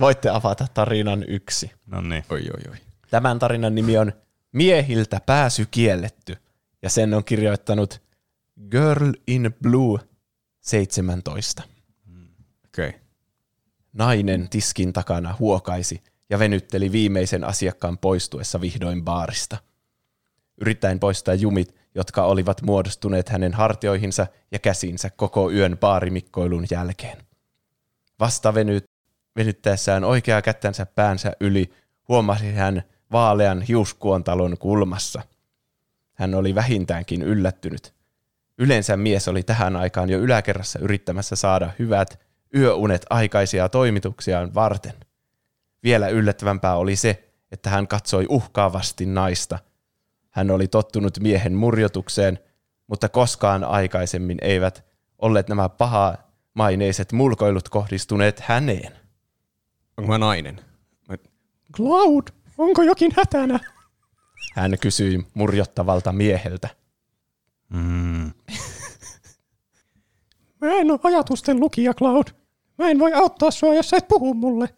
Voitte 0.00 0.30
avata 0.30 0.66
tarinan 0.74 1.24
yksi. 1.28 1.70
No 1.86 2.00
niin. 2.00 2.24
Oi, 2.30 2.40
oi, 2.40 2.70
oi. 2.70 2.76
Tämän 3.10 3.38
tarinan 3.38 3.74
nimi 3.74 3.98
on 3.98 4.12
Miehiltä 4.52 5.20
pääsy 5.26 5.68
kielletty, 5.70 6.36
ja 6.82 6.90
sen 6.90 7.14
on 7.14 7.24
kirjoittanut 7.24 8.02
Girl 8.70 9.12
in 9.26 9.54
Blue 9.62 10.00
17. 10.60 11.62
Okei. 12.66 12.88
Okay. 12.88 13.00
Nainen 13.92 14.48
tiskin 14.48 14.92
takana 14.92 15.36
huokaisi 15.38 16.02
ja 16.30 16.38
venytteli 16.38 16.92
viimeisen 16.92 17.44
asiakkaan 17.44 17.98
poistuessa 17.98 18.60
vihdoin 18.60 19.04
baarista. 19.04 19.56
Yrittäen 20.60 21.00
poistaa 21.00 21.34
jumit, 21.34 21.74
jotka 21.94 22.24
olivat 22.24 22.62
muodostuneet 22.62 23.28
hänen 23.28 23.54
hartioihinsa 23.54 24.26
ja 24.52 24.58
käsinsä 24.58 25.10
koko 25.10 25.50
yön 25.50 25.78
baarimikkoilun 25.78 26.66
jälkeen. 26.70 27.18
Vasta 28.20 28.54
venyt, 28.54 28.84
venyttäessään 29.36 30.04
oikeaa 30.04 30.42
kättänsä 30.42 30.86
päänsä 30.86 31.32
yli, 31.40 31.70
huomasi 32.08 32.52
hän 32.52 32.82
vaalean 33.12 33.62
hiuskuontalon 33.62 34.58
kulmassa. 34.58 35.22
Hän 36.14 36.34
oli 36.34 36.54
vähintäänkin 36.54 37.22
yllättynyt. 37.22 37.94
Yleensä 38.58 38.96
mies 38.96 39.28
oli 39.28 39.42
tähän 39.42 39.76
aikaan 39.76 40.10
jo 40.10 40.18
yläkerrassa 40.18 40.78
yrittämässä 40.78 41.36
saada 41.36 41.70
hyvät 41.78 42.20
yöunet 42.54 43.06
aikaisia 43.10 43.68
toimituksiaan 43.68 44.54
varten. 44.54 44.94
Vielä 45.82 46.08
yllättävämpää 46.08 46.76
oli 46.76 46.96
se, 46.96 47.24
että 47.52 47.70
hän 47.70 47.88
katsoi 47.88 48.26
uhkaavasti 48.28 49.06
naista. 49.06 49.58
Hän 50.30 50.50
oli 50.50 50.68
tottunut 50.68 51.18
miehen 51.20 51.54
murjotukseen, 51.54 52.38
mutta 52.86 53.08
koskaan 53.08 53.64
aikaisemmin 53.64 54.38
eivät 54.42 54.84
olleet 55.18 55.48
nämä 55.48 55.68
paha 55.68 56.14
maineiset 56.54 57.12
mulkoilut 57.12 57.68
kohdistuneet 57.68 58.40
häneen. 58.40 58.92
Onko 59.96 60.10
mä 60.12 60.18
nainen? 60.18 60.60
Mä... 61.08 61.16
Cloud, 61.76 62.28
onko 62.58 62.82
jokin 62.82 63.12
hätänä? 63.16 63.60
Hän 64.54 64.78
kysyi 64.80 65.26
murjottavalta 65.34 66.12
mieheltä. 66.12 66.68
Mm. 67.68 68.32
Mä 70.60 70.72
en 70.72 70.90
ole 70.90 71.00
ajatusten 71.02 71.60
lukija, 71.60 71.94
Cloud. 71.94 72.26
Mä 72.78 72.90
en 72.90 72.98
voi 72.98 73.12
auttaa 73.12 73.50
sua, 73.50 73.74
jos 73.74 73.90
sä 73.90 73.96
et 73.96 74.08
puhu 74.08 74.34
mulle. 74.34 74.68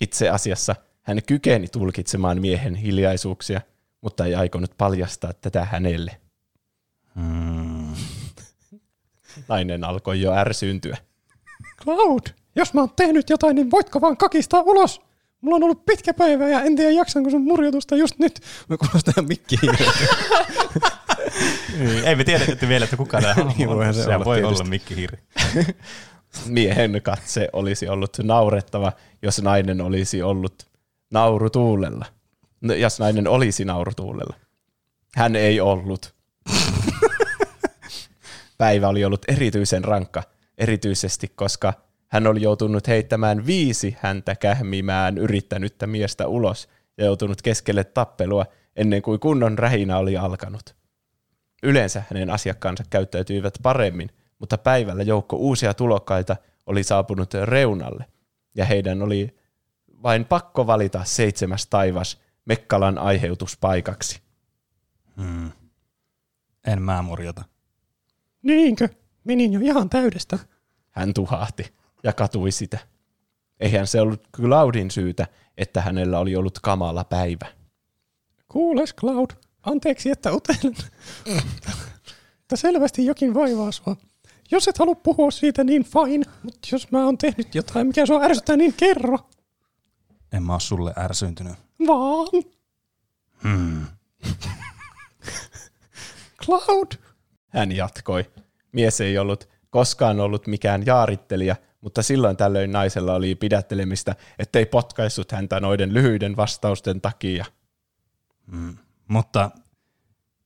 Itse 0.00 0.30
asiassa 0.30 0.76
hän 1.02 1.22
kykeni 1.26 1.68
tulkitsemaan 1.68 2.40
miehen 2.40 2.74
hiljaisuuksia, 2.74 3.60
mutta 4.02 4.26
ei 4.26 4.34
aikonut 4.34 4.70
paljastaa 4.78 5.32
tätä 5.32 5.64
hänelle. 5.64 6.16
Hmm. 7.14 7.94
Nainen 9.48 9.84
alkoi 9.84 10.20
jo 10.20 10.32
ärsyyntyä. 10.34 10.96
Cloud, 11.82 12.22
jos 12.56 12.74
mä 12.74 12.80
oon 12.80 12.90
tehnyt 12.96 13.30
jotain, 13.30 13.54
niin 13.56 13.70
voitko 13.70 14.00
vaan 14.00 14.16
kakistaa 14.16 14.60
ulos? 14.60 15.00
Mulla 15.40 15.56
on 15.56 15.62
ollut 15.62 15.84
pitkä 15.86 16.14
päivä 16.14 16.48
ja 16.48 16.60
en 16.62 16.76
tiedä 16.76 16.90
jaksanko 16.90 17.30
sun 17.30 17.42
murjotusta 17.42 17.96
just 17.96 18.18
nyt. 18.18 18.40
Mä 18.68 18.76
kuulostan 18.76 19.26
mikki 19.28 19.56
Ei 22.04 22.16
me 22.16 22.24
tiedä 22.24 22.44
vielä, 22.68 22.84
että 22.84 22.96
kuka 22.96 23.20
tämä 23.20 23.34
Niin 23.58 23.68
on. 23.68 23.76
voihan 23.76 23.94
se 23.94 24.02
Sehän 24.02 24.16
olla 24.16 24.24
voi 24.24 24.36
tietysti. 24.38 24.62
olla 24.62 24.70
Mikki 24.70 24.96
Hiiri. 24.96 25.18
Miehen 26.46 27.00
katse 27.02 27.48
olisi 27.52 27.88
ollut 27.88 28.18
naurettava, 28.22 28.92
jos 29.22 29.42
nainen 29.42 29.80
olisi 29.80 30.22
ollut 30.22 30.66
naurutuulella. 31.12 32.06
No, 32.62 32.74
jos 32.74 32.98
nainen 32.98 33.28
olisi 33.28 33.64
naurutuulella. 33.64 34.34
Hän 35.16 35.36
ei 35.36 35.60
ollut. 35.60 36.14
Päivä 38.58 38.88
oli 38.88 39.04
ollut 39.04 39.24
erityisen 39.28 39.84
rankka, 39.84 40.22
erityisesti 40.58 41.32
koska 41.34 41.72
hän 42.08 42.26
oli 42.26 42.42
joutunut 42.42 42.88
heittämään 42.88 43.46
viisi 43.46 43.96
häntä 44.00 44.34
kähmimään 44.34 45.18
yrittänyttä 45.18 45.86
miestä 45.86 46.26
ulos 46.26 46.68
ja 46.98 47.04
joutunut 47.04 47.42
keskelle 47.42 47.84
tappelua 47.84 48.46
ennen 48.76 49.02
kuin 49.02 49.20
kunnon 49.20 49.58
rähinä 49.58 49.98
oli 49.98 50.16
alkanut. 50.16 50.74
Yleensä 51.62 52.02
hänen 52.10 52.30
asiakkaansa 52.30 52.84
käyttäytyivät 52.90 53.54
paremmin, 53.62 54.10
mutta 54.38 54.58
päivällä 54.58 55.02
joukko 55.02 55.36
uusia 55.36 55.74
tulokkaita 55.74 56.36
oli 56.66 56.82
saapunut 56.82 57.34
reunalle, 57.34 58.04
ja 58.54 58.64
heidän 58.64 59.02
oli 59.02 59.36
vain 60.02 60.24
pakko 60.24 60.66
valita 60.66 61.04
seitsemäs 61.04 61.66
taivas 61.66 62.21
Mekkalan 62.44 62.98
aiheutuspaikaksi. 62.98 64.20
Hmm. 65.16 65.52
En 66.66 66.82
mä 66.82 67.02
murjota. 67.02 67.44
Niinkö? 68.42 68.88
Menin 69.24 69.52
jo 69.52 69.60
ihan 69.60 69.90
täydestä. 69.90 70.38
Hän 70.90 71.14
tuhahti 71.14 71.74
ja 72.04 72.12
katui 72.12 72.50
sitä. 72.52 72.78
Eihän 73.60 73.86
se 73.86 74.00
ollut 74.00 74.28
Cloudin 74.36 74.90
syytä, 74.90 75.26
että 75.56 75.80
hänellä 75.80 76.18
oli 76.18 76.36
ollut 76.36 76.58
kamala 76.62 77.04
päivä. 77.04 77.46
Kuules, 78.48 78.94
Cloud. 78.94 79.30
Anteeksi, 79.62 80.10
että 80.10 80.32
utelen. 80.32 80.74
Mutta 82.38 82.56
selvästi 82.56 83.06
jokin 83.06 83.34
vaivaa 83.34 83.72
sua. 83.72 83.96
Jos 84.50 84.68
et 84.68 84.78
halua 84.78 84.94
puhua 84.94 85.30
siitä, 85.30 85.64
niin 85.64 85.84
fine. 85.84 86.24
Mutta 86.42 86.68
jos 86.72 86.90
mä 86.90 87.04
oon 87.04 87.18
tehnyt 87.18 87.54
jotain, 87.54 87.86
mikä 87.86 88.06
sua 88.06 88.22
ärsyttää, 88.22 88.56
niin 88.56 88.74
kerro. 88.76 89.18
En 90.32 90.42
mä 90.42 90.52
oo 90.52 90.60
sulle 90.60 90.92
ärsyyntynyt. 90.98 91.52
Vaan. 91.86 92.28
Hmm. 93.42 93.86
Cloud. 96.44 96.92
Hän 97.48 97.72
jatkoi. 97.72 98.30
Mies 98.72 99.00
ei 99.00 99.18
ollut 99.18 99.48
koskaan 99.70 100.20
ollut 100.20 100.46
mikään 100.46 100.86
jaarittelija, 100.86 101.56
mutta 101.80 102.02
silloin 102.02 102.36
tällöin 102.36 102.72
naisella 102.72 103.14
oli 103.14 103.34
pidättelemistä, 103.34 104.16
ettei 104.38 104.66
potkaissut 104.66 105.32
häntä 105.32 105.60
noiden 105.60 105.94
lyhyiden 105.94 106.36
vastausten 106.36 107.00
takia. 107.00 107.44
Hmm. 108.50 108.76
Mutta 109.08 109.50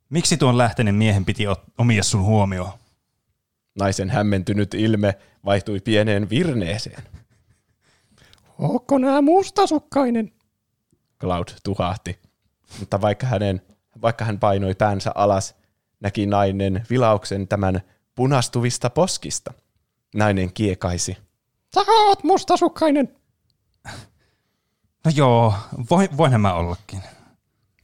miksi 0.09 0.37
tuon 0.37 0.59
lähteneen 0.59 0.95
miehen 0.95 1.25
piti 1.25 1.47
ot- 1.47 1.71
omia 1.79 2.03
sun 2.03 2.23
huomioon? 2.23 2.73
Naisen 3.79 4.11
hämmentynyt 4.11 4.75
ilme 4.75 5.15
vaihtui 5.45 5.81
pieneen 5.81 6.31
virneeseen. 6.31 7.03
Ootko 8.59 8.99
nää 8.99 9.23
mustasukkainen? 9.23 10.33
Cloud 11.20 11.49
tuhahti. 11.65 12.19
Mutta 12.81 13.01
vaikka, 13.01 13.27
hänen, 13.27 13.62
vaikka 14.03 14.24
hän 14.24 14.39
painoi 14.39 14.74
päänsä 14.74 15.12
alas, 15.15 15.57
näki 16.01 16.27
nainen 16.27 16.87
vilauksen 16.91 17.49
tämän 17.49 17.81
punastuvista 18.15 18.91
poskista. 18.91 19.53
Nainen 20.15 20.53
kiekaisi. 20.53 21.16
Sä 21.74 21.81
oot 21.89 22.24
mustasukkainen. 22.24 23.16
No 25.05 25.12
joo, 25.15 25.55
voi, 25.91 26.09
voinhan 26.16 26.41
mä 26.41 26.55
ollakin. 26.55 27.03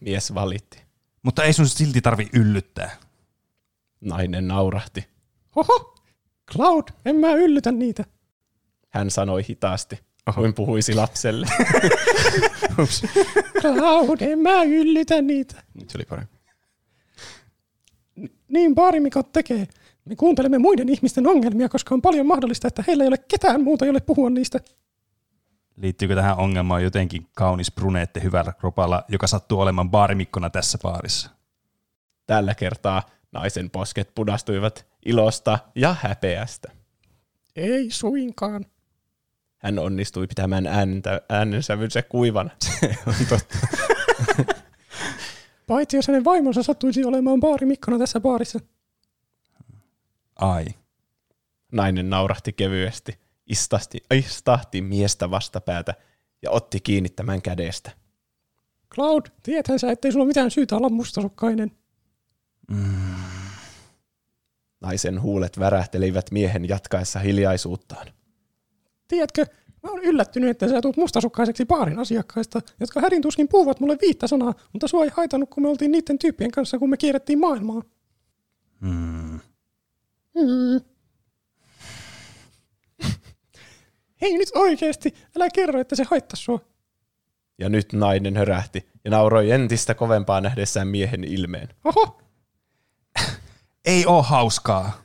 Mies 0.01 0.35
valitti. 0.35 0.83
Mutta 1.23 1.45
ei 1.45 1.53
sun 1.53 1.69
silti 1.69 2.01
tarvi 2.01 2.29
yllyttää. 2.33 2.97
Nainen 4.01 4.49
naurahti. 4.49 5.09
Oho. 5.57 5.95
Cloud, 6.53 6.85
en 7.05 7.17
mä 7.17 7.33
yllytä 7.33 7.73
niitä. 7.73 8.05
Hän 8.89 9.11
sanoi 9.11 9.45
hitaasti, 9.49 10.01
kuin 10.35 10.55
puhuisi 10.55 10.95
lapselle. 10.95 11.47
En 14.21 14.39
mä 14.39 14.63
yllytä 14.63 15.23
niitä. 15.23 15.63
Nyt 15.75 15.91
se 15.91 15.99
oli 15.99 16.05
parempi. 16.05 16.37
Niin 18.49 18.75
baarimikot 18.75 19.33
tekee. 19.33 19.69
Me 20.05 20.17
kuuntelemme 20.17 20.59
muiden 20.59 20.89
ihmisten 20.89 21.27
ongelmia, 21.27 21.69
koska 21.69 21.95
on 21.95 22.03
paljon 22.03 22.27
mahdollista, 22.27 22.69
että 22.69 22.85
heillä 22.87 23.05
ei 23.05 23.09
ole 23.09 23.19
ketään 23.19 23.63
muuta, 23.63 23.87
jolle 23.87 24.01
puhua 24.01 24.31
niistä. 24.31 24.61
Liittyykö 25.77 26.15
tähän 26.15 26.39
ongelmaan 26.39 26.83
jotenkin 26.83 27.27
kaunis 27.35 27.73
bruneette 27.73 28.23
hyvällä 28.23 28.53
kropalla, 28.53 29.05
joka 29.09 29.27
sattuu 29.27 29.61
olemaan 29.61 29.91
baarimikkona 29.91 30.51
tässä 30.51 30.79
baarissa? 30.83 31.31
Tällä 32.27 32.55
kertaa 32.55 33.03
naisen 33.33 33.71
posket 33.71 34.15
punastuivat 34.15 34.87
ilosta 35.07 35.59
ja 35.75 35.97
häpeästä. 36.01 36.73
Ei 37.57 37.91
suinkaan. 37.91 38.65
Hän 39.63 39.79
onnistui 39.79 40.27
pitämään 40.27 40.67
ääntä, 40.67 41.21
äänensävynsä 41.29 42.03
kuivana. 42.03 42.51
On 43.07 43.15
totta. 43.29 43.59
Paitsi 45.67 45.97
jos 45.97 46.09
hänen 46.09 46.25
vaimonsa 46.25 46.63
sattuisi 46.63 47.05
olemaan 47.05 47.41
baarimikkona 47.41 47.99
tässä 47.99 48.21
baarissa. 48.21 48.59
Ai. 50.37 50.65
Nainen 51.73 52.11
naurahti 52.11 52.53
kevyesti, 52.53 53.19
istahti, 53.47 53.99
istahti 54.15 54.83
miestä 54.83 55.31
vastapäätä 55.31 55.95
ja 56.43 56.51
otti 56.51 56.81
kiinni 56.81 57.09
tämän 57.09 57.43
kädestä. 57.43 57.91
Cloud, 58.95 59.27
tiedäthän 59.43 59.79
sä, 59.79 59.93
ettei 59.93 60.13
sulla 60.13 60.25
mitään 60.25 60.51
syytä 60.51 60.77
olla 60.77 60.89
mustasukkainen. 60.89 61.73
Naisen 64.81 65.23
huulet 65.23 65.59
värähtelivät 65.59 66.31
miehen 66.31 66.69
jatkaessa 66.69 67.19
hiljaisuuttaan. 67.19 68.07
Tiedätkö, 69.13 69.47
mä 69.83 69.91
oon 69.91 70.01
yllättynyt, 70.03 70.51
että 70.51 70.69
sä 70.69 70.81
tulet 70.81 70.97
mustasukkaiseksi 70.97 71.65
baarin 71.65 71.99
asiakkaista, 71.99 72.61
jotka 72.81 73.01
hädin 73.01 73.23
tuskin 73.23 73.49
puhuvat 73.49 73.81
mulle 73.81 73.99
viittä 74.01 74.27
sanaa, 74.27 74.55
mutta 74.73 74.89
sua 74.89 75.05
ei 75.05 75.11
haitannut, 75.15 75.51
kun 75.51 75.63
me 75.63 75.69
oltiin 75.69 75.93
niiden 75.93 76.19
tyyppien 76.19 76.51
kanssa, 76.51 76.79
kun 76.79 76.91
me 76.91 76.97
kierrettiin 76.97 77.39
maailmaa. 77.41 77.83
Hmm. 78.81 79.41
Mm. 80.35 80.81
Hei 84.21 84.39
nyt 84.39 84.49
oikeesti, 84.55 85.15
älä 85.37 85.49
kerro, 85.55 85.81
että 85.81 85.97
se 85.97 86.05
haittaa 86.11 86.37
sua. 86.37 86.61
Ja 87.59 87.69
nyt 87.69 87.93
nainen 87.93 88.37
hörähti 88.37 88.89
ja 89.05 89.11
nauroi 89.11 89.51
entistä 89.51 89.95
kovempaa 89.95 90.41
nähdessään 90.41 90.89
miehen 90.89 91.25
ilmeen. 91.25 91.69
Oho, 91.85 92.21
Ei 93.85 94.07
oo 94.07 94.23
hauskaa. 94.23 95.03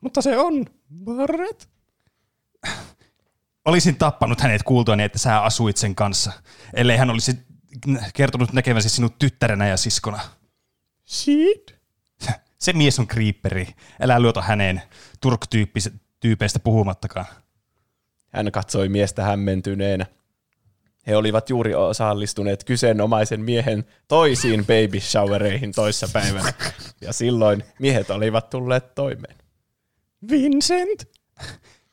mutta 0.00 0.22
se 0.22 0.38
on. 0.38 0.64
Barret? 1.04 1.68
Olisin 3.64 3.96
tappanut 3.96 4.40
hänet 4.40 4.62
kuultuani, 4.62 5.02
että 5.02 5.18
sä 5.18 5.42
asuit 5.42 5.76
sen 5.76 5.94
kanssa, 5.94 6.32
ellei 6.74 6.96
hän 6.96 7.10
olisi 7.10 7.38
kertonut 8.14 8.52
näkevänsä 8.52 8.88
sinut 8.88 9.18
tyttärenä 9.18 9.68
ja 9.68 9.76
siskona. 9.76 10.20
Seed? 11.04 11.78
Se 12.58 12.72
mies 12.72 12.98
on 12.98 13.06
kriipperi. 13.06 13.68
Älä 14.00 14.20
luota 14.20 14.42
häneen 14.42 14.82
turk-tyypeistä 15.20 16.58
puhumattakaan. 16.64 17.26
Hän 18.32 18.52
katsoi 18.52 18.88
miestä 18.88 19.24
hämmentyneenä. 19.24 20.06
He 21.06 21.16
olivat 21.16 21.50
juuri 21.50 21.74
osallistuneet 21.74 22.64
kyseenomaisen 22.64 23.40
miehen 23.40 23.84
toisiin 24.08 24.60
baby 24.60 25.00
showereihin 25.00 25.72
toissa 25.72 26.08
päivänä, 26.12 26.52
ja 27.00 27.12
silloin 27.12 27.64
miehet 27.78 28.10
olivat 28.10 28.50
tulleet 28.50 28.94
toimeen. 28.94 29.36
Vincent? 30.30 31.08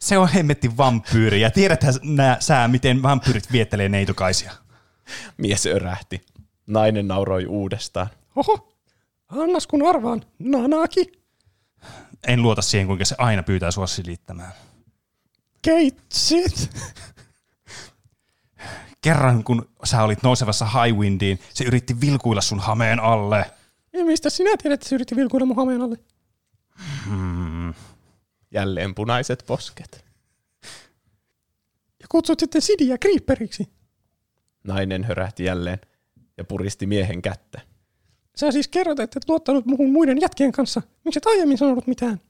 Se 0.02 0.18
on 0.18 0.30
hemmetti 0.30 0.78
vampyyri, 0.78 1.42
ja 1.42 1.52
tiedäthän 1.52 1.94
nää, 2.04 2.38
sä, 2.40 2.68
miten 2.68 3.04
vampyyrit 3.04 3.52
viettelee 3.52 3.90
neitokaisia. 3.90 4.52
Mies 5.38 5.66
örähti. 5.66 6.22
Nainen 6.68 7.08
nauroi 7.08 7.46
uudestaan. 7.46 8.08
Oho, 8.36 8.74
annas 9.30 9.68
kun 9.68 9.88
arvaan. 9.88 10.22
Nanaki? 10.40 11.12
En 12.28 12.42
luota 12.42 12.62
siihen, 12.62 12.88
kuinka 12.88 13.06
se 13.06 13.16
aina 13.18 13.44
pyytää 13.44 13.72
sua 13.72 13.88
silittämään. 13.88 14.52
Keitsit? 15.62 16.70
Kerran, 19.02 19.44
kun 19.44 19.70
sä 19.84 20.04
olit 20.04 20.24
nousevassa 20.24 20.66
Highwindiin, 20.66 21.40
se 21.54 21.64
yritti 21.64 22.02
vilkuilla 22.02 22.42
sun 22.42 22.60
hameen 22.60 23.00
alle. 23.00 23.52
Ja 23.94 24.06
mistä 24.06 24.30
sinä 24.30 24.52
tiedät, 24.58 24.74
että 24.74 24.90
se 24.90 24.96
yritti 24.96 25.16
vilkuilla 25.16 25.46
mun 25.46 25.56
hameen 25.56 25.82
alle? 25.82 25.98
Hmm. 27.06 27.74
Jälleen 28.52 28.96
punaiset 28.96 29.44
posket. 29.48 30.06
Ja 32.00 32.08
kutsut 32.10 32.40
sitten 32.40 32.62
Sidiä 32.62 32.98
Creeperiksi. 32.98 33.70
Nainen 34.64 35.04
hörähti 35.04 35.44
jälleen 35.44 35.80
ja 36.38 36.44
puristi 36.44 36.86
miehen 36.86 37.22
kättä. 37.22 37.62
Sä 38.36 38.52
siis 38.52 38.68
kerrot, 38.68 39.00
että 39.00 39.20
et 39.20 39.30
luottanut 39.30 39.66
muuhun 39.66 39.92
muiden 39.92 40.22
jätkien 40.22 40.52
kanssa. 40.52 40.82
Miksi 41.06 41.18
et 41.18 41.26
aiemmin 41.26 41.58
sanonut 41.58 41.88
mitään? 41.88 42.22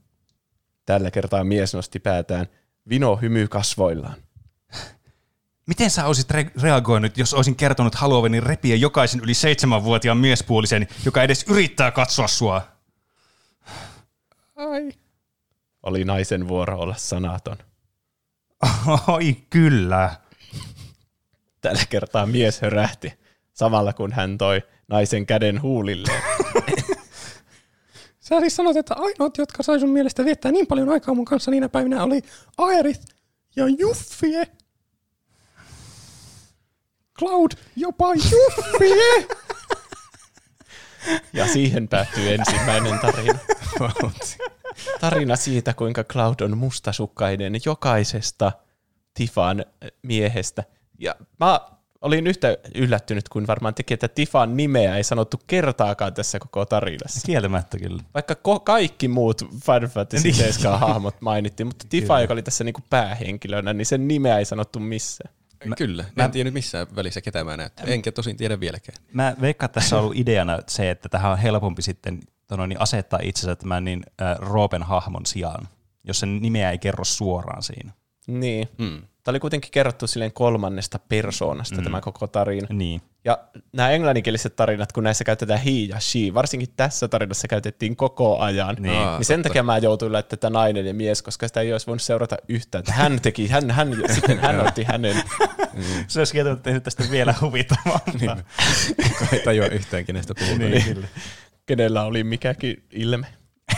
Tällä 0.86 1.12
kertaa 1.12 1.44
mies 1.44 1.74
nosti 1.74 2.00
päätään, 2.00 2.48
vino 2.90 3.16
hymy 3.16 3.48
kasvoillaan. 3.48 4.16
Miten 5.68 5.90
sä 5.90 6.06
olisit 6.06 6.32
re- 6.32 6.62
reagoinut, 6.62 7.18
jos 7.18 7.34
olisin 7.34 7.56
kertonut 7.56 7.96
haluavani 7.96 8.40
repiä 8.40 8.76
jokaisen 8.76 9.20
yli 9.20 9.34
seitsemänvuotiaan 9.34 10.18
miespuolisen, 10.18 10.88
joka 11.06 11.24
edes 11.24 11.46
yrittää 11.50 11.92
katsoa 11.92 12.28
sua? 12.28 12.68
Ai. 14.56 14.92
Oli 15.84 16.04
naisen 16.04 16.48
vuoro 16.48 16.80
olla 16.80 16.96
sanaton. 16.98 17.58
Oi, 19.08 19.38
kyllä. 19.50 20.16
Tällä 21.62 21.84
kertaa 21.90 22.26
mies 22.26 22.62
hörähti, 22.62 23.14
samalla 23.54 23.94
kun 23.94 24.12
hän 24.12 24.38
toi 24.38 24.62
naisen 24.88 25.26
käden 25.26 25.62
huulilleen. 25.62 26.24
Sä 28.20 28.40
siis 28.40 28.56
sanot, 28.56 28.78
että 28.78 28.96
ainoat, 28.98 29.38
jotka 29.38 29.64
sai 29.64 29.80
sun 29.80 29.90
mielestä 29.90 30.26
viettää 30.26 30.52
niin 30.52 30.68
paljon 30.68 30.90
aikaa 30.90 31.14
mun 31.14 31.26
kanssa 31.26 31.52
niinä 31.52 31.70
päivinä 31.70 32.04
oli 32.04 32.22
Aerith 32.58 33.06
ja 33.56 33.66
Juffie. 33.68 34.48
Cloud, 37.20 37.52
jopa 37.76 38.14
Juffie! 38.16 39.28
Ja 41.34 41.48
siihen 41.48 41.88
päättyy 41.88 42.34
ensimmäinen 42.34 43.00
tarina. 43.00 43.40
Tarina 45.02 45.36
siitä, 45.36 45.74
kuinka 45.74 46.04
Cloud 46.04 46.40
on 46.42 46.58
mustasukkainen 46.58 47.54
jokaisesta 47.66 48.52
Tifan 49.14 49.66
miehestä. 50.02 50.64
Ja 51.00 51.16
mä 51.40 51.60
olin 52.02 52.28
yhtä 52.28 52.58
yllättynyt 52.76 53.30
kuin 53.30 53.48
varmaan 53.48 53.74
teki, 53.74 53.94
että 53.94 54.08
Tifan 54.08 54.58
nimeä 54.58 54.98
ei 54.98 55.04
sanottu 55.04 55.42
kertaakaan 55.48 56.14
tässä 56.14 56.40
koko 56.40 56.66
tarinassa. 56.66 57.20
Kieltämättä 57.26 57.78
kyllä. 57.78 58.04
Vaikka 58.14 58.34
ko- 58.34 58.60
kaikki 58.60 59.08
muut 59.08 59.42
Final 59.66 59.88
Fantasy 59.88 60.24
Niin. 60.24 60.36
7 60.36 60.80
hahmot 60.80 61.22
mainittiin, 61.22 61.68
mutta 61.68 61.86
Tifa, 61.90 62.22
joka 62.22 62.34
oli 62.34 62.44
tässä 62.44 62.64
niinku 62.64 62.82
päähenkilönä, 62.90 63.74
niin 63.74 63.86
sen 63.86 64.08
nimeä 64.08 64.38
ei 64.38 64.46
sanottu 64.46 64.80
missään. 64.80 65.34
Mä, 65.66 65.76
Kyllä. 65.76 66.06
Mä 66.16 66.26
en 66.26 66.32
tiennyt 66.32 66.54
missään 66.54 66.88
välissä 66.96 67.22
ketä 67.22 67.44
mä 67.44 67.58
näyttää. 67.58 67.86
Enkä 67.86 68.12
tosin 68.12 68.38
tiedä 68.38 68.60
vieläkään. 68.60 69.04
Mä 69.14 69.36
veikkaan, 69.42 69.66
että 69.68 69.80
tässä 69.80 69.96
on 69.96 70.02
ollut 70.02 70.18
ideana 70.18 70.60
se, 70.68 70.92
että 70.92 71.10
tähän 71.10 71.32
on 71.32 71.38
helpompi 71.38 71.82
sitten 71.82 72.20
tono, 72.52 72.66
niin 72.66 72.82
asettaa 72.82 73.20
itsensä 73.24 73.56
tämän 73.56 73.84
niin, 73.84 74.04
äh, 74.22 74.38
Roopen 74.38 74.84
hahmon 74.84 75.26
sijaan, 75.26 75.68
jos 76.04 76.20
sen 76.20 76.42
nimeä 76.42 76.72
ei 76.72 76.78
kerro 76.78 77.04
suoraan 77.04 77.64
siinä. 77.64 77.92
Niin. 78.28 78.70
Hmm. 78.78 79.02
Tämä 79.24 79.34
oli 79.34 79.40
kuitenkin 79.40 79.72
kerrottu 79.72 80.08
silleen 80.08 80.32
kolmannesta 80.34 81.00
persoonasta 81.00 81.76
mm. 81.78 81.84
tämä 81.84 82.02
koko 82.02 82.28
tarina. 82.28 82.68
Niin. 82.70 83.02
Ja 83.26 83.38
nämä 83.74 83.90
englanninkieliset 83.90 84.56
tarinat, 84.56 84.92
kun 84.92 85.04
näissä 85.04 85.24
käytetään 85.24 85.60
he 85.60 85.72
ja 85.72 86.00
she, 86.00 86.34
varsinkin 86.34 86.70
tässä 86.78 87.08
tarinassa 87.08 87.48
käytettiin 87.48 87.96
koko 87.96 88.40
ajan, 88.40 88.76
Niin. 88.76 88.84
niin, 88.84 89.08
niin 89.18 89.26
sen 89.26 89.44
takia 89.44 89.64
mä 89.64 89.78
joutuin 89.78 90.14
laittamaan 90.14 90.40
tätä 90.40 90.50
nainen 90.50 90.86
ja 90.86 90.94
mies, 90.94 91.22
koska 91.22 91.48
sitä 91.48 91.62
ei 91.62 91.72
olisi 91.72 91.88
voinut 91.88 92.02
seurata 92.02 92.38
yhtään. 92.48 92.80
Että 92.80 92.94
hän 92.94 93.22
teki, 93.22 93.48
hän, 93.48 93.72
hän, 93.72 93.96
sitten 94.16 94.40
hän 94.40 94.68
otti 94.68 94.84
hänen. 94.84 95.24
Se 96.08 96.20
olisi 96.20 96.38
tehnyt 96.64 96.84
tästä 96.84 97.04
vielä 97.12 97.34
huvittavampaa. 97.42 98.38
Ei 99.32 99.40
tajua 99.44 99.66
yhtään, 99.66 100.06
kenestä 100.06 100.34
puhutaan. 100.36 100.72
niin, 100.72 100.84
kyllä. 100.84 101.08
Kenellä 101.72 102.04
oli 102.04 102.24
mikäkin 102.24 102.84
ilme 102.92 103.28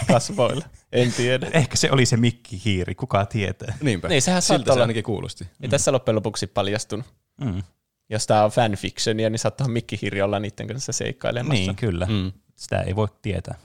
kasvoilla. 0.07 0.65
En 0.91 1.13
tiedä. 1.13 1.47
Ehkä 1.53 1.75
se 1.77 1.91
oli 1.91 2.05
se 2.05 2.17
mikkihiiri, 2.17 2.95
kuka 2.95 3.25
tietää. 3.25 3.77
Niinpä. 3.81 4.07
Niin, 4.07 4.21
sehän 4.21 4.41
Siltä 4.41 4.47
saattaa 4.57 4.73
se 4.73 4.77
olla. 4.77 4.83
ainakin 4.83 5.03
kuulosti. 5.03 5.47
Ei 5.61 5.69
tässä 5.69 5.91
loppujen 5.91 6.15
lopuksi 6.15 6.47
paljastunut. 6.47 7.05
Mm. 7.41 7.63
Jos 8.09 8.27
tämä 8.27 8.43
on 8.45 8.51
fanfictionia, 8.51 9.29
niin 9.29 9.39
saattaa 9.39 9.67
mikkihirri 9.67 10.21
olla 10.21 10.39
niiden 10.39 10.67
kanssa 10.67 10.91
seikkailemassa. 10.91 11.53
Niin, 11.53 11.75
kyllä. 11.75 12.05
Mm. 12.05 12.31
Sitä 12.55 12.81
ei 12.81 12.95
voi 12.95 13.07
tietää. 13.21 13.55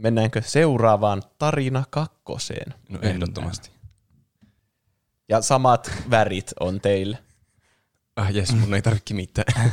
Mennäänkö 0.00 0.42
seuraavaan 0.42 1.22
tarina 1.38 1.84
kakkoseen? 1.90 2.74
No 2.88 2.98
ehdottomasti. 3.02 3.70
Ja 5.28 5.42
samat 5.42 5.90
värit 6.10 6.52
on 6.60 6.80
teille. 6.80 7.18
Ah 8.16 8.34
jes, 8.34 8.52
mun 8.54 8.74
ei 8.74 8.82
tarvitse 8.82 9.14
mitään. 9.14 9.72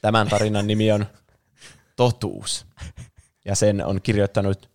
Tämän 0.00 0.28
tarinan 0.28 0.66
nimi 0.66 0.92
on 0.92 1.06
Totuus. 1.96 2.66
Ja 3.44 3.54
sen 3.54 3.86
on 3.86 4.02
kirjoittanut 4.02 4.70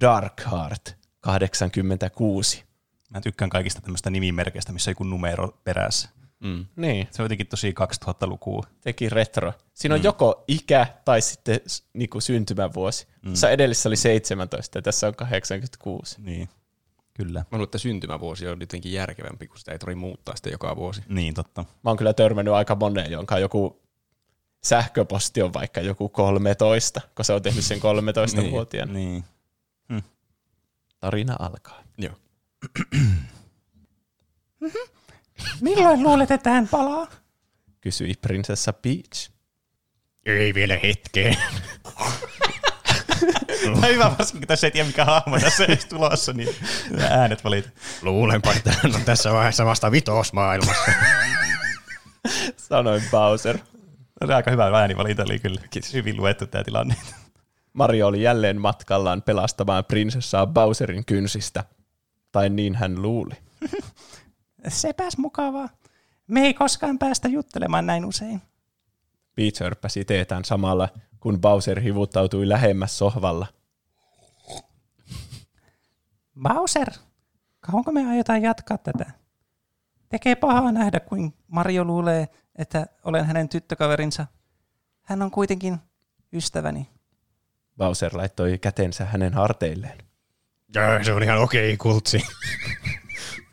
Darkheart 0.00 0.96
86. 1.20 2.64
Mä 3.10 3.20
tykkään 3.20 3.50
kaikista 3.50 3.80
tämmöistä 3.80 4.10
nimimerkeistä, 4.10 4.72
missä 4.72 4.88
on 4.88 4.92
joku 4.92 5.04
numero 5.04 5.58
perässä. 5.64 6.08
Mm. 6.40 6.66
Niin, 6.76 7.08
Se 7.10 7.22
on 7.22 7.24
jotenkin 7.24 7.46
tosi 7.46 7.74
2000-lukua. 8.06 8.62
teki 8.80 9.08
retro. 9.08 9.52
Siinä 9.74 9.94
on 9.94 10.00
mm. 10.00 10.04
joko 10.04 10.44
ikä 10.48 10.86
tai 11.04 11.20
sitten 11.20 11.60
niinku 11.92 12.20
syntymävuosi. 12.20 13.06
Mm. 13.22 13.30
Tässä 13.30 13.50
edellisessä 13.50 13.88
oli 13.88 13.96
17 13.96 14.78
ja 14.78 14.82
tässä 14.82 15.06
on 15.06 15.14
86. 15.14 16.16
Niin, 16.22 16.48
kyllä. 17.14 17.38
Mä 17.38 17.46
luulen, 17.52 17.64
että 17.64 17.78
syntymävuosi 17.78 18.48
on 18.48 18.60
jotenkin 18.60 18.92
järkevämpi, 18.92 19.46
kun 19.46 19.58
sitä 19.58 19.72
ei 19.72 19.78
tarvitse 19.78 20.00
muuttaa 20.00 20.36
sitä 20.36 20.48
joka 20.50 20.76
vuosi. 20.76 21.02
Niin, 21.08 21.34
totta. 21.34 21.64
Mä 21.84 21.90
oon 21.90 21.96
kyllä 21.96 22.12
törmännyt 22.12 22.54
aika 22.54 22.74
moneen, 22.74 23.12
jonka 23.12 23.38
joku 23.38 23.85
sähköposti 24.66 25.42
on 25.42 25.52
vaikka 25.52 25.80
joku 25.80 26.08
13, 26.08 27.00
kun 27.14 27.24
se 27.24 27.32
on 27.32 27.42
tehnyt 27.42 27.64
sen 27.64 27.78
13-vuotiaana. 27.78 28.92
Niin. 28.92 29.24
Tarina 31.00 31.36
alkaa. 31.38 31.82
Joo. 31.98 32.14
Milloin 35.60 36.02
luulet, 36.02 36.30
että 36.30 36.50
hän 36.50 36.68
palaa? 36.68 37.06
Kysyi 37.80 38.14
prinsessa 38.20 38.72
Peach. 38.72 39.30
Ei 40.26 40.54
vielä 40.54 40.78
hetkeen. 40.82 41.36
Tämä 43.62 43.76
on 43.76 43.88
hyvä 43.88 44.10
varsinkin, 44.10 44.40
kun 44.40 44.48
tässä 44.48 44.66
ei 44.66 44.70
tiedä 44.70 44.86
mikä 44.86 45.04
hahmo 45.04 45.40
tässä 45.40 45.64
ei 45.64 45.76
tulossa, 45.76 46.32
niin 46.32 46.56
äänet 47.10 47.44
valitaan. 47.44 47.74
Luulenpa, 48.02 48.52
että 48.52 48.72
hän 48.82 48.94
on 48.94 49.04
tässä 49.04 49.32
vaiheessa 49.32 49.64
vasta 49.64 49.90
vitosmaailmassa. 49.90 50.92
Sanoin 52.56 53.02
Bowser. 53.10 53.58
Oli 54.20 54.32
aika 54.32 54.50
hyvä 54.50 54.80
äänivalinta, 54.80 55.22
oli 55.22 55.38
kyllä 55.38 55.60
Kiitos. 55.70 55.92
hyvin 55.92 56.16
luettu 56.16 56.46
tämä 56.46 56.64
tilanne. 56.64 56.94
Mario 57.72 58.06
oli 58.06 58.22
jälleen 58.22 58.60
matkallaan 58.60 59.22
pelastamaan 59.22 59.84
prinsessaa 59.84 60.46
Bowserin 60.46 61.04
kynsistä. 61.04 61.64
Tai 62.32 62.50
niin 62.50 62.74
hän 62.74 63.02
luuli. 63.02 63.34
Sepäs 64.68 65.18
mukavaa. 65.18 65.68
Me 66.26 66.40
ei 66.40 66.54
koskaan 66.54 66.98
päästä 66.98 67.28
juttelemaan 67.28 67.86
näin 67.86 68.04
usein. 68.04 68.42
Peach 69.34 69.60
hörppäsi 69.62 70.04
teetään 70.04 70.44
samalla, 70.44 70.88
kun 71.20 71.40
Bowser 71.40 71.80
hivuttautui 71.80 72.48
lähemmäs 72.48 72.98
sohvalla. 72.98 73.46
Bowser, 76.42 76.90
kauanko 77.60 77.92
me 77.92 78.10
aiotaan 78.10 78.42
jatkaa 78.42 78.78
tätä? 78.78 79.10
Tekee 80.08 80.34
pahaa 80.34 80.72
nähdä, 80.72 81.00
kuin 81.00 81.34
Mario 81.48 81.84
luulee, 81.84 82.28
että 82.58 82.86
olen 83.04 83.24
hänen 83.24 83.48
tyttökaverinsa. 83.48 84.26
Hän 85.02 85.22
on 85.22 85.30
kuitenkin 85.30 85.78
ystäväni. 86.32 86.90
Bowser 87.76 88.16
laittoi 88.16 88.58
kätensä 88.58 89.04
hänen 89.04 89.34
harteilleen. 89.34 89.98
Ja 90.74 91.04
se 91.04 91.12
on 91.12 91.22
ihan 91.22 91.38
okei, 91.38 91.76
kultsi. 91.76 92.22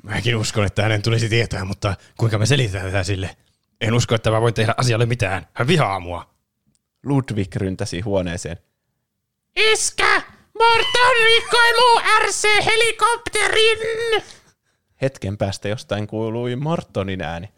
Mäkin 0.04 0.36
uskon, 0.36 0.66
että 0.66 0.84
hänen 0.84 1.02
tulisi 1.02 1.30
tietää, 1.30 1.66
mutta 1.66 1.96
kuinka 2.18 2.38
me 2.38 2.46
selitetään 2.46 2.86
tätä 2.86 3.04
sille? 3.04 3.38
En 3.82 3.94
usko, 3.94 4.16
että 4.16 4.32
mä 4.32 4.42
voin 4.42 4.54
tehdä 4.54 4.74
asialle 4.78 5.06
mitään. 5.06 5.48
Hän 5.54 5.68
vihaa 5.68 6.00
mua. 6.00 6.34
Ludwig 7.06 7.56
ryntäsi 7.56 8.02
huoneeseen. 8.02 8.58
Iskä! 9.56 10.22
Morton 10.60 11.16
rikkoi 11.26 11.74
muu 11.74 12.02
RC-helikopterin! 12.20 14.24
Hetken 15.04 15.38
päästä 15.38 15.68
jostain 15.68 16.08
kuului 16.08 16.56
Mortonin 16.56 17.22
ääni. 17.22 17.50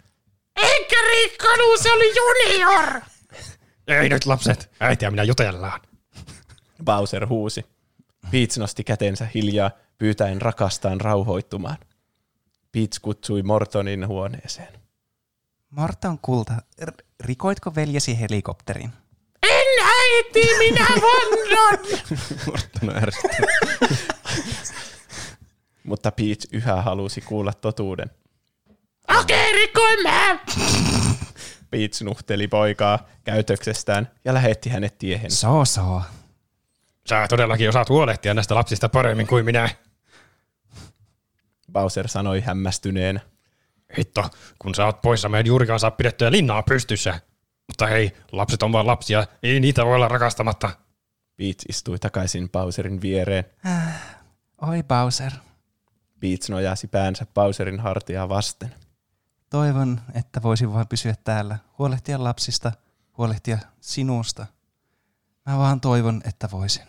Enkä 0.56 0.96
rikkonut, 1.12 1.80
se 1.82 1.92
oli 1.92 2.14
junior! 2.16 3.02
Ei 4.02 4.10
nyt 4.10 4.26
lapset, 4.26 4.72
äiti 4.80 5.06
ja 5.06 5.12
minä 5.12 5.24
jutellaan. 5.24 5.82
Bowser 6.84 7.28
huusi. 7.28 7.66
Peach 8.32 8.58
nosti 8.58 8.84
kätensä 8.84 9.28
hiljaa, 9.36 9.72
pyytäen 9.98 10.42
rakastaan 10.42 11.02
rauhoittumaan. 11.02 11.78
Peach 12.72 13.00
kutsui 13.02 13.44
Mortonin 13.44 14.08
huoneeseen. 14.08 14.74
Morton 15.70 16.20
kulta, 16.22 16.54
r- 16.86 17.04
rikoitko 17.20 17.76
veljesi 17.76 18.20
helikopterin? 18.20 18.92
En 19.44 19.86
äiti, 19.86 20.58
minä 20.58 20.88
vannon! 20.90 22.00
Morton 22.48 23.04
ärsyttää. 23.04 23.46
Mutta 25.86 26.12
Peach 26.12 26.48
yhä 26.52 26.82
halusi 26.82 27.22
kuulla 27.22 27.54
totuuden. 27.54 28.12
Okei, 29.20 29.52
rikoin 29.52 30.04
mä! 30.04 30.40
Peach 31.72 32.02
nuhteli 32.04 32.48
poikaa 32.48 33.08
käytöksestään 33.24 34.12
ja 34.26 34.34
lähetti 34.34 34.70
hänet 34.70 34.98
tiehen. 34.98 35.32
So, 35.32 35.66
so. 35.66 36.02
Sä 37.10 37.26
todellakin 37.30 37.70
osaat 37.70 37.90
huolehtia 37.90 38.34
näistä 38.34 38.56
lapsista 38.56 38.90
paremmin 38.90 39.28
kuin 39.28 39.46
minä. 39.46 39.70
Bowser 41.72 42.08
sanoi 42.08 42.42
hämmästyneenä. 42.42 43.20
Hitto, 43.98 44.30
kun 44.60 44.76
sä 44.76 44.86
oot 44.86 45.02
poissa, 45.02 45.30
me 45.30 45.40
en 45.40 45.46
juurikaan 45.46 45.80
saa 45.80 45.92
pidettyä 45.92 46.32
linnaa 46.32 46.64
pystyssä. 46.64 47.20
Mutta 47.68 47.88
hei, 47.88 48.12
lapset 48.32 48.64
on 48.64 48.72
vaan 48.72 48.88
lapsia, 48.88 49.28
ei 49.44 49.60
niitä 49.60 49.86
voi 49.86 49.96
olla 49.96 50.08
rakastamatta. 50.08 50.70
Peach 51.38 51.66
istui 51.70 52.00
takaisin 52.00 52.50
Bowserin 52.50 53.02
viereen. 53.02 53.44
Oi 54.62 54.84
Bowser, 54.84 55.32
Peach 56.20 56.50
nojasi 56.50 56.88
päänsä 56.88 57.26
Bowserin 57.34 57.80
hartiaa 57.80 58.30
vasten. 58.30 58.76
toivon, 59.50 60.02
että 60.14 60.42
voisin 60.42 60.74
vain 60.74 60.88
pysyä 60.88 61.16
täällä, 61.24 61.58
huolehtia 61.80 62.24
lapsista, 62.24 62.72
huolehtia 63.18 63.58
sinusta. 63.82 64.46
Mä 65.46 65.58
vaan 65.58 65.82
toivon, 65.82 66.22
että 66.26 66.50
voisin. 66.52 66.86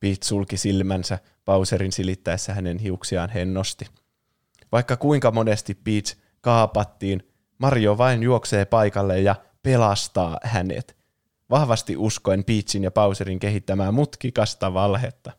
Peach 0.00 0.22
sulki 0.22 0.56
silmänsä 0.56 1.18
Bowserin 1.44 1.92
silittäessä 1.92 2.54
hänen 2.54 2.78
hiuksiaan 2.78 3.30
hennosti. 3.30 3.86
Vaikka 4.72 4.96
kuinka 4.96 5.30
monesti 5.30 5.74
Peach 5.74 6.16
kaapattiin, 6.40 7.28
Mario 7.58 7.98
vain 7.98 8.22
juoksee 8.22 8.64
paikalle 8.64 9.20
ja 9.20 9.34
pelastaa 9.62 10.38
hänet. 10.42 10.96
Vahvasti 11.50 11.96
uskoen 11.96 12.44
Peachin 12.44 12.84
ja 12.84 12.90
Bowserin 12.90 13.38
kehittämää 13.38 13.92
mutkikasta 13.92 14.74
valhetta. 14.74 15.32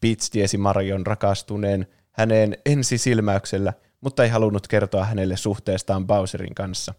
Peach 0.00 0.30
tiesi 0.30 0.58
Marion 0.58 1.06
rakastuneen 1.06 1.86
häneen 2.12 2.56
ensisilmäyksellä, 2.66 3.72
mutta 4.00 4.24
ei 4.24 4.28
halunnut 4.28 4.68
kertoa 4.68 5.04
hänelle 5.04 5.36
suhteestaan 5.36 6.06
Bowserin 6.06 6.54
kanssa. 6.54 6.94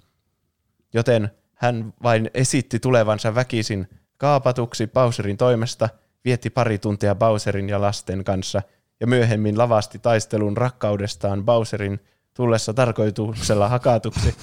Joten 0.94 1.32
hän 1.54 1.94
vain 2.04 2.30
esitti 2.34 2.80
tulevansa 2.80 3.36
väkisin 3.36 3.88
kaapatuksi 4.18 4.88
Bowserin 4.88 5.38
toimesta, 5.38 5.90
vietti 6.26 6.50
pari 6.50 6.78
tuntia 6.78 7.16
Bowserin 7.16 7.70
ja 7.70 7.82
lasten 7.82 8.24
kanssa 8.24 8.62
ja 9.00 9.08
myöhemmin 9.08 9.58
lavasti 9.58 10.00
taistelun 10.00 10.58
rakkaudestaan 10.58 11.46
Bowserin 11.46 12.00
tullessa 12.34 12.74
tarkoituksella 12.74 13.70
hakatuksi 13.70 14.36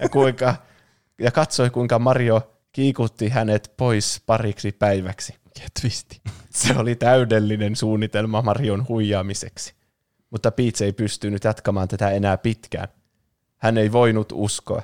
ja, 0.00 0.08
kuinka, 0.08 0.56
ja 1.18 1.30
katsoi 1.30 1.70
kuinka 1.70 1.98
Mario 1.98 2.50
kiikutti 2.72 3.28
hänet 3.28 3.72
pois 3.76 4.22
pariksi 4.26 4.72
päiväksi. 4.72 5.34
Ja 5.60 5.68
twisti. 5.80 6.20
Se 6.50 6.74
oli 6.76 6.94
täydellinen 6.94 7.76
suunnitelma 7.76 8.42
Marion 8.42 8.88
huijaamiseksi. 8.88 9.74
Mutta 10.34 10.50
Peach 10.50 10.82
ei 10.82 10.92
pystynyt 10.92 11.44
jatkamaan 11.44 11.88
tätä 11.88 12.10
enää 12.10 12.36
pitkään. 12.36 12.88
Hän 13.56 13.78
ei 13.78 13.92
voinut 13.92 14.32
uskoa, 14.32 14.82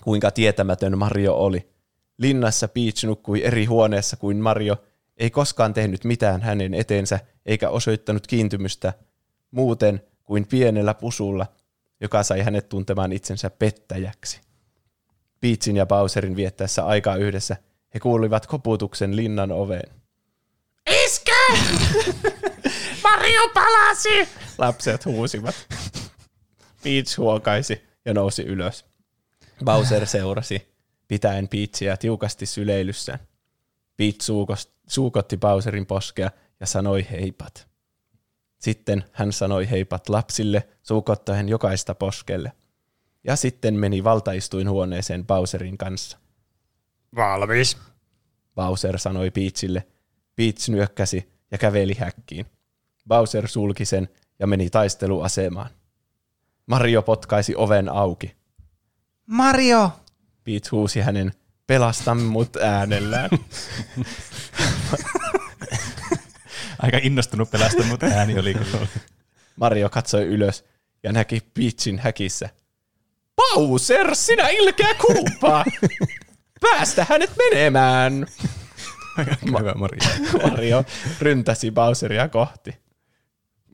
kuinka 0.00 0.30
tietämätön 0.30 0.98
Mario 0.98 1.34
oli. 1.34 1.68
Linnassa 2.18 2.68
Peach 2.68 3.04
nukkui 3.04 3.44
eri 3.44 3.64
huoneessa 3.64 4.16
kuin 4.16 4.36
Mario, 4.36 4.76
ei 5.16 5.30
koskaan 5.30 5.74
tehnyt 5.74 6.04
mitään 6.04 6.42
hänen 6.42 6.74
eteensä 6.74 7.20
eikä 7.46 7.70
osoittanut 7.70 8.26
kiintymystä 8.26 8.92
muuten 9.50 10.02
kuin 10.24 10.46
pienellä 10.46 10.94
pusulla, 10.94 11.46
joka 12.00 12.22
sai 12.22 12.40
hänet 12.40 12.68
tuntemaan 12.68 13.12
itsensä 13.12 13.50
pettäjäksi. 13.50 14.40
Peachin 15.40 15.76
ja 15.76 15.86
Bowserin 15.86 16.36
viettäessä 16.36 16.86
aikaa 16.86 17.16
yhdessä 17.16 17.56
he 17.94 18.00
kuulivat 18.00 18.46
koputuksen 18.46 19.16
linnan 19.16 19.52
oveen. 19.52 19.90
Iskä! 21.04 21.36
Mario 23.04 23.48
palasi! 23.54 24.39
Lapset 24.60 25.04
huusivat. 25.04 25.54
Peach 26.82 27.18
huokaisi 27.18 27.82
ja 28.04 28.14
nousi 28.14 28.42
ylös. 28.42 28.84
Bowser 29.64 30.06
seurasi, 30.06 30.74
pitäen 31.08 31.48
Peachia 31.48 31.96
tiukasti 31.96 32.46
syleilyssään. 32.46 33.18
Peach 33.96 34.28
suukotti 34.86 35.36
Bowserin 35.36 35.86
poskea 35.86 36.30
ja 36.60 36.66
sanoi 36.66 37.06
heipat. 37.10 37.68
Sitten 38.58 39.04
hän 39.12 39.32
sanoi 39.32 39.70
heipat 39.70 40.08
lapsille, 40.08 40.68
suukottaen 40.82 41.48
jokaista 41.48 41.94
poskelle. 41.94 42.52
Ja 43.24 43.36
sitten 43.36 43.74
meni 43.74 44.04
valtaistuinhuoneeseen 44.04 45.26
Bowserin 45.26 45.78
kanssa. 45.78 46.18
Valmis. 47.16 47.76
Bowser 48.54 48.98
sanoi 48.98 49.30
Peachille. 49.30 49.86
Peach 50.36 50.68
nyökkäsi 50.68 51.32
ja 51.50 51.58
käveli 51.58 51.94
häkkiin. 51.94 52.46
Bowser 53.08 53.48
sulki 53.48 53.84
sen 53.84 54.08
ja 54.40 54.46
meni 54.46 54.70
taisteluasemaan. 54.70 55.70
Mario 56.66 57.02
potkaisi 57.02 57.54
oven 57.56 57.88
auki. 57.88 58.36
Mario! 59.26 59.92
Peach 60.44 60.72
huusi 60.72 61.00
hänen 61.00 61.32
pelasta 61.66 62.14
mut 62.14 62.56
äänellään. 62.56 63.30
Aika 66.82 66.98
innostunut 67.02 67.50
pelasta, 67.50 67.82
mutta 67.82 68.06
ääni 68.06 68.38
oli 68.38 68.54
kyllä. 68.54 68.86
Mario 69.56 69.90
katsoi 69.90 70.24
ylös 70.24 70.64
ja 71.02 71.12
näki 71.12 71.40
Peachin 71.54 71.98
häkissä. 71.98 72.48
Bowser, 73.36 74.16
sinä 74.16 74.48
ilkeä 74.48 74.94
kuuppa! 74.94 75.64
Päästä 76.60 77.06
hänet 77.08 77.30
menemään! 77.36 78.26
Hyvä 79.46 79.74
Maria. 79.74 80.08
Mario 80.50 80.84
ryntäsi 81.20 81.70
Bowseria 81.70 82.28
kohti. 82.28 82.89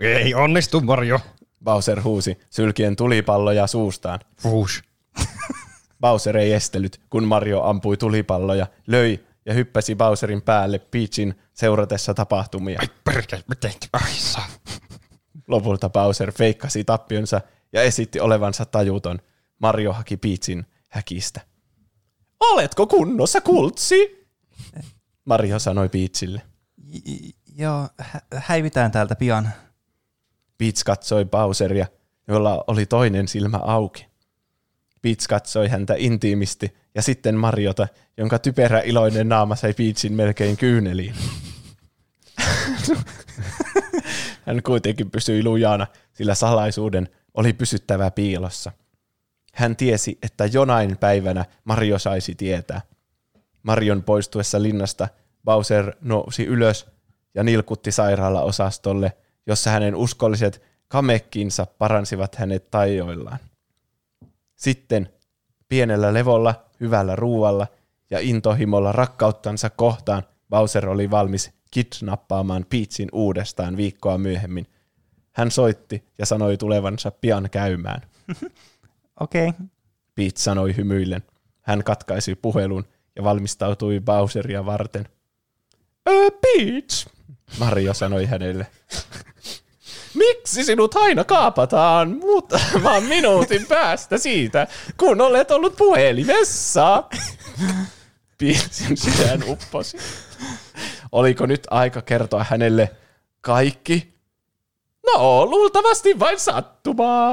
Ei 0.01 0.35
onnistu, 0.35 0.81
Mario. 0.81 1.21
Bowser 1.65 2.03
huusi 2.03 2.39
sylkien 2.51 2.97
tulipalloja 2.97 3.67
suustaan. 3.67 4.21
Fuush. 4.43 4.83
Bowser 6.01 6.37
ei 6.37 6.53
estellyt, 6.53 7.01
kun 7.11 7.25
Mario 7.25 7.63
ampui 7.63 7.97
tulipalloja, 7.97 8.67
löi 8.87 9.25
ja 9.47 9.55
hyppäsi 9.55 9.95
Bowserin 9.95 10.43
päälle 10.43 10.79
Peachin 10.79 11.35
seuratessa 11.53 12.15
tapahtumia. 12.15 12.79
Ai 12.81 12.89
perkele, 13.05 13.43
miten? 13.49 13.73
Ai 13.93 14.13
saa. 14.15 14.47
Lopulta 15.49 15.89
Bowser 15.91 16.33
feikkasi 16.33 16.85
tappionsa 16.85 17.41
ja 17.73 17.83
esitti 17.83 18.21
olevansa 18.21 18.65
tajuton. 18.65 19.19
Mario 19.59 19.93
haki 19.93 20.17
Peachin 20.17 20.67
häkistä. 20.89 21.41
Oletko 22.41 22.87
kunnossa, 22.87 23.41
kultsi? 23.41 24.27
Mario 25.25 25.59
sanoi 25.59 25.89
Peachille. 25.89 26.43
J- 26.79 27.31
joo, 27.59 27.89
hä- 27.99 28.21
häivitään 28.35 28.91
täältä 28.91 29.15
pian. 29.17 29.51
Peach 30.59 30.85
katsoi 30.85 31.25
Bowseria, 31.25 31.87
jolla 32.29 32.65
oli 32.67 32.87
toinen 32.87 33.29
silmä 33.29 33.59
auki. 33.59 34.07
Peach 35.03 35.27
katsoi 35.29 35.69
häntä 35.69 35.95
intiimisti 35.99 36.77
ja 36.95 37.03
sitten 37.03 37.35
Mariota, 37.35 37.89
jonka 38.17 38.39
typerä 38.39 38.81
iloinen 38.81 39.29
naama 39.29 39.57
sai 39.57 39.73
Peachin 39.75 40.13
melkein 40.13 40.57
kyyneliin. 40.57 41.15
Hän 44.47 44.63
kuitenkin 44.63 45.11
pysyi 45.11 45.45
lujana, 45.45 45.87
sillä 46.13 46.35
salaisuuden 46.35 47.09
oli 47.35 47.53
pysyttävä 47.53 48.11
piilossa. 48.11 48.73
Hän 49.55 49.77
tiesi, 49.77 50.19
että 50.23 50.47
jonain 50.47 50.97
päivänä 50.99 51.45
Mario 51.65 51.99
saisi 51.99 52.35
tietää. 52.35 52.81
Marion 53.63 54.03
poistuessa 54.03 54.63
linnasta 54.63 55.09
Bowser 55.45 55.93
nousi 56.01 56.45
ylös 56.45 56.87
ja 57.35 57.43
nilkutti 57.43 57.93
sairaalaosastolle, 57.93 59.13
jossa 59.47 59.71
hänen 59.71 59.95
uskolliset 59.95 60.63
kamekkinsa 60.89 61.67
paransivat 61.79 62.35
hänet 62.35 62.71
tajoillaan. 62.71 63.39
Sitten 64.57 65.09
pienellä 65.69 66.15
levolla, 66.15 66.65
hyvällä 66.81 67.17
ruualla 67.17 67.67
ja 68.11 68.19
intohimolla 68.21 68.93
rakkauttansa 68.93 69.71
kohtaan 69.71 70.23
Bowser 70.51 70.89
oli 70.89 71.11
valmis 71.11 71.51
kidnappaamaan 71.71 72.67
Peachin 72.71 73.09
uudestaan 73.13 73.77
viikkoa 73.77 74.19
myöhemmin. 74.19 74.67
Hän 75.33 75.51
soitti 75.51 76.05
ja 76.19 76.27
sanoi 76.27 76.57
tulevansa 76.57 77.11
pian 77.11 77.49
käymään. 77.51 78.01
Okei. 79.21 79.49
Okay. 79.49 79.67
Peach 80.15 80.37
sanoi 80.37 80.77
hymyillen. 80.77 81.23
Hän 81.63 81.85
katkaisi 81.85 82.35
puhelun 82.35 82.85
ja 83.17 83.25
valmistautui 83.25 84.01
Bowseria 84.01 84.67
varten. 84.67 85.09
Öö, 86.09 86.31
Peach, 86.31 87.09
Mario 87.59 87.95
sanoi 87.95 88.27
hänelle. 88.27 88.67
Miksi 90.17 90.65
sinut 90.65 90.95
aina 90.95 91.25
kaapataan 91.25 92.17
muutaman 92.17 93.03
minuutin 93.15 93.67
päästä 93.67 94.19
siitä, 94.19 94.67
kun 94.97 95.21
olet 95.21 95.51
ollut 95.51 95.77
puhelimessa? 95.77 97.05
Peachin 98.39 98.97
sydän 98.97 99.43
upposi. 99.47 99.99
Oliko 101.13 101.47
nyt 101.47 101.67
aika 101.71 102.03
kertoa 102.03 102.47
hänelle 102.51 102.91
kaikki? 103.41 104.15
No, 105.07 105.47
luultavasti 105.47 106.19
vain 106.19 106.41
sattumaa. 106.41 107.33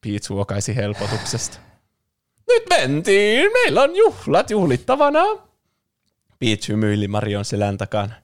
Peach 0.00 0.30
huokaisi 0.30 0.76
helpotuksesta. 0.76 1.58
Nyt 2.48 2.62
mentiin, 2.70 3.52
meillä 3.52 3.82
on 3.82 3.96
juhlat 3.96 4.50
juhlittavana. 4.50 5.22
Peach 6.38 6.68
hymyili 6.68 7.08
Marion 7.08 7.44
selän 7.44 7.78
takana. 7.78 8.14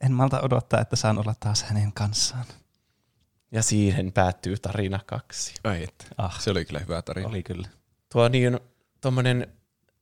En 0.00 0.12
malta 0.12 0.40
odottaa, 0.40 0.80
että 0.80 0.96
saan 0.96 1.18
olla 1.18 1.34
taas 1.40 1.62
hänen 1.62 1.92
kanssaan. 1.92 2.44
Ja 3.52 3.62
siihen 3.62 4.12
päättyy 4.12 4.56
tarina 4.56 5.00
kaksi. 5.06 5.54
Ai 5.64 5.82
että. 5.84 6.04
Ah, 6.18 6.40
Se 6.40 6.50
oli 6.50 6.64
kyllä 6.64 6.80
hyvä 6.80 7.02
tarina. 7.02 7.28
oli 7.28 7.42
kyllä. 7.42 7.68
Tuo 8.12 8.28
niin 8.28 8.60
tommonen 9.00 9.46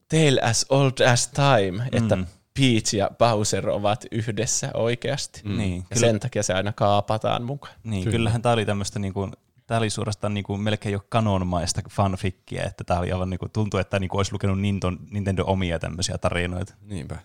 tale 0.08 0.40
as 0.42 0.66
old 0.68 1.00
as 1.12 1.28
time, 1.28 1.88
että 1.92 2.16
Mm. 2.16 2.26
Peach 2.60 2.94
ja 2.94 3.10
Bowser 3.18 3.68
ovat 3.70 4.04
yhdessä 4.10 4.70
oikeasti. 4.74 5.40
Mm. 5.44 5.56
Niin, 5.58 5.76
Ja 5.76 5.96
kyllä, 5.96 6.06
sen 6.06 6.20
takia 6.20 6.42
se 6.42 6.54
aina 6.54 6.72
kaapataan 6.72 7.42
mukaan. 7.44 7.74
niin 7.84 8.04
Kyllä. 8.04 8.16
kyllähän 8.16 8.42
tämä 8.42 8.52
oli 8.52 8.64
tämmöistä 8.66 8.98
niinku 8.98 9.30
Tämä 9.66 9.78
oli 9.78 9.90
suorastaan 9.90 10.34
niin 10.34 10.44
kuin 10.44 10.60
melkein 10.60 10.92
jo 10.92 11.00
kanonmaista 11.08 11.82
fanfikkiä, 11.90 12.62
että 12.62 12.84
tämä 12.84 13.00
oli 13.00 13.12
aivan 13.12 13.30
niin 13.30 13.38
kuin, 13.38 13.50
tuntuu, 13.50 13.80
että 13.80 13.98
niin 13.98 14.08
kuin 14.08 14.18
olisi 14.18 14.32
lukenut 14.32 14.60
Nintendo, 14.60 14.98
Nintendo 15.10 15.44
omia 15.46 15.78
tämmöisiä 15.78 16.18
tarinoita. 16.18 16.74
Niinpä. 16.80 17.18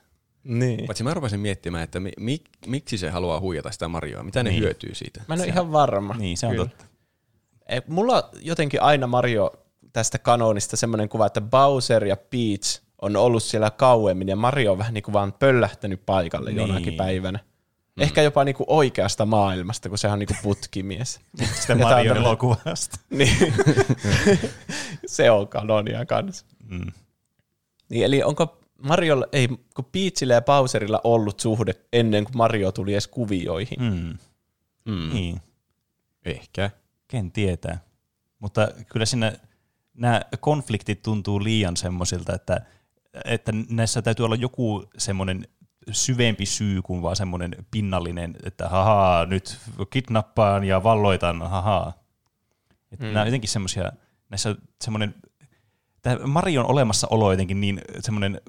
Niin. 0.44 0.86
Paitsi 0.86 1.04
mä 1.04 1.14
rupesin 1.14 1.40
miettimään, 1.40 1.84
että 1.84 2.00
mi- 2.00 2.12
mi- 2.20 2.44
miksi 2.68 2.98
se 2.98 3.10
haluaa 3.10 3.40
huijata 3.40 3.72
sitä 3.72 3.88
Marioa, 3.88 4.24
mitä 4.24 4.44
ne 4.44 4.50
Niin. 4.50 4.64
hyötyy 4.64 4.96
siitä. 4.96 5.24
Mä 5.28 5.34
en 5.34 5.40
ole 5.42 5.48
ihan 5.48 5.72
varma. 5.72 6.16
Niin, 6.18 6.38
se 6.38 6.46
on 6.48 6.52
Kyllä. 6.52 6.66
totta. 6.68 6.86
Ei, 7.70 7.82
Mulla 7.88 8.16
on 8.16 8.24
jotenkin 8.42 8.82
aina 8.82 9.08
Mario 9.08 9.52
tästä 9.94 10.20
kanonista 10.20 10.78
semmoinen 10.78 11.10
kuva, 11.10 11.26
että 11.26 11.42
Bowser 11.42 12.06
ja 12.06 12.18
Peach 12.18 12.82
on 13.02 13.16
ollut 13.16 13.44
siellä 13.44 13.72
kauemmin 13.72 14.28
ja 14.28 14.36
Mario 14.36 14.72
on 14.72 14.78
vähän 14.78 14.94
niin 14.94 15.04
kuin 15.04 15.14
vaan 15.14 15.34
pöllähtänyt 15.34 16.06
paikalle 16.06 16.52
Niin. 16.52 16.68
jonakin 16.68 16.94
päivänä. 16.94 17.40
Ehkä 17.98 18.22
jopa 18.22 18.44
niin 18.44 18.56
kuin 18.56 18.66
oikeasta 18.70 19.26
maailmasta, 19.26 19.90
kun 19.90 19.98
sehän 19.98 20.14
on 20.14 20.20
niin 20.20 20.28
kuin 20.28 20.38
putkimies. 20.44 21.20
Marion 21.40 21.80
tämmönen- 21.88 22.18
elokuvasta. 22.18 22.98
niin. 23.10 23.54
se 25.06 25.32
on 25.32 25.48
kanonia 25.48 26.06
kanssa. 26.06 26.46
Mm. 26.70 26.92
Niin, 27.90 28.06
eli 28.06 28.24
onko 28.24 28.59
Mariolla, 28.80 29.26
ei, 29.32 29.48
kun 29.48 29.86
Peachillä 29.92 30.34
ja 30.34 30.42
Bowserilla 30.42 31.02
ollut 31.04 31.40
suhde 31.40 31.74
ennen 31.94 32.24
kuin 32.24 32.38
Mario 32.38 32.72
tuli 32.72 32.94
edes 32.94 33.08
kuvioihin. 33.08 33.80
Mm. 33.80 34.18
Mm. 34.86 35.14
Niin, 35.14 35.42
Ehkä. 36.26 36.72
ken 37.08 37.32
tietää. 37.32 37.80
Mutta 38.40 38.68
kyllä 38.92 39.06
siinä 39.06 39.34
nämä 39.94 40.22
konfliktit 40.40 41.02
tuntuu 41.02 41.44
liian 41.44 41.78
semmoisilta, 41.78 42.36
että, 42.36 42.62
että 43.26 43.52
näissä 43.70 44.02
täytyy 44.02 44.26
olla 44.26 44.36
joku 44.36 44.86
semmoinen 44.98 45.48
syvempi 45.92 46.46
syy 46.46 46.82
kuin 46.82 47.02
vaan 47.02 47.16
semmoinen 47.16 47.56
pinnallinen, 47.72 48.36
että 48.44 48.70
haha, 48.70 49.26
nyt 49.30 49.58
kidnappaan 49.90 50.64
ja 50.64 50.84
valloitan, 50.84 51.42
haha. 51.42 51.94
Että 52.92 53.06
mm. 53.06 53.12
Nämä 53.12 53.22
on 53.22 53.28
jotenkin 53.28 53.50
semmoisia, 53.50 53.92
näissä 54.30 54.56
semmoinen, 54.82 55.16
tämä 56.02 56.18
Marion 56.28 56.66
olemassaolo 56.66 57.26
on 57.26 57.34
jotenkin 57.34 57.62
niin 57.62 57.82
semmoinen, 58.00 58.42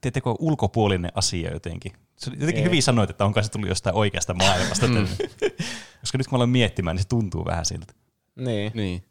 tiedättekö, 0.00 0.30
ulkopuolinen 0.38 1.12
asia 1.14 1.52
jotenkin. 1.52 1.92
Se 2.16 2.30
jotenkin 2.30 2.56
Ei. 2.56 2.64
hyvin 2.64 2.82
sanoit, 2.82 3.10
että 3.10 3.24
onko 3.24 3.42
se 3.42 3.50
tullut 3.50 3.68
jostain 3.68 3.96
oikeasta 3.96 4.34
maailmasta. 4.34 4.86
tänne. 4.86 5.08
Koska 6.00 6.18
nyt 6.18 6.26
kun 6.26 6.36
mä 6.36 6.36
aloin 6.36 6.50
miettimään, 6.50 6.96
niin 6.96 7.02
se 7.02 7.08
tuntuu 7.08 7.44
vähän 7.44 7.66
siltä. 7.66 7.92
Niin. 8.36 8.72
Niin. 8.74 9.04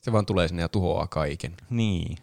Se 0.00 0.12
vaan 0.12 0.26
tulee 0.26 0.48
sinne 0.48 0.62
ja 0.62 0.68
tuhoaa 0.68 1.06
kaiken. 1.06 1.52
Niin. 1.70 2.18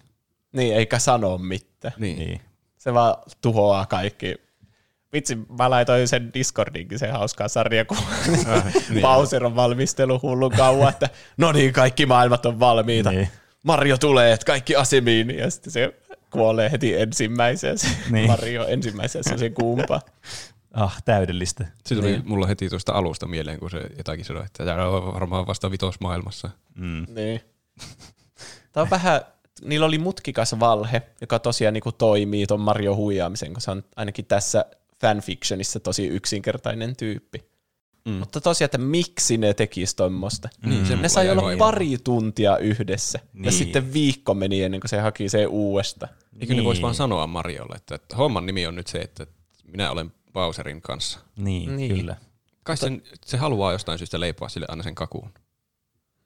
niin, 0.51 0.75
eikä 0.75 0.99
sano 0.99 1.37
mitään. 1.37 1.93
Niin. 1.97 2.19
niin. 2.19 2.41
Se 2.77 2.93
vaan 2.93 3.15
tuhoaa 3.41 3.85
kaikki. 3.85 4.35
Vitsi, 5.13 5.37
mä 5.57 5.69
laitoin 5.69 6.07
sen 6.07 6.33
Discordinkin 6.33 6.99
sen 6.99 7.11
hauskaa 7.11 7.47
sarjakuvan. 7.47 8.03
niin. 8.89 9.01
Bowser 9.01 9.45
on 9.45 9.55
valmistelu 9.55 10.19
hullun 10.21 10.51
kauan, 10.51 10.89
että 10.89 11.09
no 11.37 11.51
niin, 11.51 11.73
kaikki 11.73 12.05
maailmat 12.05 12.45
on 12.45 12.59
valmiita. 12.59 13.11
Niin. 13.11 13.29
Mario 13.63 13.97
tulee, 13.97 14.33
että 14.33 14.45
kaikki 14.45 14.75
asemiin, 14.75 15.37
ja 15.37 15.49
sitten 15.49 15.73
se 15.73 15.93
kuolee 16.31 16.71
heti 16.71 16.93
ensimmäiseen. 17.01 17.77
Se 17.77 17.87
Niin. 18.09 18.27
Mario 18.27 18.67
ensimmäisessä 18.67 19.37
se 19.37 19.49
kumpa. 19.49 20.01
Ah, 20.73 21.03
täydellistä. 21.05 21.65
Se 21.85 21.95
tuli 21.95 22.07
Niin. 22.07 22.19
niin. 22.19 22.29
mulla 22.29 22.47
heti 22.47 22.69
tuosta 22.69 22.93
alusta 22.93 23.27
mieleen, 23.27 23.59
kun 23.59 23.71
se 23.71 23.81
jotakin 23.97 24.25
sanoi, 24.25 24.45
että 24.45 24.65
tämä 24.65 24.87
on 24.87 25.13
varmaan 25.13 25.47
vasta 25.47 25.71
vitosmaailmassa. 25.71 26.49
Mm. 26.75 27.05
Niin. 27.15 27.41
Tämä 28.71 28.81
on 28.81 28.89
vähän, 28.89 29.21
niillä 29.63 29.85
oli 29.85 29.97
mutkikas 29.97 30.59
valhe, 30.59 31.01
joka 31.21 31.39
tosiaan 31.39 31.73
niin 31.73 31.83
toimii 31.97 32.47
ton 32.47 32.61
Mario 32.61 32.95
huijaamisen, 32.95 33.53
kun 33.53 33.61
se 33.61 33.71
on 33.71 33.83
ainakin 33.95 34.25
tässä 34.25 34.65
fanfictionissa 35.01 35.79
tosi 35.79 36.07
yksinkertainen 36.07 36.95
tyyppi. 36.95 37.50
Mm. 38.05 38.11
Mutta 38.13 38.41
tosiaan, 38.41 38.65
että 38.67 38.77
miksi 38.77 39.37
ne 39.37 39.53
tekis 39.53 39.95
tuommoista. 39.95 40.49
Niin, 40.65 40.85
se 40.85 40.95
ne 40.95 41.09
sai 41.09 41.29
olla 41.29 41.41
aivan. 41.47 41.57
pari 41.57 41.97
tuntia 42.03 42.57
yhdessä. 42.57 43.19
Niin. 43.33 43.45
Ja 43.45 43.51
sitten 43.51 43.93
viikko 43.93 44.33
meni 44.33 44.63
ennen 44.63 44.81
kuin 44.81 44.89
se 44.89 44.99
haki 44.99 45.29
se 45.29 45.45
uudesta. 45.45 46.07
Eikö 46.39 46.53
ne 46.53 46.57
Niin. 46.57 46.63
voisi 46.65 46.81
vaan 46.81 46.95
sanoa 46.95 47.27
Mariolle, 47.27 47.75
että, 47.75 47.95
että 47.95 48.15
homman 48.15 48.45
nimi 48.45 48.67
on 48.67 48.75
nyt 48.75 48.87
se, 48.87 48.97
että 48.97 49.25
minä 49.67 49.91
olen 49.91 50.11
Bowserin 50.33 50.81
kanssa. 50.81 51.19
Niin, 51.37 51.75
Niin. 51.75 51.95
kyllä. 51.97 52.15
Kai 52.63 52.77
sen, 52.77 53.01
se 53.25 53.37
haluaa 53.37 53.71
jostain 53.71 53.97
syystä 53.97 54.19
leipoa 54.19 54.49
sille 54.49 54.65
aina 54.69 54.83
sen 54.83 54.95
kakuun. 54.95 55.31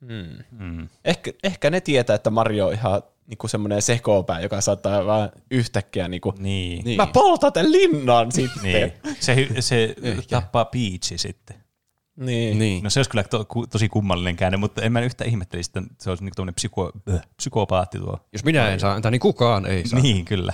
Hmm. 0.01 0.43
Mm. 0.65 0.89
Ehkä, 1.05 1.31
ehkä 1.43 1.69
ne 1.69 1.81
tietää, 1.81 2.15
että 2.15 2.29
Mario 2.29 2.67
on 2.67 2.73
ihan 2.73 3.01
niinku 3.27 3.47
semmoinen 3.47 3.81
sekopää, 3.81 4.39
joka 4.41 4.61
saattaa 4.61 5.05
vaan 5.05 5.31
yhtäkkiä 5.51 6.07
niinku, 6.07 6.33
Niin. 6.39 6.85
Niin. 6.85 6.97
mä 6.97 7.07
poltan 7.07 7.53
tämän 7.53 7.71
linnan 7.71 8.31
sitten. 8.31 8.63
niin. 8.63 8.93
Se, 9.19 9.47
se 9.59 9.95
Ehkä. 10.01 10.21
tappaa 10.29 10.65
Peachi 10.65 11.17
sitten. 11.17 11.64
Niin. 12.15 12.59
Niin. 12.59 12.83
No 12.83 12.89
se 12.89 12.99
olisi 12.99 13.09
kyllä 13.09 13.23
to, 13.23 13.45
ku, 13.45 13.67
tosi 13.67 13.89
kummallinen 13.89 14.35
käänne, 14.35 14.57
mutta 14.57 14.81
en 14.81 14.91
mä 14.91 15.01
yhtään 15.01 15.29
ihmettelisi, 15.29 15.71
että 15.75 15.93
se 15.99 16.09
olisi 16.09 16.23
niinku 16.23 16.51
psyko, 16.55 16.91
äh, 17.13 17.21
psykopaatti 17.37 17.99
tuo. 17.99 18.19
Jos 18.33 18.43
minä 18.43 18.69
en 18.69 18.79
saa 18.79 18.93
antaa, 18.93 19.11
niin 19.11 19.19
kukaan 19.21 19.65
ei 19.65 19.87
saa. 19.87 19.99
Niin, 19.99 20.25
kyllä. 20.25 20.53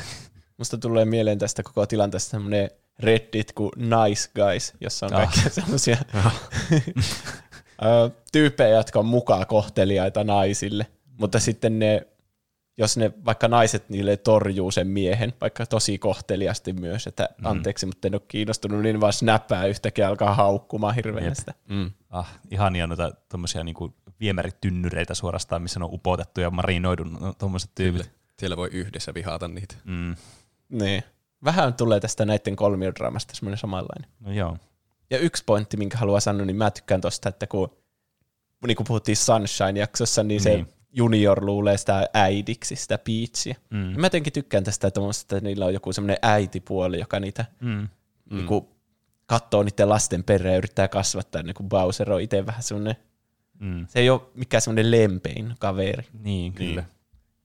Musta 0.57 0.77
tulee 0.77 1.05
mieleen 1.05 1.39
tästä 1.39 1.63
koko 1.63 1.85
tilanteesta 1.85 2.31
semmoinen 2.31 2.69
Reddit 2.99 3.51
kuin 3.51 3.71
Nice 3.75 4.29
Guys, 4.35 4.73
jossa 4.81 5.05
on 5.05 5.13
Ah. 5.13 5.19
kaikkia 5.19 5.49
semmoisia 5.61 5.97
ö, 7.85 8.09
tyyppejä, 8.31 8.69
jotka 8.77 8.99
on 8.99 9.05
mukaan 9.05 9.47
kohteliaita 9.47 10.23
naisille, 10.23 10.88
mutta 11.19 11.39
sitten 11.39 11.79
ne, 11.79 12.07
jos 12.81 12.97
ne 12.97 13.11
vaikka 13.25 13.47
naiset 13.47 13.89
niille 13.89 14.17
torjuu 14.17 14.71
sen 14.71 14.87
miehen, 14.87 15.33
vaikka 15.41 15.65
tosi 15.65 15.97
kohteliasti 15.97 16.73
myös, 16.73 17.07
että 17.07 17.29
anteeksi, 17.43 17.85
mutta 17.85 18.07
en 18.07 18.15
ole 18.15 18.21
kiinnostunut, 18.27 18.81
niin 18.81 19.01
vaan 19.01 19.13
snappää 19.13 19.65
yhtäkkiä 19.65 20.07
alkaa 20.07 20.35
haukkumaan 20.35 20.95
hirveänä 20.95 21.27
Jep. 21.27 21.35
sitä. 21.35 21.53
Mm. 21.69 21.91
Ah, 22.09 22.39
ihania 22.51 22.87
noita 22.87 23.11
tommosia 23.29 23.63
niinku 23.63 23.93
viemäritynnyreitä 24.19 25.13
suorastaan, 25.13 25.61
missä 25.61 25.79
ne 25.79 25.85
on 25.85 25.93
upotettu 25.93 26.41
ja 26.41 26.49
marinoidun 26.49 27.17
no, 27.21 27.33
tommoset 27.33 27.71
tyypit. 27.75 28.01
Kyllä. 28.01 28.15
Siellä 28.39 28.57
voi 28.57 28.69
yhdessä 28.71 29.13
vihata 29.13 29.47
niitä. 29.47 29.75
Mm. 29.83 30.15
Niin. 30.69 31.03
Vähän 31.43 31.73
tulee 31.73 31.99
tästä 31.99 32.25
näiden 32.25 32.55
kolmiodraamasta 32.55 33.35
semmoinen 33.35 33.57
samanlainen. 33.57 34.09
No 34.19 34.31
joo. 34.31 34.57
Ja 35.09 35.17
yksi 35.17 35.43
pointti, 35.45 35.77
minkä 35.77 35.97
haluan 35.97 36.21
sanoa, 36.21 36.45
niin 36.45 36.55
mä 36.55 36.71
tykkään 36.71 37.01
tosta, 37.01 37.29
että 37.29 37.47
kun, 37.47 37.77
niin 38.67 38.77
kuin 38.77 38.87
puhuttiin 38.87 39.17
Sunshine-jaksossa, 39.17 40.23
niin, 40.23 40.41
se 40.41 40.49
Niin. 40.49 40.67
Junior 40.93 41.45
luulee 41.45 41.77
sitä 41.77 42.09
äidiksi, 42.13 42.76
sitä 42.76 42.97
Peachia. 42.97 43.55
Mm. 43.69 43.77
Mä 43.99 44.05
jotenkin 44.05 44.34
tykkään 44.34 44.63
tästä, 44.63 44.88
että, 44.88 44.95
tommosta, 44.95 45.38
että 45.38 45.49
niillä 45.49 45.65
on 45.65 45.73
joku 45.73 45.93
semmoinen 45.93 46.18
äitipuoli, 46.22 46.99
joka 46.99 47.19
niitä 47.19 47.45
Mm. 47.59 47.69
mm. 47.69 47.88
niin 48.35 48.47
kuin, 48.47 48.65
katsoo 49.26 49.63
niiden 49.63 49.89
lasten 49.89 50.23
perään 50.23 50.53
ja 50.53 50.57
yrittää 50.57 50.88
kasvattaa, 50.88 51.43
niin 51.43 51.53
kuin 51.53 51.69
Bowser 51.69 52.11
on 52.11 52.22
itse 52.22 52.45
vähän 52.45 52.63
semmoinen, 52.63 52.95
Mm. 53.59 53.88
se 53.88 53.99
ei 53.99 54.09
ole 54.09 54.22
mikään 54.35 54.61
semmoinen 54.61 54.91
lempein 54.91 55.55
kaveri. 55.59 56.03
Niin, 56.23 56.53
kyllä. 56.53 56.84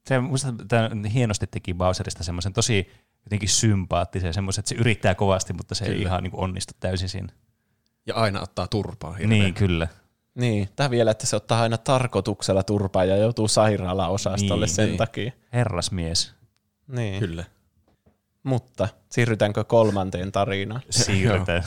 Se, 0.07 0.19
musta 0.19 0.55
tämä 0.69 0.91
hienosti 1.15 1.47
teki 1.47 1.75
Bowserista 1.75 2.25
semmoisen 2.25 2.53
tosi 2.53 2.91
jotenkin 3.25 3.49
sympaattisen, 3.49 4.35
semmoisen, 4.35 4.61
että 4.61 4.69
se 4.69 4.75
yrittää 4.75 5.15
kovasti, 5.15 5.53
mutta 5.53 5.75
se 5.75 5.85
ei 5.85 6.01
ihan 6.03 6.23
niin 6.23 6.31
kuin 6.31 6.41
onnistu 6.41 6.75
täysin 6.81 7.09
siinä. 7.09 7.29
Ja 8.07 8.15
aina 8.15 8.41
ottaa 8.41 8.69
turpaa 8.69 9.13
hirveän. 9.13 9.31
Niin, 9.41 9.55
kyllä. 9.55 9.89
Niin, 10.37 10.69
tämä 10.77 10.91
vielä, 10.91 11.11
että 11.11 11.27
se 11.27 11.37
ottaa 11.37 11.63
aina 11.63 11.79
tarkoituksella 11.79 12.63
turpaa 12.63 13.05
ja 13.05 13.17
joutuu 13.17 13.49
sairaalaosastolle 13.49 14.67
Niin, 14.67 14.75
sen 14.75 14.87
niin. 14.87 14.99
takia. 14.99 15.33
Herrasmies. 15.53 16.33
Niin. 16.89 17.21
Kyllä. 17.21 17.45
Mutta 18.43 18.89
siirrytäänkö 19.09 19.65
kolmanteen 19.65 20.33
tarinaan? 20.33 20.83
Siirrytään. 20.91 21.65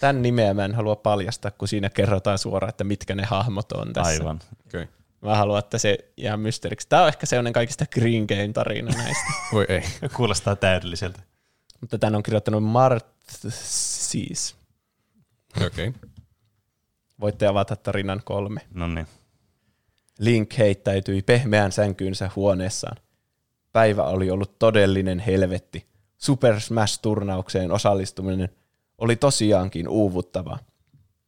Tämän 0.00 0.22
nimeä 0.22 0.54
mä 0.54 0.64
en 0.64 0.74
halua 0.74 0.96
paljastaa, 0.96 1.50
kun 1.50 1.68
siinä 1.68 1.90
kerrotaan 1.90 2.38
suoraan, 2.38 2.68
että 2.68 2.84
mitkä 2.84 3.14
ne 3.14 3.24
hahmot 3.24 3.72
on 3.72 3.92
tässä. 3.92 4.10
Aivan. 4.12 4.40
Okay. 4.66 4.86
Mä 5.20 5.36
haluan, 5.36 5.58
että 5.58 5.78
se 5.78 5.98
jää 6.16 6.36
mysteeriksi. 6.36 6.88
Tämä 6.88 7.02
on 7.02 7.08
ehkä 7.08 7.26
sellainen 7.26 7.52
kaikista 7.52 7.86
Green 7.86 8.26
Game 8.28 8.52
tarina 8.52 8.90
näistä. 8.96 9.32
Voi 9.52 9.66
ei. 9.68 9.82
Kuulostaa 10.16 10.56
täydelliseltä. 10.56 11.20
Mutta 11.80 11.98
tämän 11.98 12.14
on 12.14 12.22
kirjoittanut 12.22 12.64
Mart 12.64 13.06
siis. 13.50 14.56
Okei. 15.66 15.88
Okay. 15.88 16.00
Voitte 17.20 17.46
avata 17.46 17.76
tarinan 17.76 18.22
kolme. 18.24 18.60
No 18.74 18.86
niin. 18.86 19.06
Link 20.18 20.58
heittäytyi 20.58 21.22
pehmeään 21.22 21.72
sänkyynsä 21.72 22.30
huoneessaan. 22.36 22.96
Päivä 23.72 24.02
oli 24.02 24.30
ollut 24.30 24.58
todellinen 24.58 25.18
helvetti. 25.18 25.86
Super 26.18 26.60
Smash-turnaukseen 26.60 27.72
osallistuminen 27.72 28.48
oli 28.98 29.16
tosiaankin 29.16 29.88
uuvuttavaa. 29.88 30.58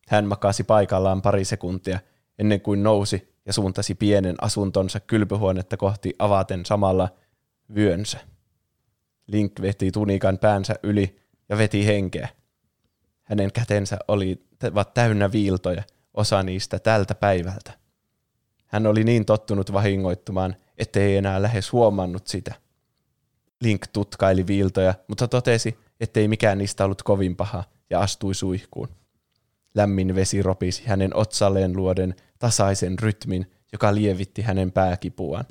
Hän 0.08 0.26
makasi 0.26 0.64
paikallaan 0.64 1.22
pari 1.22 1.44
sekuntia 1.44 1.98
ennen 2.38 2.60
kuin 2.60 2.82
nousi 2.82 3.34
ja 3.46 3.52
suuntasi 3.52 3.94
pienen 3.94 4.36
asuntonsa 4.40 5.00
kylpyhuonetta 5.00 5.76
kohti 5.76 6.14
avaten 6.18 6.66
samalla 6.66 7.08
vyönsä. 7.74 8.18
Link 9.26 9.52
veti 9.60 9.90
tunikan 9.92 10.38
päänsä 10.38 10.74
yli 10.82 11.16
ja 11.48 11.58
veti 11.58 11.86
henkeä. 11.86 12.28
Hänen 13.26 13.52
kätensä 13.52 13.98
olivat 14.08 14.94
täynnä 14.94 15.32
viiltoja, 15.32 15.82
osa 16.14 16.42
niistä 16.42 16.78
tältä 16.78 17.14
päivältä. 17.14 17.72
Hän 18.66 18.86
oli 18.86 19.04
niin 19.04 19.24
tottunut 19.24 19.72
vahingoittumaan, 19.72 20.56
ettei 20.78 21.16
enää 21.16 21.42
lähes 21.42 21.72
huomannut 21.72 22.26
sitä. 22.26 22.54
Link 23.60 23.86
tutkaili 23.92 24.46
viiltoja, 24.46 24.94
mutta 25.08 25.28
totesi, 25.28 25.78
ettei 26.00 26.28
mikään 26.28 26.58
niistä 26.58 26.84
ollut 26.84 27.02
kovin 27.02 27.36
paha 27.36 27.64
ja 27.90 28.00
astui 28.00 28.34
suihkuun. 28.34 28.88
Lämmin 29.74 30.14
vesi 30.14 30.42
ropisi 30.42 30.82
hänen 30.86 31.16
otsalleen 31.16 31.76
luoden 31.76 32.14
tasaisen 32.38 32.98
rytmin, 32.98 33.50
joka 33.72 33.94
lievitti 33.94 34.42
hänen 34.42 34.72
pääkipuaan. 34.72 35.44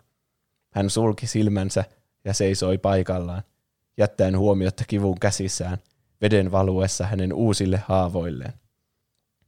Hän 0.72 0.90
sulki 0.90 1.28
silmänsä 1.28 1.84
ja 2.26 2.34
seisoi 2.34 2.78
paikallaan, 2.78 3.44
jättäen 3.98 4.38
huomiota 4.38 4.84
kivun 4.88 5.20
käsissään, 5.20 5.78
veden 6.26 6.52
valuessa 6.52 7.06
hänen 7.06 7.34
uusille 7.34 7.84
haavoilleen. 7.88 8.54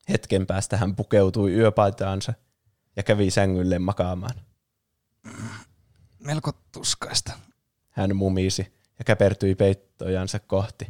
Hetken 0.10 0.48
päästä 0.48 0.78
hän 0.78 0.96
pukeutui 0.96 1.54
yöpaitaansa 1.54 2.34
ja 2.96 3.04
kävi 3.04 3.32
sängylle 3.32 3.80
makaamaan. 3.80 4.36
Melko 6.20 6.52
tuskaista. 6.72 7.34
Hän 7.90 8.16
mumisi 8.16 8.74
ja 9.00 9.06
käpertyi 9.06 9.56
peittojansa 9.56 10.40
kohti. 10.40 10.88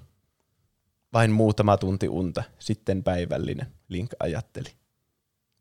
Vain 1.13 1.31
muutama 1.31 1.77
tunti 1.77 2.09
unta, 2.09 2.43
sitten 2.59 3.03
päivällinen, 3.03 3.67
Link 3.87 4.11
ajatteli. 4.19 4.69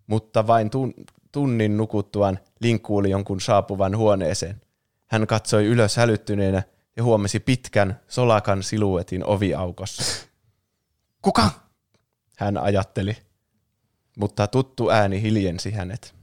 Mutta 0.07 0.47
vain 0.47 0.70
tun- 0.70 1.05
tunnin 1.32 1.77
nukuttuaan 1.77 2.39
Link 2.61 2.82
kuuli 2.82 3.11
jonkun 3.11 3.40
saapuvan 3.40 3.97
huoneeseen. 3.97 4.61
Hän 5.07 5.27
katsoi 5.27 5.66
ylös 5.66 5.97
hälyttyneenä 5.97 6.62
ja 6.97 7.02
huomasi 7.02 7.40
pitkän, 7.40 8.01
solakan 8.09 8.62
siluetin 8.62 9.24
oviaukossa. 9.24 10.27
Kuka? 11.23 11.51
Hän 12.36 12.59
ajatteli, 12.59 13.16
mutta 14.18 14.47
tuttu 14.47 14.90
ääni 14.90 15.23
hiljensi 15.23 15.70
hänet. 15.70 16.14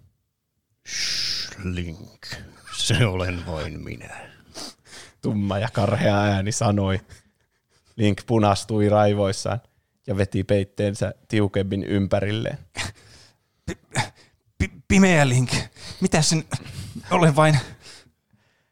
Link, 1.63 2.27
se 2.77 3.05
olen 3.05 3.45
vain 3.45 3.83
minä. 3.83 4.29
Tumma 5.21 5.59
ja 5.59 5.69
karhea 5.73 6.17
ääni 6.17 6.51
sanoi. 6.51 6.99
Link 7.95 8.21
punastui 8.25 8.89
raivoissaan 8.89 9.61
ja 10.07 10.17
veti 10.17 10.43
peitteensä 10.43 11.13
tiukemmin 11.27 11.83
ympärilleen. 11.83 12.57
P- 13.65 14.73
pimeä 14.87 15.29
Link. 15.29 15.51
Mitä 16.01 16.21
sen... 16.21 16.43
Olen 17.11 17.35
vain... 17.35 17.59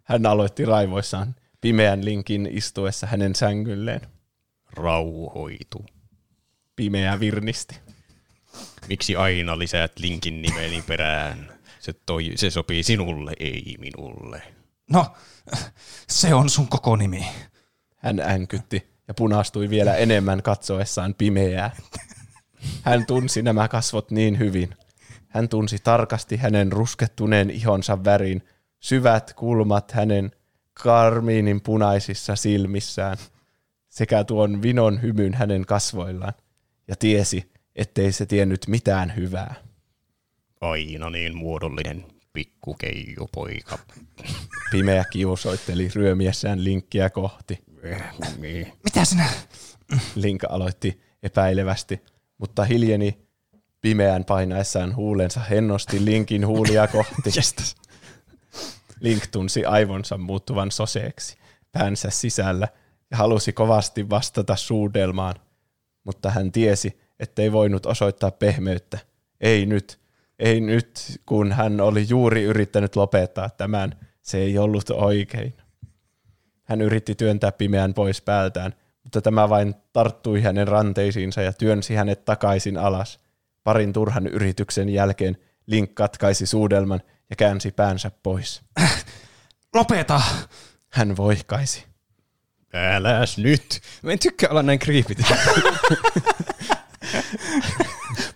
Hän 0.04 0.26
aloitti 0.26 0.66
raivoissaan 0.66 1.36
pimeän 1.62 2.06
Linkin 2.06 2.50
istuessa 2.52 3.08
hänen 3.08 3.36
sängylleen. 3.36 4.02
Rauhoitu. 4.74 5.86
Pimeä 6.76 7.20
virnisti. 7.20 7.76
Miksi 8.90 9.16
aina 9.16 9.60
lisäät 9.60 10.00
linkin 10.00 10.42
nimeni 10.42 10.82
perään? 10.88 11.52
Se, 11.80 11.94
toi, 12.06 12.32
se 12.36 12.50
sopii 12.50 12.84
sinulle, 12.84 13.32
ei 13.40 13.76
minulle. 13.80 14.42
No, 14.92 15.06
se 16.08 16.34
on 16.34 16.50
sun 16.50 16.68
koko 16.68 16.96
nimi. 16.96 17.26
Hän 17.98 18.20
änkytti 18.20 18.92
ja 19.08 19.14
punastui 19.14 19.70
vielä 19.70 19.96
enemmän 19.96 20.44
katsoessaan 20.44 21.16
pimeää. 21.18 21.72
Hän 22.82 23.06
tunsi 23.06 23.42
nämä 23.42 23.68
kasvot 23.68 24.12
niin 24.12 24.40
hyvin. 24.40 24.76
Hän 25.28 25.50
tunsi 25.50 25.78
tarkasti 25.84 26.38
hänen 26.38 26.72
ruskettuneen 26.72 27.50
ihonsa 27.50 28.04
värin, 28.04 28.44
syvät 28.80 29.34
kulmat 29.34 29.92
hänen 29.92 30.32
karmiinin 30.84 31.62
punaisissa 31.62 32.36
silmissään 32.36 33.18
sekä 33.90 34.24
tuon 34.24 34.62
vinon 34.62 35.02
hymyn 35.02 35.34
hänen 35.34 35.66
kasvoillaan 35.66 36.34
ja 36.88 36.96
tiesi, 36.96 37.52
ettei 37.76 38.12
se 38.12 38.26
tiennyt 38.26 38.68
mitään 38.68 39.16
hyvää. 39.16 39.56
Aina 40.62 41.10
niin 41.10 41.38
muodollinen 41.38 42.06
pikkukeijupoika. 42.34 43.80
Pimeä 44.72 45.04
kiusoitteli 45.12 45.90
ryömiessään 45.96 46.64
linkkiä 46.64 47.10
kohti. 47.10 47.60
Eh, 47.84 48.04
niin. 48.38 48.74
Mitä 48.84 49.06
sinä... 49.06 49.26
Link 50.16 50.44
aloitti 50.50 51.02
epäilevästi, 51.24 52.02
mutta 52.38 52.64
hiljeni 52.66 53.18
pimeän 53.82 54.26
painaessaan 54.26 54.96
huulensa 54.96 55.40
hennosti 55.40 56.06
Linkin 56.06 56.48
huulia 56.48 56.88
kohti. 56.88 57.32
Link 59.02 59.28
tunsi 59.32 59.66
aivonsa 59.66 60.18
muuttuvan 60.18 60.72
soseeksi 60.72 61.38
päänsä 61.72 62.10
sisällä 62.10 62.68
ja 63.12 63.18
halusi 63.18 63.54
kovasti 63.54 64.10
vastata 64.10 64.56
suudelmaan, 64.56 65.36
mutta 66.04 66.30
hän 66.30 66.52
tiesi, 66.52 67.00
ettei 67.20 67.52
voinut 67.52 67.86
osoittaa 67.86 68.32
pehmeyttä. 68.32 69.00
Ei 69.42 69.66
nyt, 69.66 70.00
ei 70.40 70.62
nyt, 70.62 71.20
kun 71.26 71.52
hän 71.52 71.82
oli 71.82 72.06
juuri 72.10 72.44
yrittänyt 72.44 72.96
lopettaa 72.96 73.50
tämän. 73.50 73.96
Se 74.22 74.38
ei 74.38 74.58
ollut 74.58 74.90
oikein. 74.90 75.54
Hän 76.64 76.82
yritti 76.82 77.16
työntää 77.16 77.52
pimeän 77.52 77.94
pois 77.94 78.22
päältään, 78.22 78.74
mutta 79.04 79.22
tämä 79.22 79.50
vain 79.50 79.76
tarttui 79.94 80.42
hänen 80.42 80.68
ranteisiinsa 80.68 81.42
ja 81.42 81.54
työnsi 81.54 81.96
hänet 81.96 82.26
takaisin 82.26 82.78
alas. 82.78 83.20
Parin 83.64 83.94
turhan 83.94 84.28
yrityksen 84.28 84.90
jälkeen 84.90 85.38
Link 85.66 85.96
katkaisi 85.96 86.46
suudelman 86.46 87.02
ja 87.32 87.36
käänsi 87.36 87.72
päänsä 87.72 88.12
pois. 88.24 88.62
Lopeta! 89.76 90.22
Hän 90.90 91.18
voihkaisi. 91.18 91.86
Äläs 92.74 93.38
nyt. 93.38 93.82
Mä 94.04 94.12
en 94.12 94.20
tykkää 94.20 94.50
olla 94.50 94.64
näin 94.64 94.80
creepy. 94.80 95.16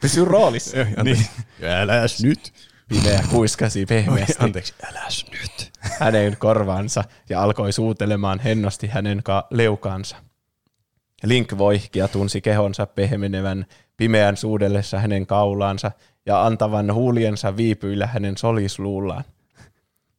Pysy 0.02 0.26
roolissa. 0.26 0.78
Niin. 1.04 1.26
Äläs 1.64 2.24
nyt. 2.24 2.54
Pimeä 2.88 3.24
kuiskasi 3.30 3.86
pehmeästi 3.86 4.34
Anteeksi, 4.40 4.74
äläs 4.90 5.26
nyt. 5.32 5.72
hänen 6.00 6.38
korvaansa 6.38 7.04
ja 7.30 7.42
alkoi 7.44 7.74
suutelemaan 7.74 8.40
hennosti 8.40 8.88
hänen 8.88 9.24
ka- 9.24 9.48
leukaansa. 9.50 10.16
Link 11.24 11.58
voihki 11.58 12.00
ja 12.00 12.08
tunsi 12.08 12.42
kehonsa 12.42 12.86
pehmenevän 12.86 13.66
pimeän 13.98 14.38
suudellessa 14.38 15.00
hänen 15.00 15.28
kaulaansa 15.28 15.92
ja 16.26 16.46
antavan 16.46 16.94
huuliensa 16.94 17.58
viipyillä 17.58 18.08
hänen 18.08 18.38
solisluullaan. 18.38 19.24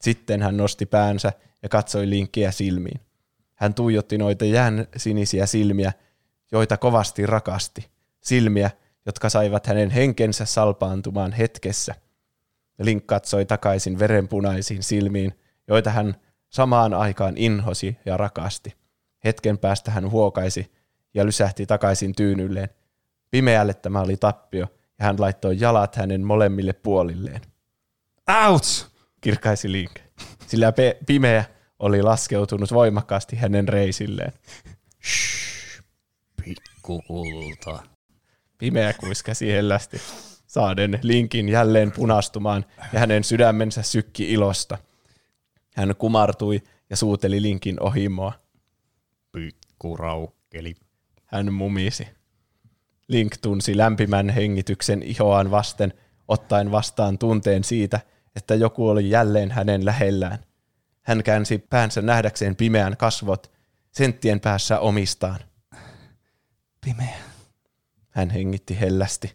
Sitten 0.00 0.42
hän 0.42 0.56
nosti 0.56 0.86
päänsä 0.86 1.32
ja 1.62 1.68
katsoi 1.68 2.10
Linkkiä 2.10 2.50
silmiin. 2.50 3.00
Hän 3.54 3.74
tuijotti 3.74 4.18
noita 4.18 4.44
jään 4.44 4.86
sinisiä 4.96 5.46
silmiä, 5.46 5.92
joita 6.52 6.76
kovasti 6.76 7.26
rakasti. 7.26 7.86
Silmiä, 8.20 8.70
jotka 9.06 9.28
saivat 9.28 9.66
hänen 9.66 9.90
henkensä 9.90 10.44
salpaantumaan 10.44 11.32
hetkessä. 11.32 11.94
Link 12.78 13.06
katsoi 13.06 13.46
takaisin 13.46 13.98
verenpunaisiin 13.98 14.82
silmiin, 14.82 15.38
joita 15.68 15.90
hän 15.90 16.14
samaan 16.50 16.94
aikaan 16.94 17.36
inhosi 17.36 17.98
ja 18.06 18.16
rakasti. 18.16 18.74
Hetken 19.24 19.58
päästä 19.58 19.90
hän 19.90 20.10
huokaisi 20.10 20.75
ja 21.16 21.26
lysähti 21.26 21.66
takaisin 21.66 22.14
tyynylleen. 22.14 22.68
Pimeälle 23.30 23.74
tämä 23.74 24.00
oli 24.00 24.16
tappio, 24.16 24.66
ja 24.98 25.04
hän 25.04 25.16
laittoi 25.18 25.60
jalat 25.60 25.96
hänen 25.96 26.24
molemmille 26.24 26.72
puolilleen. 26.72 27.40
Ouch! 28.48 28.86
Kirkaisi 29.20 29.72
Link, 29.72 29.92
sillä 30.46 30.72
pe- 30.72 30.98
pimeä 31.06 31.44
oli 31.78 32.02
laskeutunut 32.02 32.72
voimakkaasti 32.72 33.36
hänen 33.36 33.68
reisilleen. 33.68 34.32
Pikkukulta. 36.44 37.82
Pimeä 38.58 38.92
kuiskasi 38.92 39.52
hellästi, 39.52 40.00
saaden 40.46 40.98
Linkin 41.02 41.48
jälleen 41.48 41.92
punastumaan 41.92 42.64
ja 42.92 43.00
hänen 43.00 43.24
sydämensä 43.24 43.82
sykki 43.82 44.32
ilosta. 44.32 44.78
Hän 45.74 45.94
kumartui 45.98 46.62
ja 46.90 46.96
suuteli 46.96 47.42
Linkin 47.42 47.82
ohimoa. 47.82 48.32
Pikkuraukkeli. 49.32 50.74
Hän 51.26 51.52
mumisi. 51.52 52.08
Link 53.08 53.36
tunsi 53.42 53.76
lämpimän 53.76 54.28
hengityksen 54.28 55.02
ihoaan 55.02 55.50
vasten, 55.50 55.94
ottaen 56.28 56.70
vastaan 56.70 57.18
tunteen 57.18 57.64
siitä, 57.64 58.00
että 58.36 58.54
joku 58.54 58.88
oli 58.88 59.10
jälleen 59.10 59.50
hänen 59.50 59.84
lähellään. 59.84 60.38
Hän 61.02 61.22
käänsi 61.22 61.58
päänsä 61.58 62.02
nähdäkseen 62.02 62.56
pimeän 62.56 62.96
kasvot, 62.96 63.52
senttien 63.92 64.40
päässä 64.40 64.80
omistaan. 64.80 65.38
Pimeä. 66.84 67.16
Hän 68.10 68.30
hengitti 68.30 68.80
hellästi. 68.80 69.34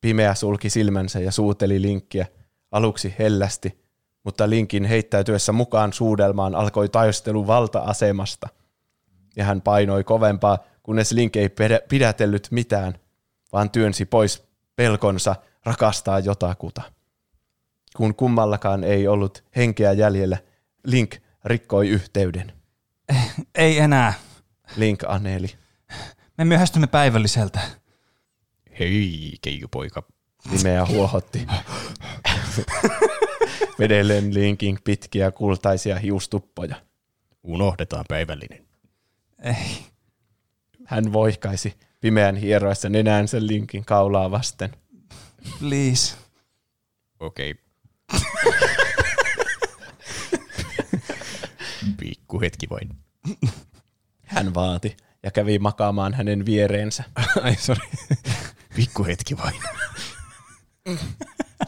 Pimeä 0.00 0.34
sulki 0.34 0.70
silmänsä 0.70 1.20
ja 1.20 1.32
suuteli 1.32 1.82
Linkkiä, 1.82 2.26
aluksi 2.70 3.14
hellästi, 3.18 3.84
mutta 4.24 4.50
Linkin 4.50 4.84
heittäytyessä 4.84 5.52
mukaan 5.52 5.92
suudelmaan 5.92 6.54
alkoi 6.54 6.88
taistelu 6.88 7.46
valta-asemasta. 7.46 8.48
Ja 9.36 9.44
hän 9.44 9.60
painoi 9.60 10.04
kovempaa, 10.04 10.58
kunnes 10.84 11.12
Link 11.12 11.36
ei 11.36 11.48
pidä- 11.48 11.80
pidätellyt 11.88 12.48
mitään, 12.50 12.94
vaan 13.52 13.70
työnsi 13.70 14.04
pois 14.04 14.44
pelkonsa 14.76 15.36
rakastaa 15.64 16.18
jotakuta. 16.18 16.82
Kun 17.96 18.14
kummallakaan 18.14 18.84
ei 18.84 19.08
ollut 19.08 19.44
henkeä 19.56 19.92
jäljellä, 19.92 20.38
Link 20.86 21.14
rikkoi 21.44 21.88
yhteyden. 21.88 22.52
Ei 23.54 23.78
enää. 23.78 24.12
Link 24.76 25.04
aneli. 25.06 25.48
Me 26.38 26.44
myöhästymme 26.44 26.86
päivälliseltä. 26.86 27.60
Hei, 28.78 29.32
keijupoika. 29.42 30.02
Nimeä 30.50 30.86
huohotti. 30.92 31.46
Vedellen 33.78 34.34
Linkin 34.34 34.78
pitkiä 34.84 35.30
kultaisia 35.30 35.98
hiustuppoja. 35.98 36.76
Unohdetaan 37.42 38.04
päivällinen. 38.08 38.66
Ei. 39.42 39.93
Hän 40.86 41.12
voihkaisi 41.12 41.74
pimeän 42.00 42.36
hieroessa 42.36 42.88
nenänsä 42.88 43.38
Linkin 43.40 43.84
kaulaa 43.84 44.30
vasten. 44.30 44.70
Please. 45.58 46.16
Okei. 47.20 47.54
Pikku 52.00 52.40
hetki 52.40 52.68
vain. 52.70 52.90
Hän 54.24 54.54
vaati 54.54 54.96
ja 55.22 55.30
kävi 55.30 55.58
makaamaan 55.58 56.14
hänen 56.14 56.46
viereensä. 56.46 57.04
Ai, 57.42 57.56
sorry. 57.56 57.88
Pikku 58.76 59.04
hetki 59.04 59.36
vain. 59.36 59.60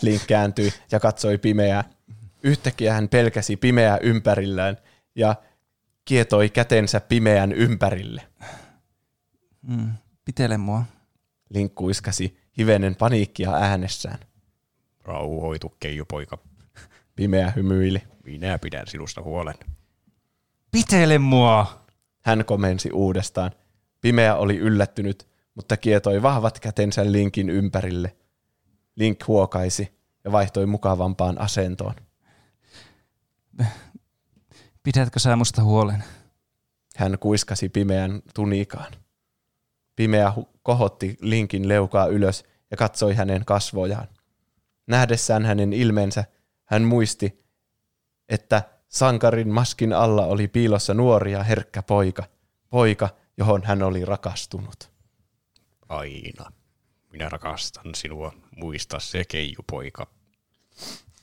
Link 0.02 0.22
kääntyi 0.26 0.72
ja 0.93 1.01
katsoi 1.01 1.38
pimeää. 1.38 1.84
Yhtäkkiä 2.43 2.94
hän 2.94 3.09
pelkäsi 3.09 3.56
pimeää 3.56 3.98
ympärillään 3.98 4.76
ja 5.14 5.34
kietoi 6.05 6.51
kätensä 6.51 7.01
pimeän 7.01 7.52
ympärille. 7.52 8.22
Mm, 9.66 9.93
pitele 10.24 10.59
mua. 10.59 10.84
Link 11.51 11.74
kuiskasi 11.74 12.38
hivenen 12.59 12.97
paniikkia 12.97 13.55
äänessään. 13.55 14.18
Rauhoitu, 15.05 15.74
keijupoika. 15.80 16.38
Pimeä 17.16 17.52
hymyili. 17.56 18.02
Minä 18.24 18.59
pidän 18.59 18.86
sinusta 18.86 19.22
huolen. 19.22 19.55
Pitele 20.70 21.18
mua! 21.18 21.86
Hän 22.22 22.44
komensi 22.44 22.90
uudestaan. 22.93 23.51
Pimeä 24.01 24.36
oli 24.36 24.56
yllättynyt, 24.56 25.28
mutta 25.55 25.76
kietoi 25.76 26.22
vahvat 26.22 26.60
kätensä 26.60 27.12
Linkin 27.12 27.51
ympärille. 27.51 28.16
Link 28.97 29.26
huokaisi 29.26 29.98
ja 30.24 30.32
vaihtoi 30.32 30.66
mukavampaan 30.66 31.40
asentoon. 31.40 31.94
Pidätkö 34.82 35.18
sä 35.18 35.36
musta 35.36 35.62
huolen? 35.62 36.05
Hän 36.97 37.18
kuiskasi 37.18 37.68
pimeän 37.68 38.22
tunikaan. 38.34 38.93
Pimeä 39.97 40.32
kohotti 40.62 41.16
Linkin 41.20 41.68
leukaa 41.68 42.06
ylös 42.06 42.44
ja 42.70 42.77
katsoi 42.77 43.14
hänen 43.14 43.44
kasvojaan. 43.44 44.09
Nähdessään 44.86 45.44
hänen 45.44 45.73
ilmeensä, 45.73 46.24
hän 46.64 46.82
muisti, 46.82 47.44
että 48.28 48.62
sankarin 48.89 49.48
maskin 49.48 49.93
alla 49.93 50.27
oli 50.27 50.48
piilossa 50.48 50.94
nuori 50.94 51.32
ja 51.32 51.43
herkkä 51.43 51.82
poika. 51.82 52.24
Poika, 52.70 53.09
johon 53.36 53.62
hän 53.64 53.82
oli 53.82 54.05
rakastunut. 54.05 54.90
Aina. 55.89 56.52
Minä 57.12 57.28
rakastan 57.28 57.94
sinua. 57.94 58.32
Muista 58.56 59.01
se, 59.01 59.24
keijupoika. 59.24 60.06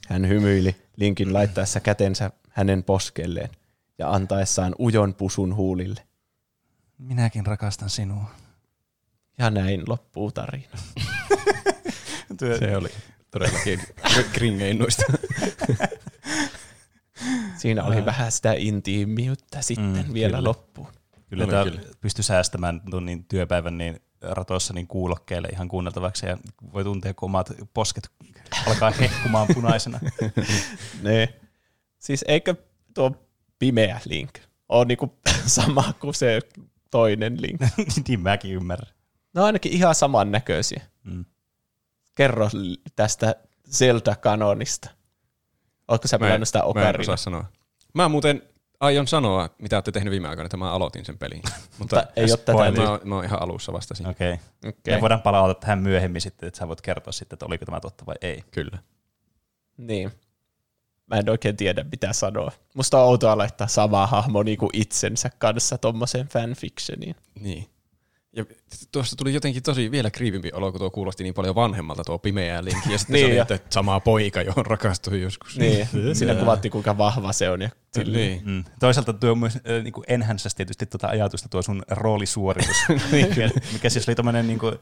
Hän 0.08 0.28
hymyili 0.28 0.76
Linkin 0.95 1.34
laittaessa 1.34 1.80
kätensä 1.80 2.32
hänen 2.50 2.84
poskelleen 2.84 3.50
ja 3.98 4.12
antaessaan 4.12 4.76
ujon 4.80 5.14
pusun 5.14 5.56
huulille. 5.56 6.02
Minäkin 6.98 7.45
rakastan 7.45 7.90
sinua. 7.90 8.43
Ja 9.38 9.50
näin 9.50 9.84
loppuu 9.88 10.32
tarina. 10.32 10.78
Se 12.60 12.78
oli 12.78 12.90
todellakin 13.32 13.80
kringeinnuista. 14.34 15.04
Siinä 17.58 17.84
oli 17.84 18.06
vähän 18.06 18.32
sitä 18.32 18.54
intiimiyttä 18.58 19.62
sitten 19.62 20.06
Mm, 20.08 20.14
vielä 20.14 20.38
kyllä. 20.38 20.50
loppuun. 20.50 20.88
Kyllä 21.30 21.48
tämä 21.48 21.64
kyllä. 21.64 21.82
pystyi 22.02 22.24
säästämään 22.24 22.82
tunnin 22.92 23.26
työpäivän 23.26 23.78
niin 23.78 24.00
ratoissa 24.22 24.74
niin 24.74 24.88
kuulokkeille 24.88 25.48
ihan 25.48 25.68
kuunneltavaksi 25.68 26.26
ja 26.26 26.38
voi 26.74 26.84
tuntea, 26.84 27.14
kun 27.14 27.30
omat 27.30 27.52
posket 27.74 28.10
alkaa 28.68 28.92
hehkumaan 28.92 29.48
punaisena. 29.54 30.00
Ne. 31.02 31.34
Siis 32.00 32.26
eikö 32.28 32.56
tuo 32.94 33.12
pimeä 33.60 34.02
link 34.06 34.34
ole 34.70 34.86
niinku 34.86 35.18
sama 35.46 35.94
kuin 36.00 36.14
se 36.14 36.40
toinen 36.92 37.42
link? 37.42 37.62
niin 38.08 38.20
mäkin 38.20 38.52
ymmärrän. 38.54 38.94
Ne 39.34 39.42
on 39.42 39.46
ainakin 39.46 39.72
ihan 39.72 39.96
samannäköisiä. 39.96 40.82
Mm. 41.04 41.26
Kerro 42.16 42.50
tästä 42.96 43.36
Zelda-kanonista. 43.72 44.90
Oletko 45.88 46.08
sä 46.08 46.20
pelannut 46.20 46.48
sitä 46.48 46.60
mä 46.60 46.64
en 46.64 46.70
Ocarina? 46.70 47.02
osaa 47.02 47.18
sanoa. 47.18 47.46
Mä 47.94 48.10
muuten 48.10 48.42
aion 48.80 49.08
sanoa, 49.08 49.50
mitä 49.58 49.78
olette 49.78 49.92
tehnyt 49.92 50.12
viime 50.12 50.28
aikoina, 50.28 50.46
että 50.46 50.58
mä 50.58 50.72
aloitin 50.72 51.06
sen 51.06 51.18
pelin. 51.18 51.42
Mutta 51.80 52.04
ei 52.16 52.24
ole 52.24 52.38
tätä 52.38 52.82
mä, 52.82 52.90
oon- 52.90 53.00
mä 53.04 53.16
oon 53.16 53.26
ihan 53.26 53.42
alussa 53.42 53.74
vasta 53.74 53.96
siinä. 53.96 54.10
Okei. 54.10 54.34
Okay. 54.34 54.70
Okei. 54.70 54.94
Ja 54.94 55.02
voidaan 55.02 55.22
palata 55.22 55.60
tähän 55.60 55.80
myöhemmin 55.80 56.22
sitten, 56.22 56.48
että 56.48 56.58
sä 56.58 56.68
voit 56.68 56.82
kertoa 56.82 57.14
sitten, 57.14 57.36
että 57.36 57.46
oliko 57.46 57.66
tämä 57.66 57.80
totta 57.80 58.06
vai 58.06 58.16
ei. 58.22 58.44
Kyllä. 58.52 58.78
Niin. 59.78 60.12
Mä 61.08 61.16
en 61.16 61.30
oikein 61.30 61.58
tiedä, 61.58 61.86
mitä 61.92 62.14
sanoa. 62.14 62.52
Musta 62.74 63.00
on 63.00 63.08
outoa 63.08 63.38
laittaa 63.38 63.68
sama 63.68 64.08
hahmo 64.08 64.44
niinku 64.44 64.70
itsensä 64.74 65.30
kanssa 65.38 65.78
tommoseen 65.78 66.28
fanfictioniin. 66.28 67.16
Niin. 67.40 67.73
Ja 68.36 68.46
tuosta 68.92 69.16
tuli 69.16 69.34
jotenkin 69.34 69.64
tosi 69.64 69.92
vielä 69.92 70.12
kriivimpi 70.12 70.52
olo, 70.54 70.72
kun 70.72 70.80
tuo 70.80 70.92
kuulosti 70.92 71.24
niin 71.24 71.34
paljon 71.34 71.56
vanhemmalta 71.56 72.04
tuo 72.04 72.20
pimeä 72.20 72.64
linkki. 72.64 72.92
Ja 72.92 72.98
sitten 72.98 73.14
Niin, 73.16 73.28
se 73.28 73.42
oli, 73.42 73.56
että 73.56 73.60
samaa 73.70 74.00
poika, 74.00 74.42
johon 74.42 74.66
rakastui 74.66 75.22
joskus. 75.22 75.58
Niin, 75.58 75.88
siinä 76.18 76.36
kuvattiin 76.36 76.72
kuinka 76.72 76.98
vahva 76.98 77.34
se 77.34 77.50
on. 77.50 77.62
Ja 77.62 77.70
silleen. 77.94 78.28
Niin. 78.28 78.42
Mm. 78.46 78.64
Toisaalta 78.80 79.14
tuo 79.14 79.36
myös 79.36 79.56
äh, 79.56 79.84
niin 79.84 79.94
enhänssäsi 80.08 80.56
tietysti 80.56 80.86
tuota 80.86 81.08
ajatusta 81.08 81.50
tuo 81.50 81.62
sun 81.62 81.84
roolisuoritus, 81.90 82.78
mikä, 83.12 83.50
mikä 83.74 83.90
siis 83.90 84.08
oli 84.08 84.16
tommonen 84.16 84.48
niin 84.48 84.60
kuin, 84.60 84.74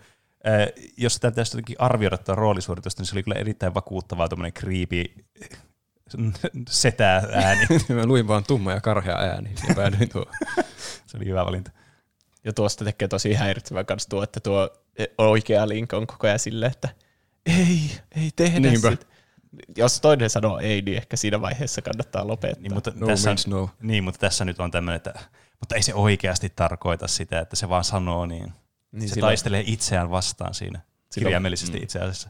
äh, 0.48 0.68
jos 0.98 1.14
sitä 1.14 1.32
pitäisi 1.32 1.52
jotenkin 1.57 1.76
arvioida 1.80 2.18
tuo 2.18 2.36
roolisuoritusta, 2.36 3.02
niin 3.02 3.07
se 3.07 3.15
oli 3.15 3.23
kyllä 3.23 3.40
erittäin 3.40 3.73
vakuuttavaa 3.73 4.30
tuommoinen 4.30 4.53
creepy 4.53 5.06
setä 6.69 7.23
ääni. 7.34 7.68
Mä 7.90 8.06
luin 8.06 8.28
vaan 8.28 8.44
tumma 8.44 8.72
ja 8.72 8.82
karhea 8.82 9.18
ääni 9.18 9.49
ja 9.68 9.76
päädyin 9.76 10.10
tuo. 10.10 10.26
Se 11.06 11.18
oli 11.18 11.26
hyvä 11.26 11.45
valinta. 11.45 11.72
Ja 12.43 12.53
tuosta 12.53 12.85
tekee 12.85 13.07
tosi 13.07 13.34
häiritsevä 13.34 13.84
kanssa 13.84 14.09
tuo, 14.09 14.23
että 14.23 14.39
tuo 14.39 14.69
oikea 15.18 15.68
link 15.68 15.93
on 15.93 16.07
koko 16.07 16.27
ajan 16.27 16.39
silleen, 16.39 16.72
että 16.72 16.89
ei, 17.45 17.91
ei 18.15 18.31
tehdä 18.35 18.59
Niinpä. 18.59 18.91
sitä. 18.91 19.05
Jos 19.77 20.01
toinen 20.01 20.30
sanoo 20.30 20.59
ei, 20.59 20.81
niin 20.81 20.97
ehkä 20.97 21.18
siinä 21.18 21.41
vaiheessa 21.41 21.81
kannattaa 21.81 22.27
lopettaa. 22.27 22.61
Niin, 22.61 22.73
mutta 22.73 22.91
No 22.95 23.07
tässä, 23.07 23.30
means 23.30 23.47
no. 23.47 23.69
niin, 23.81 24.03
mutta 24.03 24.19
tässä 24.19 24.45
nyt 24.45 24.59
on 24.59 24.72
tämmöinen, 24.72 24.95
että 24.95 25.13
mutta 25.59 25.76
ei 25.76 25.84
se 25.84 25.93
oikeasti 25.93 26.49
tarkoita 26.55 27.07
sitä, 27.07 27.39
että 27.39 27.55
se 27.55 27.69
vaan 27.69 27.84
sanoo 27.84 28.26
niin. 28.26 28.53
niin 28.91 29.09
se 29.09 29.13
silloin, 29.13 29.30
taistelee 29.30 29.63
itseään 29.68 30.09
vastaan 30.11 30.53
siinä. 30.53 30.80
Silloin- 30.80 31.27
Kirjaimellisesti 31.30 31.77
itse 31.77 31.99
asiassa. 31.99 32.30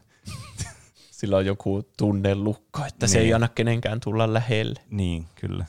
silloin 1.10 1.40
on 1.40 1.46
joku 1.46 1.82
tunnelukko, 1.96 2.84
että 2.84 3.06
se 3.06 3.18
Niin. 3.18 3.26
ei 3.26 3.34
anna 3.34 3.48
kenenkään 3.48 4.00
tulla 4.00 4.32
lähelle. 4.32 4.80
Niin, 4.90 5.26
kyllä. 5.34 5.66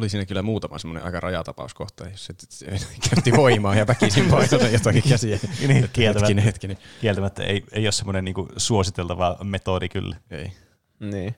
Oli 0.00 0.08
siinä 0.08 0.26
kyllä 0.26 0.42
muutama 0.42 0.78
semmoinen 0.78 1.04
aika 1.04 1.20
rajatapauskohta, 1.20 2.08
jos 2.08 2.30
se, 2.48 2.66
käytti 3.10 3.32
voimaa 3.36 3.74
ja 3.74 3.86
väkisin 3.86 4.30
painota 4.30 4.68
jotakin 4.78 5.02
käsiä. 5.08 5.38
Niin, 5.68 5.90
kieltämättä, 5.92 6.20
hetkinen, 6.20 6.44
hetkinen. 6.44 6.78
kieltämättä 7.00 7.44
ei, 7.44 7.64
ei 7.72 7.86
ole 7.86 7.92
semmoinen 7.92 8.24
niinku 8.24 8.48
suositeltava 8.56 9.36
metodi 9.42 9.88
kyllä. 9.88 10.16
Ei. 10.30 10.52
Niin. 11.00 11.34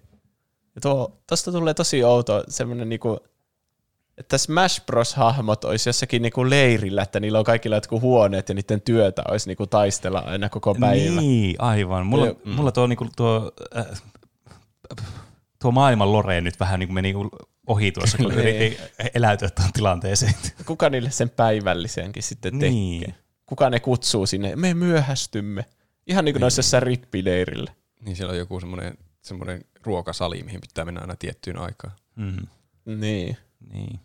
Ja 0.75 0.81
tuo, 0.81 1.23
tosta 1.27 1.53
tulee 1.53 1.75
tosi 1.75 2.05
outo 2.05 2.45
semmoinen 2.49 2.89
niinku, 2.89 3.19
että 4.19 4.39
Smash 4.39 4.83
Bros-hahmot 4.87 5.65
olisi 5.65 5.89
jossakin 5.89 6.23
niinku 6.23 6.51
leirillä, 6.51 7.03
että 7.03 7.21
niillä 7.21 7.39
on 7.39 7.45
kaikilla 7.45 7.77
jotkut 7.77 8.03
huoneet 8.03 8.49
ja 8.49 8.55
niiden 8.55 8.81
työtä 8.81 9.23
olisi 9.31 9.49
niinku 9.49 9.67
taistella 9.67 10.19
aina 10.19 10.49
koko 10.49 10.75
päivä. 10.75 11.21
Niin, 11.21 11.57
aivan. 11.59 12.07
Mulla, 12.07 12.27
mm. 12.45 12.53
mulla 12.53 12.73
tuo, 12.73 12.87
niinku, 12.87 13.09
tuo, 13.17 13.53
äh, 13.77 14.03
tuo 15.63 15.71
maailman 15.71 16.13
lore 16.13 16.41
nyt 16.41 16.61
vähän 16.61 16.81
niinku 16.81 16.93
meni 16.95 17.15
ohi 17.67 17.93
tuossa, 17.93 18.17
kun 18.19 18.27
Niin. 18.35 18.39
yritin 18.41 18.79
eläytyä 19.15 19.51
tuon 19.51 19.73
tilanteeseen. 19.73 20.35
Kuka 20.67 20.91
niille 20.91 21.11
sen 21.11 21.31
päivällisenkin 21.31 22.23
sitten 22.23 22.53
tekee? 22.53 22.71
Niin. 22.71 23.15
Kuka 23.47 23.71
ne 23.71 23.81
kutsuu 23.81 24.27
sinne? 24.27 24.57
Me 24.57 24.75
myöhästymme. 24.75 25.65
Ihan 26.07 26.25
niin 26.25 26.33
kuin 26.33 26.43
olisi 26.43 26.59
jossain 26.59 26.83
rippileirillä. 26.83 27.73
Niin 28.01 28.17
siellä 28.17 28.33
on 28.33 28.39
joku 28.39 28.61
semmoinen, 28.61 28.95
semmoinen 29.23 29.65
ruokasali, 29.83 30.43
mihin 30.43 30.61
pitää 30.61 30.85
mennä 30.85 31.01
aina 31.01 31.17
tiettyyn 31.17 31.59
aikaan. 31.59 31.95
Mm. 32.17 32.47
Niin. 32.85 33.37
Niin. 33.73 34.01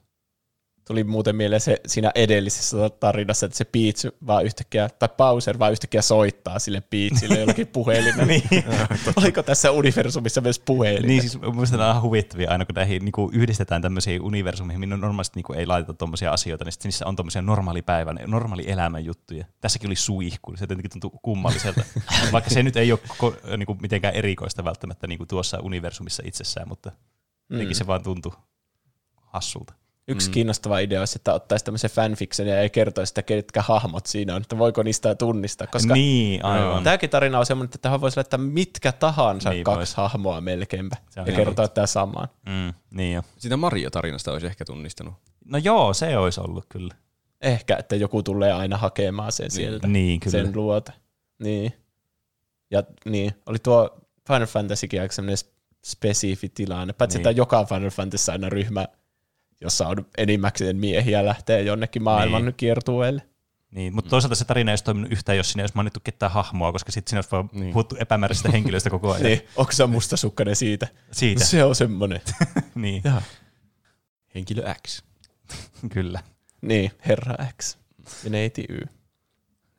Tuli 0.87 1.03
muuten 1.03 1.35
mieleen 1.35 1.61
se 1.61 1.81
siinä 1.87 2.11
edellisessä 2.15 2.89
tarinassa, 2.89 3.45
että 3.45 3.57
se 3.57 3.65
Peach 3.65 4.07
vaan 4.27 4.45
yhtäkkiä, 4.45 4.89
tai 4.89 5.09
Bowser 5.17 5.59
vaan 5.59 5.71
yhtäkkiä 5.71 6.01
soittaa 6.01 6.59
sille 6.59 6.81
Peachille 6.81 7.39
jollakin 7.39 7.67
puhelimella. 7.67 8.25
niin. 8.25 8.43
Oliko 9.21 9.43
tässä 9.43 9.71
universumissa 9.71 10.41
myös 10.41 10.59
puhelin? 10.59 11.07
Niin 11.07 11.21
siis 11.21 11.41
mielestäni 11.41 11.79
nämä 11.79 11.93
on 11.93 12.01
huvittavia 12.01 12.51
aina, 12.51 12.65
kun 12.65 12.75
näihin 12.75 13.05
niin 13.05 13.11
kuin 13.11 13.33
yhdistetään 13.33 13.81
tämmöisiä 13.81 14.21
universumeihin, 14.21 14.79
minne 14.79 14.97
normaalisti 14.97 15.37
niin 15.37 15.43
kuin 15.43 15.59
ei 15.59 15.65
laiteta 15.65 15.93
tuommoisia 15.93 16.31
asioita, 16.31 16.65
niin 16.65 16.71
sitten 16.71 16.89
niissä 16.89 17.05
on 17.05 17.15
tuommoisia 17.15 17.41
normaalipäivän, 17.41 18.19
normaali 18.27 18.63
elämän 18.67 19.05
juttuja. 19.05 19.45
Tässäkin 19.61 19.87
oli 19.87 19.95
suihku, 19.95 20.57
se 20.57 20.63
jotenkin 20.63 20.91
tuntuu 20.91 21.19
kummalliselta. 21.21 21.83
Vaikka 22.33 22.49
se 22.49 22.63
nyt 22.63 22.77
ei 22.77 22.91
ole 22.91 22.99
koko, 23.07 23.37
niin 23.57 23.65
kuin 23.65 23.77
mitenkään 23.81 24.13
erikoista 24.13 24.63
välttämättä 24.63 25.07
niin 25.07 25.17
kuin 25.17 25.27
tuossa 25.27 25.59
universumissa 25.61 26.23
itsessään, 26.25 26.67
mutta 26.67 26.91
jotenkin 27.49 27.75
se 27.75 27.87
vaan 27.87 28.03
tuntui 28.03 28.31
hassulta. 29.21 29.73
Yksi 30.09 30.29
mm. 30.29 30.33
kiinnostava 30.33 30.79
idea 30.79 30.99
olisi, 30.99 31.17
että 31.17 31.33
ottaisi 31.33 31.65
tämmöisen 31.65 31.89
fanfictionia 31.91 32.55
ja 32.55 32.61
ei 32.61 32.69
kertoisi 32.69 33.09
sitä, 33.09 33.21
ketkä 33.23 33.61
hahmot 33.61 34.05
siinä 34.05 34.35
on, 34.35 34.41
että 34.41 34.57
voiko 34.57 34.83
niistä 34.83 35.15
tunnistaa. 35.15 35.67
Koska 35.67 35.93
niin, 35.93 36.45
aivan. 36.45 36.83
tämäkin 36.83 37.09
tarina 37.09 37.39
on 37.39 37.45
semmoinen, 37.45 37.67
että 37.67 37.77
tähän 37.77 38.01
voisi 38.01 38.17
laittaa 38.17 38.37
mitkä 38.39 38.91
tahansa 38.91 39.49
Niin 39.49 39.55
niin 39.55 39.63
kaksi 39.63 39.79
vois. 39.79 39.95
hahmoa 39.95 40.41
melkeinpä 40.41 40.95
ja 41.15 41.23
kertoa 41.23 41.67
tämä 41.67 41.87
samaan. 41.87 42.27
Mm, 42.45 42.73
niin 42.91 43.13
jo. 43.13 43.21
Sitä 43.37 43.57
Mario-tarinasta 43.57 44.31
olisi 44.31 44.47
ehkä 44.47 44.65
tunnistanut. 44.65 45.13
No 45.45 45.57
joo, 45.57 45.93
se 45.93 46.17
olisi 46.17 46.41
ollut 46.41 46.65
kyllä. 46.69 46.95
Ehkä, 47.41 47.75
että 47.77 47.95
joku 47.95 48.23
tulee 48.23 48.53
aina 48.53 48.77
hakemaan 48.77 49.31
sen 49.31 49.51
sieltä, 49.51 49.87
Niin, 49.87 50.19
kyllä. 50.19 50.31
sen 50.31 50.51
luota. 50.55 50.91
Niin. 51.39 51.73
Ja 52.71 52.83
niin, 53.05 53.31
oli 53.45 53.59
tuo 53.59 53.97
Final 54.27 54.45
Fantasykin 54.47 55.01
aika 55.01 55.13
semmoinen 55.15 55.37
spesifi 55.85 56.49
tilanne, 56.49 56.93
paitsi 56.93 57.17
Niin. 57.17 57.27
että 57.27 57.37
joka 57.39 57.65
Final 57.65 57.89
Fantasy 57.89 58.31
aina 58.31 58.49
ryhmä, 58.49 58.87
jossa 59.61 59.87
on 59.87 60.05
enimmäkseen 60.17 60.77
miehiä, 60.77 61.25
lähtee 61.25 61.61
jonnekin 61.61 62.03
maailman 62.03 62.45
Niin. 62.45 62.53
kiertueelle. 62.57 63.21
Niin, 63.71 63.95
mutta 63.95 64.09
toisaalta 64.09 64.35
se 64.35 64.45
tarina 64.45 64.71
ei 64.71 64.73
olisi 64.73 64.83
toiminut 64.83 65.11
yhtään, 65.11 65.37
jos 65.37 65.51
siinä 65.51 65.61
ei 65.61 65.63
olisi 65.63 65.75
mainittu 65.75 65.99
ketään 66.03 66.31
hahmoa, 66.31 66.71
koska 66.71 66.91
sitten 66.91 67.09
siinä 67.09 67.17
olisi 67.17 67.31
vaan 67.31 67.49
Niin. 67.53 67.73
puhuttu 67.73 67.95
epämääräisistä 67.99 68.51
henkilöistä 68.51 68.89
koko 68.89 69.11
ajan. 69.11 69.23
Niin, 69.23 69.41
onko 69.55 69.71
se 69.71 69.85
mustasukkainen 69.87 70.55
siitä? 70.55 70.87
Siitä, 71.11 71.45
Se 71.45 71.63
on 71.63 71.75
semmoinen. 71.75 72.21
niin, 72.75 73.01
Jaha. 73.05 73.21
Henkilö 74.35 74.73
X. 74.87 75.03
kyllä. 75.93 76.19
Niin, 76.61 76.91
herra 77.07 77.35
X 77.61 77.77
ja 78.23 78.29
neiti 78.29 78.65
Y. 78.69 78.81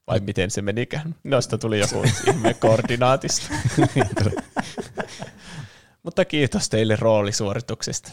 Vai 0.06 0.20
miten 0.20 0.50
se 0.50 0.62
menikään? 0.62 1.14
Noista 1.24 1.58
tuli 1.58 1.78
joku 1.80 2.04
ihme 2.28 2.54
koordinaatista. 2.54 3.54
Mutta 6.02 6.24
kiitos 6.24 6.68
teille 6.68 6.96
roolisuorituksesta. 6.96 8.12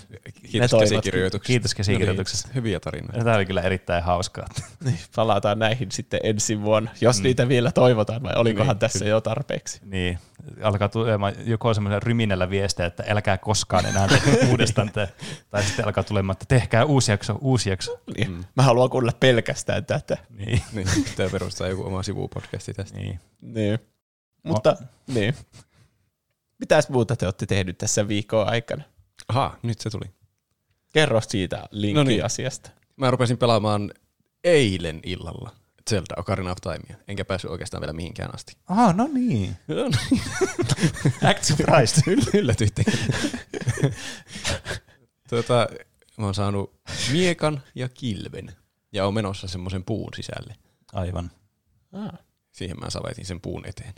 Kiitos 0.51 0.71
toivat- 0.71 0.79
käsikirjoituksesta. 0.89 1.47
Kiitos 1.47 1.75
käsikirjoituksesta. 1.75 2.47
No 2.47 2.49
niin, 2.49 2.55
hyviä 2.55 2.79
tarinoita. 2.79 3.23
Tämä 3.23 3.35
oli 3.35 3.45
kyllä 3.45 3.61
erittäin 3.61 4.03
hauskaa. 4.03 4.45
Niin, 4.85 4.99
palataan 5.15 5.59
näihin 5.59 5.91
sitten 5.91 6.19
ensi 6.23 6.61
vuonna, 6.61 6.91
jos 7.01 7.17
mm. 7.19 7.23
niitä 7.23 7.47
vielä 7.47 7.71
toivotaan, 7.71 8.23
vai 8.23 8.33
olikohan 8.35 8.67
Niin, 8.73 8.79
tässä 8.79 9.05
jo 9.05 9.21
tarpeeksi? 9.21 9.79
Niin, 9.85 10.19
alkaa 10.61 10.89
tulemaan 10.89 11.33
joko 11.45 11.73
semmoisen 11.73 12.01
ryminällä 12.03 12.49
viestejä, 12.49 12.87
että 12.87 13.03
älkää 13.07 13.37
koskaan 13.37 13.85
enää 13.85 14.07
uudestaan, 14.49 14.91
te, 14.91 15.09
tai 15.49 15.63
sitten 15.63 15.85
alkaa 15.85 16.03
tulemaan, 16.03 16.33
että 16.33 16.45
tehkää 16.47 16.85
uusi 16.85 17.11
jakso, 17.11 17.37
uusi 17.41 17.69
jakso. 17.69 17.99
Niin. 18.17 18.31
Mm. 18.31 18.43
Mä 18.55 18.63
haluan 18.63 18.89
kuunnella 18.89 19.17
pelkästään 19.19 19.85
tätä. 19.85 20.17
Niin, 20.29 20.61
Niin, 20.73 20.87
pitää 21.09 21.29
perustaa 21.29 21.67
joku 21.67 21.83
oma 21.85 22.03
sivupodcasti 22.03 22.73
tästä. 22.73 22.97
niin. 22.97 23.19
Niin. 23.41 23.79
Mutta, 24.43 24.75
niin. 25.07 25.33
Mitäs 26.65 26.89
muuta 26.89 27.15
te 27.15 27.25
olette 27.25 27.45
tehnyt 27.45 27.77
tässä 27.77 28.07
viikon 28.07 28.47
aikana? 28.47 28.83
Aha, 29.27 29.57
nyt 29.63 29.81
se 29.81 29.89
tuli. 29.89 30.05
Kerro 30.93 31.21
siitä 31.21 31.57
No 31.57 31.67
niin. 31.71 31.81
linkki-asiasta. 31.81 32.69
Mä 32.95 33.11
rupesin 33.11 33.37
pelaamaan 33.37 33.91
eilen 34.43 34.99
illalla 35.03 35.51
Zelda 35.89 36.15
Ocarina 36.17 36.51
of 36.51 36.57
Timea, 36.61 36.97
enkä 37.07 37.25
päässyt 37.25 37.51
oikeastaan 37.51 37.81
vielä 37.81 37.93
mihinkään 37.93 38.35
asti. 38.35 38.53
Ah, 38.67 38.95
no 38.95 39.09
niin. 39.13 39.55
No 39.67 39.75
niin. 39.89 40.21
Act 41.29 41.43
surprised. 41.43 42.03
Yll- 42.15 42.29
Yllätyitte. 42.39 42.83
tota, 45.29 45.67
mä 46.17 46.25
oon 46.25 46.35
saanut 46.35 46.73
miekan 47.11 47.61
ja 47.75 47.89
kilven 47.89 48.51
ja 48.91 49.07
on 49.07 49.13
menossa 49.13 49.47
semmoisen 49.47 49.83
puun 49.83 50.13
sisälle. 50.15 50.55
Aivan. 50.93 51.31
Ah. 51.93 52.13
Siihen 52.51 52.79
mä 52.79 52.89
savaitin 52.89 53.25
sen 53.25 53.41
puun 53.41 53.65
eteen. 53.67 53.93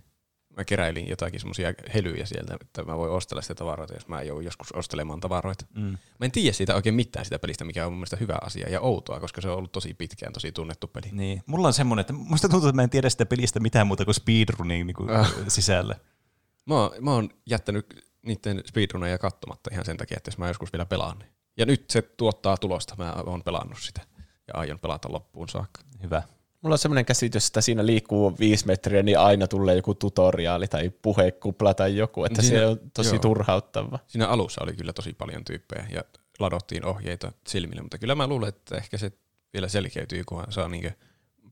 Mä 0.58 0.66
keräilin 0.66 1.10
jotakin 1.10 1.40
semmoisia 1.40 1.74
helyjä 1.94 2.26
sieltä, 2.26 2.58
että 2.62 2.84
mä 2.84 2.98
voin 2.98 3.12
ostella 3.12 3.42
sitä 3.42 3.56
tavaroita, 3.56 3.94
jos 3.94 4.08
mä 4.08 4.22
joudun 4.22 4.46
joskus 4.46 4.72
ostelemaan 4.72 5.20
tavaroita. 5.20 5.66
Mm. 5.76 5.82
Mä 6.20 6.26
en 6.26 6.32
tiedä 6.32 6.54
siitä 6.54 6.76
oikein 6.76 6.96
mitään 6.96 7.26
sitä 7.26 7.40
pelistä, 7.40 7.64
mikä 7.66 7.86
on 7.86 7.92
mun 7.92 7.98
mielestä 8.00 8.18
hyvä 8.20 8.38
asia 8.42 8.70
ja 8.70 8.82
outoa, 8.82 9.20
koska 9.20 9.42
se 9.42 9.50
on 9.50 9.58
ollut 9.58 9.72
tosi 9.72 9.94
pitkään 9.94 10.34
tosi 10.34 10.52
tunnettu 10.52 10.88
peli. 10.88 11.08
Niin. 11.12 11.44
Mulla 11.46 11.68
on 11.68 11.74
semmoinen, 11.74 12.02
että 12.02 12.14
musta 12.14 12.50
tuntuu, 12.50 12.70
että 12.70 12.76
mä 12.76 12.84
en 12.84 12.90
tiedä 12.90 13.10
sitä 13.10 13.26
pelistä 13.26 13.60
mitään 13.60 13.88
muuta 13.88 14.06
kuin 14.06 14.16
speedrunin 14.16 14.88
niin 14.88 14.96
kuin 14.96 15.10
Ah. 15.10 15.34
sisällä. 15.48 15.96
Mä 16.66 16.76
oon, 16.76 16.92
mä 17.02 17.12
oon 17.12 17.30
jättänyt 17.46 18.06
niiden 18.22 18.62
speedruneja 18.66 19.18
katsomatta 19.18 19.70
ihan 19.74 19.86
sen 19.86 19.98
takia, 19.98 20.18
että 20.18 20.28
jos 20.30 20.38
mä 20.38 20.48
joskus 20.48 20.74
vielä 20.74 20.86
pelaan. 20.86 21.20
niin. 21.20 21.32
Ja 21.58 21.66
nyt 21.66 21.90
se 21.90 22.02
tuottaa 22.02 22.58
tulosta, 22.58 22.96
mä 22.98 23.14
oon 23.26 23.44
pelannut 23.44 23.78
sitä 23.82 24.02
ja 24.48 24.54
aion 24.54 24.80
pelata 24.80 25.12
loppuun 25.12 25.50
saakka. 25.50 25.82
Hyvä. 26.04 26.24
Mulla 26.62 26.74
on 26.74 26.78
semmoinen 26.80 27.06
käsitys, 27.06 27.48
että 27.48 27.62
siinä 27.62 27.86
liikkuu 27.86 28.36
viisi 28.40 28.66
metriä, 28.68 29.04
niin 29.04 29.20
aina 29.20 29.48
tulee 29.48 29.76
joku 29.76 29.94
tutoriaali 29.96 30.68
tai 30.68 30.90
puhekupla 31.02 31.74
tai 31.74 31.98
joku, 31.98 32.26
että 32.26 32.42
Siinä- 32.42 32.60
se 32.60 32.66
on 32.66 32.80
tosi 32.94 33.10
joo. 33.16 33.20
turhauttava. 33.20 34.00
Siinä 34.08 34.28
alussa 34.28 34.64
oli 34.64 34.74
kyllä 34.74 34.94
tosi 34.94 35.14
paljon 35.14 35.44
tyyppejä 35.46 35.88
ja 35.92 36.04
ladottiin 36.40 36.86
ohjeita 36.86 37.32
silmille, 37.48 37.82
mutta 37.82 37.98
kyllä 37.98 38.16
mä 38.16 38.28
luulen, 38.28 38.50
että 38.50 38.78
ehkä 38.78 38.98
se 38.98 39.12
vielä 39.54 39.68
selkeytyy, 39.68 40.24
kunhan 40.24 40.52
saa 40.52 40.68
niinkö 40.70 40.92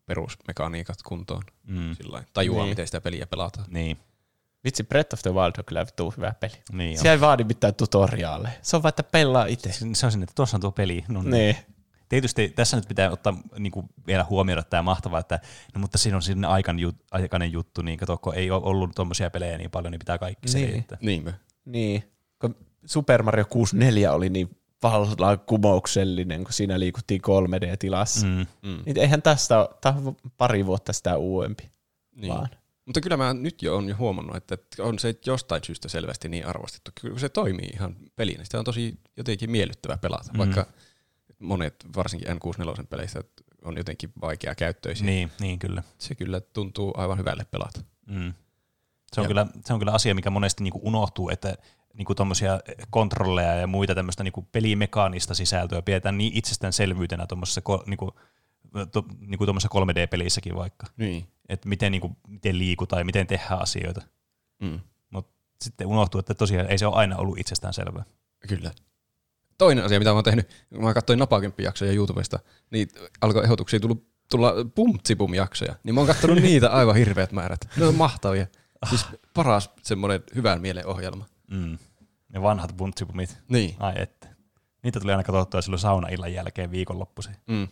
perusmekaniikat 0.06 1.02
kuntoon. 1.02 1.44
Mm. 1.68 1.96
Sillä 1.96 2.12
lailla. 2.14 2.30
tajuaa, 2.34 2.64
Niin. 2.64 2.70
miten 2.70 2.88
sitä 2.88 3.02
peliä 3.02 3.26
pelataan. 3.28 3.66
Niin. 3.70 3.98
Vitsi, 4.64 4.84
Breath 4.84 5.14
of 5.14 5.22
the 5.22 5.34
Wild 5.34 5.54
on 5.58 5.66
kyllä 5.66 5.86
vittu 5.86 6.14
hyvä 6.18 6.34
peli. 6.40 6.54
Niin 6.72 6.98
Se 7.00 7.12
ei 7.12 7.22
vaadi 7.22 7.44
mitään 7.44 7.76
tutoriaaleja. 7.76 8.54
Se 8.62 8.76
on 8.76 8.84
vaan, 8.84 8.90
että 8.90 9.04
pelaa 9.04 9.46
itse. 9.46 9.72
Se 9.94 10.06
on 10.06 10.12
sinne, 10.12 10.24
että 10.24 10.36
tuossa 10.36 10.58
on 10.58 10.62
tuo 10.62 10.72
peli. 10.72 11.04
No, 11.08 11.22
niin. 11.22 11.32
Niin. 11.32 11.56
Tietysti 12.10 12.50
tässä 12.50 12.78
nyt 12.78 12.88
pitää 12.88 13.12
ottaa 13.12 13.38
niin 13.60 13.72
kuin 13.72 13.86
vielä 14.08 14.24
huomioida 14.30 14.64
tämä 14.64 14.82
mahtavaa, 14.84 15.20
että 15.20 15.40
no, 15.76 15.82
mutta 15.82 15.98
siinä 15.98 16.16
on 16.18 16.22
sinne 16.22 16.48
aikan 16.48 16.80
jut, 16.80 16.96
aikainen 17.12 17.52
juttu, 17.52 17.82
niin 17.82 18.00
kato, 18.00 18.18
kun 18.18 18.36
ei 18.36 18.52
ole 18.52 18.64
ollut 18.64 18.96
tuommoisia 18.96 19.30
pelejä 19.30 19.58
niin 19.58 19.72
paljon, 19.72 19.92
niin 19.92 20.00
pitää 20.00 20.18
kaikki 20.18 20.48
Niin. 20.54 20.68
selittää. 20.70 20.98
Niinpä. 21.02 21.34
Niin. 21.66 22.04
Kun 22.42 22.56
Super 22.86 23.24
Mario 23.24 23.46
64 23.46 24.14
oli 24.14 24.30
niin 24.30 24.58
vallan 24.84 25.40
kumouksellinen, 25.40 26.44
kun 26.44 26.54
siinä 26.54 26.80
liikuttiin 26.80 27.22
3D-tilassa. 27.22 28.26
Mm. 28.26 28.32
Mm. 28.32 28.70
Mm. 28.70 28.80
Niin 28.86 28.98
eihän 29.00 29.22
tästä 29.22 29.60
ole, 29.60 29.70
tämä 29.82 29.96
on 30.06 30.16
pari 30.38 30.66
vuotta 30.66 30.94
sitä 30.94 31.18
uudempi. 31.18 31.72
Niin. 32.16 32.34
Vaan. 32.34 32.50
Mutta 32.86 33.02
kyllä 33.02 33.18
mä 33.18 33.34
nyt 33.34 33.62
jo 33.62 33.76
on 33.78 33.90
jo 33.90 33.96
huomannut, 34.00 34.36
että 34.36 34.58
on 34.80 35.00
se 35.00 35.16
jostain 35.26 35.64
syystä 35.64 35.90
selvästi 35.90 36.30
niin 36.30 36.46
arvostettu. 36.46 36.92
Kyllä 37.02 37.20
se 37.20 37.30
toimii 37.30 37.70
ihan 37.74 37.96
pelinä. 38.16 38.44
Sitä 38.44 38.60
on 38.60 38.66
tosi 38.66 39.00
jotenkin 39.18 39.52
miellyttävä 39.52 39.98
pelata, 39.98 40.32
Mm. 40.34 40.38
vaikka 40.38 40.66
monet, 41.46 41.86
varsinkin 41.96 42.28
N64 42.28 42.86
peleistä, 42.90 43.24
on 43.64 43.78
jotenkin 43.78 44.12
vaikea 44.22 44.56
käyttöisiä. 44.56 45.06
Niin, 45.06 45.32
niin 45.40 45.60
kyllä. 45.60 45.84
Se 45.98 46.16
kyllä 46.16 46.42
tuntuu 46.42 46.94
aivan 46.98 47.18
hyvälle 47.18 47.46
pelata. 47.52 47.82
Mm. 48.06 48.34
Se, 49.14 49.22
on 49.22 49.26
Ja- 49.26 49.28
kyllä, 49.28 49.48
se 49.66 49.74
on 49.74 49.80
kyllä 49.80 49.92
asia, 49.92 50.16
mikä 50.16 50.30
monesti 50.30 50.64
niinku 50.64 50.80
unohtuu, 50.84 51.30
että 51.30 51.58
niinku 51.94 52.16
tuommoisia 52.16 52.60
kontrolleja 52.90 53.56
ja 53.56 53.68
muita 53.68 53.96
tämmöistä 53.96 54.24
niinku 54.24 54.42
pelimekaanista 54.52 55.34
sisältöä 55.34 55.82
pidetään 55.82 56.18
niin 56.18 56.34
itsestäänselvyytenä 56.36 57.28
tuommoisessa 57.28 57.62
niinku, 57.86 58.12
to, 58.92 59.04
niinku 59.20 59.46
tuommoisessa 59.46 59.80
3D-pelissäkin 59.80 60.56
vaikka. 60.56 60.88
Niin. 60.98 61.28
Että 61.50 61.70
miten, 61.70 61.92
niinku, 61.92 62.18
miten 62.28 62.60
liikutaan 62.60 63.00
ja 63.00 63.06
miten 63.06 63.28
tehdään 63.28 63.62
asioita. 63.62 64.02
Mm. 64.60 64.80
Sitten 65.62 65.88
unohtuu, 65.88 66.20
että 66.20 66.34
tosiaan 66.34 66.68
ei 66.70 66.78
se 66.78 66.88
ole 66.88 66.96
aina 66.96 67.18
ollut 67.18 67.40
itsestäänselvää. 67.40 68.04
Kyllä. 68.48 68.72
Toinen 69.58 69.86
asia, 69.86 70.00
mitä 70.00 70.10
mä 70.10 70.14
oon 70.14 70.24
tehnyt, 70.24 70.50
kun 70.76 70.84
mä 70.84 70.94
katsoin 70.94 71.20
Napakemppi-jaksoja 71.20 71.92
YouTubesta, 71.94 72.40
niin 72.72 72.88
alkoi 73.22 73.44
ehdotuksia 73.44 73.80
tullut, 73.80 74.08
tulla 74.32 74.54
Pumtsipum-jaksoja, 74.76 75.76
niin 75.84 75.96
mä 75.96 76.02
oon 76.02 76.08
katsonut 76.08 76.38
niitä 76.38 76.70
aivan 76.70 76.96
hirveät 76.96 77.32
määrät. 77.32 77.60
Ne 77.78 77.86
on 77.86 77.96
mahtavia. 77.96 78.48
Siis 78.90 79.06
paras 79.34 79.70
semmoinen 79.84 80.24
hyvän 80.36 80.62
mielen 80.62 80.88
ohjelma. 80.88 81.26
Mm. 81.52 81.78
Ne 82.30 82.42
vanhat 82.42 82.78
buntsipumit. 82.78 83.38
Niin. 83.50 83.76
Ai 83.80 83.94
että. 83.98 84.28
Niitä 84.84 85.00
tuli 85.00 85.12
aina 85.12 85.24
katsottua 85.24 85.62
silloin 85.62 85.80
saunaillan 85.80 86.34
jälkeen 86.34 86.72
viikonloppuisin. 86.72 87.36
Mm. 87.48 87.68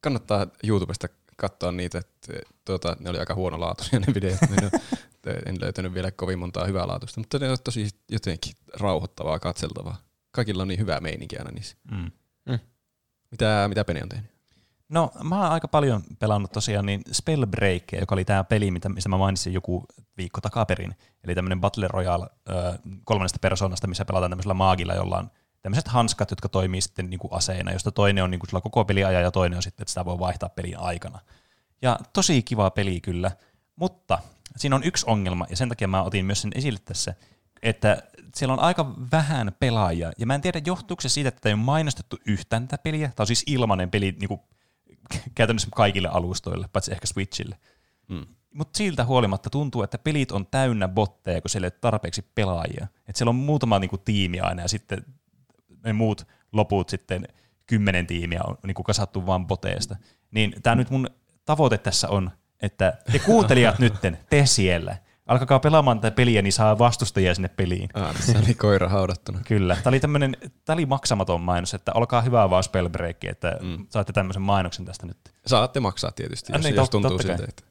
Kannattaa 0.00 0.46
YouTubesta 0.64 1.08
katsoa 1.36 1.72
niitä, 1.72 1.98
että 1.98 2.32
tuota, 2.64 2.96
ne 3.00 3.10
oli 3.10 3.18
aika 3.18 3.34
huonolaatuisia 3.34 4.00
ne 4.00 4.14
videot. 4.14 4.40
Ne 4.40 4.70
on- 4.72 4.80
en 5.46 5.60
löytänyt 5.60 5.94
vielä 5.94 6.10
kovin 6.10 6.38
montaa 6.38 6.64
hyvää 6.64 6.86
laatuista, 6.86 7.20
mutta 7.20 7.38
ne 7.38 7.50
on 7.50 7.56
tosi 7.64 7.88
jotenkin 8.10 8.54
rauhoittavaa, 8.80 9.38
katseltavaa. 9.38 9.96
Kaikilla 10.30 10.62
on 10.62 10.68
niin 10.68 10.80
hyvää 10.80 11.00
meininkiä 11.00 11.38
aina 11.38 11.50
niissä. 11.50 11.76
Mm. 11.90 12.10
Mitä, 13.30 13.64
mitä 13.68 13.84
Peni 13.84 14.02
on 14.02 14.08
tehnyt? 14.08 14.30
No, 14.88 15.10
mä 15.22 15.42
oon 15.42 15.52
aika 15.52 15.68
paljon 15.68 16.02
pelannut 16.18 16.52
tosiaan 16.52 16.86
niin 16.86 17.02
Spellbreak, 17.12 17.82
joka 18.00 18.14
oli 18.14 18.24
tämä 18.24 18.44
peli, 18.44 18.70
mitä, 18.70 18.88
mistä 18.88 19.08
mä 19.08 19.16
mainitsin 19.16 19.52
joku 19.52 19.84
viikko 20.16 20.40
takaperin. 20.40 20.96
Eli 21.24 21.34
tämmöinen 21.34 21.60
Battle 21.60 21.88
Royale 21.88 22.26
ö, 22.48 22.78
kolmannesta 23.04 23.38
persoonasta, 23.38 23.86
missä 23.86 24.04
pelataan 24.04 24.30
tämmöisellä 24.30 24.54
maagilla, 24.54 24.94
jolla 24.94 25.18
on 25.18 25.30
tämmöiset 25.62 25.88
hanskat, 25.88 26.30
jotka 26.30 26.48
toimii 26.48 26.80
sitten 26.80 27.10
niin 27.10 27.20
kuin 27.20 27.32
aseena, 27.32 27.72
josta 27.72 27.92
toinen 27.92 28.24
on 28.24 28.30
niin 28.30 28.38
kuin 28.38 28.48
sillä 28.48 28.60
koko 28.60 28.84
peliajan 28.84 29.22
ja 29.22 29.30
toinen 29.30 29.56
on 29.56 29.62
sitten, 29.62 29.82
että 29.82 29.90
sitä 29.90 30.04
voi 30.04 30.18
vaihtaa 30.18 30.48
pelin 30.48 30.78
aikana. 30.78 31.18
Ja 31.82 31.98
tosi 32.12 32.42
kiva 32.42 32.70
peli 32.70 33.00
kyllä, 33.00 33.30
mutta 33.76 34.18
siinä 34.56 34.76
on 34.76 34.84
yksi 34.84 35.06
ongelma, 35.08 35.46
ja 35.50 35.56
sen 35.56 35.68
takia 35.68 35.88
mä 35.88 36.02
otin 36.02 36.24
myös 36.24 36.42
sen 36.42 36.52
esille 36.54 36.78
tässä, 36.84 37.14
että 37.62 38.02
siellä 38.34 38.52
on 38.52 38.60
aika 38.60 38.94
vähän 39.12 39.52
pelaajia, 39.60 40.12
ja 40.18 40.26
mä 40.26 40.34
en 40.34 40.40
tiedä, 40.40 40.60
johtuuko 40.66 41.00
se 41.00 41.08
siitä, 41.08 41.28
että 41.28 41.48
ei 41.48 41.52
ole 41.52 41.62
mainostettu 41.62 42.16
yhtään 42.26 42.68
tätä 42.68 42.82
peliä. 42.82 43.08
Tämä 43.08 43.22
on 43.22 43.26
siis 43.26 43.44
ilmainen 43.46 43.90
peli 43.90 44.16
niin 44.20 44.28
kuin, 44.28 44.40
käytännössä 45.34 45.68
kaikille 45.74 46.08
alustoille, 46.08 46.68
paitsi 46.72 46.92
ehkä 46.92 47.06
Switchille. 47.06 47.58
Mm. 48.08 48.26
Mutta 48.54 48.76
siltä 48.76 49.04
huolimatta 49.04 49.50
tuntuu, 49.50 49.82
että 49.82 49.98
pelit 49.98 50.32
on 50.32 50.46
täynnä 50.46 50.88
botteja, 50.88 51.40
kun 51.40 51.50
siellä 51.50 51.66
ei 51.66 51.72
ole 51.74 51.78
tarpeeksi 51.80 52.22
pelaajia. 52.34 52.86
Et 53.08 53.16
siellä 53.16 53.30
on 53.30 53.36
muutama 53.36 53.78
niinku, 53.78 53.98
tiimi 53.98 54.40
aina, 54.40 54.62
ja 54.62 54.68
sitten 54.68 55.04
ne 55.84 55.92
muut 55.92 56.26
loput 56.52 56.88
sitten 56.88 57.28
kymmenen 57.66 58.06
tiimiä 58.06 58.40
on 58.46 58.56
niinku, 58.66 58.82
kasattu 58.82 59.26
vaan 59.26 59.46
boteista. 59.46 59.96
Niin 60.30 60.54
tämä 60.62 60.76
nyt 60.76 60.90
mun 60.90 61.10
tavoite 61.44 61.78
tässä 61.78 62.08
on, 62.08 62.30
että 62.60 62.98
te 63.12 63.18
kuuntelijat 63.18 63.78
nytten, 63.84 64.18
te 64.30 64.46
siellä, 64.46 64.96
alkakaa 65.28 65.58
pelaamaan 65.58 66.00
tätä 66.00 66.14
peliä, 66.14 66.42
niin 66.42 66.52
saa 66.52 66.78
vastustajia 66.78 67.34
sinne 67.34 67.48
peliin. 67.48 67.88
Ah, 67.94 68.22
se 68.22 68.38
oli 68.44 68.54
koira 68.54 68.88
haudattuna. 68.88 69.40
Kyllä. 69.46 69.76
Tämä 69.76 69.90
oli, 69.90 70.00
tämmönen, 70.00 70.36
tämä 70.64 70.74
oli 70.74 70.86
maksamaton 70.86 71.40
mainos, 71.40 71.74
että 71.74 71.92
olkaa 71.94 72.22
hyvää 72.22 72.50
vaan 72.50 72.62
spellbreak, 72.62 73.24
että 73.24 73.58
mm. 73.62 73.86
saatte 73.90 74.12
tämmöisen 74.12 74.42
mainoksen 74.42 74.84
tästä 74.84 75.06
nyt. 75.06 75.16
Saatte 75.46 75.80
maksaa 75.80 76.12
tietysti, 76.12 76.52
jos, 76.52 76.62
niin, 76.62 76.74
jos 76.74 76.90
tuntuu 76.90 77.10
totta 77.10 77.22
siltä. 77.22 77.44
Että... 77.48 77.62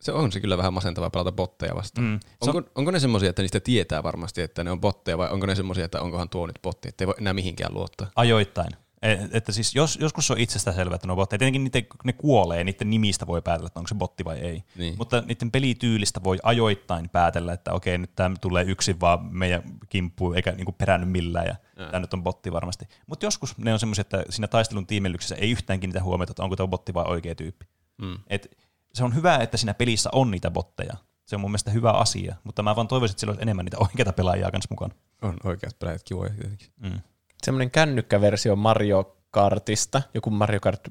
Se 0.00 0.12
on 0.12 0.32
se 0.32 0.40
kyllä 0.40 0.56
vähän 0.58 0.72
masentavaa 0.74 1.10
pelata 1.10 1.32
botteja 1.32 1.74
vastaan. 1.74 2.06
Mm. 2.06 2.20
On- 2.40 2.56
Onko, 2.56 2.70
onko 2.74 2.90
ne 2.90 3.00
semmoisia, 3.00 3.30
että 3.30 3.42
niistä 3.42 3.60
tietää 3.60 4.02
varmasti, 4.02 4.42
että 4.42 4.64
ne 4.64 4.70
on 4.70 4.80
botteja, 4.80 5.18
vai 5.18 5.30
onko 5.30 5.46
ne 5.46 5.54
semmoisia, 5.54 5.84
että 5.84 6.00
onkohan 6.00 6.28
tuo 6.28 6.46
nyt 6.46 6.58
botti, 6.62 6.88
että 6.88 7.04
ei 7.04 7.06
voi 7.06 7.14
enää 7.18 7.32
mihinkään 7.32 7.74
luottaa? 7.74 8.10
Ajoittain. 8.16 8.70
E- 9.02 9.28
Että 9.32 9.52
siis 9.52 9.74
jos, 9.74 9.98
joskus 10.00 10.26
se 10.26 10.32
on 10.32 10.38
itsestään 10.38 10.76
selvää, 10.76 10.94
että 10.94 11.06
ne 11.06 11.12
on 11.12 11.16
botteja. 11.16 11.38
Tietenkin 11.38 11.64
niiden, 11.64 11.86
ne 12.04 12.12
kuolee, 12.12 12.64
niiden 12.64 12.90
nimistä 12.90 13.26
voi 13.26 13.42
päätellä, 13.42 13.66
että 13.66 13.80
onko 13.80 13.88
se 13.88 13.94
botti 13.94 14.24
vai 14.24 14.38
ei. 14.38 14.62
Niin. 14.76 14.94
Mutta 14.98 15.20
niiden 15.20 15.50
pelityylistä 15.50 16.20
voi 16.24 16.38
ajoittain 16.42 17.08
päätellä, 17.08 17.52
että 17.52 17.72
okei, 17.72 17.98
nyt 17.98 18.14
tämä 18.14 18.36
tulee 18.40 18.64
yksin 18.64 19.00
vaan 19.00 19.24
meidän 19.30 19.62
kimppuun, 19.88 20.36
eikä 20.36 20.52
niinku 20.52 20.72
perännyt 20.72 21.10
millään, 21.10 21.46
ja 21.46 21.56
tämä 21.76 22.00
nyt 22.00 22.14
on 22.14 22.22
botti 22.22 22.52
varmasti. 22.52 22.88
Mutta 23.06 23.26
joskus 23.26 23.58
ne 23.58 23.72
on 23.72 23.78
semmoisia, 23.78 24.00
että 24.00 24.24
siinä 24.30 24.48
taistelun 24.48 24.86
tiimellyksessä 24.86 25.34
ei 25.34 25.50
yhtään 25.50 25.80
kiinnitä 25.80 26.02
huomiota, 26.02 26.32
että 26.32 26.42
onko 26.42 26.56
tuo 26.56 26.68
botti 26.68 26.94
vai 26.94 27.04
oikea 27.08 27.34
tyyppi. 27.34 27.66
Mm. 27.98 28.18
Et 28.26 28.58
se 28.94 29.04
on 29.04 29.14
hyvä, 29.14 29.36
että 29.36 29.56
siinä 29.56 29.74
pelissä 29.74 30.10
on 30.12 30.30
niitä 30.30 30.50
botteja. 30.50 30.96
Se 31.24 31.36
on 31.36 31.40
mun 31.40 31.50
mielestä 31.50 31.70
hyvä 31.70 31.90
asia, 31.90 32.36
mutta 32.44 32.62
mä 32.62 32.76
vaan 32.76 32.88
toivoisin, 32.88 33.12
että 33.12 33.20
siellä 33.20 33.30
olisi 33.30 33.42
enemmän 33.42 33.64
niitä 33.64 33.78
oikeita 33.78 34.12
pelaajia 34.12 34.50
kanssa 34.50 34.68
mukana. 34.70 34.94
On 35.22 35.36
oikeat 35.44 35.78
pelaajat 35.78 36.02
kivoja 36.02 36.30
tietenkin. 36.30 36.68
Mm. 36.80 37.00
Semmoinen 37.42 37.70
kännykkäversio 37.70 38.56
Mario 38.56 39.16
Kartista, 39.30 40.02
joku 40.14 40.30
Mario 40.30 40.60
Kart 40.60 40.88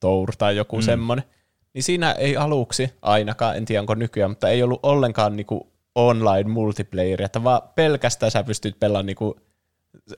Tour 0.00 0.36
tai 0.38 0.56
joku 0.56 0.76
mm. 0.76 0.82
semmoinen, 0.82 1.24
niin 1.74 1.82
siinä 1.82 2.12
ei 2.12 2.36
aluksi 2.36 2.92
ainakaan, 3.02 3.56
en 3.56 3.64
tiedä 3.64 3.80
onko 3.80 3.94
nykyään, 3.94 4.30
mutta 4.30 4.48
ei 4.48 4.62
ollut 4.62 4.80
ollenkaan 4.82 5.36
niinku 5.36 5.72
online 5.94 6.50
multiplayeria, 6.50 7.26
että 7.26 7.44
vaan 7.44 7.62
pelkästään 7.74 8.30
sä 8.30 8.44
pystyt 8.44 8.80
pelaamaan 8.80 9.06
niinku 9.06 9.36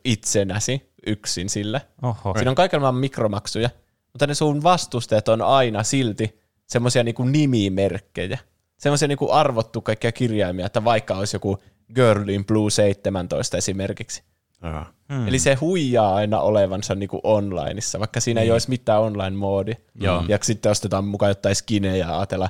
itsenäsi 0.04 0.92
yksin 1.06 1.48
sillä. 1.48 1.80
Oho. 2.02 2.34
Siinä 2.34 2.50
on 2.50 2.54
kaikilla 2.54 2.80
maailman 2.80 3.00
mikromaksuja, 3.00 3.70
mutta 4.12 4.26
ne 4.26 4.34
sun 4.34 4.62
vastustajat 4.62 5.28
on 5.28 5.42
aina 5.42 5.82
silti 5.82 6.40
semmoisia 6.66 7.02
niinku 7.02 7.24
nimimerkkejä. 7.24 8.38
Semmoisia 8.78 9.08
niinku 9.08 9.30
arvottu 9.30 9.80
kaikkia 9.80 10.12
kirjaimia, 10.12 10.66
että 10.66 10.84
vaikka 10.84 11.14
olisi 11.14 11.36
joku 11.36 11.58
Girl 11.94 12.28
in 12.28 12.44
Blue 12.44 12.70
17 12.70 13.56
esimerkiksi. 13.56 14.22
Hmm. 14.62 15.28
Eli 15.28 15.38
se 15.38 15.54
huijaa 15.54 16.14
aina 16.14 16.40
olevansa 16.40 16.94
niinku 16.94 17.20
onlineissa, 17.22 17.98
vaikka 17.98 18.20
siinä 18.20 18.40
niin. 18.40 18.46
ei 18.46 18.52
olisi 18.52 18.68
mitään 18.68 19.00
online-moodi. 19.00 19.72
Joo. 19.94 20.24
Ja 20.28 20.38
sitten 20.42 20.72
ostetaan 20.72 21.04
mukaan 21.04 21.30
jotain 21.30 21.56
skinejä 21.56 21.96
ja 21.96 22.18
ajatella, 22.18 22.48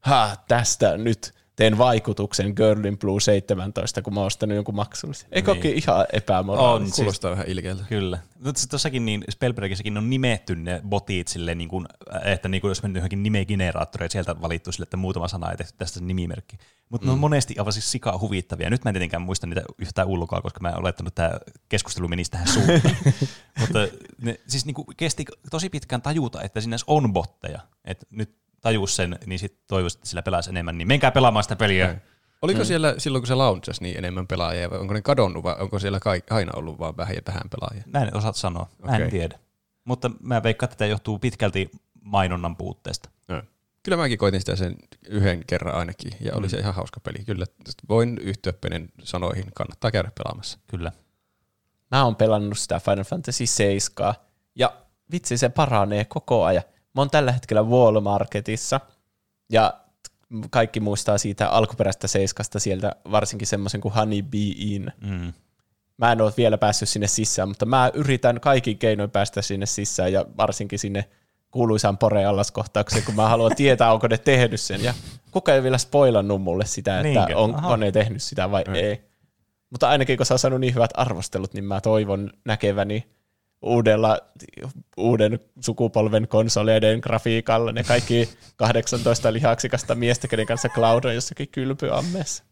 ha, 0.00 0.36
tästä 0.48 0.96
nyt 0.96 1.34
teen 1.56 1.78
vaikutuksen 1.78 2.52
Girl 2.56 2.84
in 2.84 2.98
Blue 2.98 3.20
17, 3.20 4.02
kun 4.02 4.14
mä 4.14 4.20
oon 4.20 4.26
ostanut 4.26 4.54
jonkun 4.54 4.74
maksullisen. 4.74 5.28
Eikö 5.32 5.54
Niin. 5.54 5.76
ihan 5.76 6.06
epämoraalista? 6.12 6.94
On. 6.94 6.96
Kuulostaa 6.96 7.30
vähän 7.30 7.48
ilkeältä. 7.48 7.84
Kyllä. 7.88 8.18
Mutta 8.44 8.60
sitten 8.60 8.70
tossakin 8.74 9.04
niin 9.04 9.24
Spellbergissäkin 9.30 9.98
on 9.98 10.10
nimetty 10.10 10.56
ne 10.56 10.80
botit 10.88 11.28
silleen, 11.28 11.58
niin 11.58 11.68
kuin, 11.68 11.86
että 12.24 12.48
niin 12.48 12.60
kuin 12.60 12.68
jos 12.68 12.82
mennyt 12.82 13.00
johonkin 13.00 13.22
nimegeneraattoriin, 13.22 14.10
sieltä 14.10 14.40
valittu 14.40 14.72
sille, 14.72 14.84
että 14.84 14.96
muutama 14.96 15.28
sana 15.28 15.50
ei 15.50 15.56
tehty 15.56 15.74
tästä 15.78 15.98
se 15.98 16.04
nimimerkki. 16.04 16.56
Mutta 16.88 17.04
mm. 17.04 17.08
ne 17.08 17.12
on 17.12 17.18
monesti 17.18 17.54
aivan 17.58 17.72
siis 17.72 17.92
sikaa 17.92 18.18
huvittavia. 18.18 18.70
Nyt 18.70 18.84
mä 18.84 18.88
en 18.88 18.94
tietenkään 18.94 19.22
muista 19.22 19.46
niitä 19.46 19.62
yhtään 19.78 20.08
ulkoa, 20.08 20.40
koska 20.40 20.60
mä 20.60 20.68
en 20.68 20.78
olettanut, 20.78 21.08
että 21.08 21.28
tämä 21.28 21.40
keskustelu 21.68 22.08
menisi 22.08 22.30
tähän 22.30 22.48
suuntaan. 22.48 22.96
Mutta 23.60 23.78
ne, 24.22 24.40
siis 24.46 24.66
niin 24.66 24.74
kuin 24.74 24.86
kesti 24.96 25.24
tosi 25.50 25.68
pitkään 25.68 26.02
tajuta, 26.02 26.42
että 26.42 26.60
siinä 26.60 26.74
edes 26.74 26.84
on 26.86 27.12
botteja. 27.12 27.60
Et 27.84 28.06
nyt 28.10 28.43
tajus 28.64 28.96
sen, 28.96 29.18
niin 29.26 29.38
sitten 29.38 29.64
toivoisin, 29.66 29.98
että 29.98 30.08
sillä 30.08 30.22
pelaisi 30.22 30.50
enemmän. 30.50 30.78
Niin 30.78 30.88
menkää 30.88 31.10
pelaamaan 31.10 31.42
sitä 31.42 31.56
peliä. 31.56 32.00
Oliko 32.42 32.58
mm. 32.60 32.64
siellä 32.64 32.94
silloin, 32.98 33.22
kun 33.22 33.26
se 33.26 33.34
launchasi, 33.34 33.82
niin 33.82 33.98
enemmän 33.98 34.26
pelaajia, 34.26 34.70
vai 34.70 34.78
onko 34.78 34.94
ne 34.94 35.02
kadonnut, 35.02 35.44
vai 35.44 35.56
onko 35.58 35.78
siellä 35.78 36.00
kai, 36.00 36.22
aina 36.30 36.52
ollut 36.56 36.78
vaan 36.78 36.96
vähän, 36.96 37.16
vähän 37.26 37.42
pelaajia? 37.50 37.84
Mä 37.86 37.98
en 37.98 38.16
osaa 38.16 38.32
sanoa. 38.32 38.70
Mä 38.82 38.90
en 38.90 39.02
Okei. 39.02 39.10
tiedä. 39.10 39.38
Mutta 39.84 40.10
mä 40.20 40.42
veikkaan, 40.42 40.66
että 40.68 40.76
tämä 40.76 40.88
johtuu 40.88 41.18
pitkälti 41.18 41.70
mainonnan 42.02 42.56
puutteesta. 42.56 43.10
No. 43.28 43.42
Kyllä 43.82 43.96
mäkin 43.96 44.18
koitin 44.18 44.40
sitä 44.40 44.56
sen 44.56 44.76
yhden 45.08 45.44
kerran 45.46 45.74
ainakin, 45.74 46.12
ja 46.20 46.34
oli 46.34 46.48
se 46.48 46.58
ihan 46.58 46.74
hauska 46.74 47.00
peli. 47.00 47.24
Kyllä 47.24 47.46
voin 47.88 48.18
yhtyä 48.18 48.52
Penen 48.52 48.88
sanoihin, 49.02 49.44
kannattaa 49.54 49.90
käydä 49.90 50.10
pelaamassa. 50.18 50.58
Kyllä. 50.66 50.92
Mä 51.90 52.04
oon 52.04 52.16
pelannut 52.16 52.58
sitä 52.58 52.80
Final 52.80 53.04
Fantasy 53.04 53.46
7 53.46 54.14
ja 54.54 54.72
vitsi 55.12 55.36
se 55.36 55.48
paranee 55.48 56.04
koko 56.04 56.44
ajan. 56.44 56.64
Mä 56.94 57.00
oon 57.00 57.10
tällä 57.10 57.32
hetkellä 57.32 57.62
Walmartissa 57.62 58.80
ja 59.52 59.74
kaikki 60.50 60.80
muistaa 60.80 61.18
siitä 61.18 61.48
alkuperäistä 61.48 62.06
seiskasta 62.06 62.58
sieltä 62.58 62.96
varsinkin 63.10 63.46
semmoisen 63.46 63.80
kuin 63.80 63.94
Honey 63.94 64.22
Bee 64.22 64.52
Inn. 64.56 64.90
Mm. 65.00 65.32
Mä 65.96 66.12
en 66.12 66.20
ole 66.20 66.32
vielä 66.36 66.58
päässyt 66.58 66.88
sinne 66.88 67.06
sisään, 67.06 67.48
mutta 67.48 67.66
mä 67.66 67.90
yritän 67.94 68.40
kaikin 68.40 68.78
keinoin 68.78 69.10
päästä 69.10 69.42
sinne 69.42 69.66
sisään 69.66 70.12
ja 70.12 70.24
varsinkin 70.36 70.78
sinne 70.78 71.04
kuuluisaan 71.50 71.98
Poreallas-kohtaukseen, 71.98 73.04
kun 73.04 73.14
mä 73.14 73.28
haluan 73.28 73.56
tietää, 73.56 73.92
onko 73.92 74.06
ne 74.06 74.18
tehnyt 74.18 74.60
sen. 74.60 74.84
Ja 74.84 74.94
kuka 75.30 75.54
ei 75.54 75.62
vielä 75.62 75.78
spoilannut 75.78 76.42
mulle 76.42 76.66
sitä, 76.66 77.00
että 77.00 77.08
Niinkö? 77.08 77.36
on, 77.36 77.54
Aha. 77.54 77.68
on 77.68 77.80
ne 77.80 77.92
tehnyt 77.92 78.22
sitä 78.22 78.50
vai 78.50 78.64
ei. 78.74 78.84
ei. 78.84 79.04
Mutta 79.70 79.88
ainakin 79.88 80.16
kun 80.16 80.26
sä 80.26 80.34
oot 80.34 80.40
saanut 80.40 80.60
niin 80.60 80.74
hyvät 80.74 80.90
arvostelut, 80.94 81.54
niin 81.54 81.64
mä 81.64 81.80
toivon 81.80 82.30
näkeväni 82.44 83.06
uudella, 83.64 84.18
uuden 84.96 85.40
sukupolven 85.60 86.28
konsoleiden 86.28 87.00
grafiikalla 87.00 87.72
ne 87.72 87.84
kaikki 87.84 88.28
18 88.56 89.32
lihaksikasta 89.32 89.94
miestä, 89.94 90.28
kenen 90.28 90.46
kanssa 90.46 90.68
Cloud 90.68 91.04
on 91.04 91.14
jossakin 91.14 91.48
kylpyammeessa. 91.48 92.44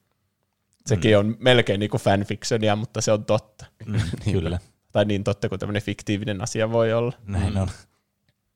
Sekin 0.87 1.19
on 1.19 1.37
melkein 1.39 1.81
niin 1.81 1.91
kuin 1.91 2.01
fanfictionia, 2.01 2.77
mutta 2.77 3.01
se 3.01 3.13
on 3.13 3.25
totta. 3.25 3.67
Mm, 3.87 4.01
kyllä. 4.33 4.59
Tai 4.93 5.05
niin 5.05 5.25
totta 5.25 5.49
kuin 5.49 5.59
tämmöinen 5.59 5.83
fiktiivinen 5.83 6.43
asia 6.43 6.73
voi 6.73 6.93
olla. 6.93 7.13
Näin 7.27 7.59
on. 7.59 7.69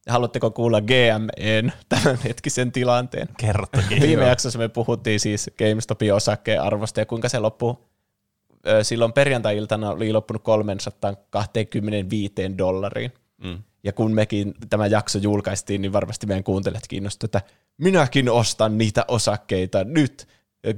Haluatteko 0.08 0.50
kuulla 0.50 0.80
GMEn 0.80 1.72
tämän 1.88 2.18
hetkisen 2.24 2.72
tilanteen? 2.72 3.28
Kerro 3.38 3.66
toki. 3.66 4.00
Viime 4.00 4.26
jaksossa 4.26 4.58
me 4.58 4.68
puhuttiin 4.68 5.20
siis 5.20 5.50
GameStopin 5.58 6.14
osakkeen 6.14 6.62
arvosta 6.62 7.00
ja 7.00 7.06
kuinka 7.06 7.28
se 7.28 7.38
loppui. 7.38 7.76
Silloin 8.82 9.12
perjantai-iltana 9.12 9.90
oli 9.90 10.12
loppunut 10.12 10.42
325 10.42 12.34
dollariin. 12.58 13.12
Mm. 13.44 13.58
Ja 13.84 13.92
kun 13.92 14.12
mekin 14.12 14.54
tämä 14.70 14.86
jakso 14.86 15.18
julkaistiin, 15.18 15.82
niin 15.82 15.92
varmasti 15.92 16.26
meidän 16.26 16.44
kuuntelijat 16.44 16.88
kiinnostuivat, 16.88 17.34
että 17.34 17.54
minäkin 17.78 18.30
ostan 18.30 18.78
niitä 18.78 19.04
osakkeita 19.08 19.84
nyt. 19.84 20.28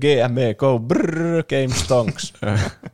GME, 0.01 0.55
go 0.55 0.78
brrr, 0.78 1.44
GameStonks. 1.48 2.35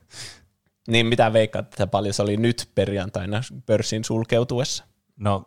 niin 0.88 1.06
mitä 1.06 1.32
veikkaat, 1.32 1.66
että 1.66 1.86
paljon 1.86 2.14
se 2.14 2.22
oli 2.22 2.36
nyt 2.36 2.70
perjantaina 2.74 3.40
pörssin 3.66 4.04
sulkeutuessa? 4.04 4.84
No, 5.16 5.44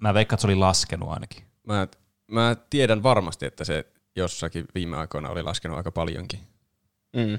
mä 0.00 0.14
veikkaan, 0.14 0.36
että 0.36 0.40
se 0.40 0.46
oli 0.46 0.54
laskenut 0.54 1.08
ainakin. 1.08 1.42
Mä, 1.66 1.88
mä 2.26 2.56
tiedän 2.70 3.02
varmasti, 3.02 3.46
että 3.46 3.64
se 3.64 3.84
jossakin 4.16 4.64
viime 4.74 4.96
aikoina 4.96 5.30
oli 5.30 5.42
laskenut 5.42 5.76
aika 5.76 5.92
paljonkin. 5.92 6.40
Mm. 7.16 7.38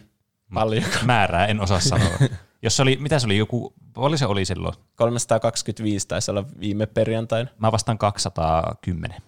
Paljon. 0.53 0.83
Määrää 1.05 1.47
en 1.47 1.61
osaa 1.61 1.79
sanoa. 1.79 2.11
Jos 2.61 2.75
se 2.75 2.81
oli, 2.81 2.97
mitä 3.01 3.19
se 3.19 3.25
oli, 3.25 3.37
joku, 3.37 3.73
oli 3.95 4.17
se 4.17 4.25
oli 4.25 4.45
silloin? 4.45 4.75
325 4.95 6.07
taisi 6.07 6.31
olla 6.31 6.45
viime 6.59 6.85
perjantaina. 6.85 7.49
Mä 7.57 7.71
vastaan 7.71 7.97
210. 7.97 9.21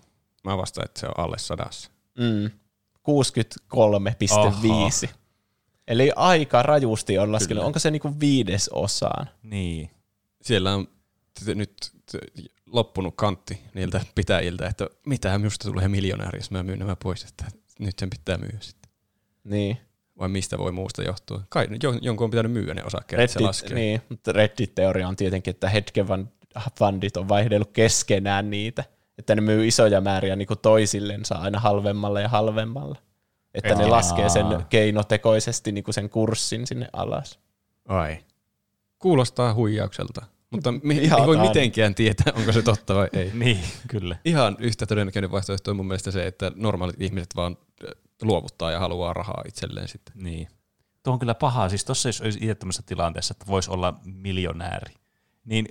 Mä 0.44 0.58
vastaan, 0.58 0.86
että 0.86 1.00
se 1.00 1.06
on 1.06 1.14
alle 1.18 1.38
sadassa. 1.38 1.92
Mm. 2.18 2.52
63,5. 5.06 5.10
Eli 5.88 6.12
aika 6.16 6.64
rajusti 6.64 7.18
on 7.18 7.32
laskenut. 7.32 7.60
Kyllä. 7.60 7.66
Onko 7.66 7.80
se 7.80 7.92
niinku 7.92 8.20
viides 8.20 8.70
osaan? 8.70 9.30
Niin. 9.44 9.92
Siellä 10.42 10.74
on 10.74 10.88
t- 11.46 11.56
nyt 11.56 11.92
t- 12.12 12.52
loppunut 12.66 13.16
kantti 13.16 13.62
niiltä 13.74 14.02
pitäjiltä, 14.16 14.68
että 14.68 14.88
mitä 15.06 15.38
minusta 15.38 15.70
tulee 15.70 15.88
miljonääri, 15.88 16.40
jos 16.40 16.52
mä 16.52 16.64
myyn 16.64 16.80
nämä 16.80 16.96
pois, 16.96 17.24
että 17.24 17.46
nyt 17.80 18.00
sen 18.00 18.10
pitää 18.10 18.38
myyä 18.38 18.58
sitten. 18.60 18.92
Niin. 19.44 19.78
Vai 20.20 20.30
mistä 20.30 20.58
voi 20.58 20.72
muusta 20.72 21.04
johtua? 21.04 21.42
Kai 21.50 21.66
jon- 21.68 22.00
jonkun 22.02 22.26
on 22.26 22.32
pitänyt 22.32 22.52
myyä 22.52 22.74
ne 22.74 22.84
osakkeet, 22.84 23.22
että 23.22 23.34
se 23.34 23.40
Reddit, 23.40 23.48
laskee. 23.48 23.74
niin, 23.76 24.02
mutta 24.10 24.32
Reddit-teoria 24.32 25.08
on 25.08 25.16
tietenkin, 25.16 25.52
että 25.52 25.70
hetken 25.70 26.06
fundit 26.80 27.18
on 27.18 27.30
vaihdellut 27.30 27.72
keskenään 27.72 28.50
niitä. 28.50 28.84
Että 29.18 29.36
ne 29.36 29.42
myy 29.42 29.68
isoja 29.68 30.02
määriä 30.02 30.36
niin 30.36 30.48
kuin 30.48 30.60
toisillensa 30.60 31.36
aina 31.36 31.60
halvemmalla 31.60 32.22
ja 32.22 32.30
halvemmalla. 32.30 32.96
Että 33.54 33.76
ne 33.76 33.84
Aa. 33.84 33.90
laskee 33.92 34.30
sen 34.30 34.46
keinotekoisesti 34.70 35.72
niin 35.72 35.84
kuin 35.84 35.94
sen 35.96 36.10
kurssin 36.10 36.68
sinne 36.68 36.88
alas. 36.94 37.40
Ai. 37.88 38.18
Kuulostaa 39.00 39.54
huijaukselta. 39.54 40.26
Mutta 40.50 40.72
mi- 40.72 40.98
Ihan 40.98 41.20
ei 41.22 41.28
voi 41.28 41.38
mitenkään 41.38 41.96
tietää, 41.96 42.34
onko 42.38 42.52
se 42.52 42.62
totta 42.62 42.96
vai 42.96 43.08
ei. 43.14 43.32
Niin, 43.40 43.60
kyllä. 43.88 44.16
Ihan 44.26 44.56
yhtä 44.60 44.86
todennäköinen 44.86 45.32
vaihtoehto 45.32 45.72
on 45.72 45.78
mun 45.78 45.88
mielestä 45.88 46.12
se, 46.12 46.28
että 46.28 46.52
normaalit 46.56 47.02
ihmiset 47.02 47.30
vaan 47.36 47.58
luovuttaa 48.22 48.72
ja 48.72 48.80
haluaa 48.80 49.14
rahaa 49.14 49.44
itselleen 49.48 49.88
sitten. 49.88 50.14
Niin. 50.24 50.48
Tuo 51.04 51.14
on 51.14 51.20
kyllä 51.20 51.36
paha. 51.36 51.70
Siis 51.70 51.86
tuossa 51.86 52.10
jos 52.10 52.22
olisi 52.22 52.40
itse 52.42 52.56
tämmöisessä 52.56 52.84
tilanteessa, 52.86 53.32
että 53.32 53.48
voisi 53.48 53.72
olla 53.72 53.94
miljonääri, 54.04 54.94
niin 55.46 55.66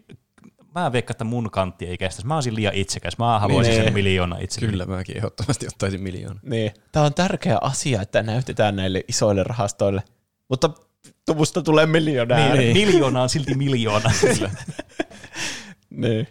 mä 0.74 0.92
veikkaan, 0.92 1.14
että 1.14 1.24
mun 1.24 1.50
kantti 1.50 1.86
ei 1.86 1.98
kestäisi. 1.98 2.26
Mä 2.26 2.34
olisin 2.34 2.54
liian 2.54 2.74
itsekäs. 2.74 3.18
Mä 3.18 3.38
haluaisin 3.38 3.72
Niin. 3.74 3.84
sen 3.84 3.92
miljoona 3.94 4.38
itselleni. 4.38 4.70
Kyllä 4.70 4.86
mäkin 4.86 5.16
ehdottomasti 5.16 5.66
ottaisin 5.66 6.02
miljoona. 6.02 6.40
Niin. 6.42 6.70
Tämä 6.92 7.06
on 7.06 7.14
tärkeä 7.14 7.58
asia, 7.60 8.02
että 8.02 8.22
näytetään 8.22 8.76
näille 8.76 9.04
isoille 9.08 9.42
rahastoille. 9.42 10.02
Mutta 10.48 10.70
tuvusta 11.26 11.62
tulee 11.62 11.86
miljonääri. 11.86 12.58
Niin, 12.58 12.76
miljoona 12.76 13.22
on 13.22 13.28
silti 13.28 13.54
miljoona. 13.54 14.10
Niin. 15.90 16.28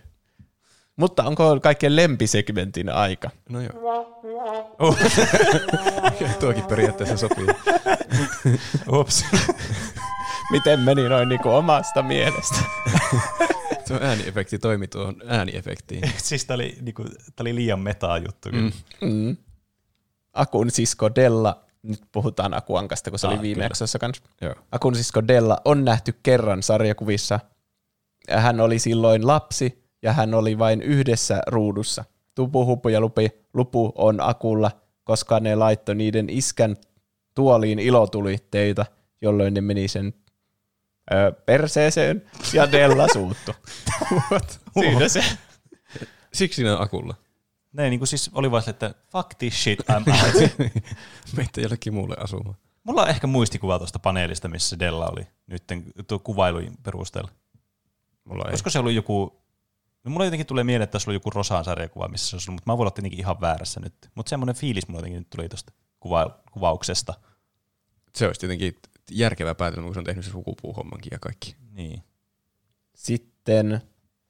Mutta 1.00 1.24
onko 1.24 1.60
kaikkien 1.60 1.96
lempisegmentin 1.96 2.90
aika? 2.90 3.30
No 3.50 3.62
joo. 3.62 4.20
Oh. 4.80 4.98
Tuokin 6.40 6.64
periaatteessa 6.66 7.18
sopii. 7.18 7.48
Ups. 8.92 9.26
Miten 10.52 10.80
meni 10.80 11.10
noin 11.10 11.30
niin 11.30 11.42
kuin 11.42 11.56
omasta 11.56 12.02
mielestä? 12.02 12.56
Tuo 13.88 13.98
ääniefekti 14.02 14.60
toimi 14.60 14.88
tuohon 14.88 15.16
ääniefektiin. 15.28 16.14
siis 16.18 16.46
tää 16.46 16.56
oli, 16.56 16.78
niinku, 16.82 17.04
tää 17.04 17.42
oli 17.42 17.56
liian 17.56 17.80
metaa 17.80 18.18
juttu. 18.18 18.50
Mm. 18.52 18.72
Mm. 19.02 19.38
Akun 20.34 20.72
sisko 20.72 21.16
Della, 21.16 21.62
nyt 21.84 22.02
puhutaan 22.12 22.54
Akuankasta, 22.54 23.10
kun 23.10 23.20
se 23.20 23.28
Ah, 23.28 23.34
oli 23.34 23.42
viime 23.42 23.64
jaksossa 23.64 24.00
kanssa. 24.00 24.24
Joo. 24.42 24.56
Akun 24.72 24.96
sisko 24.96 25.28
Della 25.28 25.58
on 25.66 25.86
nähty 25.86 26.14
kerran 26.24 26.64
sarjakuvissa. 26.64 27.40
Ja 28.28 28.40
Hän 28.40 28.60
oli 28.60 28.80
silloin 28.80 29.28
lapsi 29.28 29.89
ja 30.02 30.14
hän 30.14 30.34
oli 30.34 30.60
vain 30.60 30.82
yhdessä 30.82 31.42
ruudussa. 31.48 32.06
Tupu, 32.36 32.66
Hupu 32.66 32.90
ja 32.90 33.02
Lupi. 33.02 33.32
Lupu 33.54 33.92
on 33.96 34.22
Akulla, 34.22 34.72
koska 35.04 35.40
ne 35.40 35.56
laittoi 35.56 35.96
niiden 35.96 36.30
iskän 36.30 36.78
tuoliin 37.36 37.80
ilotulitteita, 37.80 38.86
jolloin 39.22 39.54
ne 39.54 39.62
meni 39.62 39.88
sen 39.88 40.14
ö, 41.14 41.32
perseeseen 41.46 42.24
ja 42.54 42.72
Della 42.72 43.08
suuttu. 43.14 43.52
Siinä 44.80 45.08
se. 45.08 45.24
Siksi 46.34 46.64
ne 46.64 46.72
on 46.72 46.82
akulla. 46.82 47.16
Ne 47.74 47.90
niinku 47.90 48.06
siis 48.06 48.32
oli 48.34 48.52
vaan 48.52 48.64
että 48.68 48.94
fuck 49.12 49.30
this 49.38 49.64
shit, 49.64 49.80
I'm 49.80 50.12
out. 50.26 50.52
Meitä 51.38 51.62
jollekin 51.62 51.94
muulle 51.94 52.16
asumaan. 52.20 52.56
Mulla 52.84 53.02
on 53.02 53.10
ehkä 53.10 53.28
muistikuva 53.28 53.78
tuosta 53.78 54.00
paneelista, 54.00 54.48
missä 54.48 54.80
Della 54.80 55.10
oli 55.10 55.28
nyt 55.48 55.64
kuvailujen 56.24 56.78
perusteella. 56.84 57.32
Mulla 58.24 58.44
ei. 58.46 58.50
Olisiko 58.50 58.70
se 58.70 58.80
ollut 58.80 58.94
joku, 58.94 59.39
no 60.04 60.12
mulla 60.12 60.26
jotenkin 60.26 60.48
tulee 60.48 60.64
mieleen, 60.64 60.84
että 60.84 60.92
tässä 60.92 61.12
oli 61.12 61.16
joku 61.16 61.30
Rosan 61.30 61.66
sarjakuva, 61.66 62.08
missä 62.08 62.30
se 62.30 62.36
olisi 62.36 62.50
ollut, 62.50 62.56
mutta 62.56 62.72
mä 62.72 62.78
voin 62.78 62.84
olla 62.84 62.92
tietenkin 62.92 63.20
ihan 63.20 63.42
väärässä 63.42 63.80
nyt. 63.80 63.94
Mutta 64.16 64.30
semmoinen 64.30 64.56
fiilis 64.56 64.88
mulla 64.88 65.00
jotenkin 65.00 65.20
nyt 65.20 65.30
tuli 65.30 65.50
tuosta 65.50 65.74
kuva- 66.00 66.40
kuvauksesta. 66.52 67.14
Se 68.16 68.28
olisi 68.28 68.40
tietenkin 68.40 68.76
järkevä 69.12 69.56
päätelmä, 69.56 69.86
kun 69.86 69.94
se 69.94 70.00
on 70.00 70.06
tehnyt 70.06 70.26
se 70.26 70.32
sukupuuhommankin 70.32 71.10
ja 71.12 71.20
kaikki. 71.20 71.56
Niin. 71.72 72.04
Sitten 72.96 73.82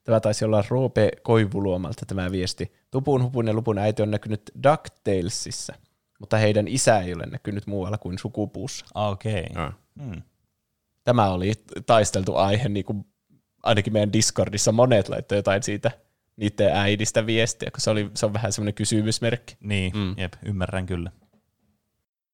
tämä 0.04 0.20
taisi 0.20 0.44
olla 0.44 0.64
Roope 0.68 1.10
Koivuluomalta 1.22 2.06
tämä 2.06 2.30
viesti. 2.30 2.72
Tupun, 2.90 3.22
hupun 3.22 3.46
ja 3.46 3.54
lupun 3.54 3.78
äiti 3.78 4.02
on 4.02 4.10
näkynyt 4.10 4.50
DuckTalesissa, 4.62 5.74
mutta 6.20 6.36
heidän 6.36 6.68
isä 6.68 6.98
ei 6.98 7.14
ole 7.14 7.26
näkynyt 7.26 7.66
muualla 7.66 7.98
kuin 7.98 8.18
sukupuussa. 8.18 8.86
Ah, 8.94 9.10
Okei. 9.10 9.46
Okay. 9.50 9.64
Ah. 9.64 9.74
Hmm. 10.02 10.22
Tämä 11.04 11.30
oli 11.30 11.52
taisteltu 11.86 12.36
aihe, 12.36 12.68
niin 12.68 12.84
kuin 12.84 13.04
ainakin 13.62 13.92
meidän 13.92 14.12
Discordissa 14.12 14.72
monet 14.72 15.08
laittoi 15.08 15.38
jotain 15.38 15.62
siitä 15.62 15.90
niiden 16.36 16.76
äidistä 16.76 17.26
viestiä, 17.26 17.70
kun 17.70 17.80
se, 17.80 17.90
oli, 17.90 18.10
se 18.14 18.26
on 18.26 18.32
vähän 18.32 18.52
semmoinen 18.52 18.74
kysymysmerkki. 18.74 19.56
Niin, 19.60 19.92
Mm. 19.96 20.14
jep, 20.18 20.32
ymmärrän 20.44 20.86
kyllä. 20.86 21.10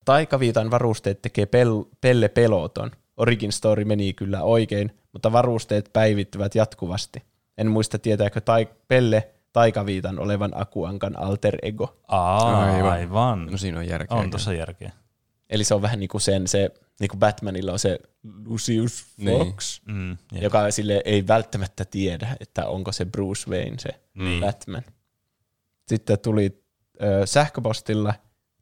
Taikaviitan 0.04 0.70
varusteet 0.70 1.22
tekee 1.22 1.44
pel- 1.44 1.88
Pelle 2.00 2.28
Peloton. 2.28 2.90
Origin 3.16 3.52
Story 3.52 3.84
meni 3.84 4.12
kyllä 4.12 4.42
oikein, 4.42 4.92
mutta 5.12 5.32
varusteet 5.32 5.90
päivittyvät 5.92 6.54
jatkuvasti. 6.54 7.22
En 7.58 7.66
muista 7.70 7.98
tietääkö 7.98 8.40
tai- 8.40 8.68
Pelle 8.88 9.28
Taikaviitan 9.52 10.18
olevan 10.18 10.52
Akuankan 10.54 11.18
alter 11.18 11.56
ego. 11.62 11.96
Aa, 12.08 12.38
Aivan. 12.48 12.74
aivan. 12.74 12.92
aivan. 12.92 13.46
No 13.50 13.56
siinä 13.58 13.78
on 13.78 13.88
järkeä. 13.88 14.16
on 14.16 14.30
tuossa 14.30 14.52
järkeä. 14.52 14.92
Eli 15.50 15.64
se 15.64 15.74
on 15.74 15.82
vähän 15.82 16.00
niin 16.00 16.08
kuin 16.08 16.20
sen, 16.20 16.48
se, 16.48 16.70
niin 17.00 17.08
kuin 17.08 17.18
Batmanilla 17.20 17.72
on 17.72 17.78
se 17.78 17.98
Lucius 18.46 19.04
Fox, 19.24 19.80
Niin. 19.86 19.96
Mm, 19.96 20.10
jep. 20.32 20.42
joka 20.42 20.70
sille 20.70 21.02
ei 21.04 21.26
välttämättä 21.26 21.84
tiedä, 21.84 22.36
että 22.40 22.66
onko 22.66 22.92
se 22.92 23.04
Bruce 23.04 23.50
Wayne 23.50 23.78
se 23.78 23.88
Niin. 24.14 24.40
Batman. 24.40 24.82
Sitten 25.88 26.18
tuli 26.18 26.62
ö, 27.02 27.26
sähköpostilla 27.26 28.14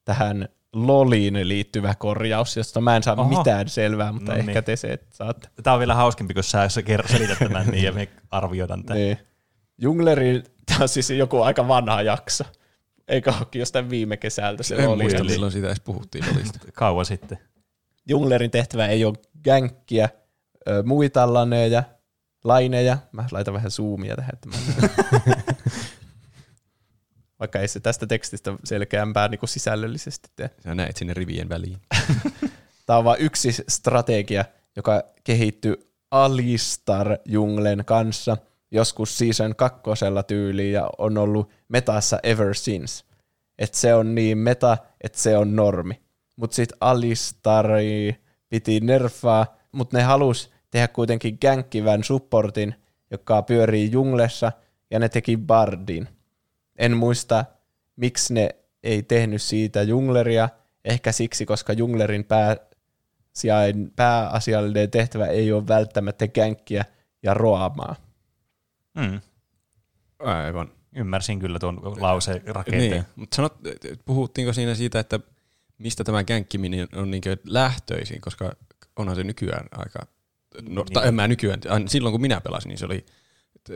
tähän 0.05 0.48
Loliin 0.73 1.48
liittyvä 1.48 1.94
korjaus, 1.94 2.56
josta 2.56 2.81
mä 2.81 2.97
en 2.97 3.02
saa 3.02 3.15
Oho. 3.19 3.39
mitään 3.39 3.69
selvää, 3.69 4.12
mutta 4.12 4.32
No 4.32 4.39
ehkä 4.39 4.52
niin. 4.52 4.65
te 4.65 4.77
se 4.77 4.98
saatte. 5.11 5.48
Tämä 5.62 5.74
on 5.74 5.78
vielä 5.81 5.94
hauskempi, 5.94 6.35
kun 6.35 6.44
sä 6.44 6.69
selität 6.69 7.39
tämän 7.39 7.66
niin 7.66 7.85
ja 7.85 7.93
me 7.93 8.09
arvioidaan 8.31 8.82
tätä. 8.82 8.94
Niin. 8.94 9.19
Jungleri, 9.78 10.43
tämä 10.66 10.78
on 10.82 10.89
siis 10.89 11.11
joku 11.11 11.43
aika 11.43 11.69
vanha 11.69 12.02
jakso. 12.02 12.44
Eikä 13.09 13.32
olekin 13.39 13.59
jostain 13.59 13.90
viime 13.90 14.16
kesältä 14.16 14.62
se 14.62 14.74
En 14.74 14.90
Loli. 14.90 15.02
muista, 15.02 15.20
Eli 15.20 15.28
milloin 15.31 15.52
siitä 15.52 15.66
edes 15.69 15.81
puhuttiin. 15.81 16.24
Kauan 16.74 17.05
sitten. 17.06 17.39
Junglerin 18.09 18.51
tehtävä 18.51 18.86
ei 18.86 19.05
ole 19.05 19.14
gänkkiä, 19.44 20.09
muita 20.85 21.35
laneja, 21.35 21.82
laineja. 22.44 22.98
Mä 23.12 23.24
laitan 23.32 23.55
vähän 23.55 23.70
zoomia 23.70 24.16
tähän. 24.16 24.32
Että 24.32 24.48
mä 24.48 24.56
Vaikka 27.40 27.59
ei 27.59 27.68
se 27.68 27.81
tästä 27.81 28.06
tekstistä 28.06 28.55
selkeämpää 28.64 29.28
niin 29.28 29.39
kuin 29.39 29.48
sisällöllisesti 29.48 30.28
tee. 30.36 30.51
Sä 30.64 30.74
näet 30.74 30.97
sinne 30.97 31.14
rivien 31.14 31.48
väliin. 31.48 31.78
Tämä 32.86 32.98
on 32.98 33.05
vain 33.05 33.20
yksi 33.20 33.52
strategia, 33.68 34.44
joka 34.76 35.02
kehittyi 35.24 35.76
Alistar 36.10 37.18
Junglen 37.24 37.85
kanssa 37.85 38.36
joskus 38.70 39.18
season 39.18 39.56
kakkosella 39.56 40.22
tyyliin 40.22 40.72
ja 40.72 40.90
on 40.98 41.18
ollut 41.18 41.51
metassa 41.68 42.18
ever 42.22 42.55
since. 42.55 43.05
Että 43.59 43.78
se 43.78 43.94
on 43.94 44.14
niin 44.14 44.39
meta, 44.39 44.78
että 45.01 45.18
se 45.18 45.36
on 45.36 45.56
normi. 45.56 46.03
Mutta 46.36 46.55
sitten 46.55 46.78
Alistari 46.81 48.16
piti 48.48 48.81
nerfaa, 48.81 49.56
mutta 49.73 49.97
ne 49.97 50.02
halus 50.02 50.51
tehdä 50.70 50.89
kuitenkin 50.89 51.39
gänkkivän 51.40 52.05
supportin, 52.05 52.74
joka 53.11 53.43
pyörii 53.43 53.93
junglessa, 53.93 54.52
ja 54.90 54.98
ne 54.98 55.09
teki 55.09 55.36
Bardin. 55.36 56.09
En 56.77 56.97
muista, 56.97 57.44
miksi 57.97 58.35
ne 58.35 58.48
ei 58.82 59.02
tehnyt 59.02 59.43
siitä 59.43 59.82
jungleria, 59.82 60.48
ehkä 60.85 61.12
siksi, 61.12 61.47
koska 61.47 61.73
junglerin 61.73 62.24
pää, 62.24 62.56
sijain, 63.32 63.93
pääasiallinen 63.97 64.90
tehtävä 64.90 65.27
ei 65.27 65.52
ole 65.52 65.69
välttämättä 65.69 66.28
känkkiä 66.28 66.85
ja 67.23 67.35
roamaa. 67.35 67.97
Mm. 68.94 69.20
Aivan. 70.19 70.70
Ymmärsin 70.97 71.39
kyllä 71.39 71.59
tuon 71.59 71.81
lauseen 72.01 72.43
rakenteen. 72.47 72.90
Niin, 72.90 73.05
mutta 73.16 73.36
sanot, 73.36 73.59
puhuttiinko 74.05 74.52
siinä 74.52 74.74
siitä, 74.74 75.01
että 75.01 75.20
mistä 75.78 76.05
tämä 76.05 76.24
känkkiminen 76.24 76.88
on 76.94 77.10
niin 77.10 77.22
lähtöisin, 77.46 78.20
koska 78.20 78.52
onhan 78.96 79.16
se 79.16 79.24
nykyään 79.24 79.66
aika, 79.72 79.98
no, 80.62 80.82
Niin. 80.82 80.92
tai 80.92 81.09
en 81.09 81.14
mä 81.14 81.28
nykyään, 81.28 81.60
silloin 81.86 82.12
kun 82.12 82.20
minä 82.20 82.40
pelasin, 82.40 82.68
niin 82.68 82.78
se 82.78 82.84
oli 82.86 83.06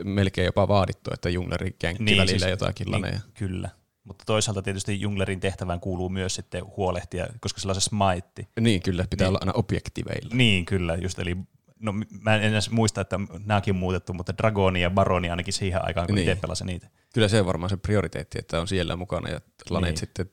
melkein 0.03 0.45
jopa 0.45 0.67
vaadittu, 0.67 1.09
että 1.13 1.29
jungleri 1.29 1.75
känkki 1.79 2.03
niin, 2.03 2.17
välillä 2.17 2.39
siis, 2.39 2.49
jotakin 2.51 2.91
laneja. 2.91 3.11
Niin, 3.13 3.33
kyllä. 3.33 3.69
Mutta 4.03 4.25
toisaalta 4.25 4.61
tietysti 4.61 5.01
junglerin 5.01 5.39
tehtävään 5.39 5.79
kuuluu 5.79 6.09
myös 6.09 6.35
sitten 6.35 6.63
huolehtia, 6.77 7.27
koska 7.39 7.59
sillä 7.59 7.71
on 7.71 7.81
se 7.81 7.89
smite. 7.89 8.47
Niin, 8.59 8.81
kyllä, 8.81 9.05
pitää 9.09 9.25
Niin. 9.25 9.29
olla 9.29 9.39
aina 9.41 9.53
objektiveilla. 9.55 10.35
Niin, 10.35 10.65
kyllä, 10.65 10.95
just 10.95 11.19
eli 11.19 11.37
no 11.79 11.93
mä 12.21 12.35
en 12.35 12.41
edes 12.41 12.69
muista, 12.71 13.01
että 13.01 13.19
nämäkin 13.45 13.75
muutettu, 13.75 14.13
mutta 14.13 14.37
Dragoni 14.37 14.81
ja 14.81 14.89
Baroni 14.89 15.29
ainakin 15.29 15.53
siihen 15.53 15.85
aikaan, 15.85 16.07
kun 16.07 16.15
Niin. 16.15 16.25
niin. 16.25 16.31
itse 16.33 16.41
pelasin 16.41 16.67
niitä. 16.67 16.89
Kyllä 17.13 17.27
se 17.27 17.39
on 17.39 17.45
varmaan 17.45 17.69
se 17.69 17.77
prioriteetti, 17.77 18.39
että 18.39 18.61
on 18.61 18.67
siellä 18.67 18.95
mukana 18.95 19.29
ja 19.29 19.41
laneet 19.69 19.91
Niin. 19.91 19.99
sitten 19.99 20.29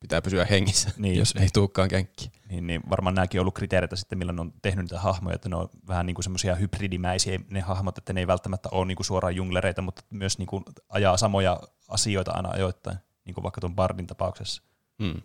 pitää 0.00 0.22
pysyä 0.22 0.44
hengissä, 0.44 0.90
Niin. 0.96 1.18
jos 1.22 1.34
ei 1.40 1.48
tulekaan 1.52 1.88
känkki. 1.88 2.32
Niin, 2.48 2.66
niin 2.66 2.82
varmaan 2.90 3.14
nämäkin 3.14 3.40
on 3.40 3.42
ollut 3.42 3.54
kriteereitä 3.54 3.96
sitten, 3.96 4.18
millä 4.18 4.32
ne 4.32 4.40
on 4.40 4.52
tehnyt 4.62 4.84
niitä 4.84 5.00
hahmoja, 5.00 5.34
että 5.34 5.48
ne 5.48 5.56
on 5.56 5.68
vähän 5.88 6.06
niin 6.06 6.14
kuin 6.14 6.24
semmoisia 6.24 6.54
hybridimäisiä 6.54 7.40
ne 7.50 7.60
hahmot, 7.60 7.98
että 7.98 8.12
ne 8.12 8.20
ei 8.20 8.26
välttämättä 8.26 8.68
ole 8.72 8.86
niin 8.86 8.96
kuin 8.96 9.06
suoraan 9.06 9.36
junglereita, 9.36 9.82
mutta 9.82 10.02
myös 10.10 10.38
niin 10.38 10.46
kuin 10.46 10.64
ajaa 10.88 11.16
samoja 11.16 11.60
asioita 11.88 12.32
aina 12.32 12.48
ajoittain, 12.48 12.98
niin 13.24 13.34
kuin 13.34 13.42
vaikka 13.42 13.60
tuon 13.60 13.74
Bardin 13.74 14.06
tapauksessa. 14.06 14.62
Hmm. 15.02 15.22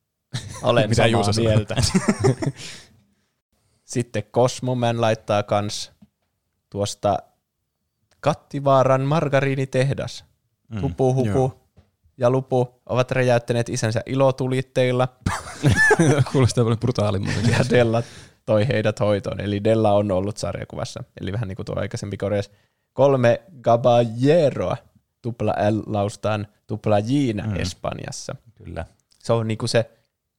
Olen 0.62 0.88
Mitä 0.88 1.02
samaa 1.02 1.32
mieltä. 1.36 1.74
Sitten 3.84 4.22
Cosmoman 4.22 5.00
laittaa 5.00 5.42
kans 5.42 5.92
tuosta 6.70 7.18
Kattivaaran 8.20 9.00
margariinitehdas. 9.00 10.24
Mm. 10.68 10.80
Tupu, 10.80 11.14
hupu 11.14 11.28
Joo. 11.28 11.59
Ja 12.20 12.30
lupu 12.30 12.80
ovat 12.86 13.10
räjäyttäneet 13.10 13.68
isänsä 13.68 14.00
ilotulitteilla 14.06 15.08
Kuulostaa 16.32 16.64
paljon 16.64 16.78
brutaalimmalta. 16.78 17.40
ja 17.50 17.58
Della 17.70 18.02
toi 18.46 18.68
heidät 18.68 19.00
hoitoon. 19.00 19.40
Eli 19.40 19.64
Della 19.64 19.92
on 19.92 20.10
ollut 20.10 20.36
sarjakuvassa. 20.36 21.04
Eli 21.20 21.32
vähän 21.32 21.48
niin 21.48 21.56
kuin 21.56 21.66
tuo 21.66 21.80
aikaisempi 21.80 22.16
korjaus. 22.16 22.50
Kolme 22.92 23.42
Gaballeroa, 23.62 24.76
tupla 25.22 25.52
L 25.70 25.80
laustaan 25.86 26.46
tupla 26.66 26.98
Jina 26.98 27.46
Mm. 27.46 27.56
Espanjassa. 27.56 28.34
Kyllä. 28.54 28.84
Se 29.18 29.32
on 29.32 29.48
niin 29.48 29.58
kuin 29.58 29.68
se 29.68 29.90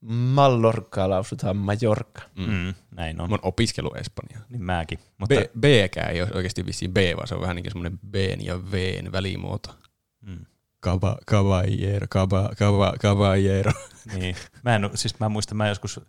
Mallorca 0.02 1.10
lausutaan 1.10 1.58
Majorca. 1.58 2.22
Mm. 2.36 2.46
Mm. 2.54 2.74
Näin 2.92 3.22
on. 3.22 3.30
Mä 3.30 3.34
oon 3.34 3.40
opiskellut 3.48 3.98
Espanjaa. 3.98 4.42
Niin 4.50 4.62
mäkin. 4.64 5.00
Mutta, 5.18 5.36
B, 5.36 5.60
B-kään 5.60 6.12
ei 6.12 6.22
ole 6.22 6.30
oikeasti 6.34 6.66
vissiin 6.66 6.94
B, 6.94 6.98
vaan 7.18 7.28
se 7.28 7.36
on 7.36 7.42
vähän 7.42 7.56
niin 7.56 7.64
kuin 7.64 7.72
semmoinen 7.72 8.00
B 8.12 8.16
ja 8.42 8.72
V 8.72 8.74
välimuoto. 9.12 9.76
mm. 10.22 10.46
Caba, 10.84 11.18
caballero, 11.30 12.08
caba, 12.08 12.50
caba, 12.56 12.94
caballero. 13.02 13.72
Niin. 14.16 14.36
Mä 14.64 14.76
en, 14.76 14.86
oo- 14.86 14.92
siis 14.96 15.20
mä 15.20 15.30
muistan, 15.30 15.58
mä 15.58 15.68
joskus 15.70 16.00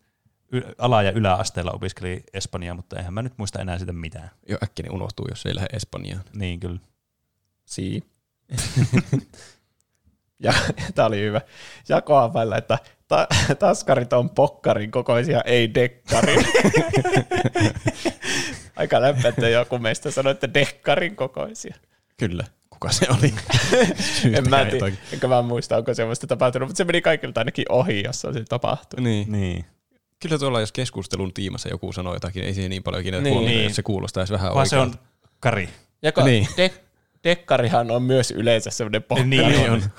ala- 0.79 1.03
ja 1.03 1.11
yläasteella 1.11 1.71
opiskelin 1.71 2.25
Espanjaa, 2.33 2.75
mutta 2.75 2.97
eihän 2.99 3.15
mä 3.15 3.23
nyt 3.23 3.33
muista 3.37 3.61
enää 3.61 3.79
sitä 3.79 3.93
mitään. 3.93 4.31
Jo 4.49 4.59
äkkiä 4.63 4.83
ne 4.83 4.91
unohtuu, 4.95 5.27
jos 5.31 5.47
ei 5.47 5.55
lähde 5.55 5.69
Espanjaan. 5.73 6.25
Niin 6.35 6.61
kyllä. 6.61 6.79
Si. 7.65 8.03
Ja 10.45 10.53
tämä 10.95 11.07
oli 11.07 11.21
hyvä. 11.21 11.41
Jakoa 11.89 12.35
välillä, 12.35 12.57
että 12.57 12.79
ta- 13.09 13.27
taskarit 13.59 14.13
on 14.13 14.31
pokkarin 14.31 14.91
kokoisia, 14.91 15.41
ei 15.45 15.75
dekkarin. 15.75 16.45
Aika 18.77 19.01
lämpö, 19.01 19.29
että 19.29 19.49
joku 19.49 19.79
meistä 19.79 20.11
sanoi, 20.11 20.31
että 20.31 20.55
dekkarin 20.55 21.17
kokoisia. 21.17 21.75
Kyllä. 22.17 22.45
Kuka 22.83 22.93
se 22.93 23.07
oli? 23.19 23.35
en 24.37 24.51
mä 24.51 24.65
tiedä, 24.65 24.97
enkä 25.13 25.29
mä 25.29 25.43
muista, 25.43 25.77
onko 25.77 25.95
semmoista 25.95 26.27
tapahtunut, 26.27 26.69
mutta 26.69 26.77
se 26.79 26.85
meni 26.85 27.03
kaikilta 27.03 27.41
ainakin 27.41 27.65
ohi, 27.69 28.03
jos 28.05 28.21
se 28.21 28.29
tapahtunut. 28.49 29.05
Niin. 29.05 29.33
Niin. 29.33 29.65
Kyllä 30.21 30.39
tuolla, 30.39 30.61
jos 30.61 30.73
keskustelun 30.73 31.33
tiimassa 31.35 31.69
joku 31.69 31.93
sanoo 31.93 32.15
jotakin, 32.15 32.45
ei 32.45 32.55
siihen 32.55 32.71
niin 32.71 32.83
paljon 32.83 33.03
kiinnitä 33.03 33.23
Niin. 33.25 33.35
huomiota, 33.35 33.63
jos 33.63 33.77
se 33.77 33.83
kuulostaisi 33.83 34.33
vähän 34.33 34.55
Vaan 34.55 34.67
se 34.69 34.77
on. 34.79 34.95
Kari. 35.41 35.69
Ja 36.03 36.13
Niin. 36.17 36.27
niin. 36.27 36.49
de- 36.57 36.75
dekkarihan 37.25 37.91
on 37.91 38.03
myös 38.03 38.31
yleensä 38.31 38.71
semmoinen 38.71 39.03
pokkari. 39.03 39.29
Niin 39.29 39.71
on. 39.71 39.83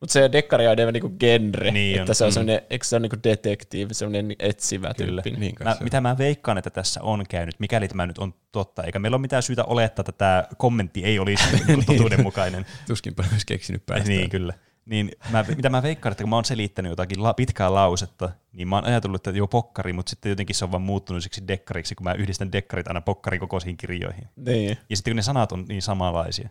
Mutta 0.00 0.12
se 0.12 0.32
dekkari 0.32 0.66
on 0.66 0.72
enemmän 0.72 0.92
niinku 0.92 1.08
genre, 1.20 1.70
Niin 1.70 1.96
on. 1.96 2.00
että 2.00 2.14
se 2.14 2.24
on 2.24 2.30
Mm. 2.30 2.34
semmoinen, 2.34 2.60
eikö 2.70 2.84
se 2.86 2.96
on 2.96 3.02
niinku 3.02 3.16
detektiivi, 3.24 3.94
semmoinen 3.94 4.36
etsivä 4.38 4.94
Kyllä. 4.94 5.22
tyyppi. 5.22 5.40
Niin 5.40 5.54
Mä, 5.64 5.76
mitä 5.80 6.00
mä 6.00 6.18
veikkaan, 6.18 6.58
että 6.58 6.70
tässä 6.70 7.02
on 7.02 7.24
käynyt, 7.28 7.54
mikäli 7.58 7.88
tämä 7.88 8.06
nyt 8.06 8.18
on 8.18 8.34
totta, 8.52 8.82
eikä 8.82 8.98
meillä 8.98 9.14
ole 9.14 9.20
mitään 9.20 9.42
syytä 9.42 9.64
olettaa, 9.64 10.00
että 10.02 10.12
tämä 10.12 10.44
kommentti 10.56 11.04
ei 11.04 11.18
olisi 11.18 11.44
totuudenmukainen. 11.86 12.66
Tuskinpä 12.86 13.24
olisi 13.32 13.46
keksinyt 13.46 13.86
päästä. 13.86 14.08
niin, 14.08 14.30
kyllä. 14.30 14.52
Niin 14.84 15.10
mä, 15.30 15.44
mitä 15.56 15.70
mä 15.70 15.82
veikkaan, 15.82 16.10
että 16.12 16.22
kun 16.24 16.30
mä 16.30 16.36
oon 16.36 16.44
selittänyt 16.44 16.90
jotakin 16.90 17.22
la, 17.22 17.34
pitkää 17.34 17.74
lausetta, 17.74 18.30
niin 18.52 18.68
mä 18.68 18.76
oon 18.76 18.84
ajatellut, 18.84 19.26
että 19.26 19.38
joo 19.38 19.46
pokkari, 19.48 19.92
mutta 19.92 20.10
sitten 20.10 20.30
jotenkin 20.30 20.56
se 20.56 20.64
on 20.64 20.72
vaan 20.72 20.82
muuttunut 20.82 21.22
siksi 21.22 21.48
dekkariksi, 21.48 21.94
kun 21.94 22.04
mä 22.04 22.12
yhdistän 22.12 22.52
dekkarit 22.52 22.88
aina 22.88 23.00
pokkarin 23.00 23.40
kokoisiin 23.40 23.76
kirjoihin. 23.76 24.28
Niin. 24.36 24.78
Ja 24.90 24.96
sitten 24.96 25.10
kun 25.12 25.16
ne 25.16 25.22
sanat 25.22 25.52
on 25.52 25.64
niin 25.68 25.82
samanlaisia. 25.82 26.48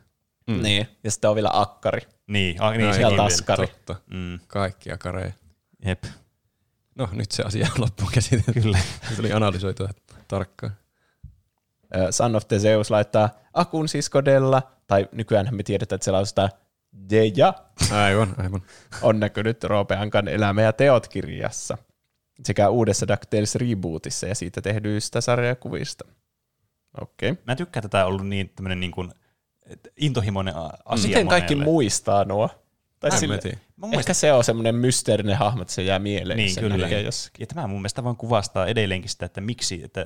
Mm. 0.48 0.62
niin. 0.64 0.88
Ja 1.04 1.12
sitten 1.12 1.30
on 1.30 1.36
vielä 1.36 1.50
akkari. 1.54 2.02
Niin, 2.28 2.62
a, 2.62 2.72
niin 2.72 2.82
No, 2.82 2.94
ja 2.96 2.98
vielä. 3.10 3.24
taskari. 3.24 3.68
Totta. 3.68 3.96
Mm, 4.14 4.40
Kaikkia 4.48 4.98
kareja. 4.98 5.32
jep, 5.86 6.04
No, 6.96 7.10
nyt 7.12 7.32
se 7.32 7.44
asia 7.44 7.68
on 7.76 7.82
loppuun 7.82 8.12
käsitelty. 8.14 8.62
kyllä. 8.62 8.78
Se 9.10 9.16
tuli 9.16 9.34
analysoitua 9.34 9.90
tarkkaan. 10.28 10.74
Son 12.12 12.36
of 12.36 12.48
the 12.48 12.60
Zeus 12.60 12.92
laittaa 12.92 13.30
Akun 13.54 13.90
siskodella, 13.90 14.72
tai 14.88 15.10
nykyään 15.12 15.48
me 15.52 15.64
tiedetään, 15.64 15.96
että 15.98 16.06
se 16.06 16.12
lausutaan 16.12 16.50
Deja, 17.10 17.54
Aivan, 17.92 18.36
aivan. 18.38 18.62
on 19.02 19.20
näkynyt 19.20 19.64
Roope 19.64 19.96
Ankan 19.96 20.28
Elämä 20.28 20.62
ja 20.62 20.74
teot 20.74 21.08
kirjassa 21.08 21.78
sekä 22.44 22.70
uudessa 22.70 23.08
DuckTales 23.08 23.56
rebootissa 23.56 24.28
ja 24.28 24.36
siitä 24.36 24.62
tehdyistä 24.62 25.22
sarjakuvista. 25.22 26.06
Okei. 27.02 27.32
Okay. 27.32 27.44
Mä 27.48 27.56
tykkään, 27.56 27.82
että 27.82 27.90
tämä 27.90 28.04
on 28.06 28.10
ollut 28.10 28.28
niin 28.28 28.50
tämmöinen 28.56 28.80
niin 28.80 28.92
kuin, 28.92 29.12
intohimoinen 29.98 30.54
asia 30.86 31.08
Miten 31.08 31.28
kaikki 31.28 31.56
monelle. 31.56 31.72
muistaa 31.72 32.26
nuo? 32.26 32.50
Tai 33.00 33.12
sille, 33.12 33.40
ehkä 33.94 34.14
se 34.14 34.34
on 34.34 34.44
semmoinen 34.44 34.76
mysteerinen 34.76 35.38
hahmo, 35.38 35.62
että 35.62 35.74
se 35.74 35.84
jää 35.84 36.00
mieleen. 36.00 36.38
niin, 36.38 36.52
sen 36.54 36.64
kyllä. 36.72 36.88
jossakin. 36.88 37.44
Ja 37.44 37.48
tämä 37.48 37.68
mun 37.68 37.80
mielestä 37.80 38.04
vaan 38.04 38.16
kuvastaa 38.18 38.68
edelleenkin 38.68 39.10
sitä, 39.10 39.26
että 39.26 39.42
miksi, 39.42 39.82
että 39.84 40.06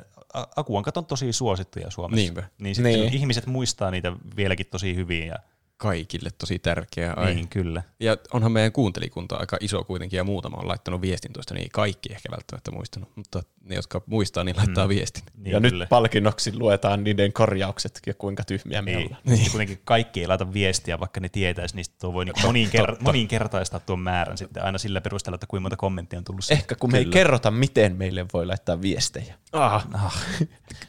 Akuankat 0.56 0.98
on 0.98 1.06
tosi 1.06 1.34
suosittuja 1.34 1.92
Suomessa. 1.92 2.16
Niinpä. 2.22 2.44
Niin, 2.60 2.76
sitten 2.76 2.94
Niin. 2.94 3.14
ihmiset 3.14 3.46
muistaa 3.46 3.92
niitä 3.92 4.12
vieläkin 4.36 4.66
tosi 4.72 4.96
hyvin. 4.96 5.28
Ja, 5.28 5.36
Kaikille 5.82 6.30
tosi 6.38 6.60
tärkeä 6.60 7.14
aihe. 7.14 7.34
niin, 7.34 7.48
kyllä. 7.48 7.84
Ja 8.00 8.18
onhan 8.34 8.52
meidän 8.52 8.72
kuuntelikunta 8.72 9.36
aika 9.36 9.58
iso 9.60 9.84
kuitenkin, 9.84 10.18
ja 10.18 10.24
muutama 10.24 10.58
on 10.58 10.68
laittanut 10.68 11.02
viestin 11.02 11.34
tuosta, 11.34 11.54
niin 11.54 11.62
ei 11.64 11.70
kaikki 11.70 12.14
ehkä 12.14 12.32
välttämättä 12.32 12.72
muistanut, 12.72 13.10
mutta 13.16 13.44
ne, 13.64 13.76
jotka 13.76 14.02
muistaa, 14.06 14.44
niin 14.44 14.58
laittaa 14.58 14.86
mm. 14.86 14.90
viestin. 14.90 15.24
Niin, 15.38 15.52
ja 15.54 15.62
kyllä. 15.62 15.84
nyt 15.84 15.90
palkinnoksi 15.90 16.58
luetaan 16.58 17.04
niiden 17.04 17.34
korjaukset 17.34 18.00
ja 18.06 18.14
kuinka 18.14 18.44
tyhmiä 18.44 18.82
me 18.82 18.92
Niin. 18.92 19.06
ollaan. 19.08 19.22
Niin. 19.26 19.52
Kuitenkin 19.52 19.82
kaikki 19.86 20.20
ei 20.22 20.28
laita 20.28 20.54
viestiä, 20.54 21.00
vaikka 21.00 21.20
ne 21.20 21.30
tietäisi, 21.30 21.76
niin 21.76 21.86
sitten 21.86 22.02
tuo 22.02 22.14
voi 22.14 22.26
niinku 22.26 22.40
moninker- 22.42 22.98
moninkertaistaa 23.04 23.80
tuon 23.80 24.00
määrän 24.00 24.38
sitten 24.38 24.64
aina 24.64 24.78
sillä 24.78 25.02
perusteella, 25.02 25.36
että 25.36 25.48
kuinka 25.48 25.62
monta 25.62 25.78
kommenttia 25.78 26.20
on 26.20 26.26
tullut. 26.26 26.46
Ehkä 26.50 26.76
kun 26.76 26.92
me 26.92 26.98
ei 26.98 27.06
kerrota, 27.06 27.52
miten 27.52 27.96
meille 27.96 28.26
voi 28.34 28.46
laittaa 28.46 28.82
viestejä. 28.82 29.36
Ah. 29.52 29.88
ah. 29.94 30.24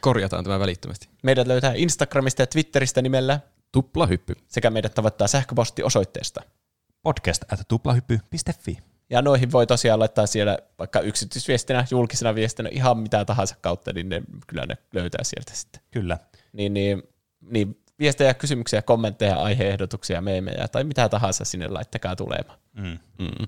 Korjataan 0.00 0.44
tämä 0.44 0.60
välittömästi. 0.60 1.08
Meidät 1.22 1.46
löytää 1.46 1.72
Instagramista 1.76 2.42
ja 2.42 2.46
Twitteristä 2.46 3.02
nimellä 3.02 3.40
Tuplahyppy. 3.72 4.34
sekä 4.48 4.70
meidät 4.70 4.94
tavoittaa 4.94 5.28
sähköpostiosoitteesta. 5.28 6.40
Podcast 7.02 7.52
at 7.52 7.60
tuplahyppy.fi. 7.68 8.78
Ja 9.10 9.22
noihin 9.22 9.52
voi 9.52 9.66
tosiaan 9.66 10.00
laittaa 10.00 10.26
siellä 10.26 10.58
vaikka 10.78 11.00
yksityisviestinä, 11.00 11.86
julkisena 11.90 12.34
viestinä, 12.34 12.68
ihan 12.72 12.98
mitä 12.98 13.24
tahansa 13.24 13.56
kautta, 13.60 13.92
niin 13.92 14.08
ne, 14.08 14.22
kyllä 14.46 14.66
ne 14.66 14.78
löytää 14.94 15.24
sieltä 15.24 15.54
sitten. 15.54 15.82
Kyllä. 15.90 16.18
Niin, 16.52 16.74
niin, 16.74 17.02
niin 17.40 17.82
viestejä, 17.98 18.34
kysymyksiä, 18.34 18.82
kommentteja, 18.82 19.36
aiheehdotuksia, 19.36 20.20
meemejä 20.20 20.68
tai 20.68 20.84
mitä 20.84 21.08
tahansa 21.08 21.44
sinne 21.44 21.68
laittakaa 21.68 22.16
tulemaan. 22.16 22.58
Mm. 22.72 22.98
Mm. 23.18 23.46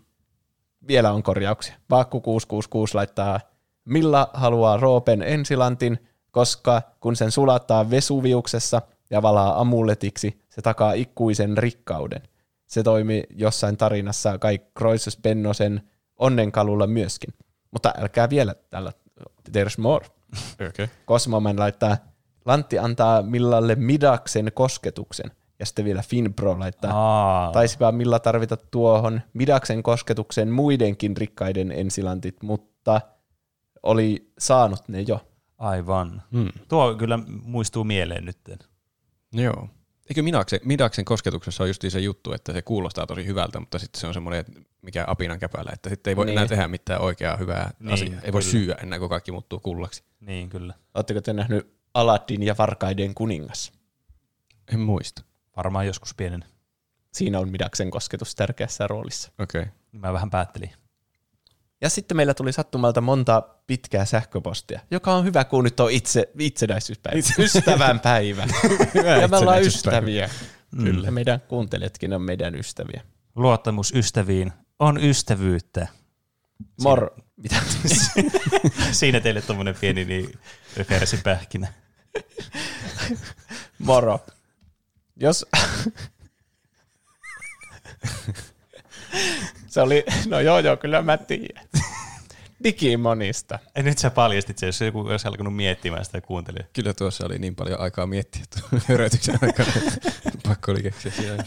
Vielä 0.88 1.12
on 1.12 1.22
korjauksia. 1.22 1.74
Vaakku 1.90 2.20
666 2.20 2.94
laittaa, 2.94 3.40
Milla 3.84 4.30
haluaa 4.32 4.76
Roopen 4.76 5.22
ensilantin, 5.22 6.08
koska 6.30 6.82
kun 7.00 7.16
sen 7.16 7.30
sulattaa 7.30 7.90
Vesuviuksessa 7.90 8.82
ja 9.14 9.22
valaa 9.22 9.60
amuletiksi, 9.60 10.40
se 10.50 10.62
takaa 10.62 10.92
ikuisen 10.92 11.58
rikkauden. 11.58 12.22
Se 12.66 12.82
toimi 12.82 13.22
jossain 13.30 13.76
tarinassa 13.76 14.38
kai 14.38 14.58
Croesus 14.78 15.16
Pennosen 15.16 15.82
onnenkalulla 16.16 16.86
myöskin. 16.86 17.34
Mutta 17.70 17.94
älkää 17.98 18.30
vielä 18.30 18.54
tällä, 18.70 18.92
there's 19.50 19.78
more. 19.80 20.06
Okay. 20.68 20.88
Cosmoman 21.06 21.58
laittaa, 21.58 21.96
Lantti 22.44 22.78
antaa 22.78 23.22
Millalle 23.22 23.74
Midaksen 23.74 24.50
kosketuksen. 24.54 25.30
Ja 25.58 25.66
sitten 25.66 25.84
vielä 25.84 26.02
Finpro 26.02 26.58
laittaa, 26.58 26.92
Aa, 26.94 27.52
Taisipa 27.52 27.92
Milla 27.92 28.18
tarvita 28.18 28.56
tuohon 28.56 29.20
Midaksen 29.32 29.82
kosketukseen 29.82 30.50
muidenkin 30.50 31.16
rikkaiden 31.16 31.72
ensilantit, 31.72 32.42
mutta 32.42 33.00
oli 33.82 34.32
saanut 34.38 34.88
ne 34.88 35.00
jo. 35.00 35.20
aivan. 35.58 36.22
Mm. 36.30 36.48
Tuo 36.68 36.94
kyllä 36.94 37.18
muistuu 37.44 37.84
mieleen 37.84 38.24
nyt. 38.24 38.38
Joo. 39.34 39.68
Eikö 40.08 40.22
Midaksen, 40.22 40.60
Midaksen 40.64 41.04
kosketuksessa 41.04 41.62
on 41.62 41.68
justiin 41.70 41.90
se 41.90 42.00
juttu, 42.00 42.32
että 42.32 42.52
se 42.52 42.62
kuulostaa 42.62 43.06
tosi 43.06 43.26
hyvältä, 43.26 43.60
mutta 43.60 43.78
sitten 43.78 44.00
se 44.00 44.06
on 44.06 44.14
semmoinen, 44.14 44.44
mikä 44.82 45.04
apinan 45.06 45.38
käpällä, 45.38 45.70
että 45.74 45.88
sitten 45.90 46.10
ei 46.10 46.16
voi 46.16 46.24
Niin. 46.26 46.38
enää 46.38 46.46
tehdä 46.48 46.68
mitään 46.68 47.00
oikeaa 47.00 47.36
hyvää 47.36 47.70
Niin, 47.78 47.92
asiaa. 47.92 48.20
Ei 48.22 48.32
voi 48.32 48.40
kyllä. 48.40 48.52
syyä 48.52 48.74
ennen 48.82 48.98
kuin 48.98 49.08
kaikki 49.08 49.32
muuttuu 49.32 49.60
kullaksi. 49.60 50.04
Niin, 50.20 50.48
kyllä. 50.48 50.74
Oletteko 50.94 51.20
te 51.20 51.32
nähnyt 51.32 51.74
Aladdin 51.94 52.42
ja 52.42 52.54
Varkaiden 52.58 53.14
kuningas? 53.14 53.72
En 54.72 54.80
muista. 54.80 55.22
Varmaan 55.56 55.86
joskus 55.86 56.14
pienen. 56.14 56.44
Siinä 57.12 57.38
on 57.38 57.48
Midaksen 57.48 57.90
kosketus 57.90 58.34
tärkeässä 58.34 58.86
roolissa. 58.86 59.32
Okei. 59.38 59.62
Okay. 59.62 59.72
Mä 59.92 60.12
vähän 60.12 60.30
päättelin. 60.30 60.70
Ja 61.84 61.90
sitten 61.90 62.16
meillä 62.16 62.34
tuli 62.34 62.52
sattumalta 62.52 63.00
monta 63.00 63.42
pitkää 63.66 64.04
sähköpostia, 64.04 64.80
joka 64.90 65.14
on 65.14 65.24
hyvä, 65.24 65.44
kun 65.44 65.64
nyt 65.64 65.80
on 65.80 65.90
itse, 65.90 66.30
itsenäisyyspäivä. 66.38 67.18
Ystävän 67.38 68.00
päivä. 68.00 68.46
ja 69.20 69.28
me 69.28 69.36
ollaan 69.36 69.62
ystäviä. 69.62 70.30
Kyllä. 70.76 71.06
Ja 71.06 71.12
meidän 71.12 71.40
kuuntelijatkin 71.40 72.12
on 72.12 72.22
meidän 72.22 72.54
ystäviä. 72.54 73.02
Luottamus 73.36 73.92
ystäviin 73.94 74.52
on 74.78 75.04
ystävyyttä. 75.04 75.88
Mor... 76.82 77.10
Mitä? 77.42 77.56
Siinä 78.92 79.20
teille 79.20 79.42
tommonen 79.42 79.74
pieni 79.80 80.04
niin 80.04 80.38
referenssipähkinä. 80.76 81.72
Moro. 83.78 84.20
Jos... 85.16 85.46
Se 89.66 89.80
oli, 89.80 90.04
no 90.28 90.40
joo 90.40 90.58
joo, 90.58 90.76
kyllä 90.76 91.02
mä 91.02 91.16
tiedän. 91.16 91.64
Digimonista. 92.64 93.58
Ei, 93.74 93.82
nyt 93.82 93.98
sä 93.98 94.10
paljastit 94.10 94.58
se, 94.58 94.66
jos 94.66 94.80
joku 94.80 95.00
olisi 95.00 95.28
alkanut 95.28 95.56
miettimään 95.56 96.04
sitä 96.04 96.18
ja 96.18 96.22
kuuntelija. 96.22 96.64
Kyllä 96.72 96.94
tuossa 96.94 97.26
oli 97.26 97.38
niin 97.38 97.54
paljon 97.54 97.80
aikaa 97.80 98.06
miettiä 98.06 98.42
tuon 98.50 98.82
hörötyksen 98.88 99.38
aikana. 99.42 99.72
Pakko 100.48 100.72
oli 100.72 100.82
keksiä 100.82 101.12
siinä. 101.12 101.44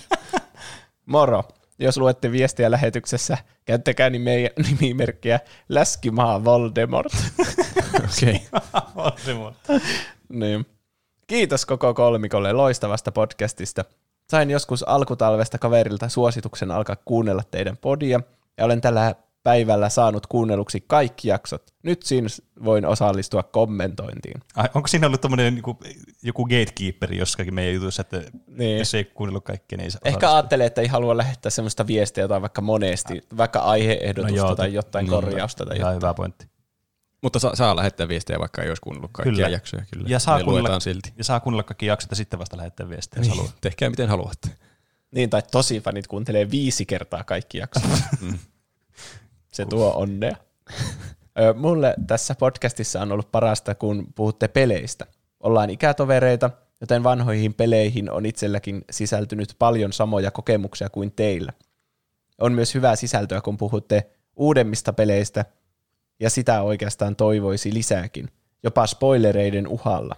Moro. 1.06 1.44
Jos 1.80 1.98
luette 1.98 2.31
viestiä 2.31 2.72
lähetyksessä, 2.72 3.38
käyttäkää 3.65 4.10
nimimerkkiä 4.10 5.39
Läskimaa 5.69 6.44
Voldemort. 6.44 7.14
Okei. 7.95 8.41
Voldemort. 8.95 9.57
niin. 10.30 10.65
Kiitos 11.27 11.65
koko 11.65 11.94
kolmikolle 11.94 12.53
loistavasta 12.53 13.11
podcastista. 13.11 13.85
Sain 14.30 14.49
joskus 14.49 14.84
alkutalvesta 14.84 15.58
kaverilta 15.58 16.10
suosituksen 16.10 16.72
alkaa 16.72 16.95
kuunnella 17.06 17.44
teidän 17.52 17.78
podia, 17.78 18.20
ja 18.58 18.66
olen 18.66 18.82
tällä 18.82 19.16
päivällä 19.44 19.90
saanut 19.90 20.28
kuunnelluksi 20.28 20.84
kaikki 20.88 21.28
jaksot. 21.28 21.74
Nyt 21.84 22.04
siinä 22.04 22.28
voin 22.64 22.86
osallistua 22.86 23.44
kommentointiin. 23.44 24.41
Ai, 24.56 24.68
onko 24.74 24.88
siinä 24.88 25.08
ollut 25.08 25.22
tommonen 25.22 25.58
joku, 25.58 25.78
joku 26.24 26.45
gatekeeperi 26.45 27.18
jossakin 27.18 27.54
meidän 27.54 27.76
jutussa, 27.76 28.02
että 28.02 28.24
Niin. 28.48 28.78
jos 28.78 28.94
ei 28.94 29.04
kuunnellut 29.06 29.44
kaikkea, 29.44 29.78
niin 29.78 29.84
ei 29.84 29.91
saa 29.91 30.02
Ehkä 30.06 30.34
ajattelee, 30.34 30.68
että 30.68 30.82
ei 30.82 30.88
halua 30.88 31.18
lähettää 31.18 31.49
semmoista 31.49 31.88
viestiä 31.88 32.28
tai 32.28 32.41
vaikka 32.41 32.62
monesti, 32.62 33.22
vaikka 33.38 33.60
aiheehdotusta 33.60 34.41
No 34.41 34.48
joo, 34.48 34.56
tai 34.56 34.74
jotain 34.74 35.04
niin. 35.04 35.12
korjausta 35.12 35.66
tai 35.66 35.78
jotain. 35.78 35.95
hyvä 35.95 36.14
pointti. 36.14 36.48
Mutta 37.22 37.39
saa, 37.39 37.56
saa 37.56 37.76
lähettää 37.76 38.07
viestejä, 38.07 38.39
vaikka 38.39 38.61
ei 38.64 38.69
olisi 38.69 38.81
kuunnellut 38.81 39.11
kaikkia 39.14 39.34
Kyllä. 39.34 39.49
jaksoja. 39.49 39.84
Kyllä. 39.94 40.06
Ja 40.10 40.19
saa 40.19 40.38
Ne 40.38 40.44
kuunnella, 40.44 40.80
silti. 40.80 41.14
ja 41.18 41.23
saa 41.23 41.39
kuunnella 41.39 41.64
kaikki 41.64 41.85
jaksot 41.85 42.11
ja 42.11 42.15
sitten 42.15 42.39
vasta 42.39 42.57
lähettää 42.57 42.89
viestiä, 42.89 43.19
jos 43.19 43.30
haluaa. 43.30 43.52
Tehkää 43.61 43.89
miten 43.89 44.10
haluatte. 44.10 44.49
Niin, 45.11 45.30
tai 45.30 45.41
tosi 45.52 45.80
fanit 45.80 46.07
kuuntelee 46.07 46.52
viisi 46.52 46.85
kertaa 46.85 47.23
kaikki 47.23 47.57
jaksot. 47.57 47.84
Se 49.53 49.65
tuo 49.65 49.94
onnea. 49.95 50.35
Mulle 51.56 51.94
tässä 52.07 52.35
podcastissa 52.35 53.02
on 53.02 53.11
ollut 53.11 53.31
parasta, 53.31 53.76
kun 53.76 54.07
puhutte 54.15 54.48
peleistä. 54.48 55.06
Ollaan 55.39 55.69
ikätovereita, 55.69 56.49
joten 56.81 57.03
vanhoihin 57.03 57.53
peleihin 57.53 58.11
on 58.11 58.26
itselläkin 58.26 58.85
sisältynyt 58.91 59.56
paljon 59.60 59.94
samoja 59.94 60.31
kokemuksia 60.31 60.89
kuin 60.89 61.11
teillä. 61.11 61.53
On 62.41 62.53
myös 62.53 62.76
hyvää 62.76 62.95
sisältöä, 62.95 63.41
kun 63.41 63.57
puhutte 63.57 64.10
uudemmista 64.35 64.94
peleistä, 64.94 65.45
ja 66.19 66.30
sitä 66.30 66.61
oikeastaan 66.61 67.15
toivoisi 67.15 67.73
lisääkin, 67.73 68.30
jopa 68.64 68.88
spoilereiden 68.88 69.68
uhalla. 69.68 70.15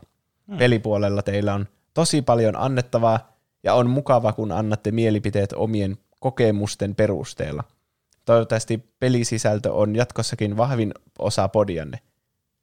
Pelipuolella 0.57 1.21
teillä 1.21 1.53
on 1.53 1.67
tosi 1.93 2.21
paljon 2.21 2.55
annettavaa, 2.55 3.39
ja 3.63 3.73
on 3.73 3.89
mukava, 3.89 4.33
kun 4.33 4.51
annatte 4.51 4.91
mielipiteet 4.91 5.53
omien 5.53 5.97
kokemusten 6.19 6.95
perusteella. 6.95 7.63
Toivottavasti 8.25 8.93
pelisisältö 8.99 9.73
on 9.73 9.95
jatkossakin 9.95 10.57
vahvin 10.57 10.93
osa 11.19 11.47
podianne. 11.47 11.99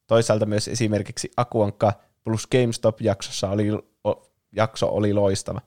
Toisaalta 0.06 0.46
myös 0.46 0.68
esimerkiksi 0.68 1.30
Akuankka 1.36 1.92
plus 2.24 2.46
GameStop-jaksossa 2.46 3.50
oli, 3.50 3.70
o, 4.04 4.30
jakso 4.52 4.88
oli 4.88 5.14
loistava. 5.14 5.60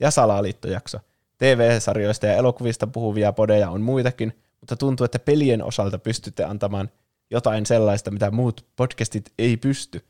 Ja 0.00 0.10
Salaliitto-jakso. 0.10 0.98
TV-sarjoista 1.38 2.26
ja 2.26 2.34
elokuvista 2.34 2.86
puhuvia 2.86 3.32
podeja 3.32 3.70
on 3.70 3.80
muitakin, 3.80 4.42
mutta 4.60 4.76
tuntuu, 4.76 5.04
että 5.04 5.18
pelien 5.18 5.64
osalta 5.64 5.98
pystytte 5.98 6.44
antamaan 6.44 6.90
jotain 7.30 7.66
sellaista, 7.66 8.10
mitä 8.10 8.30
muut 8.30 8.66
podcastit 8.76 9.32
ei 9.38 9.56
pysty. 9.56 10.04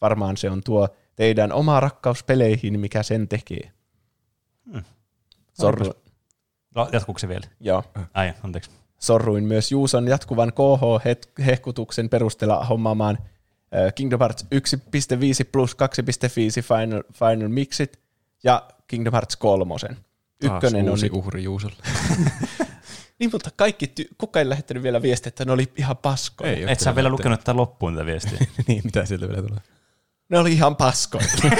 Varmaan 0.00 0.36
se 0.36 0.50
on 0.50 0.62
tuo 0.64 0.88
teidän 1.16 1.52
oma 1.52 1.80
rakkaus 1.80 2.24
peleihin, 2.24 2.80
mikä 2.80 3.02
sen 3.02 3.28
tekee. 3.28 3.72
Hmm. 4.72 4.84
Sorru, 5.60 5.92
No, 6.74 6.88
jatkuuko 6.92 7.18
se 7.18 7.28
vielä? 7.28 7.46
joo. 7.60 7.84
Ai, 8.14 8.34
anteeksi. 8.42 8.70
Sorruin 8.98 9.44
myös 9.44 9.72
Juuson 9.72 10.08
jatkuvan 10.08 10.52
KH-hehkutuksen 10.52 12.08
perusteella 12.08 12.64
hommaamaan 12.64 13.18
Kingdom 13.94 14.20
Hearts 14.20 14.46
1.5 14.54 15.48
plus 15.52 15.76
2.5 15.76 16.78
Final, 16.78 17.02
Final 17.12 17.48
Mixit 17.48 18.00
ja 18.44 18.68
Kingdom 18.86 19.12
Hearts 19.12 19.36
3. 19.36 19.74
Ykkönen 20.42 20.84
on 20.84 20.90
uusi 20.90 21.06
nyt, 21.06 21.12
uhri 21.12 21.42
Juusolle. 21.42 21.76
niin, 23.18 23.30
mutta 23.32 23.50
kaikki, 23.56 23.86
ty- 23.86 24.14
kukaan 24.18 24.40
ei 24.40 24.48
lähettänyt 24.48 24.82
vielä 24.82 25.02
viestiä, 25.02 25.28
että 25.28 25.44
ne 25.44 25.52
oli 25.52 25.72
ihan 25.76 25.96
paskoja. 25.96 26.52
Ei 26.52 26.64
Et 26.68 26.80
sä 26.80 26.94
vielä 26.94 27.08
lukenut 27.08 27.40
tätä 27.40 27.56
loppuun 27.56 27.94
tätä 27.94 28.06
viestiä. 28.06 28.38
niin, 28.68 28.80
mitä 28.84 29.04
sieltä 29.04 29.28
vielä 29.28 29.42
tulee? 29.42 29.60
Ne 30.28 30.38
oli 30.38 30.52
ihan 30.52 30.76
paskoja. 30.76 31.26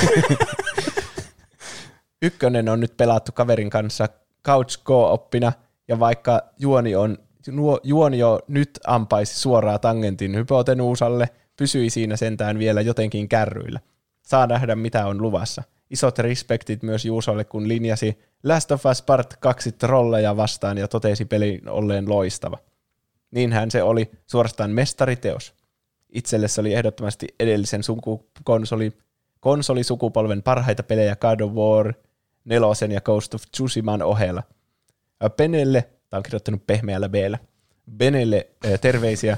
Ykkönen 2.22 2.68
on 2.68 2.80
nyt 2.80 2.96
pelattu 2.96 3.32
kaverin 3.32 3.70
kanssa 3.70 4.08
couch 4.44 4.84
co-oppina, 4.84 5.52
ja 5.88 5.98
vaikka 5.98 6.42
juoni, 6.58 6.96
on, 6.96 7.18
nuo, 7.48 7.80
juoni 7.82 8.18
jo 8.18 8.40
nyt 8.48 8.70
ampaisi 8.86 9.40
suoraan 9.40 9.80
tangentin 9.80 10.34
hypotenuusalle, 10.34 11.28
pysyi 11.56 11.90
siinä 11.90 12.16
sentään 12.16 12.58
vielä 12.58 12.80
jotenkin 12.80 13.28
kärryillä. 13.28 13.80
Saa 14.22 14.46
nähdä, 14.46 14.76
mitä 14.76 15.06
on 15.06 15.22
luvassa. 15.22 15.62
Isot 15.90 16.18
respektit 16.18 16.82
myös 16.82 17.04
Juusolle, 17.04 17.44
kun 17.44 17.68
linjasi 17.68 18.18
Last 18.44 18.72
of 18.72 18.86
Us 18.86 19.02
Part 19.02 19.36
2 19.40 19.72
trolleja 19.72 20.36
vastaan 20.36 20.78
ja 20.78 20.88
totesi 20.88 21.24
pelin 21.24 21.68
olleen 21.68 22.08
loistava. 22.08 22.58
Niinhän 23.30 23.70
se 23.70 23.82
oli 23.82 24.10
suorastaan 24.26 24.70
mestariteos. 24.70 25.54
Itselle 26.08 26.48
se 26.48 26.60
oli 26.60 26.74
ehdottomasti 26.74 27.26
edellisen 27.40 27.82
sukukonsoli, 27.82 28.92
konsolisukupolven 29.40 30.42
parhaita 30.42 30.82
pelejä 30.82 31.16
God 31.16 31.40
of 31.40 31.52
War, 31.52 31.92
nelosen 32.44 32.92
ja 32.92 33.00
Ghost 33.00 33.34
of 33.34 33.42
Tsushiman 33.50 34.02
ohella. 34.02 34.42
Ä, 35.24 35.30
Benelle, 35.30 35.88
tämä 36.10 36.18
on 36.18 36.22
kirjoittanut 36.22 36.66
pehmeällä 36.66 37.08
b 37.08 37.14
Benelle 37.96 38.46
terveisiä, 38.80 39.36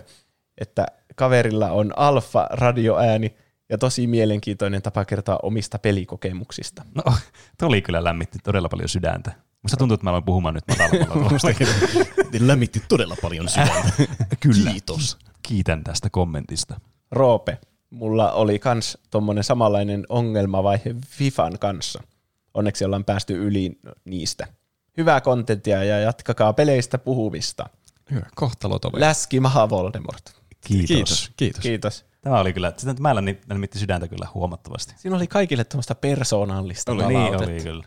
että 0.58 0.86
kaverilla 1.14 1.70
on 1.70 1.92
alfa 1.96 2.46
radioääni 2.50 3.36
ja 3.69 3.78
tosi 3.78 4.07
mielenkiintoinen 4.07 4.82
tapa 4.82 5.05
kertoa 5.05 5.39
omista 5.43 5.78
pelikokemuksista. 5.78 6.85
No, 6.95 7.03
tuli 7.61 7.82
kyllä 7.82 8.05
lämmitti 8.05 8.39
todella 8.45 8.69
paljon 8.69 8.89
sydäntä. 8.89 9.32
Musta 9.62 9.77
tuntuu, 9.77 9.95
että 9.95 10.05
mä 10.05 10.11
aloin 10.11 10.24
puhumaan 10.24 10.55
nyt 10.55 10.65
matalammalla 10.69 11.28
tuosta. 11.28 11.49
Lämmitti 12.47 12.82
todella 12.89 13.16
paljon 13.23 13.49
sydäntä. 13.49 13.93
Kyllä. 14.40 14.70
Kiitos. 14.70 15.19
Kiitän 15.43 15.85
tästä 15.85 16.11
kommentista. 16.11 16.81
Roope, 17.11 17.59
mulla 17.90 18.32
oli 18.32 18.59
kans 18.59 18.99
tommonen 19.11 19.45
samanlainen 19.45 20.07
ongelmavaihe 20.09 20.95
Fifan 21.07 21.59
kanssa. 21.59 22.03
Onneksi 22.55 22.85
ollaan 22.85 23.05
päästy 23.05 23.47
yli 23.47 23.78
niistä. 24.05 24.47
Hyvää 24.97 25.20
kontenttia 25.20 25.85
ja 25.85 26.01
jatkakaa 26.01 26.53
peleistä 26.53 26.99
puhumista. 26.99 27.66
Hyvä, 28.11 28.27
kohtalot 28.35 28.85
oli. 28.85 29.01
Läski 29.01 29.40
maha 29.40 29.70
Voldemort. 29.70 30.23
Kiitos. 30.61 30.89
Kiitos, 30.89 31.32
kiitos. 31.36 31.62
Kiitos. 31.62 32.07
Tämä 32.28 32.40
oli 32.40 32.52
kyllä, 32.52 32.72
sitä 32.76 32.94
mä 33.00 33.14
lämmitti 33.14 33.46
lämmitti 33.48 33.78
sydäntä 33.78 34.09
kyllä 34.09 34.28
huomattavasti. 34.34 34.94
Siinä 34.96 35.16
oli 35.16 35.26
kaikille 35.26 35.64
tuommoista 35.64 35.94
persoonallista 35.94 36.92
Oli, 36.92 37.06
niin 37.06 37.36
oli 37.36 37.60
kyllä. 37.62 37.84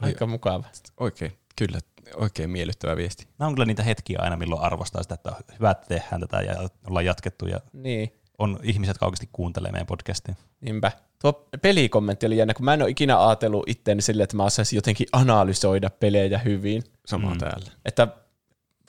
Aika 0.00 0.26
mukava. 0.26 0.64
Oikein, 1.00 1.32
kyllä, 1.58 1.78
oikein 2.16 2.50
miellyttävä 2.50 2.96
viesti. 2.96 3.28
Nämä 3.38 3.46
on 3.48 3.54
kyllä 3.54 3.66
niitä 3.66 3.82
hetkiä 3.82 4.18
aina, 4.22 4.36
milloin 4.36 4.62
arvostaa 4.62 5.02
sitä, 5.02 5.14
että 5.14 5.30
on 5.30 5.36
hyvä, 5.58 5.70
että 5.70 5.86
tehdään 5.86 6.20
tätä 6.20 6.40
ja 6.42 6.68
ollaan 6.86 7.04
jatkettu 7.04 7.46
ja 7.46 7.60
Niin, 7.72 8.12
on 8.38 8.58
ihmiset, 8.62 8.90
jotka 8.94 9.06
oikeasti 9.06 9.28
kuuntelee 9.32 9.72
meidän 9.72 9.86
podcastia. 9.86 10.34
niinpä. 10.60 10.92
Tuo 11.20 11.48
pelikommentti 11.62 12.26
oli 12.26 12.36
jännä, 12.36 12.54
kun 12.54 12.64
mä 12.64 12.74
en 12.74 12.82
ole 12.82 12.90
ikinä 12.90 13.26
ajatellut 13.26 13.68
itteeni 13.68 14.02
silleen, 14.02 14.24
että 14.24 14.36
mä 14.36 14.44
osaisin 14.44 14.76
jotenkin 14.76 15.06
analysoida 15.12 15.90
pelejä 15.90 16.38
hyvin. 16.38 16.82
Sama 17.06 17.30
mm. 17.30 17.38
täällä. 17.38 17.70
Että 17.84 18.08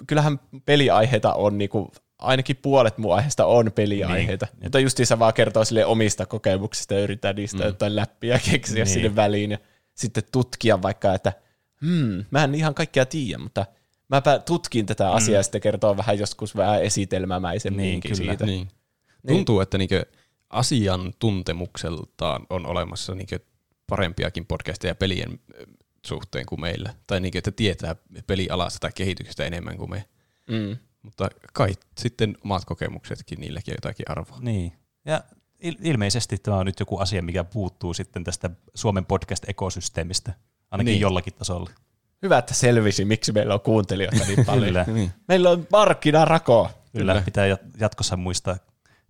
kyllähän 0.07 0.39
peliaiheita 0.65 1.33
on 1.33 1.57
niinku, 1.57 1.91
ainakin 2.17 2.55
puolet 2.61 2.97
mun 2.97 3.15
aiheesta 3.15 3.45
on 3.45 3.71
peliaiheita. 3.71 4.47
Niin. 4.51 4.63
Mutta 4.63 4.79
justiinsa 4.79 5.19
vaan 5.19 5.33
kertoo 5.33 5.65
sille 5.65 5.85
omista 5.85 6.25
kokemuksista 6.25 6.93
ja 6.93 6.99
yrittää 6.99 7.33
niistä 7.33 7.57
mm. 7.57 7.65
jotain 7.65 7.95
läppiä 7.95 8.39
keksiä 8.51 8.75
niin. 8.75 8.85
Niin. 8.85 8.93
sinne 8.93 9.15
väliin 9.15 9.51
ja 9.51 9.57
sitten 9.93 10.23
tutkia 10.31 10.81
vaikka, 10.81 11.13
että 11.13 11.33
hmm, 11.81 12.25
mä 12.31 12.43
en 12.43 12.55
ihan 12.55 12.75
kaikkea 12.75 13.05
tiedä, 13.05 13.37
mutta 13.37 13.65
mäpä 14.09 14.39
tutkin 14.39 14.85
tätä 14.85 15.11
asiaa 15.11 15.35
mm. 15.35 15.39
ja 15.39 15.43
sitten 15.43 15.61
kertoo 15.61 15.97
vähän 15.97 16.19
joskus 16.19 16.55
vähän 16.55 16.83
esitelmämäisemminkin 16.83 18.09
Niin, 18.11 18.17
kyllä. 18.17 18.31
siitä. 18.31 18.45
Niin. 18.45 18.67
Tuntuu, 19.27 19.59
että 19.59 19.77
niinkö 19.77 20.05
asian 20.49 21.13
tuntemukseltaan 21.19 22.45
on 22.49 22.65
olemassa 22.65 23.15
niinkö 23.15 23.39
parempiakin 23.87 24.45
podcasteja 24.45 24.95
pelien 24.95 25.39
suhteen 26.05 26.45
kuin 26.45 26.61
meillä. 26.61 26.93
Tai 27.07 27.19
niinkö, 27.19 27.37
että 27.37 27.51
tietää 27.51 27.95
pelialasta 28.27 28.79
tai 28.79 28.91
kehityksestä 28.95 29.45
enemmän 29.45 29.77
kuin 29.77 29.89
me. 29.89 30.05
Mm. 30.49 30.77
Mutta 31.05 31.29
kai 31.53 31.73
sitten 31.97 32.37
omat 32.43 32.65
kokemuksetkin, 32.65 33.39
niilläkin 33.39 33.71
on 33.71 33.75
jotakin 33.77 34.11
arvoa. 34.11 34.37
Niin. 34.41 34.73
Ja 35.05 35.21
il- 35.63 35.77
ilmeisesti 35.81 36.37
tämä 36.37 36.57
on 36.57 36.65
nyt 36.65 36.79
joku 36.79 36.97
asia, 36.97 37.21
mikä 37.21 37.43
puuttuu 37.43 37.93
sitten 37.93 38.23
tästä 38.23 38.49
Suomen 38.73 39.05
podcast-ekosysteemistä, 39.05 40.33
ainakin 40.71 40.91
Niin. 40.91 41.01
jollakin 41.01 41.33
tasolla. 41.33 41.69
Hyvä, 42.21 42.37
että 42.37 42.53
selvisi, 42.53 43.05
miksi 43.05 43.31
meillä 43.31 43.53
on 43.53 43.61
kuuntelijoita 43.61 44.25
niin 44.25 44.45
paljon. 44.51 44.65
Kyllä. 44.65 44.85
Niin. 44.87 45.11
Meillä 45.27 45.49
on 45.49 45.67
markkinarako. 45.71 46.69
Kyllä. 46.91 47.13
Kyllä. 47.13 47.25
Pitää 47.25 47.55
jat- 47.55 47.79
jatkossa 47.79 48.17
muistaa 48.17 48.57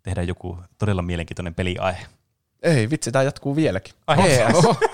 tehdä 0.04 0.24
joku 0.24 0.58
todella 0.78 1.02
mielenkiintoinen 1.02 1.56
peliaihe. 1.56 2.06
Ei, 2.64 2.90
vitsi, 2.90 3.12
tämä 3.12 3.24
jatkuu 3.24 3.56
vieläkin. 3.56 3.94
Ai. 4.08 4.18
Oho. 4.54 4.76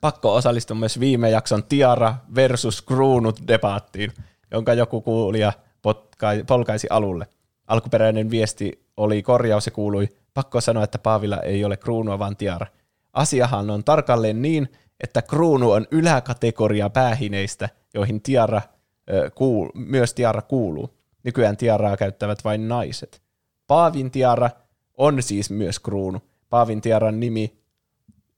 Pakko 0.00 0.34
osallistua 0.34 0.76
myös 0.76 1.00
viime 1.00 1.30
jakson 1.30 1.64
Tiara 1.64 2.14
versus 2.34 2.82
Kruunut 2.82 3.40
debaattiin, 3.48 4.12
jonka 4.50 4.74
joku 4.74 5.00
kuulija 5.00 5.52
potkai, 5.82 6.44
polkaisi 6.46 6.86
alulle. 6.90 7.26
Alkuperäinen 7.66 8.30
viesti 8.30 8.86
oli 8.96 9.22
korjaus 9.22 9.66
ja 9.66 9.72
kuului, 9.72 10.08
pakko 10.34 10.60
sanoa, 10.60 10.84
että 10.84 10.98
Paavilla 10.98 11.40
ei 11.40 11.64
ole 11.64 11.76
kruunua, 11.76 12.18
vaan 12.18 12.36
Tiara. 12.36 12.66
Asiahan 13.12 13.70
on 13.70 13.84
tarkalleen 13.84 14.42
niin, 14.42 14.68
että 15.00 15.22
kruunu 15.22 15.70
on 15.70 15.86
yläkategoria 15.90 16.90
päähineistä, 16.90 17.68
joihin 17.94 18.22
tiara, 18.22 18.62
ö, 19.10 19.30
kuul, 19.34 19.68
myös 19.74 20.14
tiara 20.14 20.42
kuuluu. 20.42 20.94
Nykyään 21.24 21.56
tiaraa 21.56 21.96
käyttävät 21.96 22.44
vain 22.44 22.68
naiset. 22.68 23.22
Paavin 23.66 24.10
tiara 24.10 24.50
on 24.98 25.22
siis 25.22 25.50
myös 25.50 25.78
kruunu. 25.80 26.20
Paavin 26.50 26.80
tiaran 26.80 27.20
nimi 27.20 27.58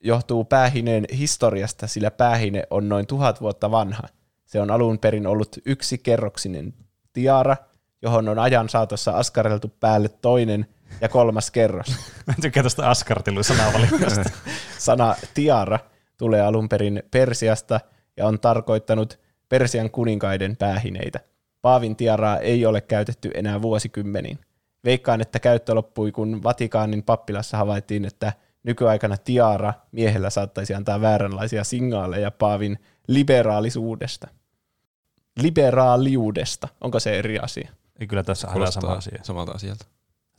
johtuu 0.00 0.44
päähineen 0.44 1.04
historiasta, 1.18 1.86
sillä 1.86 2.10
päähine 2.10 2.62
on 2.70 2.88
noin 2.88 3.06
tuhat 3.06 3.40
vuotta 3.40 3.70
vanha. 3.70 4.02
Se 4.46 4.60
on 4.60 4.70
alun 4.70 4.98
perin 4.98 5.26
ollut 5.26 5.56
yksi 5.64 5.98
kerroksinen 5.98 6.74
tiara, 7.12 7.56
johon 8.02 8.28
on 8.28 8.38
ajan 8.38 8.68
saatossa 8.68 9.10
askareltu 9.10 9.68
päälle 9.80 10.08
toinen 10.08 10.66
ja 11.00 11.08
kolmas 11.08 11.50
kerros. 11.50 11.86
Mä 12.26 12.34
tykkään 12.40 12.64
tuosta 12.64 12.90
askartelun 12.90 13.44
sanavalikosta. 13.44 14.30
Sana 14.78 15.16
tiara 15.34 15.78
tulee 16.18 16.40
alun 16.40 16.68
perin 16.68 17.02
Persiasta 17.10 17.80
ja 18.16 18.26
on 18.26 18.40
tarkoittanut 18.40 19.20
Persian 19.48 19.90
kuninkaiden 19.90 20.56
päähineitä. 20.56 21.20
Paavin 21.62 21.96
tiaraa 21.96 22.38
ei 22.38 22.66
ole 22.66 22.80
käytetty 22.80 23.30
enää 23.34 23.62
vuosikymmeniin. 23.62 24.38
Veikkaan, 24.84 25.20
että 25.20 25.38
käyttö 25.38 25.74
loppui, 25.74 26.12
kun 26.12 26.42
Vatikaanin 26.42 27.02
pappilassa 27.02 27.56
havaittiin, 27.56 28.04
että 28.04 28.32
nykyaikana 28.62 29.16
tiara 29.16 29.74
miehellä 29.92 30.30
saattaisi 30.30 30.74
antaa 30.74 31.00
vääränlaisia 31.00 31.64
signaaleja 31.64 32.30
Paavin 32.30 32.78
liberaalisuudesta. 33.08 34.28
Liberaaliudesta. 35.42 36.68
Onko 36.80 37.00
se 37.00 37.18
eri 37.18 37.38
asia? 37.38 37.70
Ei 38.00 38.06
kyllä 38.06 38.22
tässä 38.22 38.48
aina 38.48 38.70
sama 38.70 38.92
asia. 38.92 39.18
samalta 39.22 39.52
asialta. 39.52 39.86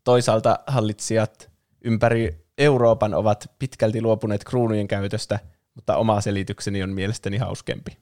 Toisaalta 0.04 0.60
hallitsijat 0.68 1.50
ympäri 1.84 2.46
Euroopan 2.58 3.14
ovat 3.14 3.52
pitkälti 3.60 4.02
luopuneet 4.02 4.44
kruunujen 4.44 4.88
käytöstä, 4.88 5.40
mutta 5.76 5.98
oma 5.98 6.22
selitykseni 6.22 6.84
on 6.84 6.90
mielestäni 6.90 7.38
hauskempi. 7.38 7.98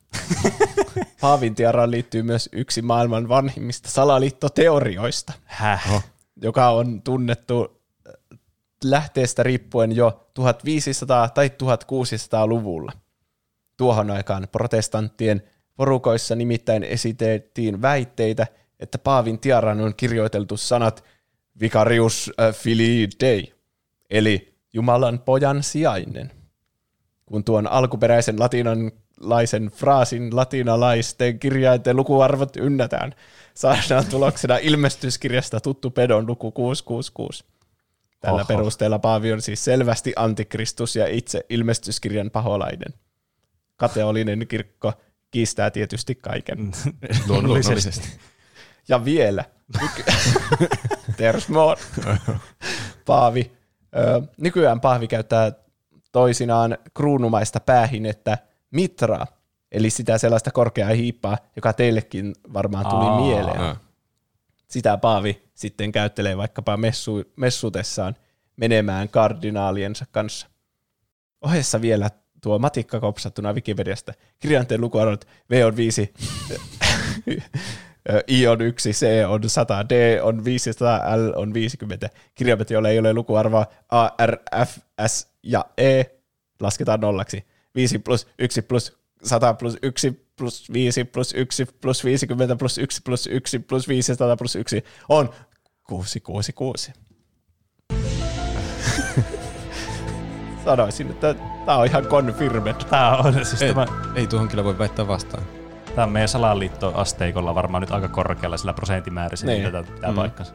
Paavin 1.22 1.56
tiaraan 1.56 1.92
liittyy 1.92 2.24
myös 2.24 2.50
yksi 2.52 2.82
maailman 2.82 3.30
vanhimmista 3.30 3.90
salaliittoteorioista, 3.90 5.34
Häh? 5.44 6.04
joka 6.42 6.70
on 6.70 7.02
tunnettu 7.02 7.82
äh, 8.08 8.40
lähteestä 8.84 9.44
riippuen 9.44 9.96
jo 9.96 10.30
1500- 10.40 11.32
tai 11.34 11.48
1600-luvulla. 11.48 12.92
Tuohon 13.78 14.12
aikaan 14.12 14.48
protestanttien 14.52 15.44
porukoissa 15.76 16.36
nimittäin 16.36 16.84
esitettiin 16.84 17.82
väitteitä, 17.82 18.48
että 18.80 18.98
Paavin 18.98 19.40
tiaraan 19.40 19.82
on 19.82 19.96
kirjoiteltu 19.96 20.58
sanat 20.58 21.04
Vicarius 21.60 22.32
äh, 22.40 22.56
Filii 22.56 23.08
Dei, 23.20 23.54
eli 24.10 24.56
Jumalan 24.74 25.20
pojan 25.20 25.64
sijainen. 25.64 26.32
Kun 27.26 27.44
tuon 27.44 27.68
alkuperäisen 27.68 28.40
latinalaisen 28.40 29.72
fraasin 29.76 30.36
latinalaisten 30.36 31.40
kirjainten 31.40 31.96
lukuarvot 31.96 32.56
ynnätään, 32.56 33.14
saadaan 33.54 34.06
tuloksena 34.06 34.58
ilmestyskirjasta 34.58 35.60
tuttu 35.60 35.92
pedon 35.92 36.28
luku 36.28 36.52
666. 36.52 37.44
Tällä 38.20 38.42
Oho. 38.42 38.46
perusteella 38.48 39.00
Paavi 39.00 39.34
on 39.34 39.42
siis 39.42 39.66
selvästi 39.66 40.14
antikristus 40.16 40.96
ja 40.96 41.08
itse 41.08 41.46
ilmestyskirjan 41.50 42.32
paholainen. 42.32 42.94
Kateolinen 43.76 44.48
kirkko 44.48 44.94
kiistää 45.32 45.72
tietysti 45.72 46.16
kaiken. 46.16 46.72
Luonnollisesti. 47.28 48.08
Ja 48.88 49.06
vielä, 49.06 49.44
there's 51.18 51.52
more. 51.52 51.82
Paavi. 53.06 53.52
Ö, 53.96 54.22
nykyään 54.38 54.82
Paavi 54.82 55.08
käyttää 55.08 55.52
toisinaan 56.12 56.78
kruunumaista 56.94 57.60
päähinettä 57.60 58.38
mitraa, 58.72 59.28
eli 59.72 59.90
sitä 59.90 60.18
sellaista 60.18 60.52
korkeaa 60.52 60.90
hiippaa, 60.90 61.38
joka 61.56 61.74
teillekin 61.74 62.36
varmaan 62.54 62.86
tuli 62.86 63.06
Aa. 63.06 63.22
mieleen. 63.22 63.62
Ah. 63.62 63.80
Sitä 64.68 64.98
Paavi 64.98 65.44
sitten 65.54 65.92
käyttelee 65.92 66.38
vaikkapa 66.38 66.78
messu, 66.78 67.24
messutessaan 67.36 68.16
menemään 68.58 69.10
kardinaaliensa 69.10 70.06
kanssa. 70.12 70.48
Ohessa 71.42 71.82
vielä 71.82 72.10
tuo 72.46 72.60
matikka 72.60 73.00
kopsattuna 73.00 73.54
Wikipediasta. 73.54 74.14
Kirjainten 74.40 74.82
lukuarvot 74.82 75.28
V 75.50 75.66
on 75.66 75.78
5, 75.78 76.02
I 78.28 78.48
on 78.48 78.62
1, 78.62 78.94
C 78.94 79.06
on 79.28 79.42
100, 79.44 79.90
D 79.90 80.22
on 80.22 80.46
500, 80.46 81.14
L 81.14 81.34
on 81.36 81.54
50. 81.54 82.10
Kirjaimet, 82.36 82.70
joilla 82.70 82.90
ei 82.90 83.00
ole 83.00 83.14
lukuarvoa 83.14 83.66
A, 83.92 84.10
R, 84.26 84.38
F, 84.66 84.78
S 85.08 85.28
ja 85.44 85.66
E, 85.78 86.04
lasketaan 86.60 87.00
nollaksi. 87.00 87.46
5 87.76 88.00
plus 88.00 88.28
1 88.40 88.62
plus 88.62 88.98
100 89.24 89.54
plus 89.54 89.78
1 89.82 90.12
plus 90.36 90.74
5 90.74 91.06
plus 91.12 91.34
1 91.34 91.74
plus 91.82 92.04
50 92.04 92.56
plus 92.58 92.78
1 92.78 93.02
plus 93.04 93.28
1 93.28 93.60
plus 93.68 93.88
500 93.88 94.38
plus 94.38 94.56
1 94.56 94.82
on 95.10 95.30
666. 95.90 97.05
Sanoisin, 100.66 101.12
että 101.12 101.34
tämä 101.66 101.78
on 101.78 101.86
ihan 101.86 102.06
confirmed. 102.06 102.76
Tää 102.90 103.18
on, 103.18 103.34
siis 103.46 103.62
Ei, 103.62 103.70
tämä, 103.74 103.86
ei 104.16 104.28
tuohon 104.28 104.48
kyllä 104.48 104.64
voi 104.64 104.78
väittää 104.78 105.08
vastaan. 105.08 105.44
tämä 105.96 106.06
on 106.06 106.12
meidän 106.12 106.30
salaliittoasteikolla 106.30 107.56
varmaan 107.56 107.82
nyt 107.82 107.92
aika 107.92 108.08
korkealla 108.08 108.58
sillä 108.58 108.74
prosenttimäärissä, 108.74 109.46
Niin. 109.46 109.62
niin 109.64 109.72
tätä 109.74 109.92
pitää 109.92 110.10
Mm. 110.12 110.16
paikkansa. 110.16 110.54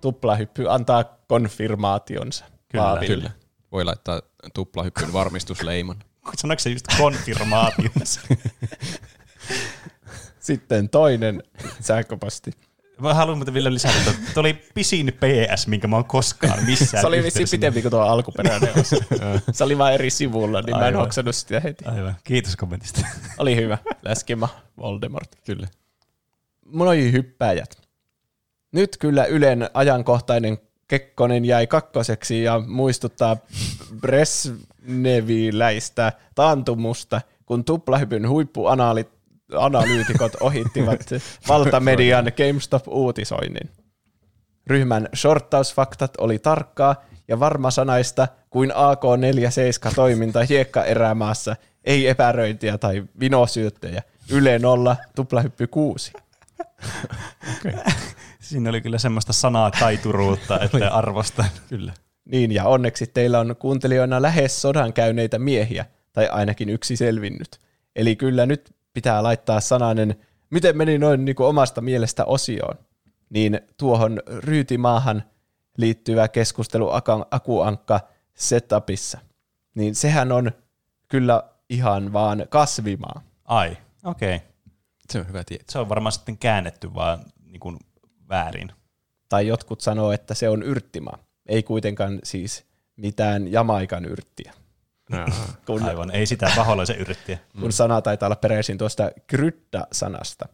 Tuplahyppy 0.00 0.70
antaa 0.70 1.04
konfirmaationsa. 1.28 2.44
Kyllä, 2.68 2.84
Paaville. 2.84 3.06
Kyllä. 3.14 3.30
Voi 3.72 3.84
laittaa 3.84 4.20
tuplahyppyn 4.54 5.12
varmistusleiman. 5.12 5.96
Sanoiko 6.36 6.60
se 6.60 6.70
just 6.70 6.86
konfirmaationsa? 6.98 8.20
Sitten 10.40 10.88
toinen 10.88 11.42
sähköposti. 11.80 12.50
Mä 13.00 13.14
haluan 13.14 13.38
muuten 13.38 13.54
vielä 13.54 13.74
lisätä, 13.74 13.94
että 14.10 14.32
tuo 14.34 14.40
oli 14.40 14.62
pisin 14.74 15.12
PS, 15.12 15.66
minkä 15.66 15.88
mä 15.88 15.96
oon 15.96 16.04
koskaan 16.04 16.64
missään 16.64 17.00
Se 17.00 17.06
oli 17.06 17.16
vissiin 17.16 17.26
yhteydessä- 17.42 17.56
pitempi 17.56 17.82
kuin 17.82 17.90
tuo 17.90 18.00
alkuperäinen 18.00 18.70
osa. 18.80 18.96
Se 19.52 19.64
oli 19.64 19.78
vain 19.78 19.94
eri 19.94 20.10
sivulla, 20.10 20.60
niin 20.62 20.76
mä 20.76 20.80
en 20.80 20.84
Aivan. 20.86 21.00
hoksannut 21.00 21.36
sitä 21.36 21.60
heti. 21.60 21.84
Aivan, 21.84 22.16
kiitos 22.24 22.56
kommentista. 22.56 23.00
Oli 23.38 23.56
hyvä. 23.56 23.78
Läskima 24.02 24.48
Voldemort. 24.78 25.30
Kyllä. 25.46 25.66
Moi 26.66 27.12
hyppäjät. 27.12 27.78
Nyt 28.72 28.96
kyllä 28.96 29.24
Ylen 29.24 29.70
ajankohtainen 29.74 30.58
Kekkonen 30.88 31.44
jäi 31.44 31.66
kakkoseksi 31.66 32.42
ja 32.42 32.58
muistuttaa 32.66 33.36
Bresneviläistä 34.00 36.12
taantumusta, 36.34 37.20
kun 37.46 37.64
tuplahypyn 37.64 38.28
huippuanalyytikot 39.48 40.32
ohittivat 40.40 41.00
valtamedian 41.48 42.26
GameStop-uutisoinnin. 42.26 43.70
Ryhmän 44.66 45.08
shorttausfaktat 45.16 46.10
oli 46.18 46.38
tarkkaa 46.38 46.96
ja 47.28 47.40
varmasanaista 47.40 48.28
kuin 48.50 48.72
AK-47-toiminta 48.74 50.44
hiekkaerämaassa, 50.48 51.56
ei 51.84 52.08
epäröintiä 52.08 52.78
tai 52.78 53.04
vinosyöttejä. 53.20 54.02
Yle 54.30 54.58
0, 54.58 54.96
tuplahyppy 55.16 55.66
6. 55.66 56.12
Siinä 58.40 58.70
oli 58.70 58.80
kyllä 58.80 58.98
semmoista 58.98 59.32
sanaa 59.32 59.70
taituruutta, 59.70 60.60
että 60.60 60.90
arvostan. 60.90 61.46
Kyllä. 61.68 61.92
Niin, 62.24 62.52
ja 62.52 62.64
onneksi 62.64 63.06
teillä 63.06 63.40
on 63.40 63.56
kuuntelijoina 63.58 64.22
lähes 64.22 64.62
sodan 64.62 64.92
käyneitä 64.92 65.38
miehiä, 65.38 65.86
tai 66.12 66.28
ainakin 66.28 66.68
yksi 66.68 66.96
selvinnyt. 66.96 67.48
Eli 67.96 68.16
kyllä 68.16 68.46
nyt 68.46 68.77
pitää 68.98 69.22
laittaa 69.22 69.60
sananen, 69.60 70.16
miten 70.50 70.76
meni 70.76 70.98
noin 70.98 71.24
niin 71.24 71.36
kuin 71.36 71.46
omasta 71.46 71.80
mielestä 71.80 72.24
osioon. 72.24 72.78
Niin 73.30 73.60
tuohon 73.76 74.22
ryytimaahan 74.26 75.22
liittyvä 75.76 76.28
keskustelu 76.28 76.90
akuankka 77.30 78.00
setupissa, 78.34 79.18
niin 79.74 79.94
sehän 79.94 80.32
on 80.32 80.52
kyllä 81.08 81.42
ihan 81.70 82.12
vaan 82.12 82.46
kasvimaa. 82.48 83.22
Ai, 83.44 83.76
okei. 84.04 84.36
Okay. 84.36 84.48
Se 85.10 85.18
on 85.18 85.28
hyvä 85.28 85.44
tietää. 85.44 85.66
Se 85.72 85.78
on 85.78 85.88
varmaan 85.88 86.12
sitten 86.12 86.38
käännetty 86.38 86.94
vaan 86.94 87.18
niin 87.44 87.60
kuin 87.60 87.78
väärin. 88.28 88.72
Tai 89.28 89.46
jotkut 89.46 89.80
sanoo, 89.80 90.12
että 90.12 90.34
se 90.34 90.48
on 90.48 90.62
yrttimaa. 90.62 91.18
Ei 91.46 91.62
kuitenkaan 91.62 92.18
siis 92.24 92.64
mitään 92.96 93.52
Jamaikan 93.52 94.04
yrttiä. 94.04 94.52
Kun 95.66 95.82
Aivan, 95.82 96.10
ei 96.10 96.26
sitä 96.26 96.50
paholaisen 96.56 96.96
yrittiä. 96.98 97.38
kun 97.60 97.72
sana 97.72 98.02
taitaa 98.02 98.26
olla 98.26 98.36
peräisin 98.36 98.78
tuosta 98.78 99.10
krydda-sanasta. 99.26 100.48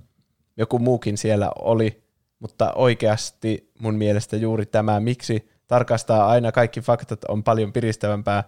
Joku 0.56 0.78
muukin 0.78 1.18
siellä 1.18 1.50
oli, 1.58 2.02
mutta 2.38 2.72
oikeasti 2.72 3.70
mun 3.78 3.94
mielestä 3.94 4.36
juuri 4.36 4.66
tämä, 4.66 5.00
miksi 5.00 5.48
tarkastaa 5.66 6.26
aina 6.28 6.52
kaikki 6.52 6.80
faktat, 6.80 7.24
on 7.24 7.42
paljon 7.42 7.72
piristävämpää 7.72 8.44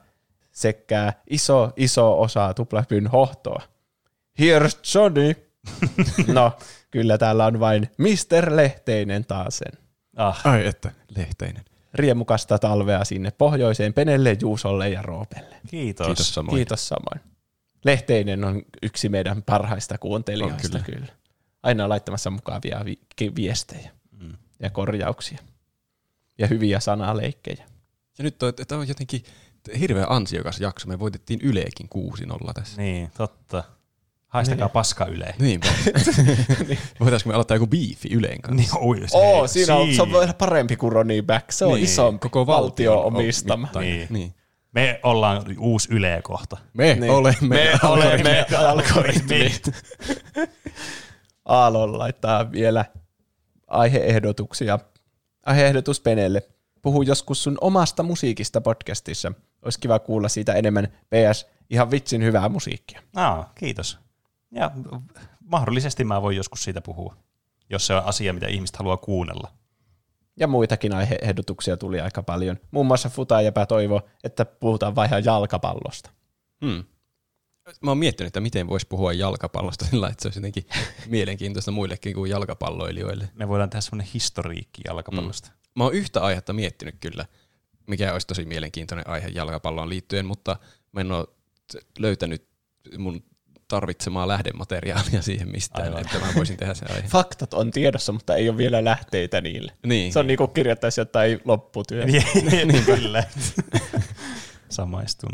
sekä 0.52 1.12
iso, 1.30 1.72
iso 1.76 2.20
osa 2.20 2.54
tuplahypyn 2.54 3.06
hohtoa. 3.06 3.62
Here's 4.40 4.94
Johnny! 4.94 5.34
no, 6.34 6.52
kyllä 6.90 7.18
täällä 7.18 7.46
on 7.46 7.60
vain 7.60 7.90
Mr. 7.98 8.56
Lehteinen 8.56 9.24
taasen. 9.24 9.72
Ah, 10.16 10.40
Ai 10.46 10.66
että, 10.66 10.90
lehteinen. 11.16 11.64
Riemukasta 11.96 12.58
talvea 12.58 13.04
sinne 13.04 13.30
pohjoiseen 13.30 13.92
Penelle, 13.94 14.36
Juusolle 14.40 14.88
ja 14.88 15.02
Roopelle. 15.02 15.56
kiitos. 15.70 16.06
Kiitos 16.06 16.34
samoin. 16.34 16.56
Kiitos 16.56 16.88
samoin. 16.88 17.20
Lehteinen 17.84 18.44
on 18.44 18.62
yksi 18.82 19.08
meidän 19.08 19.42
parhaista 19.42 19.98
kuuntelijoista 19.98 20.78
On 20.78 20.84
kyllä. 20.84 20.98
kyllä. 21.00 21.12
Aina 21.62 21.88
laittamassa 21.88 22.30
mukavia 22.30 22.84
vi- 22.84 23.32
viestejä 23.36 23.90
mm. 24.20 24.32
ja 24.60 24.70
korjauksia. 24.70 25.38
Ja 26.38 26.46
hyviä 26.46 26.80
sanaleikkejä. 26.80 27.64
Ja 28.18 28.22
nyt 28.24 28.38
toi, 28.38 28.52
tämä 28.52 28.80
on 28.80 28.88
jotenkin 28.88 29.24
hirveän 29.78 30.10
ansiokas 30.10 30.60
jakso. 30.60 30.88
Me 30.88 30.98
voitettiin 30.98 31.40
Yleekin 31.42 31.88
6-0 32.48 32.52
tässä. 32.54 32.82
Niin, 32.82 33.10
totta. 33.16 33.64
Haistakaa 34.36 34.68
paska 34.68 35.04
yle. 35.06 35.34
Niinpä. 35.38 35.66
Voitaisko 37.00 37.28
me 37.28 37.34
aloittaa 37.34 37.54
joku 37.54 37.66
biifi 37.66 38.08
Yleen 38.14 38.42
kanssa? 38.42 38.76
Niin, 38.76 38.84
oi, 38.88 39.08
se, 39.08 39.16
Oo, 39.16 39.46
siinä 39.46 39.76
on, 39.76 39.94
se 39.94 40.02
on 40.02 40.12
vielä 40.12 40.34
parempi 40.34 40.76
kuin 40.76 40.92
Ronnie 40.92 41.22
Back. 41.22 41.50
Se 41.52 41.64
on 41.64 41.74
Niin, 41.74 41.84
isompi. 41.84 42.18
koko 42.22 42.46
valtio 42.46 43.00
omistama. 43.00 43.66
mittainen. 43.66 43.90
Niin. 43.92 44.06
Niin. 44.10 44.34
Me 44.72 45.00
ollaan 45.02 45.42
uusi 45.58 45.88
yle 45.94 46.20
kohta. 46.22 46.56
Me 46.74 46.94
Niin. 46.94 47.10
olemme. 47.12 47.48
Me 47.48 47.70
olemme 47.88 48.46
algoritmit. 48.58 49.62
Aallon 51.44 51.98
laittaa 51.98 52.52
vielä 52.52 52.84
aiheehdotuksia. 53.66 54.78
Aiheehdotus 55.46 56.00
Penelle. 56.00 56.42
puhu 56.82 57.02
joskus 57.02 57.42
sun 57.42 57.58
omasta 57.60 58.02
musiikista 58.02 58.60
podcastissa. 58.60 59.32
Olisi 59.62 59.80
kiva 59.80 59.98
kuulla 59.98 60.28
siitä 60.28 60.52
enemmän. 60.52 60.88
PS, 60.88 61.46
ihan 61.70 61.90
vitsin 61.90 62.22
hyvää 62.22 62.48
musiikkia. 62.48 63.00
Aa, 63.16 63.52
kiitos. 63.54 63.98
Ja 64.50 64.70
mahdollisesti 65.44 66.04
mä 66.04 66.22
voin 66.22 66.36
joskus 66.36 66.64
siitä 66.64 66.80
puhua, 66.80 67.16
jos 67.70 67.86
se 67.86 67.94
on 67.94 68.04
asia, 68.04 68.32
mitä 68.32 68.46
ihmiset 68.46 68.76
haluaa 68.76 68.96
kuunnella. 68.96 69.52
Ja 70.36 70.46
muitakin 70.46 70.94
aiheehdotuksia 70.94 71.76
tuli 71.76 72.00
aika 72.00 72.22
paljon. 72.22 72.56
Muun 72.70 72.86
muassa 72.86 73.08
Futa 73.08 73.40
ja 73.40 73.52
toivo, 73.68 74.00
että 74.24 74.44
puhutaan 74.44 74.94
vaan 74.94 75.08
ihan 75.08 75.24
jalkapallosta. 75.24 76.10
Hmm. 76.64 76.84
Mä 77.80 77.90
oon 77.90 77.98
miettinyt, 77.98 78.26
että 78.26 78.40
miten 78.40 78.68
voisi 78.68 78.86
puhua 78.86 79.12
jalkapallosta 79.12 79.84
sillä, 79.84 80.08
että 80.08 80.22
se 80.22 80.28
olisi 80.28 80.38
jotenkin 80.38 80.64
mielenkiintoista 81.06 81.70
muillekin 81.70 82.14
kuin 82.14 82.30
jalkapalloilijoille. 82.30 83.28
Me 83.34 83.48
voidaan 83.48 83.70
tehdä 83.70 83.80
semmoinen 83.80 84.12
historiikki 84.14 84.82
jalkapallosta. 84.84 85.48
Mm. 85.48 85.54
Mä 85.74 85.84
oon 85.84 85.94
yhtä 85.94 86.22
aihetta 86.22 86.52
miettinyt 86.52 86.94
kyllä, 87.00 87.26
mikä 87.86 88.12
olisi 88.12 88.26
tosi 88.26 88.44
mielenkiintoinen 88.44 89.08
aihe 89.08 89.28
jalkapalloon 89.28 89.88
liittyen, 89.88 90.26
mutta 90.26 90.56
mä 90.92 91.00
en 91.00 91.12
ole 91.12 91.26
löytänyt 91.98 92.48
mun 92.98 93.24
tarvitsemaa 93.68 94.28
lähdemateriaalia 94.28 95.22
siihen 95.22 95.48
mistään, 95.52 95.88
Aivan. 95.88 96.00
että 96.00 96.18
mä 96.18 96.26
voisin 96.36 96.56
tehdä 96.56 96.74
sen 96.74 96.90
aihe. 96.90 97.08
Faktat 97.08 97.54
on 97.54 97.70
tiedossa, 97.70 98.12
mutta 98.12 98.36
ei 98.36 98.48
ole 98.48 98.56
vielä 98.58 98.84
lähteitä 98.84 99.40
niille. 99.40 99.72
Niin. 99.86 100.12
Se 100.12 100.18
on 100.18 100.26
niin 100.26 100.38
kuin 100.42 100.50
kirjoittaisi 100.50 101.00
jotain 101.00 101.40
lopputyö. 101.44 102.04
niin, 102.04 102.68
niin, 102.68 102.84
kyllä. 102.84 103.24
Samaistun. 104.68 105.32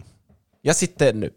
Ja 0.64 0.74
sitten, 0.74 1.30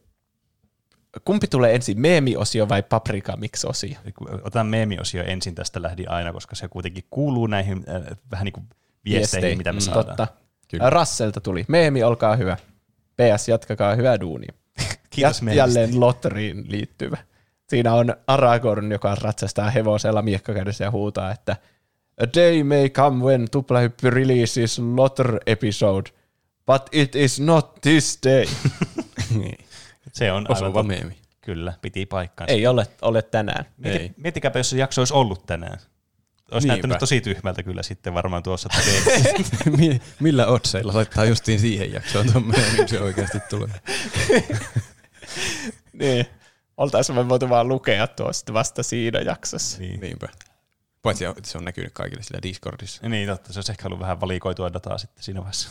kumpi 1.25 1.47
tulee 1.47 1.75
ensin, 1.75 2.01
meemiosio 2.01 2.69
vai 2.69 2.83
paprika 2.83 3.37
mix-osio? 3.37 3.97
Otan 4.43 4.67
meemiosio 4.67 5.23
ensin, 5.23 5.55
tästä 5.55 5.81
lähdin 5.81 6.09
aina, 6.09 6.33
koska 6.33 6.55
se 6.55 6.67
kuitenkin 6.67 7.03
kuuluu 7.09 7.47
näihin 7.47 7.85
äh, 7.89 8.17
vähän 8.31 8.45
niin 8.45 8.53
kuin 8.53 8.69
viesteihin, 9.05 9.57
mitä 9.57 9.73
me 9.73 9.79
mm, 9.79 9.81
saadaan. 9.81 10.05
Totta. 10.05 10.27
Kyllä. 10.67 10.89
Rasselta 10.89 11.41
tuli, 11.41 11.65
meemi, 11.67 12.03
olkaa 12.03 12.35
hyvä. 12.35 12.57
PS, 13.15 13.47
jatkakaa 13.47 13.95
hyvää 13.95 14.19
duunia. 14.19 14.53
Kiitos 15.15 15.41
ja, 15.41 15.53
jälleen 15.53 15.99
lotteriin 15.99 16.65
liittyvä. 16.67 17.17
Siinä 17.69 17.93
on 17.93 18.15
Aragorn, 18.27 18.91
joka 18.91 19.15
ratsastaa 19.15 19.69
hevosella 19.69 20.21
miekkakädessä 20.21 20.83
ja 20.83 20.91
huutaa, 20.91 21.31
että 21.31 21.55
A 22.21 22.25
day 22.35 22.63
may 22.63 22.89
come 22.89 23.23
when 23.23 23.47
Tuplahyppy 23.51 24.09
releases 24.09 24.79
lotter 24.79 25.39
episode, 25.45 26.09
but 26.65 26.81
it 26.91 27.15
is 27.15 27.39
not 27.39 27.81
this 27.81 28.19
day. 28.25 28.45
Se 30.13 30.31
on 30.31 30.45
Osuva 30.49 30.83
meemi. 30.83 31.17
Kyllä, 31.41 31.73
piti 31.81 32.05
paikkaansa. 32.05 32.53
Ei 32.53 32.67
ole, 32.67 32.87
ole 33.01 33.21
tänään. 33.21 33.65
Mieti, 33.77 33.97
Ei. 33.97 34.11
Miettikääpä, 34.17 34.59
jos 34.59 34.69
se 34.69 34.77
jakso 34.77 35.01
olisi 35.01 35.13
ollut 35.13 35.45
tänään. 35.45 35.79
Olisi 36.51 36.67
Niinpä. 36.67 36.73
näyttänyt 36.73 36.97
tosi 36.99 37.21
tyhmältä 37.21 37.63
kyllä 37.63 37.83
sitten 37.83 38.13
varmaan 38.13 38.43
tuossa. 38.43 38.69
Millä 40.19 40.47
otseilla 40.47 40.93
laittaa 40.93 41.25
justiin 41.25 41.59
siihen 41.59 41.93
jaksoon 41.93 42.31
tuon 42.31 42.53
niin 42.77 42.87
se 42.87 42.99
oikeasti 42.99 43.39
tulee. 43.49 43.81
niin. 45.93 46.25
Oltaisiin 46.77 47.15
me 47.15 47.29
voitu 47.29 47.49
vaan 47.49 47.67
lukea 47.67 48.07
tuosta 48.07 48.53
vasta 48.53 48.83
siinä 48.83 49.19
jaksossa. 49.19 49.79
Niin. 49.79 49.99
Niinpä. 49.99 50.27
Paitsi 51.01 51.25
se 51.43 51.57
on 51.57 51.65
näkynyt 51.65 51.93
kaikille 51.93 52.23
sillä 52.23 52.39
Discordissa. 52.43 53.09
Niin, 53.09 53.29
totta. 53.29 53.53
Se 53.53 53.59
olisi 53.59 53.71
ehkä 53.71 53.87
ollut 53.87 53.99
vähän 53.99 54.21
valikoitua 54.21 54.73
dataa 54.73 54.97
sitten 54.97 55.23
siinä 55.23 55.39
vaiheessa. 55.39 55.69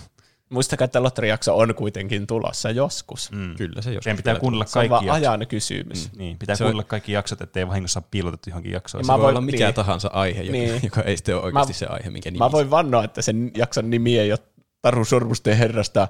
Muistakaa, 0.50 0.84
että 0.84 1.02
lotterijakso 1.02 1.58
on 1.58 1.74
kuitenkin 1.74 2.26
tulossa 2.26 2.70
joskus. 2.70 3.30
Mm. 3.30 3.56
Kyllä 3.56 3.82
se 3.82 3.90
joskus. 3.90 4.04
Sen 4.04 4.16
pitää 4.16 4.34
kuunnella 4.34 4.64
kaikki 4.64 4.88
Se 4.88 4.94
on 4.94 5.06
vaan 5.06 5.10
ajan 5.10 5.46
kysymys. 5.46 6.12
Mm. 6.12 6.18
Niin, 6.18 6.38
pitää 6.38 6.56
se 6.56 6.64
kuunnella 6.64 6.82
on... 6.82 6.86
kaikki 6.86 7.12
jaksot, 7.12 7.40
ettei 7.40 7.68
vahingossa 7.68 8.02
piilotettu 8.10 8.50
johonkin 8.50 8.72
jaksoon. 8.72 9.04
Se 9.04 9.12
voi 9.12 9.28
olla 9.28 9.40
mikä 9.40 9.64
niin. 9.64 9.74
tahansa 9.74 10.10
aihe, 10.12 10.42
joka, 10.42 10.52
niin. 10.52 10.80
joka 10.84 11.02
ei 11.02 11.16
sitten 11.16 11.36
ole 11.36 11.44
oikeasti 11.44 11.72
mä, 11.72 11.78
se 11.78 11.86
aihe, 11.86 12.10
minkä 12.10 12.30
nimi. 12.30 12.38
Mä 12.38 12.52
voin 12.52 12.70
vannoa, 12.70 13.04
että 13.04 13.22
sen 13.22 13.50
jakson 13.56 13.90
nimi 13.90 14.18
ei 14.18 14.32
ole 14.32 14.38
Taru 14.84 15.04
Sormusten 15.04 15.56
herrasta 15.56 16.08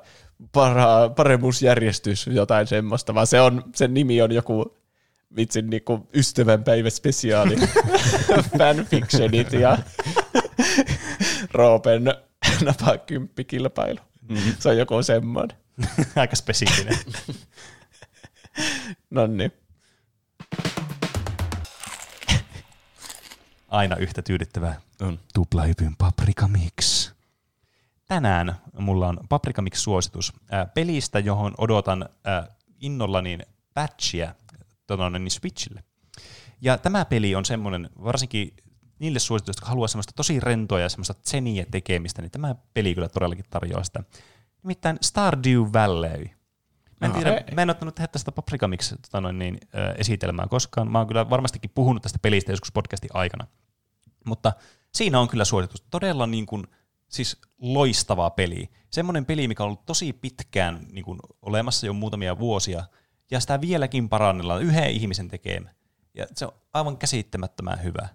para, 0.53 1.09
paremmuusjärjestys, 1.17 2.27
jotain 2.27 2.67
semmoista, 2.67 3.15
vaan 3.15 3.27
se 3.27 3.41
on, 3.41 3.65
sen 3.75 3.94
nimi 3.94 4.23
on 4.23 4.33
joku 4.33 4.77
vitsin 5.36 5.70
niinku 5.70 6.09
ystävänpäivä 6.15 6.91
spesiaali, 6.91 7.57
fanfictionit 8.59 9.53
ja 9.53 9.78
Roopen 11.53 12.05
napaa 12.65 12.99
kymppikilpailu. 12.99 13.99
Mm-hmm. 14.28 14.53
Se 14.59 14.69
on 14.69 14.78
joku 14.78 15.03
semmoinen. 15.03 15.57
Aika 16.17 16.36
spesifinen. 16.36 16.99
no 19.11 19.27
niin. 19.27 19.53
Aina 23.69 23.97
yhtä 23.97 24.23
tyydyttävää 24.23 24.81
on 25.01 25.20
tuplahypyn 25.35 25.97
paprika 25.97 26.49
mix. 26.49 27.14
Tänään 28.15 28.55
mulla 28.78 29.09
on 29.09 29.18
paprika 29.28 29.62
mix 29.62 29.78
suositus 29.78 30.33
äh, 30.52 30.67
pelistä, 30.75 31.18
johon 31.18 31.55
odotan 31.59 32.02
äh, 32.02 32.49
innolla 32.81 33.23
niin 33.23 33.43
patchia 33.75 34.34
tuonne 34.86 35.18
niin 35.18 35.31
Switchille. 35.31 35.84
Ja 36.60 36.78
tämä 36.78 37.05
peli 37.05 37.34
on 37.34 37.44
semmoinen, 37.44 37.91
varsinkin 38.05 38.57
niille 38.99 39.18
suositus, 39.18 39.57
jotka 39.57 39.67
haluaa 39.67 39.89
semmoista 39.89 40.12
tosi 40.17 40.41
rentoa 40.41 40.81
ja 40.81 40.89
semmoista 40.89 41.15
tseniä 41.15 41.67
tekemistä, 41.70 42.23
niin 42.23 42.31
tämä 42.31 42.55
peli 42.75 42.94
kyllä 42.94 43.09
todellakin 43.09 43.44
tarjoaa 43.51 43.84
sitä. 43.84 44.02
Nimittäin 44.62 44.99
Stardew 45.01 45.62
Valley. 45.73 46.25
Mä 47.01 47.07
en, 47.07 47.12
tiedä, 47.12 47.44
mä 47.55 47.62
en 47.62 47.70
ottanut 47.70 47.94
tehdä 47.94 48.09
tästä 48.09 48.33
Paprika 48.33 48.68
Mix 48.68 48.94
tota 49.02 49.20
noin, 49.20 49.39
niin, 49.39 49.59
äh, 49.75 49.94
esitelmää 49.99 50.47
koskaan. 50.51 50.91
Mä 50.91 50.99
oon 50.99 51.07
kyllä 51.07 51.31
varmastikin 51.31 51.70
puhunut 51.75 52.02
tästä 52.02 52.18
pelistä 52.23 52.52
joskus 52.52 52.73
podcastin 52.73 53.10
aikana. 53.15 53.47
Mutta 54.26 54.52
siinä 54.94 55.20
on 55.20 55.28
kyllä 55.28 55.44
suositus. 55.44 55.81
Todella 55.91 56.26
niin 56.26 56.47
kuin, 56.47 56.67
siis 57.08 57.41
loistava 57.58 58.31
peli. 58.31 58.70
Semmoinen 58.91 59.26
peli, 59.26 59.49
mikä 59.49 59.62
on 59.62 59.66
ollut 59.66 59.86
tosi 59.86 60.12
pitkään 60.12 60.86
niin 60.92 61.05
kuin, 61.05 61.18
olemassa 61.42 61.86
jo 61.86 61.92
muutamia 61.92 62.39
vuosia, 62.39 62.84
ja 63.31 63.41
sitä 63.41 63.60
vieläkin 63.60 64.08
parannellaan 64.08 64.62
yhden 64.62 64.91
ihmisen 64.91 65.28
tekemä. 65.28 65.70
Ja 66.15 66.26
se 66.34 66.47
on 66.47 66.52
aivan 66.73 66.97
käsittämättömän 66.97 67.83
hyvä. 67.83 68.08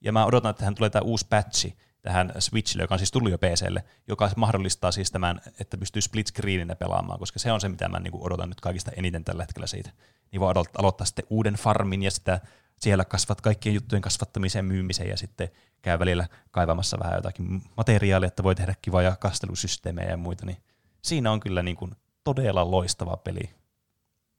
Ja 0.00 0.12
mä 0.12 0.26
odotan, 0.26 0.50
että 0.50 0.58
tähän 0.58 0.74
tulee 0.74 0.90
tämä 0.90 1.02
uusi 1.02 1.26
patchi 1.30 1.76
tähän 2.02 2.32
Switchille, 2.38 2.82
joka 2.82 2.94
on 2.94 2.98
siis 2.98 3.10
tullut 3.10 3.30
jo 3.30 3.38
PClle, 3.38 3.84
joka 4.08 4.30
mahdollistaa 4.36 4.92
siis 4.92 5.10
tämän, 5.10 5.40
että 5.60 5.78
pystyy 5.78 6.02
split 6.02 6.26
screeninä 6.26 6.76
pelaamaan, 6.76 7.18
koska 7.18 7.38
se 7.38 7.52
on 7.52 7.60
se, 7.60 7.68
mitä 7.68 7.88
mä 7.88 8.00
niin 8.00 8.12
odotan 8.14 8.48
nyt 8.48 8.60
kaikista 8.60 8.90
eniten 8.96 9.24
tällä 9.24 9.42
hetkellä 9.42 9.66
siitä. 9.66 9.90
Niin 10.32 10.40
voi 10.40 10.52
aloittaa 10.78 11.04
sitten 11.04 11.24
uuden 11.30 11.54
farmin 11.54 12.02
ja 12.02 12.10
sitä 12.10 12.40
siellä 12.80 13.04
kasvat 13.04 13.40
kaikkien 13.40 13.74
juttujen 13.74 14.02
kasvattamiseen, 14.02 14.64
myymiseen 14.64 15.08
ja 15.08 15.16
sitten 15.16 15.48
käy 15.82 15.98
välillä 15.98 16.28
kaivamassa 16.50 16.98
vähän 16.98 17.14
jotakin 17.14 17.62
materiaalia, 17.76 18.26
että 18.26 18.42
voi 18.42 18.54
tehdä 18.54 18.74
kivoja 18.82 19.16
kastelusysteemejä 19.16 20.10
ja 20.10 20.16
muita, 20.16 20.46
niin 20.46 20.56
siinä 21.02 21.32
on 21.32 21.40
kyllä 21.40 21.62
niin 21.62 21.76
kuin 21.76 21.92
todella 22.24 22.70
loistava 22.70 23.16
peli. 23.16 23.50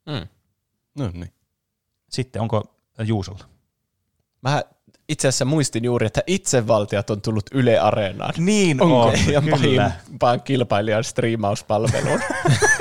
Mm. 0.06 0.28
No 0.96 1.12
niin. 1.14 1.34
Sitten 2.10 2.42
onko 2.42 2.76
Juusolla? 3.00 3.46
Mä 4.42 4.64
itse 5.10 5.28
asiassa 5.28 5.46
muistin 5.46 5.84
juuri, 5.84 6.08
että 6.08 6.24
itsevaltiot 6.28 7.10
on 7.10 7.22
tullut 7.22 7.46
Yle 7.52 7.80
Areenaan. 7.80 8.34
Niin 8.38 8.82
Onko 8.82 9.02
on, 9.02 9.14
ja 9.34 9.42
pahimpaan 9.52 10.42
kilpailijan 10.42 11.04
striimauspalveluun. 11.04 12.20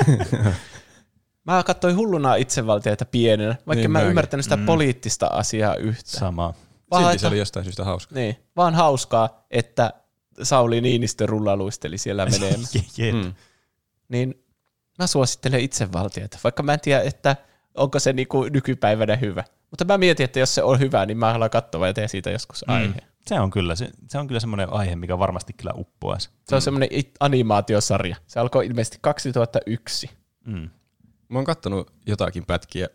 mä 1.46 1.62
katsoin 1.62 1.96
hulluna 1.96 2.34
itsevaltioita 2.34 3.04
pienenä, 3.04 3.56
vaikka 3.66 3.80
niin 3.80 3.90
mä 3.90 4.00
en 4.00 4.08
ymmärtänyt 4.08 4.44
sitä 4.44 4.56
mm. 4.56 4.66
poliittista 4.66 5.26
asiaa 5.26 5.74
yhtään. 5.74 6.20
Sama. 6.20 6.54
Vaan 6.90 7.04
Silti 7.04 7.18
se 7.18 7.26
oli 7.26 7.38
jostain 7.38 7.64
syystä 7.64 7.84
hauska. 7.84 8.14
Niin, 8.14 8.36
vaan 8.56 8.74
hauskaa, 8.74 9.44
että 9.50 9.92
Sauli 10.42 10.80
Niinistö 10.80 11.26
rullaluisteli 11.26 11.98
siellä 11.98 12.26
menemään. 12.30 12.60
mm. 13.12 13.34
Niin 14.08 14.44
mä 14.98 15.06
suosittelen 15.06 15.60
itsevaltioita, 15.60 16.38
vaikka 16.44 16.62
mä 16.62 16.72
en 16.72 16.80
tiedä, 16.80 17.02
että 17.02 17.36
onko 17.74 17.98
se 17.98 18.12
niinku 18.12 18.44
nykypäivänä 18.44 19.16
hyvä. 19.16 19.44
Mutta 19.70 19.84
mä 19.84 19.98
mietin, 19.98 20.24
että 20.24 20.38
jos 20.38 20.54
se 20.54 20.62
on 20.62 20.78
hyvä, 20.80 21.06
niin 21.06 21.18
mä 21.18 21.32
haluan 21.32 21.50
katsoa 21.50 21.86
ja 21.86 21.94
teen 21.94 22.08
siitä 22.08 22.30
joskus 22.30 22.64
mm. 22.68 22.74
aihe. 22.74 23.00
Se 23.26 23.40
on 23.40 23.50
kyllä, 23.50 23.74
se, 23.74 23.90
se 24.08 24.18
on 24.18 24.26
kyllä 24.26 24.40
semmoinen 24.40 24.72
aihe, 24.72 24.96
mikä 24.96 25.18
varmasti 25.18 25.52
kyllä 25.52 25.72
uppoaisi. 25.76 26.30
Se 26.48 26.54
on 26.54 26.60
mm. 26.60 26.64
semmoinen 26.64 26.88
animaatiosarja. 27.20 28.16
Se 28.26 28.40
alkoi 28.40 28.66
ilmeisesti 28.66 28.98
2001. 29.00 30.10
Mm. 30.44 30.70
Mä 31.28 31.38
oon 31.38 31.44
kattonut 31.44 31.92
jotakin 32.06 32.46
pätkiä 32.46 32.88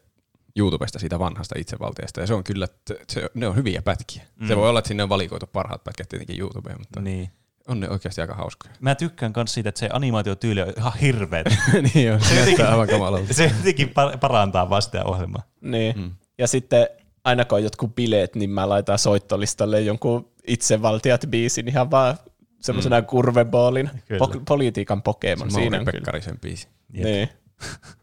YouTubesta 0.56 1.00
siitä 1.00 1.19
vanhasta 1.19 1.56
itsevaltiasta, 1.58 2.22
ja 2.22 2.27
se 2.27 2.34
on 2.34 2.43
kyllä, 2.43 2.68
se, 3.10 3.30
ne 3.34 3.48
on 3.48 3.56
hyviä 3.56 3.82
pätkiä. 3.82 4.24
Mm. 4.35 4.48
Se 4.48 4.58
voi 4.58 4.69
olla, 4.69 4.80
että 4.80 4.88
sinne 4.88 5.03
on 5.03 5.10
valikoitu 5.10 5.48
parhaat 5.48 5.84
pätkät 5.84 6.10
tietenkin 6.10 6.40
YouTubeen, 6.40 6.77
mutta 6.80 7.01
niin. 7.01 7.30
on 7.68 7.80
ne 7.80 7.90
oikeasti 7.90 8.22
aika 8.22 8.35
hauskoja. 8.35 8.74
Mä 8.80 8.95
tykkään 8.95 9.34
myös 9.35 9.53
siitä, 9.53 9.69
että 9.69 9.80
se 9.80 9.90
animaatiotyyli 9.93 10.61
on 10.61 10.74
ihan 10.77 10.93
hirveä. 11.01 11.43
niin 11.93 12.14
on, 12.14 12.22
se 12.22 12.40
jotenkin, 12.40 12.66
aivan 12.66 12.88
kamalalta. 12.88 13.34
Se 13.34 13.51
jotenkin 13.58 13.93
parantaa 14.19 14.69
vasta 14.69 15.03
ohjelmaa. 15.03 15.43
Niin. 15.61 16.00
Mm. 16.00 16.11
Ja 16.38 16.48
sitten 16.48 16.88
aina 17.24 17.45
kun 17.45 17.58
on 17.58 17.64
jotkut 17.64 17.95
bileet, 17.95 18.35
niin 18.35 18.50
mä 18.50 18.69
laitan 18.69 19.00
soittolistalle 19.00 19.82
jonkun 19.82 20.32
itsevaltiat 20.48 21.26
biisin 21.30 21.68
ihan 21.68 21.92
vaan 21.92 22.18
semmoisena 22.61 23.00
mm. 23.00 23.06
kurveballin, 23.06 23.90
po- 24.14 24.42
politiikan 24.48 25.01
Pokemon. 25.01 25.51
Se 25.51 25.56
Siinä 25.56 25.80
on 25.80 25.85
Pekkarisen 25.85 26.40
biisi. 26.40 26.68
Jep. 26.93 27.03
Niin. 27.03 27.30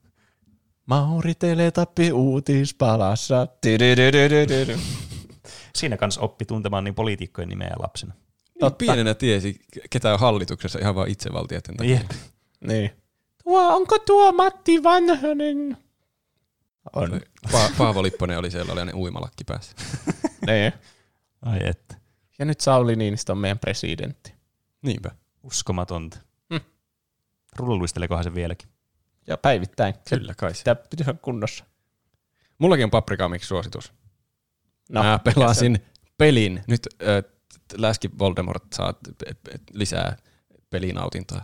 Mauri 0.88 1.34
Teletappi 1.34 2.12
uutispalassa. 2.12 3.46
Siinä 5.74 5.96
kanssa 5.96 6.20
oppi 6.20 6.44
tuntemaan 6.44 6.84
niin 6.84 6.94
poliitikkojen 6.94 7.48
nimeä 7.48 7.74
lapsena. 7.78 8.14
Totta. 8.60 8.78
Pienenä 8.78 9.14
tiesi, 9.14 9.60
ketä 9.90 10.12
on 10.12 10.20
hallituksessa 10.20 10.78
ihan 10.78 10.94
vaan 10.94 11.08
itsevaltiaiden 11.08 11.76
takia. 11.76 11.96
Jep. 11.96 12.10
Niin. 12.66 12.90
Tuo, 13.44 13.76
onko 13.76 13.98
tuo 13.98 14.32
Matti 14.32 14.82
Vanhanen? 14.82 15.76
On. 16.92 17.20
Pa- 17.48 17.72
Paavo 17.78 18.02
Lipponen 18.02 18.38
oli 18.38 18.50
siellä, 18.50 18.72
oli 18.72 18.84
ne 18.84 18.92
uimalakki 18.94 19.44
päässä. 19.44 19.76
niin. 20.46 20.72
Ai 21.42 21.58
että. 21.64 21.94
Ja 22.38 22.44
nyt 22.44 22.60
Sauli 22.60 22.96
Niinistö 22.96 23.32
on 23.32 23.38
meidän 23.38 23.58
presidentti. 23.58 24.32
Niinpä. 24.82 25.10
Uskomatonta. 25.42 26.18
Hmm. 26.50 26.60
Rullusteleekohan 27.56 28.24
se 28.24 28.34
vieläkin? 28.34 28.68
Ja 29.28 29.36
päivittäin. 29.36 29.94
Kyllä 30.10 30.34
kai 30.36 30.54
se. 30.54 30.74
pitää 30.90 31.14
kunnossa. 31.22 31.64
Mullakin 32.58 32.84
on 32.84 32.90
Paprika 32.90 33.28
Mix 33.28 33.42
suositus. 33.42 33.92
No, 34.90 35.02
Mä 35.02 35.18
pelasin 35.24 35.78
pelin. 36.18 36.64
Nyt 36.66 36.86
äh, 37.02 37.38
Läski 37.76 38.10
Voldemort 38.18 38.62
saa 38.74 38.92
t- 38.92 38.98
p- 39.18 39.42
p- 39.44 39.70
lisää 39.72 40.16
pelinautintoa. 40.70 41.42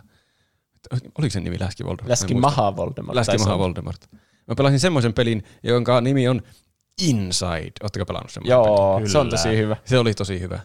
Oliko 1.17 1.31
sen 1.31 1.43
nimi 1.43 1.59
Läski 1.59 1.83
Voldemort? 1.85 2.09
Läski. 2.09 2.33
Maha 2.33 2.75
Voldemort. 2.75 3.15
Läski 3.15 3.37
Maha 3.37 3.59
Voldemort. 3.59 4.07
Mä 4.47 4.55
pelasin 4.57 4.79
semmoisen 4.79 5.13
pelin, 5.13 5.43
jonka 5.63 6.01
nimi 6.01 6.27
on 6.27 6.41
Inside. 7.01 7.71
Ootteko 7.83 8.05
pelannut 8.05 8.31
semmoisen 8.31 8.51
Joo, 8.51 8.97
Kyllä. 8.97 9.09
se 9.11 9.17
on 9.17 9.29
tosi 9.29 9.57
hyvä. 9.57 9.77
Se 9.85 9.97
oli 9.97 10.13
tosi 10.13 10.39
hyvä. 10.39 10.59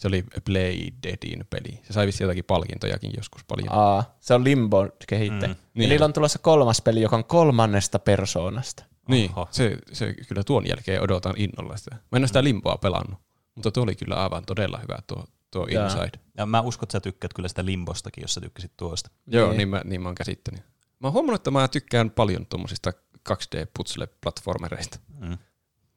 Se 0.00 0.08
oli 0.08 0.24
Play 0.44 0.76
Deadin 1.02 1.44
peli. 1.50 1.80
Se 1.82 1.92
sai 1.92 2.06
vissiin 2.06 2.24
jotakin 2.24 2.44
palkintojakin 2.44 3.10
joskus 3.16 3.44
paljon. 3.44 3.68
Aa, 3.70 4.16
se 4.20 4.34
on 4.34 4.44
Limbo 4.44 4.88
kehittäjä. 5.06 5.52
Mm. 5.52 5.58
Niin. 5.74 5.82
Ja 5.82 5.88
niillä 5.88 6.04
on 6.04 6.12
tulossa 6.12 6.38
kolmas 6.38 6.82
peli, 6.82 7.00
joka 7.00 7.16
on 7.16 7.24
kolmannesta 7.24 7.98
persoonasta. 7.98 8.84
Niin, 9.08 9.30
Oho. 9.30 9.48
se, 9.50 9.78
se 9.92 10.14
kyllä 10.28 10.44
tuon 10.44 10.66
jälkeen 10.68 11.02
odotan 11.02 11.34
innolla 11.36 11.76
sitä. 11.76 11.94
Mä 11.94 12.16
en 12.16 12.20
ole 12.22 12.26
sitä 12.26 12.44
limpoa 12.44 12.76
pelannut, 12.76 13.18
mutta 13.54 13.70
tuo 13.70 13.82
oli 13.82 13.94
kyllä 13.96 14.14
aivan 14.14 14.44
todella 14.46 14.78
hyvä 14.78 14.98
tuo, 15.06 15.24
tuo 15.50 15.66
Jaa. 15.66 15.84
Inside. 15.84 16.20
Ja 16.36 16.46
mä 16.46 16.60
uskon, 16.60 16.84
että 16.84 16.92
sä 16.92 17.00
tykkäät 17.00 17.34
kyllä 17.34 17.48
sitä 17.48 17.64
limbostakin, 17.64 18.22
jos 18.22 18.34
sä 18.34 18.40
tykkäsit 18.40 18.72
tuosta. 18.76 19.10
Joo, 19.26 19.48
Niin. 19.48 19.58
niin 19.58 19.68
mä, 19.68 19.80
niin 19.84 20.00
mä 20.02 20.08
oon 20.08 20.14
käsittänyt. 20.14 20.60
Mä 21.00 21.06
oon 21.06 21.12
huomannut, 21.12 21.40
että 21.40 21.50
mä 21.50 21.68
tykkään 21.68 22.10
paljon 22.10 22.46
tuommoisista 22.46 22.92
2D-putsle-platformereista. 23.30 24.98
Mm. 25.20 25.38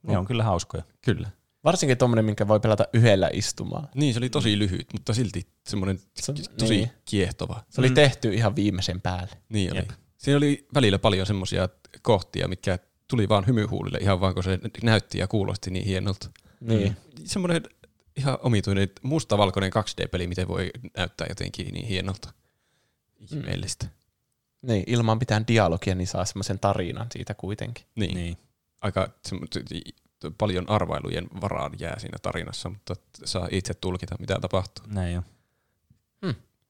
Ne 0.03 0.17
on 0.17 0.25
kyllä 0.25 0.43
hauskoja. 0.43 0.83
Kyllä. 1.01 1.30
Varsinkin 1.64 1.98
tuommoinen, 1.98 2.25
minkä 2.25 2.48
voi 2.48 2.59
pelata 2.59 2.88
yhdellä 2.93 3.30
istumalla. 3.33 3.90
Niin, 3.95 4.14
se 4.14 4.19
oli 4.19 4.30
tosi 4.30 4.59
lyhyt, 4.59 4.93
mutta 4.93 5.14
silti 5.14 5.48
semmoinen 5.67 6.00
Se- 6.16 6.33
tosi 6.58 6.75
niin. 6.75 6.92
kiehtova. 7.06 7.64
Se 7.69 7.82
oli 7.82 7.90
tehty 7.90 8.33
ihan 8.33 8.56
viimeisen 8.56 9.01
päälle. 9.01 9.38
Niin 9.50 9.72
oli. 9.72 9.80
Jep. 9.80 9.90
Siinä 10.17 10.38
oli 10.38 10.67
välillä 10.74 11.00
paljon 11.00 11.25
semmoisia 11.25 11.69
kohtia, 12.01 12.48
mitkä 12.48 12.80
tuli 13.08 13.30
vaan 13.30 13.48
hymyhuulille 13.48 13.98
ihan 14.01 14.22
vaan, 14.22 14.33
kun 14.33 14.43
se 14.43 14.59
näytti 14.83 15.17
ja 15.17 15.27
kuulosti 15.27 15.72
niin 15.72 15.85
hienolta. 15.85 16.30
Niin. 16.59 16.98
Semmoinen 17.24 17.64
ihan 18.17 18.38
omituinen 18.42 18.90
mustavalkoinen 19.03 19.72
2D-peli, 19.74 20.27
miten 20.27 20.48
voi 20.48 20.72
näyttää 20.98 21.27
jotenkin 21.30 21.67
niin 21.74 21.85
hienolta. 21.88 22.33
Ihmeellistä. 23.19 23.88
Niin, 24.61 24.83
ilman 24.88 25.17
mitään 25.17 25.48
dialogia, 25.48 25.95
niin 25.95 26.08
saa 26.08 26.25
semmoisen 26.25 26.59
tarinan 26.59 27.08
siitä 27.11 27.33
kuitenkin. 27.33 27.85
Niin. 27.95 28.14
Niin. 28.16 28.38
Aika 28.82 29.09
semmo- 29.27 29.45
paljon 30.38 30.69
arvailujen 30.69 31.27
varaan 31.42 31.72
jää 31.80 32.00
siinä 32.00 32.18
tarinassa, 32.22 32.69
mutta 32.69 32.95
saa 33.26 33.48
itse 33.52 33.74
tulkita, 33.74 34.16
mitä 34.19 34.38
tapahtuu. 34.42 34.85
Näin 34.88 35.14
jo. 35.14 35.24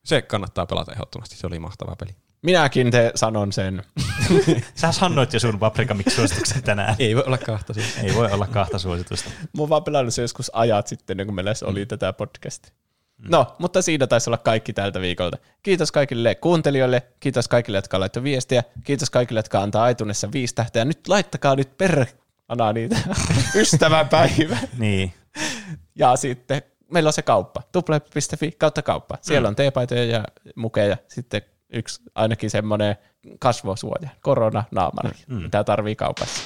Se 0.05 0.21
kannattaa 0.21 0.65
pelata 0.65 0.91
ehdottomasti, 0.91 1.35
se 1.35 1.47
oli 1.47 1.59
mahtava 1.59 1.95
peli. 1.95 2.11
Minäkin 2.41 2.91
te 2.91 3.11
sanon 3.15 3.51
sen. 3.51 3.83
Sä 4.75 4.91
sanoit 4.91 5.33
jo 5.33 5.39
sun 5.39 5.59
Paprika 5.59 5.93
Mix 5.93 6.15
suosituksen 6.15 6.63
tänään. 6.63 6.95
Ei 6.99 7.15
voi 7.15 7.23
olla 7.25 7.37
kahta 7.37 7.73
siinä. 7.73 7.89
Ei 8.03 8.15
voi 8.15 8.31
olla 8.31 8.47
kahta 8.47 8.79
suositusta. 8.79 9.29
Mä 9.29 9.61
oon 9.61 9.69
vaan 9.69 9.83
pelannut 9.83 10.13
se 10.13 10.21
joskus 10.21 10.51
ajat 10.53 10.87
sitten, 10.87 11.25
kun 11.25 11.35
meillä 11.35 11.53
oli 11.65 11.85
tätä 11.85 12.13
podcastia. 12.13 12.71
No, 13.29 13.55
mutta 13.59 13.81
siinä 13.81 14.07
taisi 14.07 14.29
olla 14.29 14.37
kaikki 14.37 14.73
tältä 14.73 15.01
viikolta. 15.01 15.37
Kiitos 15.63 15.91
kaikille 15.91 16.35
kuuntelijoille, 16.35 17.03
kiitos 17.19 17.47
kaikille, 17.47 17.77
jotka 17.77 17.99
laittoi 17.99 18.23
viestiä, 18.23 18.63
kiitos 18.83 19.09
kaikille, 19.09 19.39
jotka 19.39 19.61
antaa 19.61 19.89
iTunesissa 19.89 20.31
viisi 20.31 20.55
tähteä. 20.55 20.85
Nyt 20.85 21.07
laittakaa 21.07 21.55
nyt 21.55 21.77
per 21.77 22.05
Anaa 22.47 22.73
niitä 22.73 22.97
ystäväpäivä. 23.55 24.57
Niin. 24.77 25.13
Ja 25.95 26.15
sitten 26.15 26.61
meillä 26.91 27.07
on 27.07 27.13
se 27.13 27.21
kauppa, 27.21 27.61
tuple.fi 27.71 28.51
kautta 28.51 28.81
kauppa. 28.81 29.17
Siellä 29.21 29.47
on 29.47 29.55
teepaitoja 29.55 30.05
ja 30.05 30.23
mukeja. 30.55 30.97
Sitten 31.07 31.41
yksi 31.73 32.01
ainakin 32.15 32.49
semmoinen 32.49 32.95
kasvosuoja, 33.39 34.09
korona-naamari, 34.21 35.17
mm. 35.27 35.35
mitä 35.35 35.63
tarvii 35.63 35.95
kaupassa. 35.95 36.43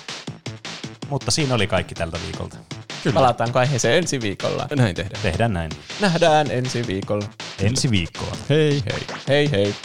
Mutta 1.09 1.31
siinä 1.31 1.55
oli 1.55 1.67
kaikki 1.67 1.95
tältä 1.95 2.17
viikolta. 2.25 2.57
Kyllä. 3.03 3.13
Palataanko 3.13 3.59
aiheeseen 3.59 3.97
ensi 3.97 4.21
viikolla? 4.21 4.67
Näin 4.75 4.95
tehdään. 4.95 5.21
Tehdään 5.21 5.53
näin. 5.53 5.71
Nähdään 6.01 6.51
ensi 6.51 6.87
viikolla. 6.87 7.25
Ensi 7.59 7.91
viikkoon. 7.91 8.37
Hei 8.49 8.83
hei. 8.91 9.01
Hei 9.27 9.51
hei. 9.51 9.75